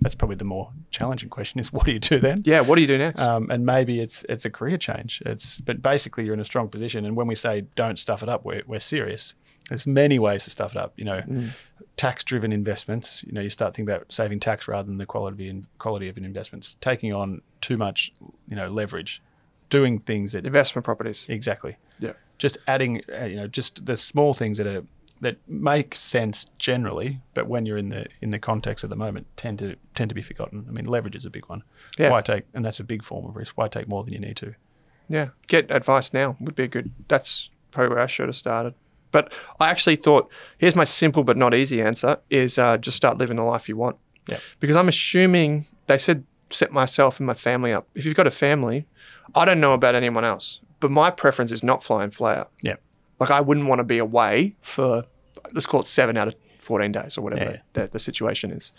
that's 0.00 0.14
probably 0.14 0.36
the 0.36 0.44
more 0.44 0.70
challenging 0.90 1.28
question 1.28 1.60
is 1.60 1.72
what 1.72 1.84
do 1.84 1.92
you 1.92 1.98
do 1.98 2.18
then? 2.18 2.42
Yeah. 2.44 2.60
What 2.60 2.76
do 2.76 2.80
you 2.80 2.86
do 2.86 2.98
next? 2.98 3.20
Um, 3.20 3.50
and 3.50 3.66
maybe 3.66 4.00
it's 4.00 4.24
it's 4.28 4.44
a 4.44 4.50
career 4.50 4.78
change. 4.78 5.22
It's 5.26 5.60
but 5.60 5.82
basically 5.82 6.24
you're 6.24 6.34
in 6.34 6.40
a 6.40 6.44
strong 6.44 6.68
position. 6.68 7.04
And 7.04 7.16
when 7.16 7.26
we 7.26 7.34
say 7.34 7.62
don't 7.74 7.98
stuff 7.98 8.22
it 8.22 8.28
up, 8.28 8.44
we're, 8.44 8.62
we're 8.66 8.80
serious. 8.80 9.34
There's 9.68 9.86
many 9.86 10.18
ways 10.18 10.44
to 10.44 10.50
stuff 10.50 10.72
it 10.72 10.78
up. 10.78 10.94
You 10.96 11.04
know, 11.04 11.22
tax-driven 12.00 12.50
investments, 12.50 13.22
you 13.26 13.32
know, 13.32 13.42
you 13.42 13.50
start 13.50 13.74
thinking 13.74 13.92
about 13.94 14.10
saving 14.10 14.40
tax 14.40 14.66
rather 14.66 14.86
than 14.86 14.96
the 14.96 15.04
quality 15.04 15.50
and 15.50 15.66
quality 15.78 16.08
of 16.08 16.16
an 16.16 16.24
investments. 16.24 16.78
Taking 16.80 17.12
on 17.12 17.42
too 17.60 17.76
much, 17.76 18.10
you 18.48 18.56
know, 18.56 18.68
leverage, 18.70 19.20
doing 19.68 19.98
things 19.98 20.32
that 20.32 20.46
Investment 20.46 20.82
properties. 20.86 21.26
exactly, 21.28 21.76
Yeah. 21.98 22.14
just 22.38 22.56
adding, 22.66 23.02
uh, 23.12 23.24
you 23.26 23.36
know, 23.36 23.46
just 23.46 23.84
the 23.84 23.96
small 23.98 24.32
things 24.32 24.56
that 24.56 24.66
are 24.66 24.82
that 25.20 25.36
make 25.46 25.94
sense 25.94 26.46
generally, 26.58 27.20
but 27.34 27.46
when 27.46 27.66
you're 27.66 27.76
in 27.76 27.90
the 27.90 28.06
in 28.22 28.30
the 28.30 28.38
context 28.38 28.82
of 28.82 28.88
the 28.88 28.96
moment, 28.96 29.26
tend 29.36 29.58
to 29.58 29.76
tend 29.94 30.08
to 30.08 30.14
be 30.14 30.22
forgotten. 30.22 30.64
I 30.66 30.72
mean, 30.72 30.86
leverage 30.86 31.14
is 31.14 31.26
a 31.26 31.30
big 31.30 31.44
one. 31.50 31.62
Yeah. 31.98 32.08
Why 32.10 32.22
take, 32.22 32.44
and 32.54 32.64
that's 32.64 32.80
a 32.80 32.84
big 32.84 33.02
form 33.04 33.26
of 33.26 33.36
risk. 33.36 33.58
Why 33.58 33.68
take 33.68 33.86
more 33.86 34.02
than 34.04 34.14
you 34.14 34.18
need 34.18 34.38
to? 34.38 34.54
Yeah, 35.10 35.28
get 35.46 35.70
advice 35.70 36.14
now 36.14 36.38
would 36.40 36.54
be 36.54 36.62
a 36.62 36.68
good. 36.68 36.92
That's 37.08 37.50
probably 37.70 37.90
where 37.96 38.02
I 38.04 38.06
should 38.06 38.28
have 38.28 38.36
started. 38.36 38.72
But 39.12 39.32
I 39.58 39.70
actually 39.70 39.96
thought 39.96 40.30
here's 40.58 40.76
my 40.76 40.84
simple 40.84 41.24
but 41.24 41.36
not 41.36 41.54
easy 41.54 41.82
answer: 41.82 42.18
is 42.30 42.58
uh, 42.58 42.78
just 42.78 42.96
start 42.96 43.18
living 43.18 43.36
the 43.36 43.42
life 43.42 43.68
you 43.68 43.76
want. 43.76 43.96
Yeah. 44.28 44.38
Because 44.60 44.76
I'm 44.76 44.88
assuming 44.88 45.66
they 45.86 45.98
said 45.98 46.24
set 46.50 46.72
myself 46.72 47.18
and 47.20 47.26
my 47.26 47.34
family 47.34 47.72
up. 47.72 47.88
If 47.94 48.04
you've 48.04 48.14
got 48.16 48.26
a 48.26 48.30
family, 48.30 48.86
I 49.34 49.44
don't 49.44 49.60
know 49.60 49.74
about 49.74 49.94
anyone 49.94 50.24
else, 50.24 50.60
but 50.80 50.90
my 50.90 51.10
preference 51.10 51.52
is 51.52 51.62
not 51.62 51.82
fly 51.82 52.04
in, 52.04 52.10
fly 52.10 52.36
out. 52.36 52.50
Yeah. 52.62 52.76
Like 53.18 53.30
I 53.30 53.40
wouldn't 53.40 53.66
want 53.66 53.78
to 53.80 53.84
be 53.84 53.98
away 53.98 54.56
for 54.60 55.04
let's 55.52 55.66
call 55.66 55.80
it 55.80 55.86
seven 55.86 56.16
out 56.16 56.28
of 56.28 56.34
fourteen 56.58 56.92
days 56.92 57.16
or 57.18 57.22
whatever 57.22 57.50
Yeah. 57.52 57.56
the, 57.72 57.88
the 57.88 57.98
situation 57.98 58.50
is. 58.52 58.72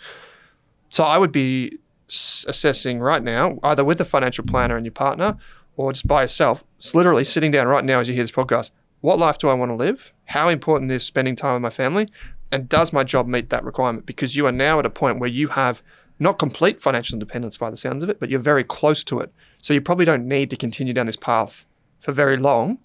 So 0.88 1.04
I 1.04 1.18
would 1.18 1.32
be 1.32 1.78
assessing 2.08 3.00
right 3.00 3.22
now, 3.22 3.58
either 3.62 3.84
with 3.84 4.00
a 4.00 4.04
financial 4.04 4.44
planner 4.44 4.76
and 4.76 4.84
your 4.84 4.92
partner, 4.92 5.38
or 5.76 5.92
just 5.92 6.06
by 6.06 6.22
yourself. 6.22 6.62
It's 6.78 6.94
literally 6.94 7.24
sitting 7.24 7.50
down 7.50 7.66
right 7.68 7.84
now 7.84 8.00
as 8.00 8.08
you 8.08 8.14
hear 8.14 8.24
this 8.24 8.30
podcast. 8.30 8.70
What 9.02 9.18
life 9.18 9.36
do 9.36 9.48
I 9.48 9.54
want 9.54 9.70
to 9.70 9.74
live? 9.74 10.12
How 10.26 10.48
important 10.48 10.90
is 10.90 11.04
spending 11.04 11.36
time 11.36 11.54
with 11.54 11.62
my 11.62 11.70
family? 11.70 12.08
And 12.52 12.68
does 12.68 12.92
my 12.92 13.02
job 13.02 13.26
meet 13.26 13.50
that 13.50 13.64
requirement? 13.64 14.06
Because 14.06 14.36
you 14.36 14.46
are 14.46 14.52
now 14.52 14.78
at 14.78 14.86
a 14.86 14.90
point 14.90 15.18
where 15.18 15.28
you 15.28 15.48
have 15.48 15.82
not 16.20 16.38
complete 16.38 16.80
financial 16.80 17.16
independence 17.16 17.56
by 17.56 17.68
the 17.68 17.76
sounds 17.76 18.04
of 18.04 18.08
it, 18.08 18.20
but 18.20 18.30
you're 18.30 18.38
very 18.38 18.62
close 18.62 19.02
to 19.04 19.18
it. 19.18 19.32
So 19.60 19.74
you 19.74 19.80
probably 19.80 20.04
don't 20.04 20.28
need 20.28 20.50
to 20.50 20.56
continue 20.56 20.94
down 20.94 21.06
this 21.06 21.16
path 21.16 21.66
for 21.98 22.12
very 22.12 22.36
long 22.36 22.78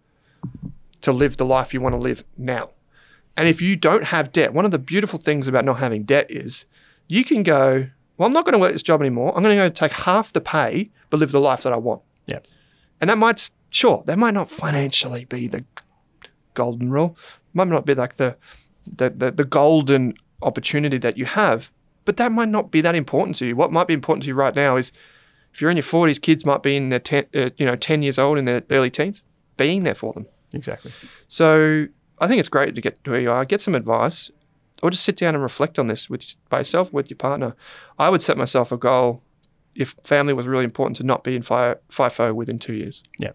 to 1.01 1.11
live 1.11 1.37
the 1.37 1.45
life 1.45 1.71
you 1.71 1.81
want 1.81 1.93
to 1.93 1.99
live 1.99 2.23
now. 2.35 2.71
And 3.35 3.47
if 3.47 3.61
you 3.61 3.75
don't 3.75 4.05
have 4.05 4.31
debt, 4.31 4.55
one 4.55 4.65
of 4.65 4.71
the 4.71 4.79
beautiful 4.79 5.19
things 5.19 5.47
about 5.47 5.65
not 5.65 5.77
having 5.77 6.03
debt 6.03 6.25
is 6.31 6.65
you 7.07 7.23
can 7.23 7.43
go, 7.43 7.89
well, 8.17 8.25
I'm 8.25 8.33
not 8.33 8.45
going 8.45 8.53
to 8.53 8.59
work 8.59 8.73
this 8.73 8.81
job 8.81 9.01
anymore. 9.01 9.37
I'm 9.37 9.43
going 9.43 9.55
to 9.55 9.63
go 9.63 9.69
take 9.69 9.91
half 9.91 10.33
the 10.33 10.41
pay, 10.41 10.89
but 11.11 11.19
live 11.19 11.31
the 11.31 11.39
life 11.39 11.61
that 11.61 11.73
I 11.73 11.77
want. 11.77 12.01
Yeah. 12.25 12.39
And 12.99 13.11
that 13.11 13.19
might, 13.19 13.51
sure, 13.71 14.03
that 14.07 14.17
might 14.17 14.33
not 14.33 14.49
financially 14.49 15.25
be 15.25 15.47
the 15.47 15.63
golden 16.57 16.89
rule. 16.91 17.15
Might 17.53 17.67
not 17.69 17.85
be 17.85 17.95
like 17.95 18.15
the, 18.17 18.35
the, 18.85 19.09
the, 19.09 19.31
the 19.31 19.45
golden 19.45 20.13
opportunity 20.41 20.97
that 20.97 21.17
you 21.17 21.25
have, 21.25 21.71
but 22.05 22.17
that 22.17 22.31
might 22.31 22.49
not 22.49 22.71
be 22.71 22.81
that 22.81 22.95
important 22.95 23.37
to 23.37 23.45
you. 23.45 23.55
What 23.55 23.71
might 23.71 23.87
be 23.87 23.93
important 23.93 24.23
to 24.23 24.27
you 24.29 24.35
right 24.35 24.55
now 24.55 24.75
is 24.77 24.91
if 25.53 25.61
you're 25.61 25.71
in 25.71 25.77
your 25.77 25.83
40s, 25.83 26.21
kids 26.21 26.45
might 26.45 26.61
be 26.63 26.75
in 26.75 26.89
their 26.89 26.99
ten, 26.99 27.25
uh, 27.33 27.49
you 27.57 27.65
know, 27.65 27.75
10 27.75 28.03
years 28.03 28.17
old 28.19 28.37
in 28.37 28.45
their 28.45 28.63
early 28.69 28.89
teens, 28.89 29.23
being 29.55 29.83
there 29.83 29.95
for 29.95 30.13
them. 30.13 30.25
Exactly. 30.53 30.91
So 31.27 31.87
I 32.19 32.27
think 32.27 32.39
it's 32.39 32.49
great 32.49 32.75
to 32.75 32.81
get 32.81 33.03
to 33.03 33.11
where 33.11 33.19
you 33.19 33.31
are, 33.31 33.45
get 33.45 33.61
some 33.61 33.75
advice, 33.75 34.31
or 34.81 34.91
just 34.91 35.03
sit 35.03 35.17
down 35.17 35.33
and 35.33 35.43
reflect 35.43 35.79
on 35.79 35.87
this 35.87 36.09
with 36.09 36.35
by 36.49 36.59
yourself, 36.59 36.93
with 36.93 37.09
your 37.09 37.17
partner. 37.17 37.55
I 37.97 38.09
would 38.09 38.21
set 38.21 38.37
myself 38.37 38.71
a 38.71 38.77
goal 38.77 39.21
if 39.75 39.95
family 40.03 40.33
was 40.33 40.47
really 40.47 40.65
important 40.65 40.97
to 40.97 41.03
not 41.03 41.23
be 41.23 41.35
in 41.35 41.41
FI- 41.43 41.75
FIFO 41.91 42.33
within 42.33 42.59
two 42.59 42.73
years. 42.73 43.03
Yeah. 43.19 43.31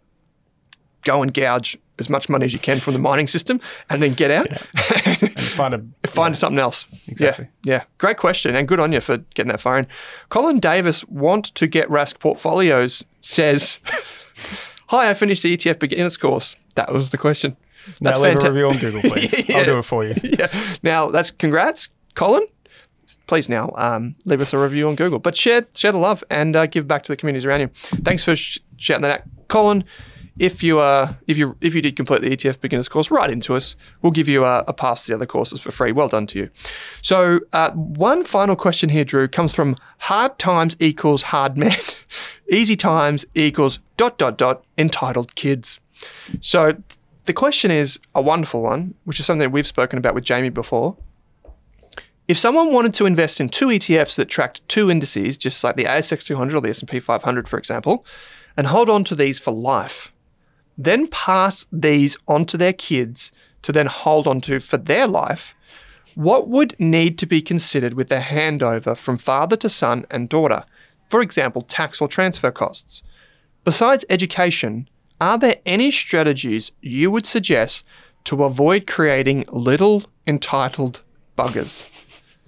Go 1.04 1.22
and 1.22 1.32
gouge 1.34 1.76
as 2.02 2.10
much 2.10 2.28
money 2.28 2.44
as 2.44 2.52
you 2.52 2.58
can 2.58 2.78
from 2.80 2.92
the 2.94 2.98
mining 2.98 3.26
system 3.28 3.60
and 3.88 4.02
then 4.02 4.12
get 4.14 4.30
out 4.30 4.48
And 5.06 5.30
find 5.56 5.74
a 5.74 6.08
find 6.08 6.36
something 6.36 6.58
else. 6.58 6.86
Exactly. 7.08 7.48
Yeah, 7.62 7.74
yeah. 7.74 7.84
Great 7.98 8.16
question, 8.16 8.54
and 8.56 8.66
good 8.68 8.80
on 8.80 8.92
you 8.92 9.00
for 9.00 9.18
getting 9.34 9.50
that 9.52 9.60
far 9.60 9.78
in. 9.78 9.86
Colin 10.28 10.58
Davis, 10.58 11.04
want 11.04 11.46
to 11.54 11.66
get 11.66 11.88
Rask 11.88 12.18
portfolios, 12.18 13.04
says, 13.20 13.80
"Hi, 14.88 15.10
I 15.10 15.14
finished 15.14 15.42
the 15.42 15.56
ETF 15.56 15.78
beginners 15.78 16.16
course." 16.16 16.56
That 16.74 16.92
was 16.92 17.10
the 17.10 17.18
question. 17.18 17.56
Now 18.00 18.18
leave 18.18 18.36
fanta- 18.36 18.48
a 18.48 18.52
review 18.52 18.68
on 18.68 18.78
Google, 18.78 19.02
please. 19.10 19.32
Yeah. 19.48 19.58
I'll 19.58 19.64
do 19.64 19.78
it 19.78 19.82
for 19.84 20.04
you. 20.04 20.14
yeah. 20.22 20.48
Now 20.82 21.10
that's 21.10 21.30
congrats, 21.30 21.88
Colin. 22.14 22.46
Please 23.26 23.48
now 23.48 23.72
um, 23.76 24.14
leave 24.24 24.40
us 24.40 24.52
a 24.52 24.58
review 24.58 24.88
on 24.88 24.94
Google, 24.96 25.18
but 25.18 25.36
share 25.36 25.64
share 25.74 25.92
the 25.92 25.98
love 25.98 26.22
and 26.30 26.54
uh, 26.56 26.66
give 26.66 26.86
back 26.86 27.02
to 27.04 27.12
the 27.12 27.16
communities 27.16 27.44
around 27.46 27.60
you. 27.60 27.70
Thanks 28.04 28.24
for 28.24 28.36
sh- 28.36 28.58
shouting 28.76 29.02
that 29.02 29.20
out, 29.20 29.26
Colin. 29.48 29.84
If 30.38 30.62
you 30.62 30.78
uh, 30.78 31.14
if 31.26 31.36
you 31.36 31.56
if 31.60 31.74
you 31.74 31.82
did 31.82 31.96
complete 31.96 32.22
the 32.22 32.30
ETF 32.30 32.60
beginners 32.60 32.88
course, 32.88 33.10
write 33.10 33.30
into 33.30 33.54
us. 33.54 33.76
We'll 34.00 34.12
give 34.12 34.28
you 34.28 34.44
a, 34.44 34.64
a 34.66 34.72
pass 34.72 35.04
to 35.04 35.12
the 35.12 35.14
other 35.16 35.26
courses 35.26 35.60
for 35.60 35.72
free. 35.72 35.92
Well 35.92 36.08
done 36.08 36.26
to 36.28 36.38
you. 36.38 36.50
So 37.02 37.40
uh, 37.52 37.70
one 37.72 38.24
final 38.24 38.56
question 38.56 38.88
here, 38.88 39.04
Drew, 39.04 39.28
comes 39.28 39.54
from 39.54 39.76
hard 39.98 40.38
times 40.38 40.76
equals 40.80 41.24
hard 41.24 41.56
men, 41.58 41.76
easy 42.50 42.76
times 42.76 43.26
equals 43.34 43.78
dot 43.96 44.18
dot 44.18 44.38
dot 44.38 44.64
entitled 44.78 45.34
kids. 45.34 45.80
So 46.40 46.76
the 47.26 47.32
question 47.32 47.70
is 47.70 48.00
a 48.14 48.22
wonderful 48.22 48.62
one, 48.62 48.94
which 49.04 49.20
is 49.20 49.26
something 49.26 49.50
we've 49.50 49.66
spoken 49.66 49.98
about 49.98 50.14
with 50.14 50.24
Jamie 50.24 50.48
before. 50.48 50.96
If 52.28 52.38
someone 52.38 52.72
wanted 52.72 52.94
to 52.94 53.06
invest 53.06 53.40
in 53.40 53.48
two 53.48 53.66
ETFs 53.66 54.16
that 54.16 54.28
tracked 54.28 54.66
two 54.68 54.90
indices, 54.90 55.36
just 55.36 55.62
like 55.62 55.76
the 55.76 55.84
ASX 55.84 56.24
200 56.24 56.56
or 56.56 56.60
the 56.60 56.70
S&P 56.70 57.00
500, 57.00 57.48
for 57.48 57.58
example, 57.58 58.04
and 58.56 58.68
hold 58.68 58.88
on 58.88 59.04
to 59.04 59.14
these 59.14 59.38
for 59.38 59.50
life, 59.50 60.11
then 60.76 61.06
pass 61.06 61.66
these 61.72 62.16
on 62.26 62.44
to 62.46 62.56
their 62.56 62.72
kids 62.72 63.32
to 63.62 63.72
then 63.72 63.86
hold 63.86 64.26
on 64.26 64.40
to 64.42 64.60
for 64.60 64.76
their 64.76 65.06
life, 65.06 65.54
what 66.14 66.48
would 66.48 66.78
need 66.78 67.18
to 67.18 67.26
be 67.26 67.40
considered 67.40 67.94
with 67.94 68.08
the 68.08 68.16
handover 68.16 68.96
from 68.96 69.18
father 69.18 69.56
to 69.56 69.68
son 69.68 70.04
and 70.10 70.28
daughter? 70.28 70.64
For 71.08 71.22
example, 71.22 71.62
tax 71.62 72.00
or 72.00 72.08
transfer 72.08 72.50
costs. 72.50 73.02
Besides 73.64 74.04
education, 74.10 74.88
are 75.20 75.38
there 75.38 75.60
any 75.64 75.90
strategies 75.90 76.72
you 76.80 77.10
would 77.10 77.26
suggest 77.26 77.84
to 78.24 78.44
avoid 78.44 78.86
creating 78.86 79.44
little 79.50 80.04
entitled 80.26 81.00
buggers? 81.36 81.91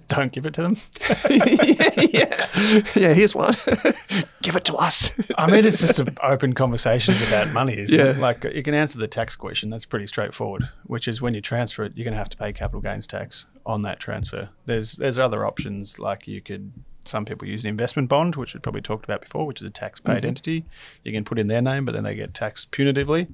Don't 0.07 0.31
give 0.31 0.45
it 0.45 0.53
to 0.55 0.61
them. 0.61 0.77
yeah, 1.29 2.83
yeah. 2.95 3.13
Here's 3.13 3.33
one. 3.33 3.55
Give 4.41 4.55
it 4.55 4.65
to 4.65 4.75
us. 4.75 5.11
I 5.37 5.49
mean, 5.49 5.65
it's 5.65 5.79
just 5.79 5.99
open 6.21 6.53
conversations 6.53 7.27
about 7.27 7.49
money. 7.49 7.79
Isn't 7.79 7.99
it? 7.99 8.15
Yeah. 8.15 8.21
Like 8.21 8.43
you 8.43 8.61
can 8.61 8.75
answer 8.75 8.99
the 8.99 9.07
tax 9.07 9.35
question. 9.35 9.71
That's 9.71 9.85
pretty 9.85 10.05
straightforward. 10.05 10.69
Which 10.85 11.07
is 11.07 11.21
when 11.21 11.33
you 11.33 11.41
transfer 11.41 11.83
it, 11.83 11.93
you're 11.95 12.03
going 12.03 12.13
to 12.13 12.19
have 12.19 12.29
to 12.29 12.37
pay 12.37 12.53
capital 12.53 12.81
gains 12.81 13.07
tax 13.07 13.47
on 13.65 13.81
that 13.81 13.99
transfer. 13.99 14.49
There's 14.65 14.93
there's 14.93 15.17
other 15.17 15.45
options 15.45 15.97
like 15.97 16.27
you 16.27 16.41
could. 16.41 16.71
Some 17.05 17.25
people 17.25 17.47
use 17.47 17.63
an 17.63 17.69
investment 17.69 18.09
bond, 18.09 18.35
which 18.35 18.53
we 18.55 18.59
probably 18.59 18.81
talked 18.81 19.05
about 19.05 19.21
before, 19.21 19.45
which 19.45 19.61
is 19.61 19.67
a 19.67 19.71
tax 19.71 19.99
paid 19.99 20.25
entity. 20.25 20.65
You 21.03 21.11
can 21.11 21.23
put 21.23 21.37
in 21.37 21.45
their 21.45 21.61
name, 21.61 21.85
but 21.85 21.91
then 21.93 22.03
they 22.03 22.15
get 22.15 22.33
taxed 22.33 22.71
punitively. 22.71 23.27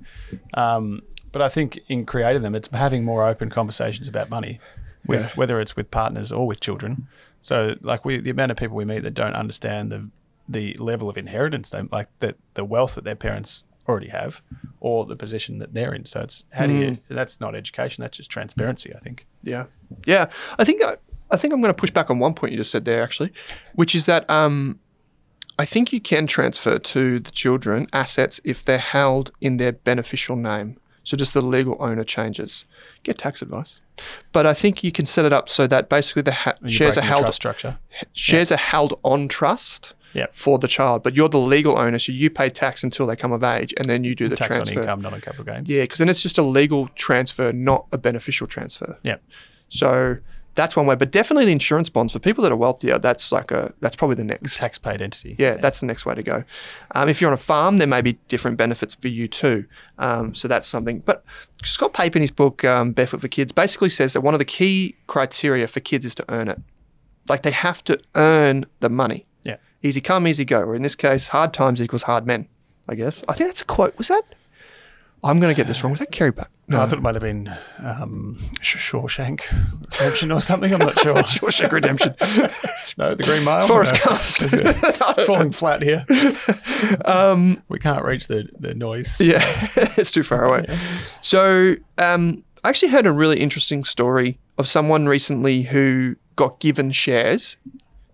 Um, 0.54 1.04
but 1.32 1.42
I 1.42 1.48
think 1.48 1.80
in 1.88 2.06
creating 2.06 2.42
them, 2.42 2.56
it's 2.56 2.68
having 2.74 3.06
more 3.06 3.26
open 3.28 3.50
conversations 3.50 4.08
about 4.08 4.30
money, 4.30 4.60
with 5.08 5.22
Yeah. 5.22 5.30
whether 5.36 5.60
it's 5.62 5.76
with 5.76 5.90
partners 5.92 6.32
or 6.32 6.46
with 6.48 6.60
children. 6.60 7.08
So, 7.42 7.76
like 7.82 8.06
we, 8.06 8.20
the 8.20 8.30
amount 8.30 8.52
of 8.52 8.58
people 8.58 8.76
we 8.78 8.86
meet 8.86 9.04
that 9.04 9.14
don't 9.14 9.34
understand 9.36 9.92
the 9.92 10.10
the 10.50 10.74
level 10.80 11.08
of 11.10 11.18
inheritance, 11.18 11.70
they 11.70 11.82
like 11.92 12.08
the 12.20 12.36
the 12.56 12.66
wealth 12.66 12.96
that 12.96 13.04
their 13.04 13.16
parents 13.16 13.64
already 13.90 14.10
have, 14.10 14.42
or 14.80 15.06
the 15.06 15.16
position 15.16 15.58
that 15.60 15.74
they're 15.74 15.94
in. 15.94 16.06
So 16.06 16.22
it's 16.22 16.46
how 16.52 16.68
do 16.68 16.74
you? 16.74 16.98
That's 17.10 17.40
not 17.40 17.56
education. 17.56 18.02
That's 18.04 18.18
just 18.18 18.30
transparency. 18.30 18.94
I 18.96 19.00
think. 19.00 19.26
Yeah, 19.44 19.66
yeah. 20.06 20.28
I 20.60 20.64
think 20.64 20.84
I, 20.84 20.98
I 21.32 21.38
think 21.38 21.54
I'm 21.54 21.62
going 21.62 21.74
to 21.74 21.80
push 21.80 21.90
back 21.92 22.10
on 22.10 22.20
one 22.20 22.34
point 22.34 22.52
you 22.52 22.58
just 22.58 22.72
said 22.72 22.86
there, 22.86 23.02
actually, 23.02 23.32
which 23.74 23.96
is 23.96 24.06
that 24.06 24.30
um, 24.30 24.80
I 25.58 25.66
think 25.66 25.94
you 25.94 26.02
can 26.02 26.28
transfer 26.28 26.78
to 26.78 27.20
the 27.20 27.32
children 27.32 27.88
assets 27.94 28.40
if 28.44 28.64
they're 28.66 28.78
held 28.78 29.32
in 29.42 29.58
their 29.58 29.72
beneficial 29.72 30.36
name. 30.36 30.78
So 31.04 31.18
just 31.18 31.34
the 31.34 31.42
legal 31.42 31.76
owner 31.80 32.04
changes. 32.04 32.66
Get 33.04 33.18
tax 33.18 33.42
advice, 33.42 33.80
but 34.32 34.46
I 34.46 34.54
think 34.54 34.84
you 34.84 34.92
can 34.92 35.06
set 35.06 35.26
it 35.26 35.34
up 35.34 35.50
so 35.50 35.68
that 35.68 35.90
basically 35.90 36.22
the 36.22 36.32
ha- 36.34 36.54
shares 36.68 36.98
are 36.98 37.02
held 37.02 37.34
structure. 37.34 37.78
shares 38.14 38.52
are 38.52 38.58
held 38.58 39.00
on 39.04 39.28
trust. 39.28 39.94
Yep. 40.14 40.36
For 40.36 40.60
the 40.60 40.68
child, 40.68 41.04
but 41.04 41.16
you're 41.16 41.30
the 41.30 41.38
legal 41.38 41.80
owner, 41.80 41.98
so 41.98 42.12
you 42.12 42.30
pay 42.30 42.50
tax 42.50 42.84
until 42.84 43.08
they 43.08 43.16
come 43.16 43.32
of 43.32 43.46
age, 43.46 43.74
and 43.78 43.90
then 43.90 44.04
you 44.04 44.14
do 44.14 44.28
the 44.28 44.36
Tax 44.36 44.58
transfer. 44.58 44.80
on 44.80 44.84
income, 44.84 45.02
not 45.02 45.14
on 45.14 45.22
capital 45.22 45.46
gains. 45.46 45.70
Yeah, 45.70 45.84
because 45.84 46.00
then 46.00 46.10
it's 46.10 46.22
just 46.22 46.38
a 46.38 46.42
legal 46.42 46.90
transfer, 46.96 47.54
not 47.54 47.88
a 47.94 47.98
beneficial 47.98 48.46
transfer. 48.46 48.98
Yeah. 49.04 49.20
So 49.70 50.18
that's 50.56 50.76
one 50.76 50.86
way, 50.86 50.96
but 50.96 51.12
definitely 51.12 51.46
the 51.46 51.52
insurance 51.52 51.90
bonds 51.90 52.14
for 52.14 52.20
people 52.20 52.44
that 52.44 52.52
are 52.52 52.58
wealthier. 52.58 53.00
That's 53.00 53.32
like 53.32 53.52
a 53.52 53.74
that's 53.80 53.96
probably 53.96 54.16
the 54.16 54.24
next. 54.24 54.58
Tax 54.58 54.78
paid 54.78 55.02
entity. 55.02 55.36
Yeah, 55.40 55.58
that's 55.58 55.80
the 55.80 55.86
next 55.86 56.06
way 56.06 56.16
to 56.16 56.24
go. 56.24 56.44
Um, 56.94 57.08
if 57.08 57.22
you're 57.22 57.30
on 57.30 57.34
a 57.34 57.38
farm, 57.38 57.78
there 57.78 57.88
may 57.88 58.02
be 58.02 58.14
different 58.28 58.58
benefits 58.58 58.96
for 58.96 59.08
you 59.08 59.28
too. 59.28 59.66
Um, 59.98 60.36
so 60.36 60.48
that's 60.48 60.68
something. 60.68 61.00
But 61.00 61.24
Scott 61.64 61.94
Pape 61.94 62.16
in 62.16 62.22
his 62.22 62.32
book 62.32 62.66
um, 62.66 62.92
Barefoot 62.92 63.22
for 63.22 63.28
Kids 63.28 63.52
basically 63.52 63.90
says 63.90 64.14
that 64.14 64.22
one 64.22 64.34
of 64.34 64.40
the 64.40 64.46
key 64.46 64.96
criteria 65.08 65.68
for 65.68 65.80
kids 65.80 66.06
is 66.06 66.16
to 66.16 66.26
earn 66.30 66.50
it. 66.50 66.60
Like 67.30 67.44
they 67.44 67.52
have 67.52 67.84
to 67.86 68.00
earn 68.16 68.66
the 68.82 68.90
money. 68.90 69.26
Yeah. 69.44 69.58
Easy 69.84 70.02
come, 70.02 70.28
easy 70.28 70.44
go. 70.44 70.62
Or 70.62 70.76
in 70.76 70.82
this 70.82 70.96
case, 70.96 71.30
hard 71.30 71.54
times 71.54 71.82
equals 71.82 72.04
hard 72.04 72.26
men. 72.26 72.48
I 72.90 72.96
guess. 72.96 73.24
I 73.30 73.34
think 73.34 73.50
that's 73.50 73.62
a 73.62 73.66
quote. 73.66 73.98
Was 73.98 74.10
that? 74.10 74.24
I'm 75.24 75.40
going 75.40 75.54
to 75.54 75.56
get 75.56 75.68
this 75.68 75.84
wrong. 75.84 75.92
Was 75.92 76.00
that 76.00 76.12
Kerry 76.12 76.32
Packer? 76.32 76.50
No, 76.68 76.82
I 76.82 76.86
thought 76.88 76.98
it 76.98 77.02
might 77.02 77.14
have 77.14 77.22
been 77.22 77.54
um, 77.80 78.38
Shawshank 78.62 79.44
Redemption 80.00 80.32
or 80.32 80.42
something. 80.42 80.74
I'm 80.74 80.80
not 80.80 81.00
sure. 81.00 81.14
Shawshank 81.24 81.72
Redemption. 81.72 82.16
no, 82.98 83.14
the 83.14 83.24
Green 83.24 83.44
Mile. 83.44 83.68
Forrest 83.68 83.94
No. 84.04 84.16
Is 84.46 84.98
falling 85.28 85.52
flat 85.52 85.84
here. 85.84 86.06
Um, 87.06 87.62
We 87.70 87.78
can't 87.78 88.04
reach 88.04 88.28
the, 88.28 88.50
the 88.60 88.74
noise. 88.74 89.20
Yeah, 89.20 89.44
it's 89.76 90.10
too 90.12 90.24
far 90.24 90.46
away. 90.46 90.78
So, 91.22 91.76
um, 92.00 92.44
I 92.64 92.70
actually 92.70 92.90
heard 92.90 93.06
a 93.06 93.12
really 93.12 93.40
interesting 93.40 93.84
story 93.84 94.40
of 94.58 94.68
someone 94.68 95.08
recently 95.08 95.64
who 95.64 96.16
got 96.36 96.60
given 96.60 96.92
shares. 96.92 97.58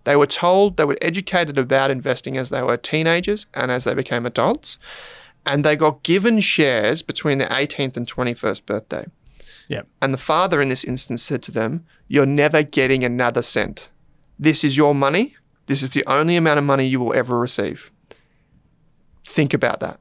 They 0.04 0.16
were 0.16 0.26
told 0.26 0.76
they 0.76 0.84
were 0.84 0.98
educated 1.02 1.58
about 1.58 1.90
investing 1.90 2.36
as 2.36 2.48
they 2.50 2.62
were 2.62 2.76
teenagers 2.76 3.46
and 3.54 3.70
as 3.70 3.84
they 3.84 3.94
became 3.94 4.24
adults, 4.24 4.78
and 5.48 5.64
they 5.64 5.76
got 5.76 6.02
given 6.02 6.40
shares 6.40 7.00
between 7.00 7.38
their 7.38 7.48
18th 7.48 7.96
and 7.96 8.06
21st 8.06 8.66
birthday. 8.66 9.06
Yeah. 9.66 9.82
And 10.02 10.12
the 10.12 10.18
father 10.18 10.60
in 10.60 10.68
this 10.68 10.84
instance 10.84 11.22
said 11.22 11.42
to 11.44 11.50
them, 11.50 11.86
You're 12.06 12.26
never 12.26 12.62
getting 12.62 13.02
another 13.02 13.40
cent. 13.40 13.88
This 14.38 14.62
is 14.62 14.76
your 14.76 14.94
money. 14.94 15.36
This 15.64 15.82
is 15.82 15.90
the 15.90 16.04
only 16.06 16.36
amount 16.36 16.58
of 16.58 16.64
money 16.64 16.86
you 16.86 17.00
will 17.00 17.14
ever 17.14 17.38
receive. 17.38 17.90
Think 19.26 19.54
about 19.54 19.80
that. 19.80 19.98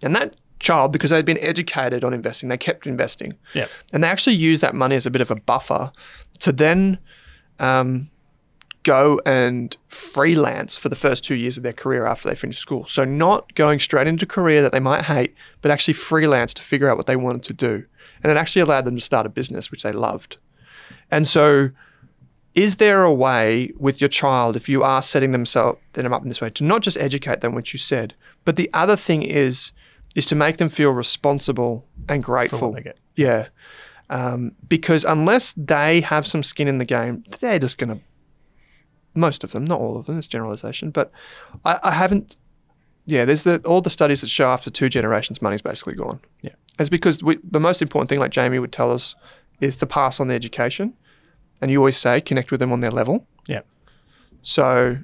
And 0.00 0.14
that 0.14 0.36
child, 0.60 0.92
because 0.92 1.10
they'd 1.10 1.24
been 1.24 1.40
educated 1.40 2.04
on 2.04 2.14
investing, 2.14 2.48
they 2.48 2.56
kept 2.56 2.86
investing. 2.86 3.34
Yeah. 3.52 3.66
And 3.92 4.04
they 4.04 4.08
actually 4.08 4.36
used 4.36 4.62
that 4.62 4.76
money 4.76 4.94
as 4.94 5.06
a 5.06 5.10
bit 5.10 5.20
of 5.20 5.30
a 5.32 5.36
buffer 5.36 5.90
to 6.40 6.52
then 6.52 6.98
um, 7.58 8.10
go 8.86 9.20
and 9.26 9.76
freelance 9.88 10.78
for 10.78 10.88
the 10.88 10.94
first 10.94 11.24
two 11.24 11.34
years 11.34 11.56
of 11.56 11.64
their 11.64 11.72
career 11.72 12.06
after 12.06 12.28
they 12.28 12.36
finished 12.36 12.60
school. 12.60 12.86
So, 12.86 13.04
not 13.04 13.52
going 13.56 13.80
straight 13.80 14.06
into 14.06 14.24
a 14.24 14.28
career 14.28 14.62
that 14.62 14.70
they 14.70 14.78
might 14.78 15.02
hate, 15.02 15.34
but 15.60 15.72
actually 15.72 15.94
freelance 15.94 16.54
to 16.54 16.62
figure 16.62 16.88
out 16.88 16.96
what 16.96 17.06
they 17.06 17.16
wanted 17.16 17.42
to 17.44 17.52
do. 17.52 17.84
And 18.22 18.30
it 18.30 18.36
actually 18.36 18.62
allowed 18.62 18.84
them 18.84 18.94
to 18.94 19.00
start 19.00 19.26
a 19.26 19.28
business, 19.28 19.72
which 19.72 19.82
they 19.82 19.90
loved. 19.90 20.36
And 21.10 21.26
so, 21.26 21.70
is 22.54 22.76
there 22.76 23.02
a 23.02 23.12
way 23.12 23.72
with 23.76 24.00
your 24.00 24.08
child, 24.08 24.54
if 24.54 24.68
you 24.68 24.84
are 24.84 25.02
setting 25.02 25.32
themselves 25.32 25.80
them 25.94 26.12
up 26.12 26.22
in 26.22 26.28
this 26.28 26.40
way, 26.40 26.50
to 26.50 26.62
not 26.62 26.82
just 26.82 26.96
educate 26.96 27.40
them, 27.40 27.54
which 27.54 27.72
you 27.72 27.80
said, 27.80 28.14
but 28.44 28.54
the 28.54 28.70
other 28.72 28.94
thing 28.96 29.22
is, 29.22 29.72
is 30.14 30.26
to 30.26 30.36
make 30.36 30.58
them 30.58 30.68
feel 30.68 30.90
responsible 30.90 31.84
and 32.08 32.22
grateful. 32.22 32.60
Yeah. 33.16 33.48
Um, 34.08 34.52
because 34.68 35.04
unless 35.04 35.52
they 35.56 36.02
have 36.02 36.24
some 36.24 36.44
skin 36.44 36.68
in 36.68 36.78
the 36.78 36.84
game, 36.84 37.24
they're 37.40 37.58
just 37.58 37.76
going 37.76 37.90
to, 37.90 38.00
most 39.16 39.44
of 39.44 39.52
them, 39.52 39.64
not 39.64 39.80
all 39.80 39.96
of 39.96 40.06
them, 40.06 40.18
it's 40.18 40.26
generalization, 40.26 40.90
but 40.90 41.10
I, 41.64 41.78
I 41.82 41.92
haven't, 41.92 42.36
yeah, 43.04 43.24
there's 43.24 43.44
the, 43.44 43.58
all 43.58 43.80
the 43.80 43.90
studies 43.90 44.20
that 44.20 44.28
show 44.28 44.48
after 44.48 44.70
two 44.70 44.88
generations, 44.88 45.40
money's 45.40 45.62
basically 45.62 45.94
gone. 45.94 46.20
Yeah. 46.42 46.54
It's 46.78 46.90
because 46.90 47.22
we, 47.22 47.38
the 47.42 47.60
most 47.60 47.80
important 47.80 48.08
thing, 48.08 48.18
like 48.18 48.30
Jamie 48.30 48.58
would 48.58 48.72
tell 48.72 48.92
us, 48.92 49.14
is 49.60 49.76
to 49.76 49.86
pass 49.86 50.20
on 50.20 50.28
the 50.28 50.34
education. 50.34 50.94
And 51.60 51.70
you 51.70 51.78
always 51.78 51.96
say, 51.96 52.20
connect 52.20 52.50
with 52.50 52.60
them 52.60 52.70
on 52.72 52.80
their 52.80 52.90
level. 52.90 53.26
Yeah. 53.46 53.62
So, 54.42 54.98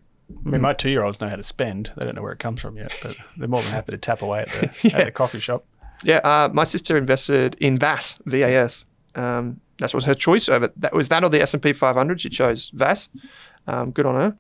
I 0.45 0.49
mean, 0.49 0.61
my 0.61 0.75
two 0.75 0.91
year 0.91 1.03
olds 1.03 1.21
know 1.21 1.29
how 1.29 1.37
to 1.37 1.43
spend. 1.43 1.93
They 1.97 2.05
don't 2.05 2.15
know 2.15 2.23
where 2.23 2.33
it 2.33 2.39
comes 2.39 2.61
from 2.61 2.77
yet, 2.77 2.93
but 3.03 3.17
they're 3.39 3.49
more 3.49 3.63
than 3.63 3.71
happy 3.71 3.93
to 3.93 3.99
tap 3.99 4.21
away 4.21 4.41
at 4.41 4.49
the, 4.49 4.95
at 4.95 5.05
the 5.07 5.11
coffee 5.11 5.41
shop. 5.41 5.65
yeah, 6.05 6.19
uh, 6.19 6.51
my 6.53 6.65
sister 6.65 6.97
invested 6.97 7.57
in 7.59 7.79
VAS, 7.79 8.19
VAS. 8.27 8.85
Um, 9.15 9.61
that 9.79 9.93
was 9.95 10.05
her 10.05 10.15
choice 10.15 10.49
over 10.49 10.71
that 10.77 10.95
was 10.95 11.09
that 11.09 11.25
or 11.25 11.31
the 11.31 11.43
S 11.43 11.55
and 11.55 11.63
P 11.63 11.73
500. 11.73 12.21
She 12.21 12.29
chose 12.29 12.71
VAS. 12.75 13.09
Um, 13.67 13.91
good 13.91 14.07
on 14.07 14.15
her. 14.15 14.37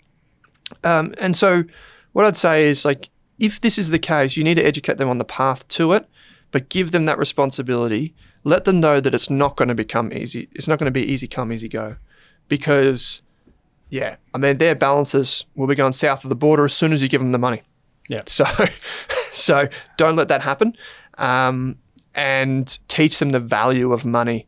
Um, 0.84 1.14
and 1.20 1.36
so, 1.36 1.64
what 2.12 2.24
I'd 2.24 2.36
say 2.36 2.64
is 2.64 2.84
like, 2.84 3.10
if 3.38 3.60
this 3.60 3.78
is 3.78 3.90
the 3.90 3.98
case, 3.98 4.36
you 4.36 4.44
need 4.44 4.54
to 4.54 4.64
educate 4.64 4.98
them 4.98 5.08
on 5.08 5.18
the 5.18 5.24
path 5.24 5.66
to 5.68 5.92
it, 5.92 6.08
but 6.50 6.68
give 6.68 6.90
them 6.90 7.06
that 7.06 7.18
responsibility. 7.18 8.14
Let 8.44 8.64
them 8.64 8.80
know 8.80 9.00
that 9.00 9.14
it's 9.14 9.30
not 9.30 9.56
going 9.56 9.68
to 9.68 9.74
become 9.74 10.12
easy. 10.12 10.48
It's 10.52 10.68
not 10.68 10.78
going 10.78 10.92
to 10.92 10.92
be 10.92 11.04
easy 11.04 11.28
come, 11.28 11.52
easy 11.52 11.68
go, 11.68 11.96
because, 12.48 13.22
yeah, 13.90 14.16
I 14.34 14.38
mean 14.38 14.58
their 14.58 14.74
balances 14.74 15.44
will 15.54 15.66
be 15.66 15.74
going 15.74 15.92
south 15.92 16.24
of 16.24 16.28
the 16.28 16.36
border 16.36 16.64
as 16.64 16.72
soon 16.72 16.92
as 16.92 17.02
you 17.02 17.08
give 17.08 17.20
them 17.20 17.32
the 17.32 17.38
money. 17.38 17.62
Yeah. 18.08 18.22
So, 18.26 18.44
so 19.32 19.68
don't 19.96 20.16
let 20.16 20.28
that 20.28 20.42
happen, 20.42 20.76
um, 21.18 21.78
and 22.14 22.78
teach 22.88 23.18
them 23.18 23.30
the 23.30 23.40
value 23.40 23.92
of 23.92 24.04
money. 24.04 24.46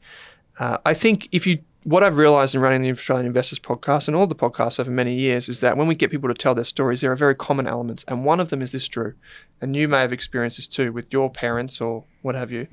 Uh, 0.58 0.78
I 0.84 0.94
think 0.94 1.28
if 1.32 1.46
you, 1.46 1.60
what 1.84 2.02
I've 2.02 2.16
realised 2.16 2.54
in 2.54 2.62
running 2.62 2.80
the 2.80 2.90
Australian 2.90 3.26
Investors 3.26 3.58
podcast 3.58 4.08
and 4.08 4.16
all 4.16 4.26
the 4.26 4.34
podcasts 4.34 4.80
over 4.80 4.90
many 4.90 5.14
years 5.14 5.50
is 5.50 5.60
that 5.60 5.76
when 5.76 5.86
we 5.86 5.94
get 5.94 6.10
people 6.10 6.28
to 6.28 6.34
tell 6.34 6.54
their 6.54 6.64
stories, 6.64 7.02
there 7.02 7.12
are 7.12 7.16
very 7.16 7.34
common 7.34 7.66
elements, 7.66 8.04
and 8.08 8.24
one 8.24 8.40
of 8.40 8.48
them 8.48 8.62
is 8.62 8.72
this, 8.72 8.88
Drew, 8.88 9.14
and 9.60 9.76
you 9.76 9.86
may 9.86 10.00
have 10.00 10.12
experienced 10.12 10.56
this 10.56 10.66
too 10.66 10.92
with 10.92 11.12
your 11.12 11.30
parents 11.30 11.80
or 11.80 12.04
what 12.22 12.34
have 12.34 12.50
you, 12.50 12.68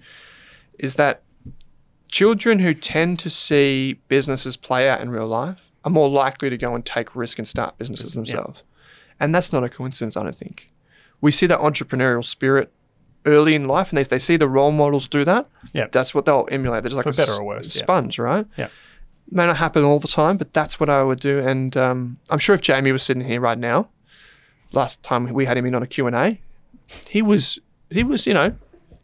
is 0.80 0.96
that 0.96 1.24
children 2.08 2.60
who 2.60 2.74
tend 2.74 3.20
to 3.20 3.30
see 3.30 4.00
businesses 4.08 4.56
play 4.56 4.90
out 4.90 5.02
in 5.02 5.10
real 5.10 5.28
life 5.28 5.72
are 5.84 5.92
more 5.92 6.10
likely 6.10 6.50
to 6.50 6.58
go 6.58 6.74
and 6.74 6.86
take 6.86 7.16
risk 7.16 7.38
and 7.38 7.48
start 7.48 7.78
businesses 7.78 8.14
themselves. 8.14 8.64
And 9.20 9.36
that's 9.36 9.52
not 9.52 9.64
a 9.64 9.70
coincidence, 9.70 10.16
I 10.16 10.24
don't 10.24 10.38
think. 10.38 10.70
We 11.20 11.32
see 11.32 11.46
that 11.48 11.60
entrepreneurial 11.60 12.24
spirit 12.24 12.72
early 13.26 13.56
in 13.56 13.68
life 13.68 13.90
and 13.90 13.98
they, 13.98 14.04
they 14.04 14.20
see 14.20 14.38
the 14.38 14.48
role 14.48 14.72
models 14.72 15.08
do 15.08 15.24
that. 15.26 15.48
Yeah. 15.74 15.88
That's 15.92 16.14
what 16.14 16.26
they'll 16.26 16.48
emulate. 16.52 16.84
They're 16.84 16.90
just 16.90 17.06
like 17.06 17.16
For 17.16 17.22
a 17.22 17.26
better 17.26 17.40
or 17.40 17.44
worse, 17.44 17.76
yeah. 17.76 17.84
sponge, 17.84 18.18
right? 18.18 18.46
Yeah. 18.58 18.70
May 19.32 19.46
not 19.46 19.58
happen 19.58 19.84
all 19.84 20.00
the 20.00 20.08
time, 20.08 20.38
but 20.38 20.54
that's 20.54 20.80
what 20.80 20.90
I 20.90 21.04
would 21.04 21.20
do. 21.20 21.40
And 21.40 21.76
um, 21.78 22.18
I'm 22.30 22.40
sure 22.40 22.54
if 22.54 22.62
Jamie 22.62 22.92
was 22.92 23.04
sitting 23.04 23.24
here 23.24 23.40
right 23.40 23.58
now, 23.58 23.90
last 24.74 25.02
time 25.04 25.32
we 25.34 25.46
had 25.46 25.58
him 25.58 25.66
in 25.66 25.74
on 25.74 25.82
a 25.82 25.88
Q&A, 25.88 26.42
he 27.08 27.22
was, 27.22 27.58
he 27.90 28.04
was, 28.04 28.28
you 28.28 28.34
know, 28.34 28.54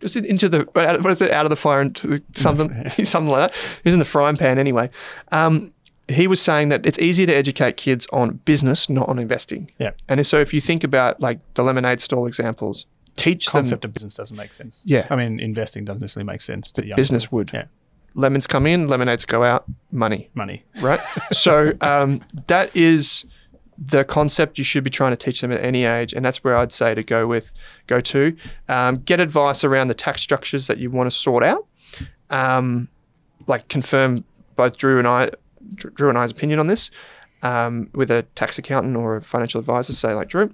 just 0.01 0.15
into 0.15 0.49
the, 0.49 0.67
what 0.73 1.11
is 1.11 1.21
it, 1.21 1.31
out 1.31 1.45
of 1.45 1.49
the 1.49 1.55
fire 1.55 1.81
into 1.81 2.21
something, 2.35 2.89
something 3.03 3.31
like 3.31 3.51
that. 3.51 3.57
He 3.57 3.81
was 3.85 3.93
in 3.93 3.99
the 3.99 4.05
frying 4.05 4.37
pan 4.37 4.59
anyway. 4.59 4.89
Um, 5.31 5.73
he 6.09 6.27
was 6.27 6.41
saying 6.41 6.69
that 6.69 6.85
it's 6.85 6.99
easier 6.99 7.25
to 7.27 7.33
educate 7.33 7.77
kids 7.77 8.07
on 8.11 8.35
business, 8.45 8.89
not 8.89 9.09
on 9.09 9.19
investing. 9.19 9.71
Yeah. 9.79 9.91
And 10.07 10.25
so 10.25 10.39
if 10.39 10.53
you 10.53 10.61
think 10.61 10.83
about 10.83 11.19
like 11.19 11.39
the 11.55 11.63
lemonade 11.63 12.01
stall 12.01 12.27
examples, 12.27 12.85
teach 13.17 13.45
the 13.45 13.51
Concept 13.51 13.81
them 13.81 13.89
of 13.89 13.93
business 13.93 14.13
doesn't 14.13 14.37
make 14.37 14.53
sense. 14.53 14.83
Yeah. 14.85 15.07
I 15.09 15.15
mean, 15.15 15.39
investing 15.39 15.83
doesn't 15.83 16.01
necessarily 16.01 16.27
make 16.27 16.41
sense 16.41 16.71
to 16.73 16.85
young 16.85 16.95
business 16.95 17.25
people. 17.25 17.37
would. 17.39 17.51
Yeah. 17.53 17.65
Lemons 18.17 18.47
come 18.47 18.65
in, 18.65 18.87
lemonades 18.87 19.25
go 19.25 19.43
out, 19.43 19.65
money, 19.91 20.29
Money. 20.33 20.63
right? 20.81 20.99
so 21.31 21.73
um, 21.81 22.21
that 22.47 22.75
is 22.75 23.25
the 23.77 24.03
concept 24.03 24.57
you 24.57 24.63
should 24.63 24.83
be 24.83 24.89
trying 24.89 25.11
to 25.11 25.17
teach 25.17 25.39
them 25.41 25.51
at 25.51 25.63
any 25.63 25.85
age, 25.85 26.13
and 26.13 26.25
that's 26.25 26.43
where 26.43 26.57
I'd 26.57 26.71
say 26.71 26.95
to 26.95 27.03
go 27.03 27.27
with, 27.27 27.51
go 27.85 28.01
to, 28.01 28.35
um, 28.67 28.97
get 28.97 29.19
advice 29.19 29.63
around 29.63 29.89
the 29.89 29.93
tax 29.93 30.21
structures 30.21 30.65
that 30.65 30.79
you 30.79 30.89
want 30.89 31.11
to 31.11 31.15
sort 31.15 31.43
out, 31.43 31.67
um, 32.31 32.87
like 33.45 33.67
confirm 33.67 34.23
both 34.55 34.77
Drew 34.77 34.97
and 34.97 35.07
I, 35.07 35.29
Drew 35.75 36.09
and 36.09 36.17
I's 36.17 36.31
opinion 36.31 36.57
on 36.57 36.65
this, 36.65 36.89
um, 37.43 37.87
with 37.93 38.09
a 38.09 38.23
tax 38.33 38.57
accountant 38.57 38.95
or 38.97 39.17
a 39.17 39.21
financial 39.21 39.59
advisor, 39.59 39.93
say 39.93 40.15
like 40.15 40.29
Drew, 40.29 40.51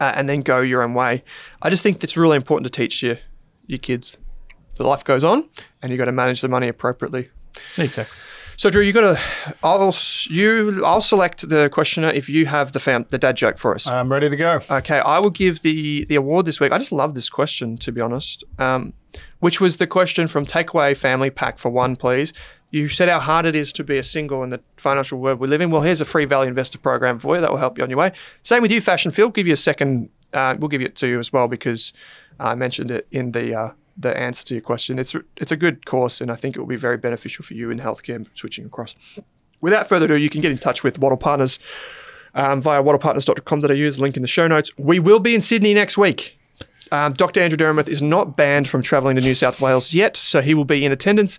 uh, 0.00 0.12
and 0.16 0.26
then 0.26 0.40
go 0.40 0.62
your 0.62 0.82
own 0.82 0.94
way. 0.94 1.22
I 1.60 1.68
just 1.68 1.82
think 1.82 2.02
it's 2.02 2.16
really 2.16 2.36
important 2.36 2.64
to 2.64 2.74
teach 2.74 3.02
your 3.02 3.18
your 3.66 3.78
kids. 3.78 4.16
The 4.82 4.88
life 4.88 5.04
goes 5.04 5.22
on, 5.22 5.48
and 5.80 5.92
you've 5.92 5.98
got 5.98 6.06
to 6.06 6.12
manage 6.12 6.40
the 6.40 6.48
money 6.48 6.66
appropriately. 6.66 7.30
Exactly. 7.78 8.16
So 8.56 8.68
Drew, 8.68 8.82
you 8.82 8.92
got 8.92 9.16
to. 9.16 9.54
I'll 9.62 9.94
you. 10.24 10.84
I'll 10.84 11.00
select 11.00 11.48
the 11.48 11.68
questioner 11.70 12.08
if 12.08 12.28
you 12.28 12.46
have 12.46 12.72
the 12.72 12.80
fam- 12.80 13.06
the 13.10 13.18
dad 13.18 13.36
joke 13.36 13.58
for 13.58 13.76
us. 13.76 13.86
I'm 13.86 14.10
ready 14.10 14.28
to 14.28 14.34
go. 14.34 14.58
Okay, 14.68 14.98
I 14.98 15.20
will 15.20 15.30
give 15.30 15.62
the 15.62 16.04
the 16.06 16.16
award 16.16 16.46
this 16.46 16.58
week. 16.58 16.72
I 16.72 16.78
just 16.78 16.90
love 16.90 17.14
this 17.14 17.30
question, 17.30 17.78
to 17.78 17.92
be 17.92 18.00
honest. 18.00 18.42
Um, 18.58 18.92
which 19.38 19.60
was 19.60 19.76
the 19.76 19.86
question 19.86 20.26
from 20.26 20.46
Takeaway 20.46 20.96
Family 20.96 21.30
Pack 21.30 21.58
for 21.58 21.70
one, 21.70 21.94
please. 21.94 22.32
You 22.70 22.88
said 22.88 23.08
how 23.08 23.20
hard 23.20 23.46
it 23.46 23.54
is 23.54 23.72
to 23.74 23.84
be 23.84 23.98
a 23.98 24.02
single 24.02 24.42
in 24.42 24.50
the 24.50 24.60
financial 24.78 25.20
world 25.20 25.38
we 25.38 25.46
live 25.46 25.60
in. 25.60 25.70
Well, 25.70 25.82
here's 25.82 26.00
a 26.00 26.04
free 26.04 26.24
value 26.24 26.48
investor 26.48 26.78
program 26.78 27.20
for 27.20 27.36
you 27.36 27.40
that 27.40 27.50
will 27.50 27.58
help 27.58 27.78
you 27.78 27.84
on 27.84 27.90
your 27.90 28.00
way. 28.00 28.10
Same 28.42 28.62
with 28.62 28.72
you, 28.72 28.80
Fashion 28.80 29.12
Phil. 29.12 29.28
Give 29.28 29.46
you 29.46 29.52
a 29.52 29.56
second. 29.56 30.08
Uh, 30.32 30.56
we'll 30.58 30.68
give 30.68 30.82
it 30.82 30.96
to 30.96 31.06
you 31.06 31.20
as 31.20 31.32
well 31.32 31.46
because 31.46 31.92
I 32.40 32.56
mentioned 32.56 32.90
it 32.90 33.06
in 33.12 33.30
the 33.32 33.54
uh, 33.54 33.70
the 33.96 34.16
answer 34.16 34.44
to 34.44 34.54
your 34.54 34.62
question. 34.62 34.98
It's 34.98 35.14
it's 35.36 35.52
a 35.52 35.56
good 35.56 35.86
course, 35.86 36.20
and 36.20 36.30
I 36.30 36.36
think 36.36 36.56
it 36.56 36.60
will 36.60 36.66
be 36.66 36.76
very 36.76 36.96
beneficial 36.96 37.44
for 37.44 37.54
you 37.54 37.70
in 37.70 37.78
healthcare 37.78 38.26
switching 38.34 38.66
across. 38.66 38.94
Without 39.60 39.88
further 39.88 40.06
ado, 40.06 40.16
you 40.16 40.28
can 40.28 40.40
get 40.40 40.50
in 40.50 40.58
touch 40.58 40.82
with 40.82 40.98
Wattle 40.98 41.18
Partners 41.18 41.58
um, 42.34 42.60
via 42.62 42.82
wattlepartners.com.au. 42.82 44.00
Link 44.00 44.16
in 44.16 44.22
the 44.22 44.28
show 44.28 44.48
notes. 44.48 44.76
We 44.76 44.98
will 44.98 45.20
be 45.20 45.34
in 45.34 45.42
Sydney 45.42 45.74
next 45.74 45.96
week. 45.96 46.38
Um, 46.90 47.14
Dr. 47.14 47.40
Andrew 47.40 47.56
Dermouth 47.56 47.88
is 47.88 48.02
not 48.02 48.36
banned 48.36 48.68
from 48.68 48.82
travelling 48.82 49.16
to 49.16 49.22
New 49.22 49.34
South 49.34 49.62
Wales 49.62 49.94
yet, 49.94 50.14
so 50.14 50.42
he 50.42 50.52
will 50.52 50.66
be 50.66 50.84
in 50.84 50.92
attendance, 50.92 51.38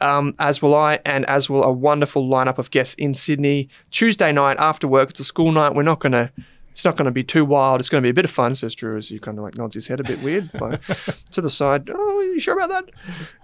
um, 0.00 0.34
as 0.38 0.62
will 0.62 0.74
I, 0.74 0.98
and 1.04 1.26
as 1.26 1.50
will 1.50 1.62
a 1.62 1.70
wonderful 1.70 2.26
lineup 2.26 2.56
of 2.56 2.70
guests 2.70 2.94
in 2.94 3.14
Sydney 3.14 3.68
Tuesday 3.90 4.32
night 4.32 4.56
after 4.58 4.88
work. 4.88 5.10
It's 5.10 5.20
a 5.20 5.24
school 5.24 5.52
night. 5.52 5.74
We're 5.74 5.82
not 5.82 6.00
going 6.00 6.12
to. 6.12 6.32
It's 6.74 6.84
not 6.84 6.96
going 6.96 7.04
to 7.04 7.12
be 7.12 7.22
too 7.22 7.44
wild. 7.44 7.78
It's 7.78 7.88
going 7.88 8.02
to 8.02 8.04
be 8.04 8.10
a 8.10 8.14
bit 8.14 8.24
of 8.24 8.32
fun, 8.32 8.56
says 8.56 8.74
Drew, 8.74 8.96
as 8.96 9.08
he 9.08 9.20
kind 9.20 9.38
of 9.38 9.44
like 9.44 9.56
nods 9.56 9.76
his 9.76 9.86
head 9.86 10.00
a 10.00 10.02
bit 10.02 10.20
weird 10.22 10.50
like, 10.60 10.82
to 11.30 11.40
the 11.40 11.48
side. 11.48 11.88
Oh, 11.88 12.18
are 12.18 12.24
you 12.24 12.40
sure 12.40 12.58
about 12.58 12.68
that? 12.70 12.90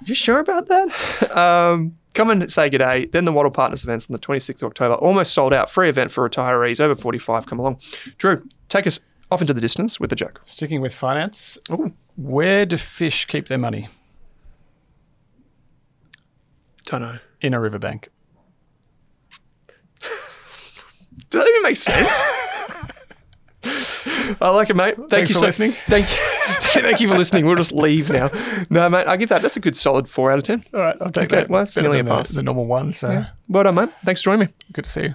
You 0.04 0.16
sure 0.16 0.40
about 0.40 0.66
that? 0.66 1.36
Um, 1.36 1.94
come 2.12 2.30
and 2.30 2.50
say 2.50 2.68
good 2.68 2.78
day. 2.78 3.06
Then 3.06 3.26
the 3.26 3.32
Wattle 3.32 3.52
Partners 3.52 3.84
events 3.84 4.10
on 4.10 4.14
the 4.14 4.18
26th 4.18 4.62
of 4.62 4.64
October. 4.64 4.96
Almost 4.96 5.32
sold 5.32 5.54
out. 5.54 5.70
Free 5.70 5.88
event 5.88 6.10
for 6.10 6.28
retirees 6.28 6.80
over 6.80 6.96
45. 6.96 7.46
Come 7.46 7.60
along. 7.60 7.78
Drew, 8.18 8.44
take 8.68 8.88
us 8.88 8.98
off 9.30 9.40
into 9.40 9.54
the 9.54 9.60
distance 9.60 10.00
with 10.00 10.12
a 10.12 10.16
joke. 10.16 10.40
Sticking 10.44 10.80
with 10.80 10.92
finance, 10.92 11.56
Ooh. 11.70 11.92
where 12.16 12.66
do 12.66 12.76
fish 12.76 13.26
keep 13.26 13.46
their 13.46 13.58
money? 13.58 13.86
Don't 16.86 17.02
know. 17.02 17.18
In 17.40 17.54
a 17.54 17.60
riverbank. 17.60 18.08
Does 20.00 21.42
that 21.42 21.48
even 21.48 21.62
make 21.62 21.76
sense? 21.76 22.20
I 24.40 24.48
like 24.50 24.70
it, 24.70 24.76
mate. 24.76 24.96
Thank 24.96 25.10
Thanks 25.10 25.30
you 25.30 25.34
for 25.34 25.40
so- 25.40 25.46
listening. 25.46 25.72
Thank 25.72 26.08
you. 26.10 26.16
Thank 26.82 27.00
you 27.00 27.08
for 27.08 27.16
listening. 27.18 27.46
We'll 27.46 27.56
just 27.56 27.72
leave 27.72 28.10
now. 28.10 28.30
No, 28.70 28.88
mate, 28.88 29.06
I 29.06 29.16
give 29.16 29.28
that. 29.30 29.42
That's 29.42 29.56
a 29.56 29.60
good 29.60 29.76
solid 29.76 30.08
four 30.08 30.30
out 30.30 30.38
of 30.38 30.44
ten. 30.44 30.64
All 30.74 30.80
right, 30.80 30.96
I'll 31.00 31.10
take 31.10 31.24
Okay, 31.32 31.36
that. 31.42 31.50
well, 31.50 31.62
it's 31.62 31.76
nearly 31.76 32.00
a 32.00 32.02
the- 32.02 32.10
pass. 32.10 32.30
The, 32.30 32.42
normal 32.42 32.66
one, 32.66 32.92
so 32.92 33.24
Well 33.48 33.64
done, 33.64 33.74
mate. 33.74 33.90
Thanks 34.04 34.20
for 34.22 34.26
joining 34.26 34.46
me. 34.46 34.52
good 34.72 34.84
to 34.84 34.90
see 34.90 35.02
you. 35.02 35.14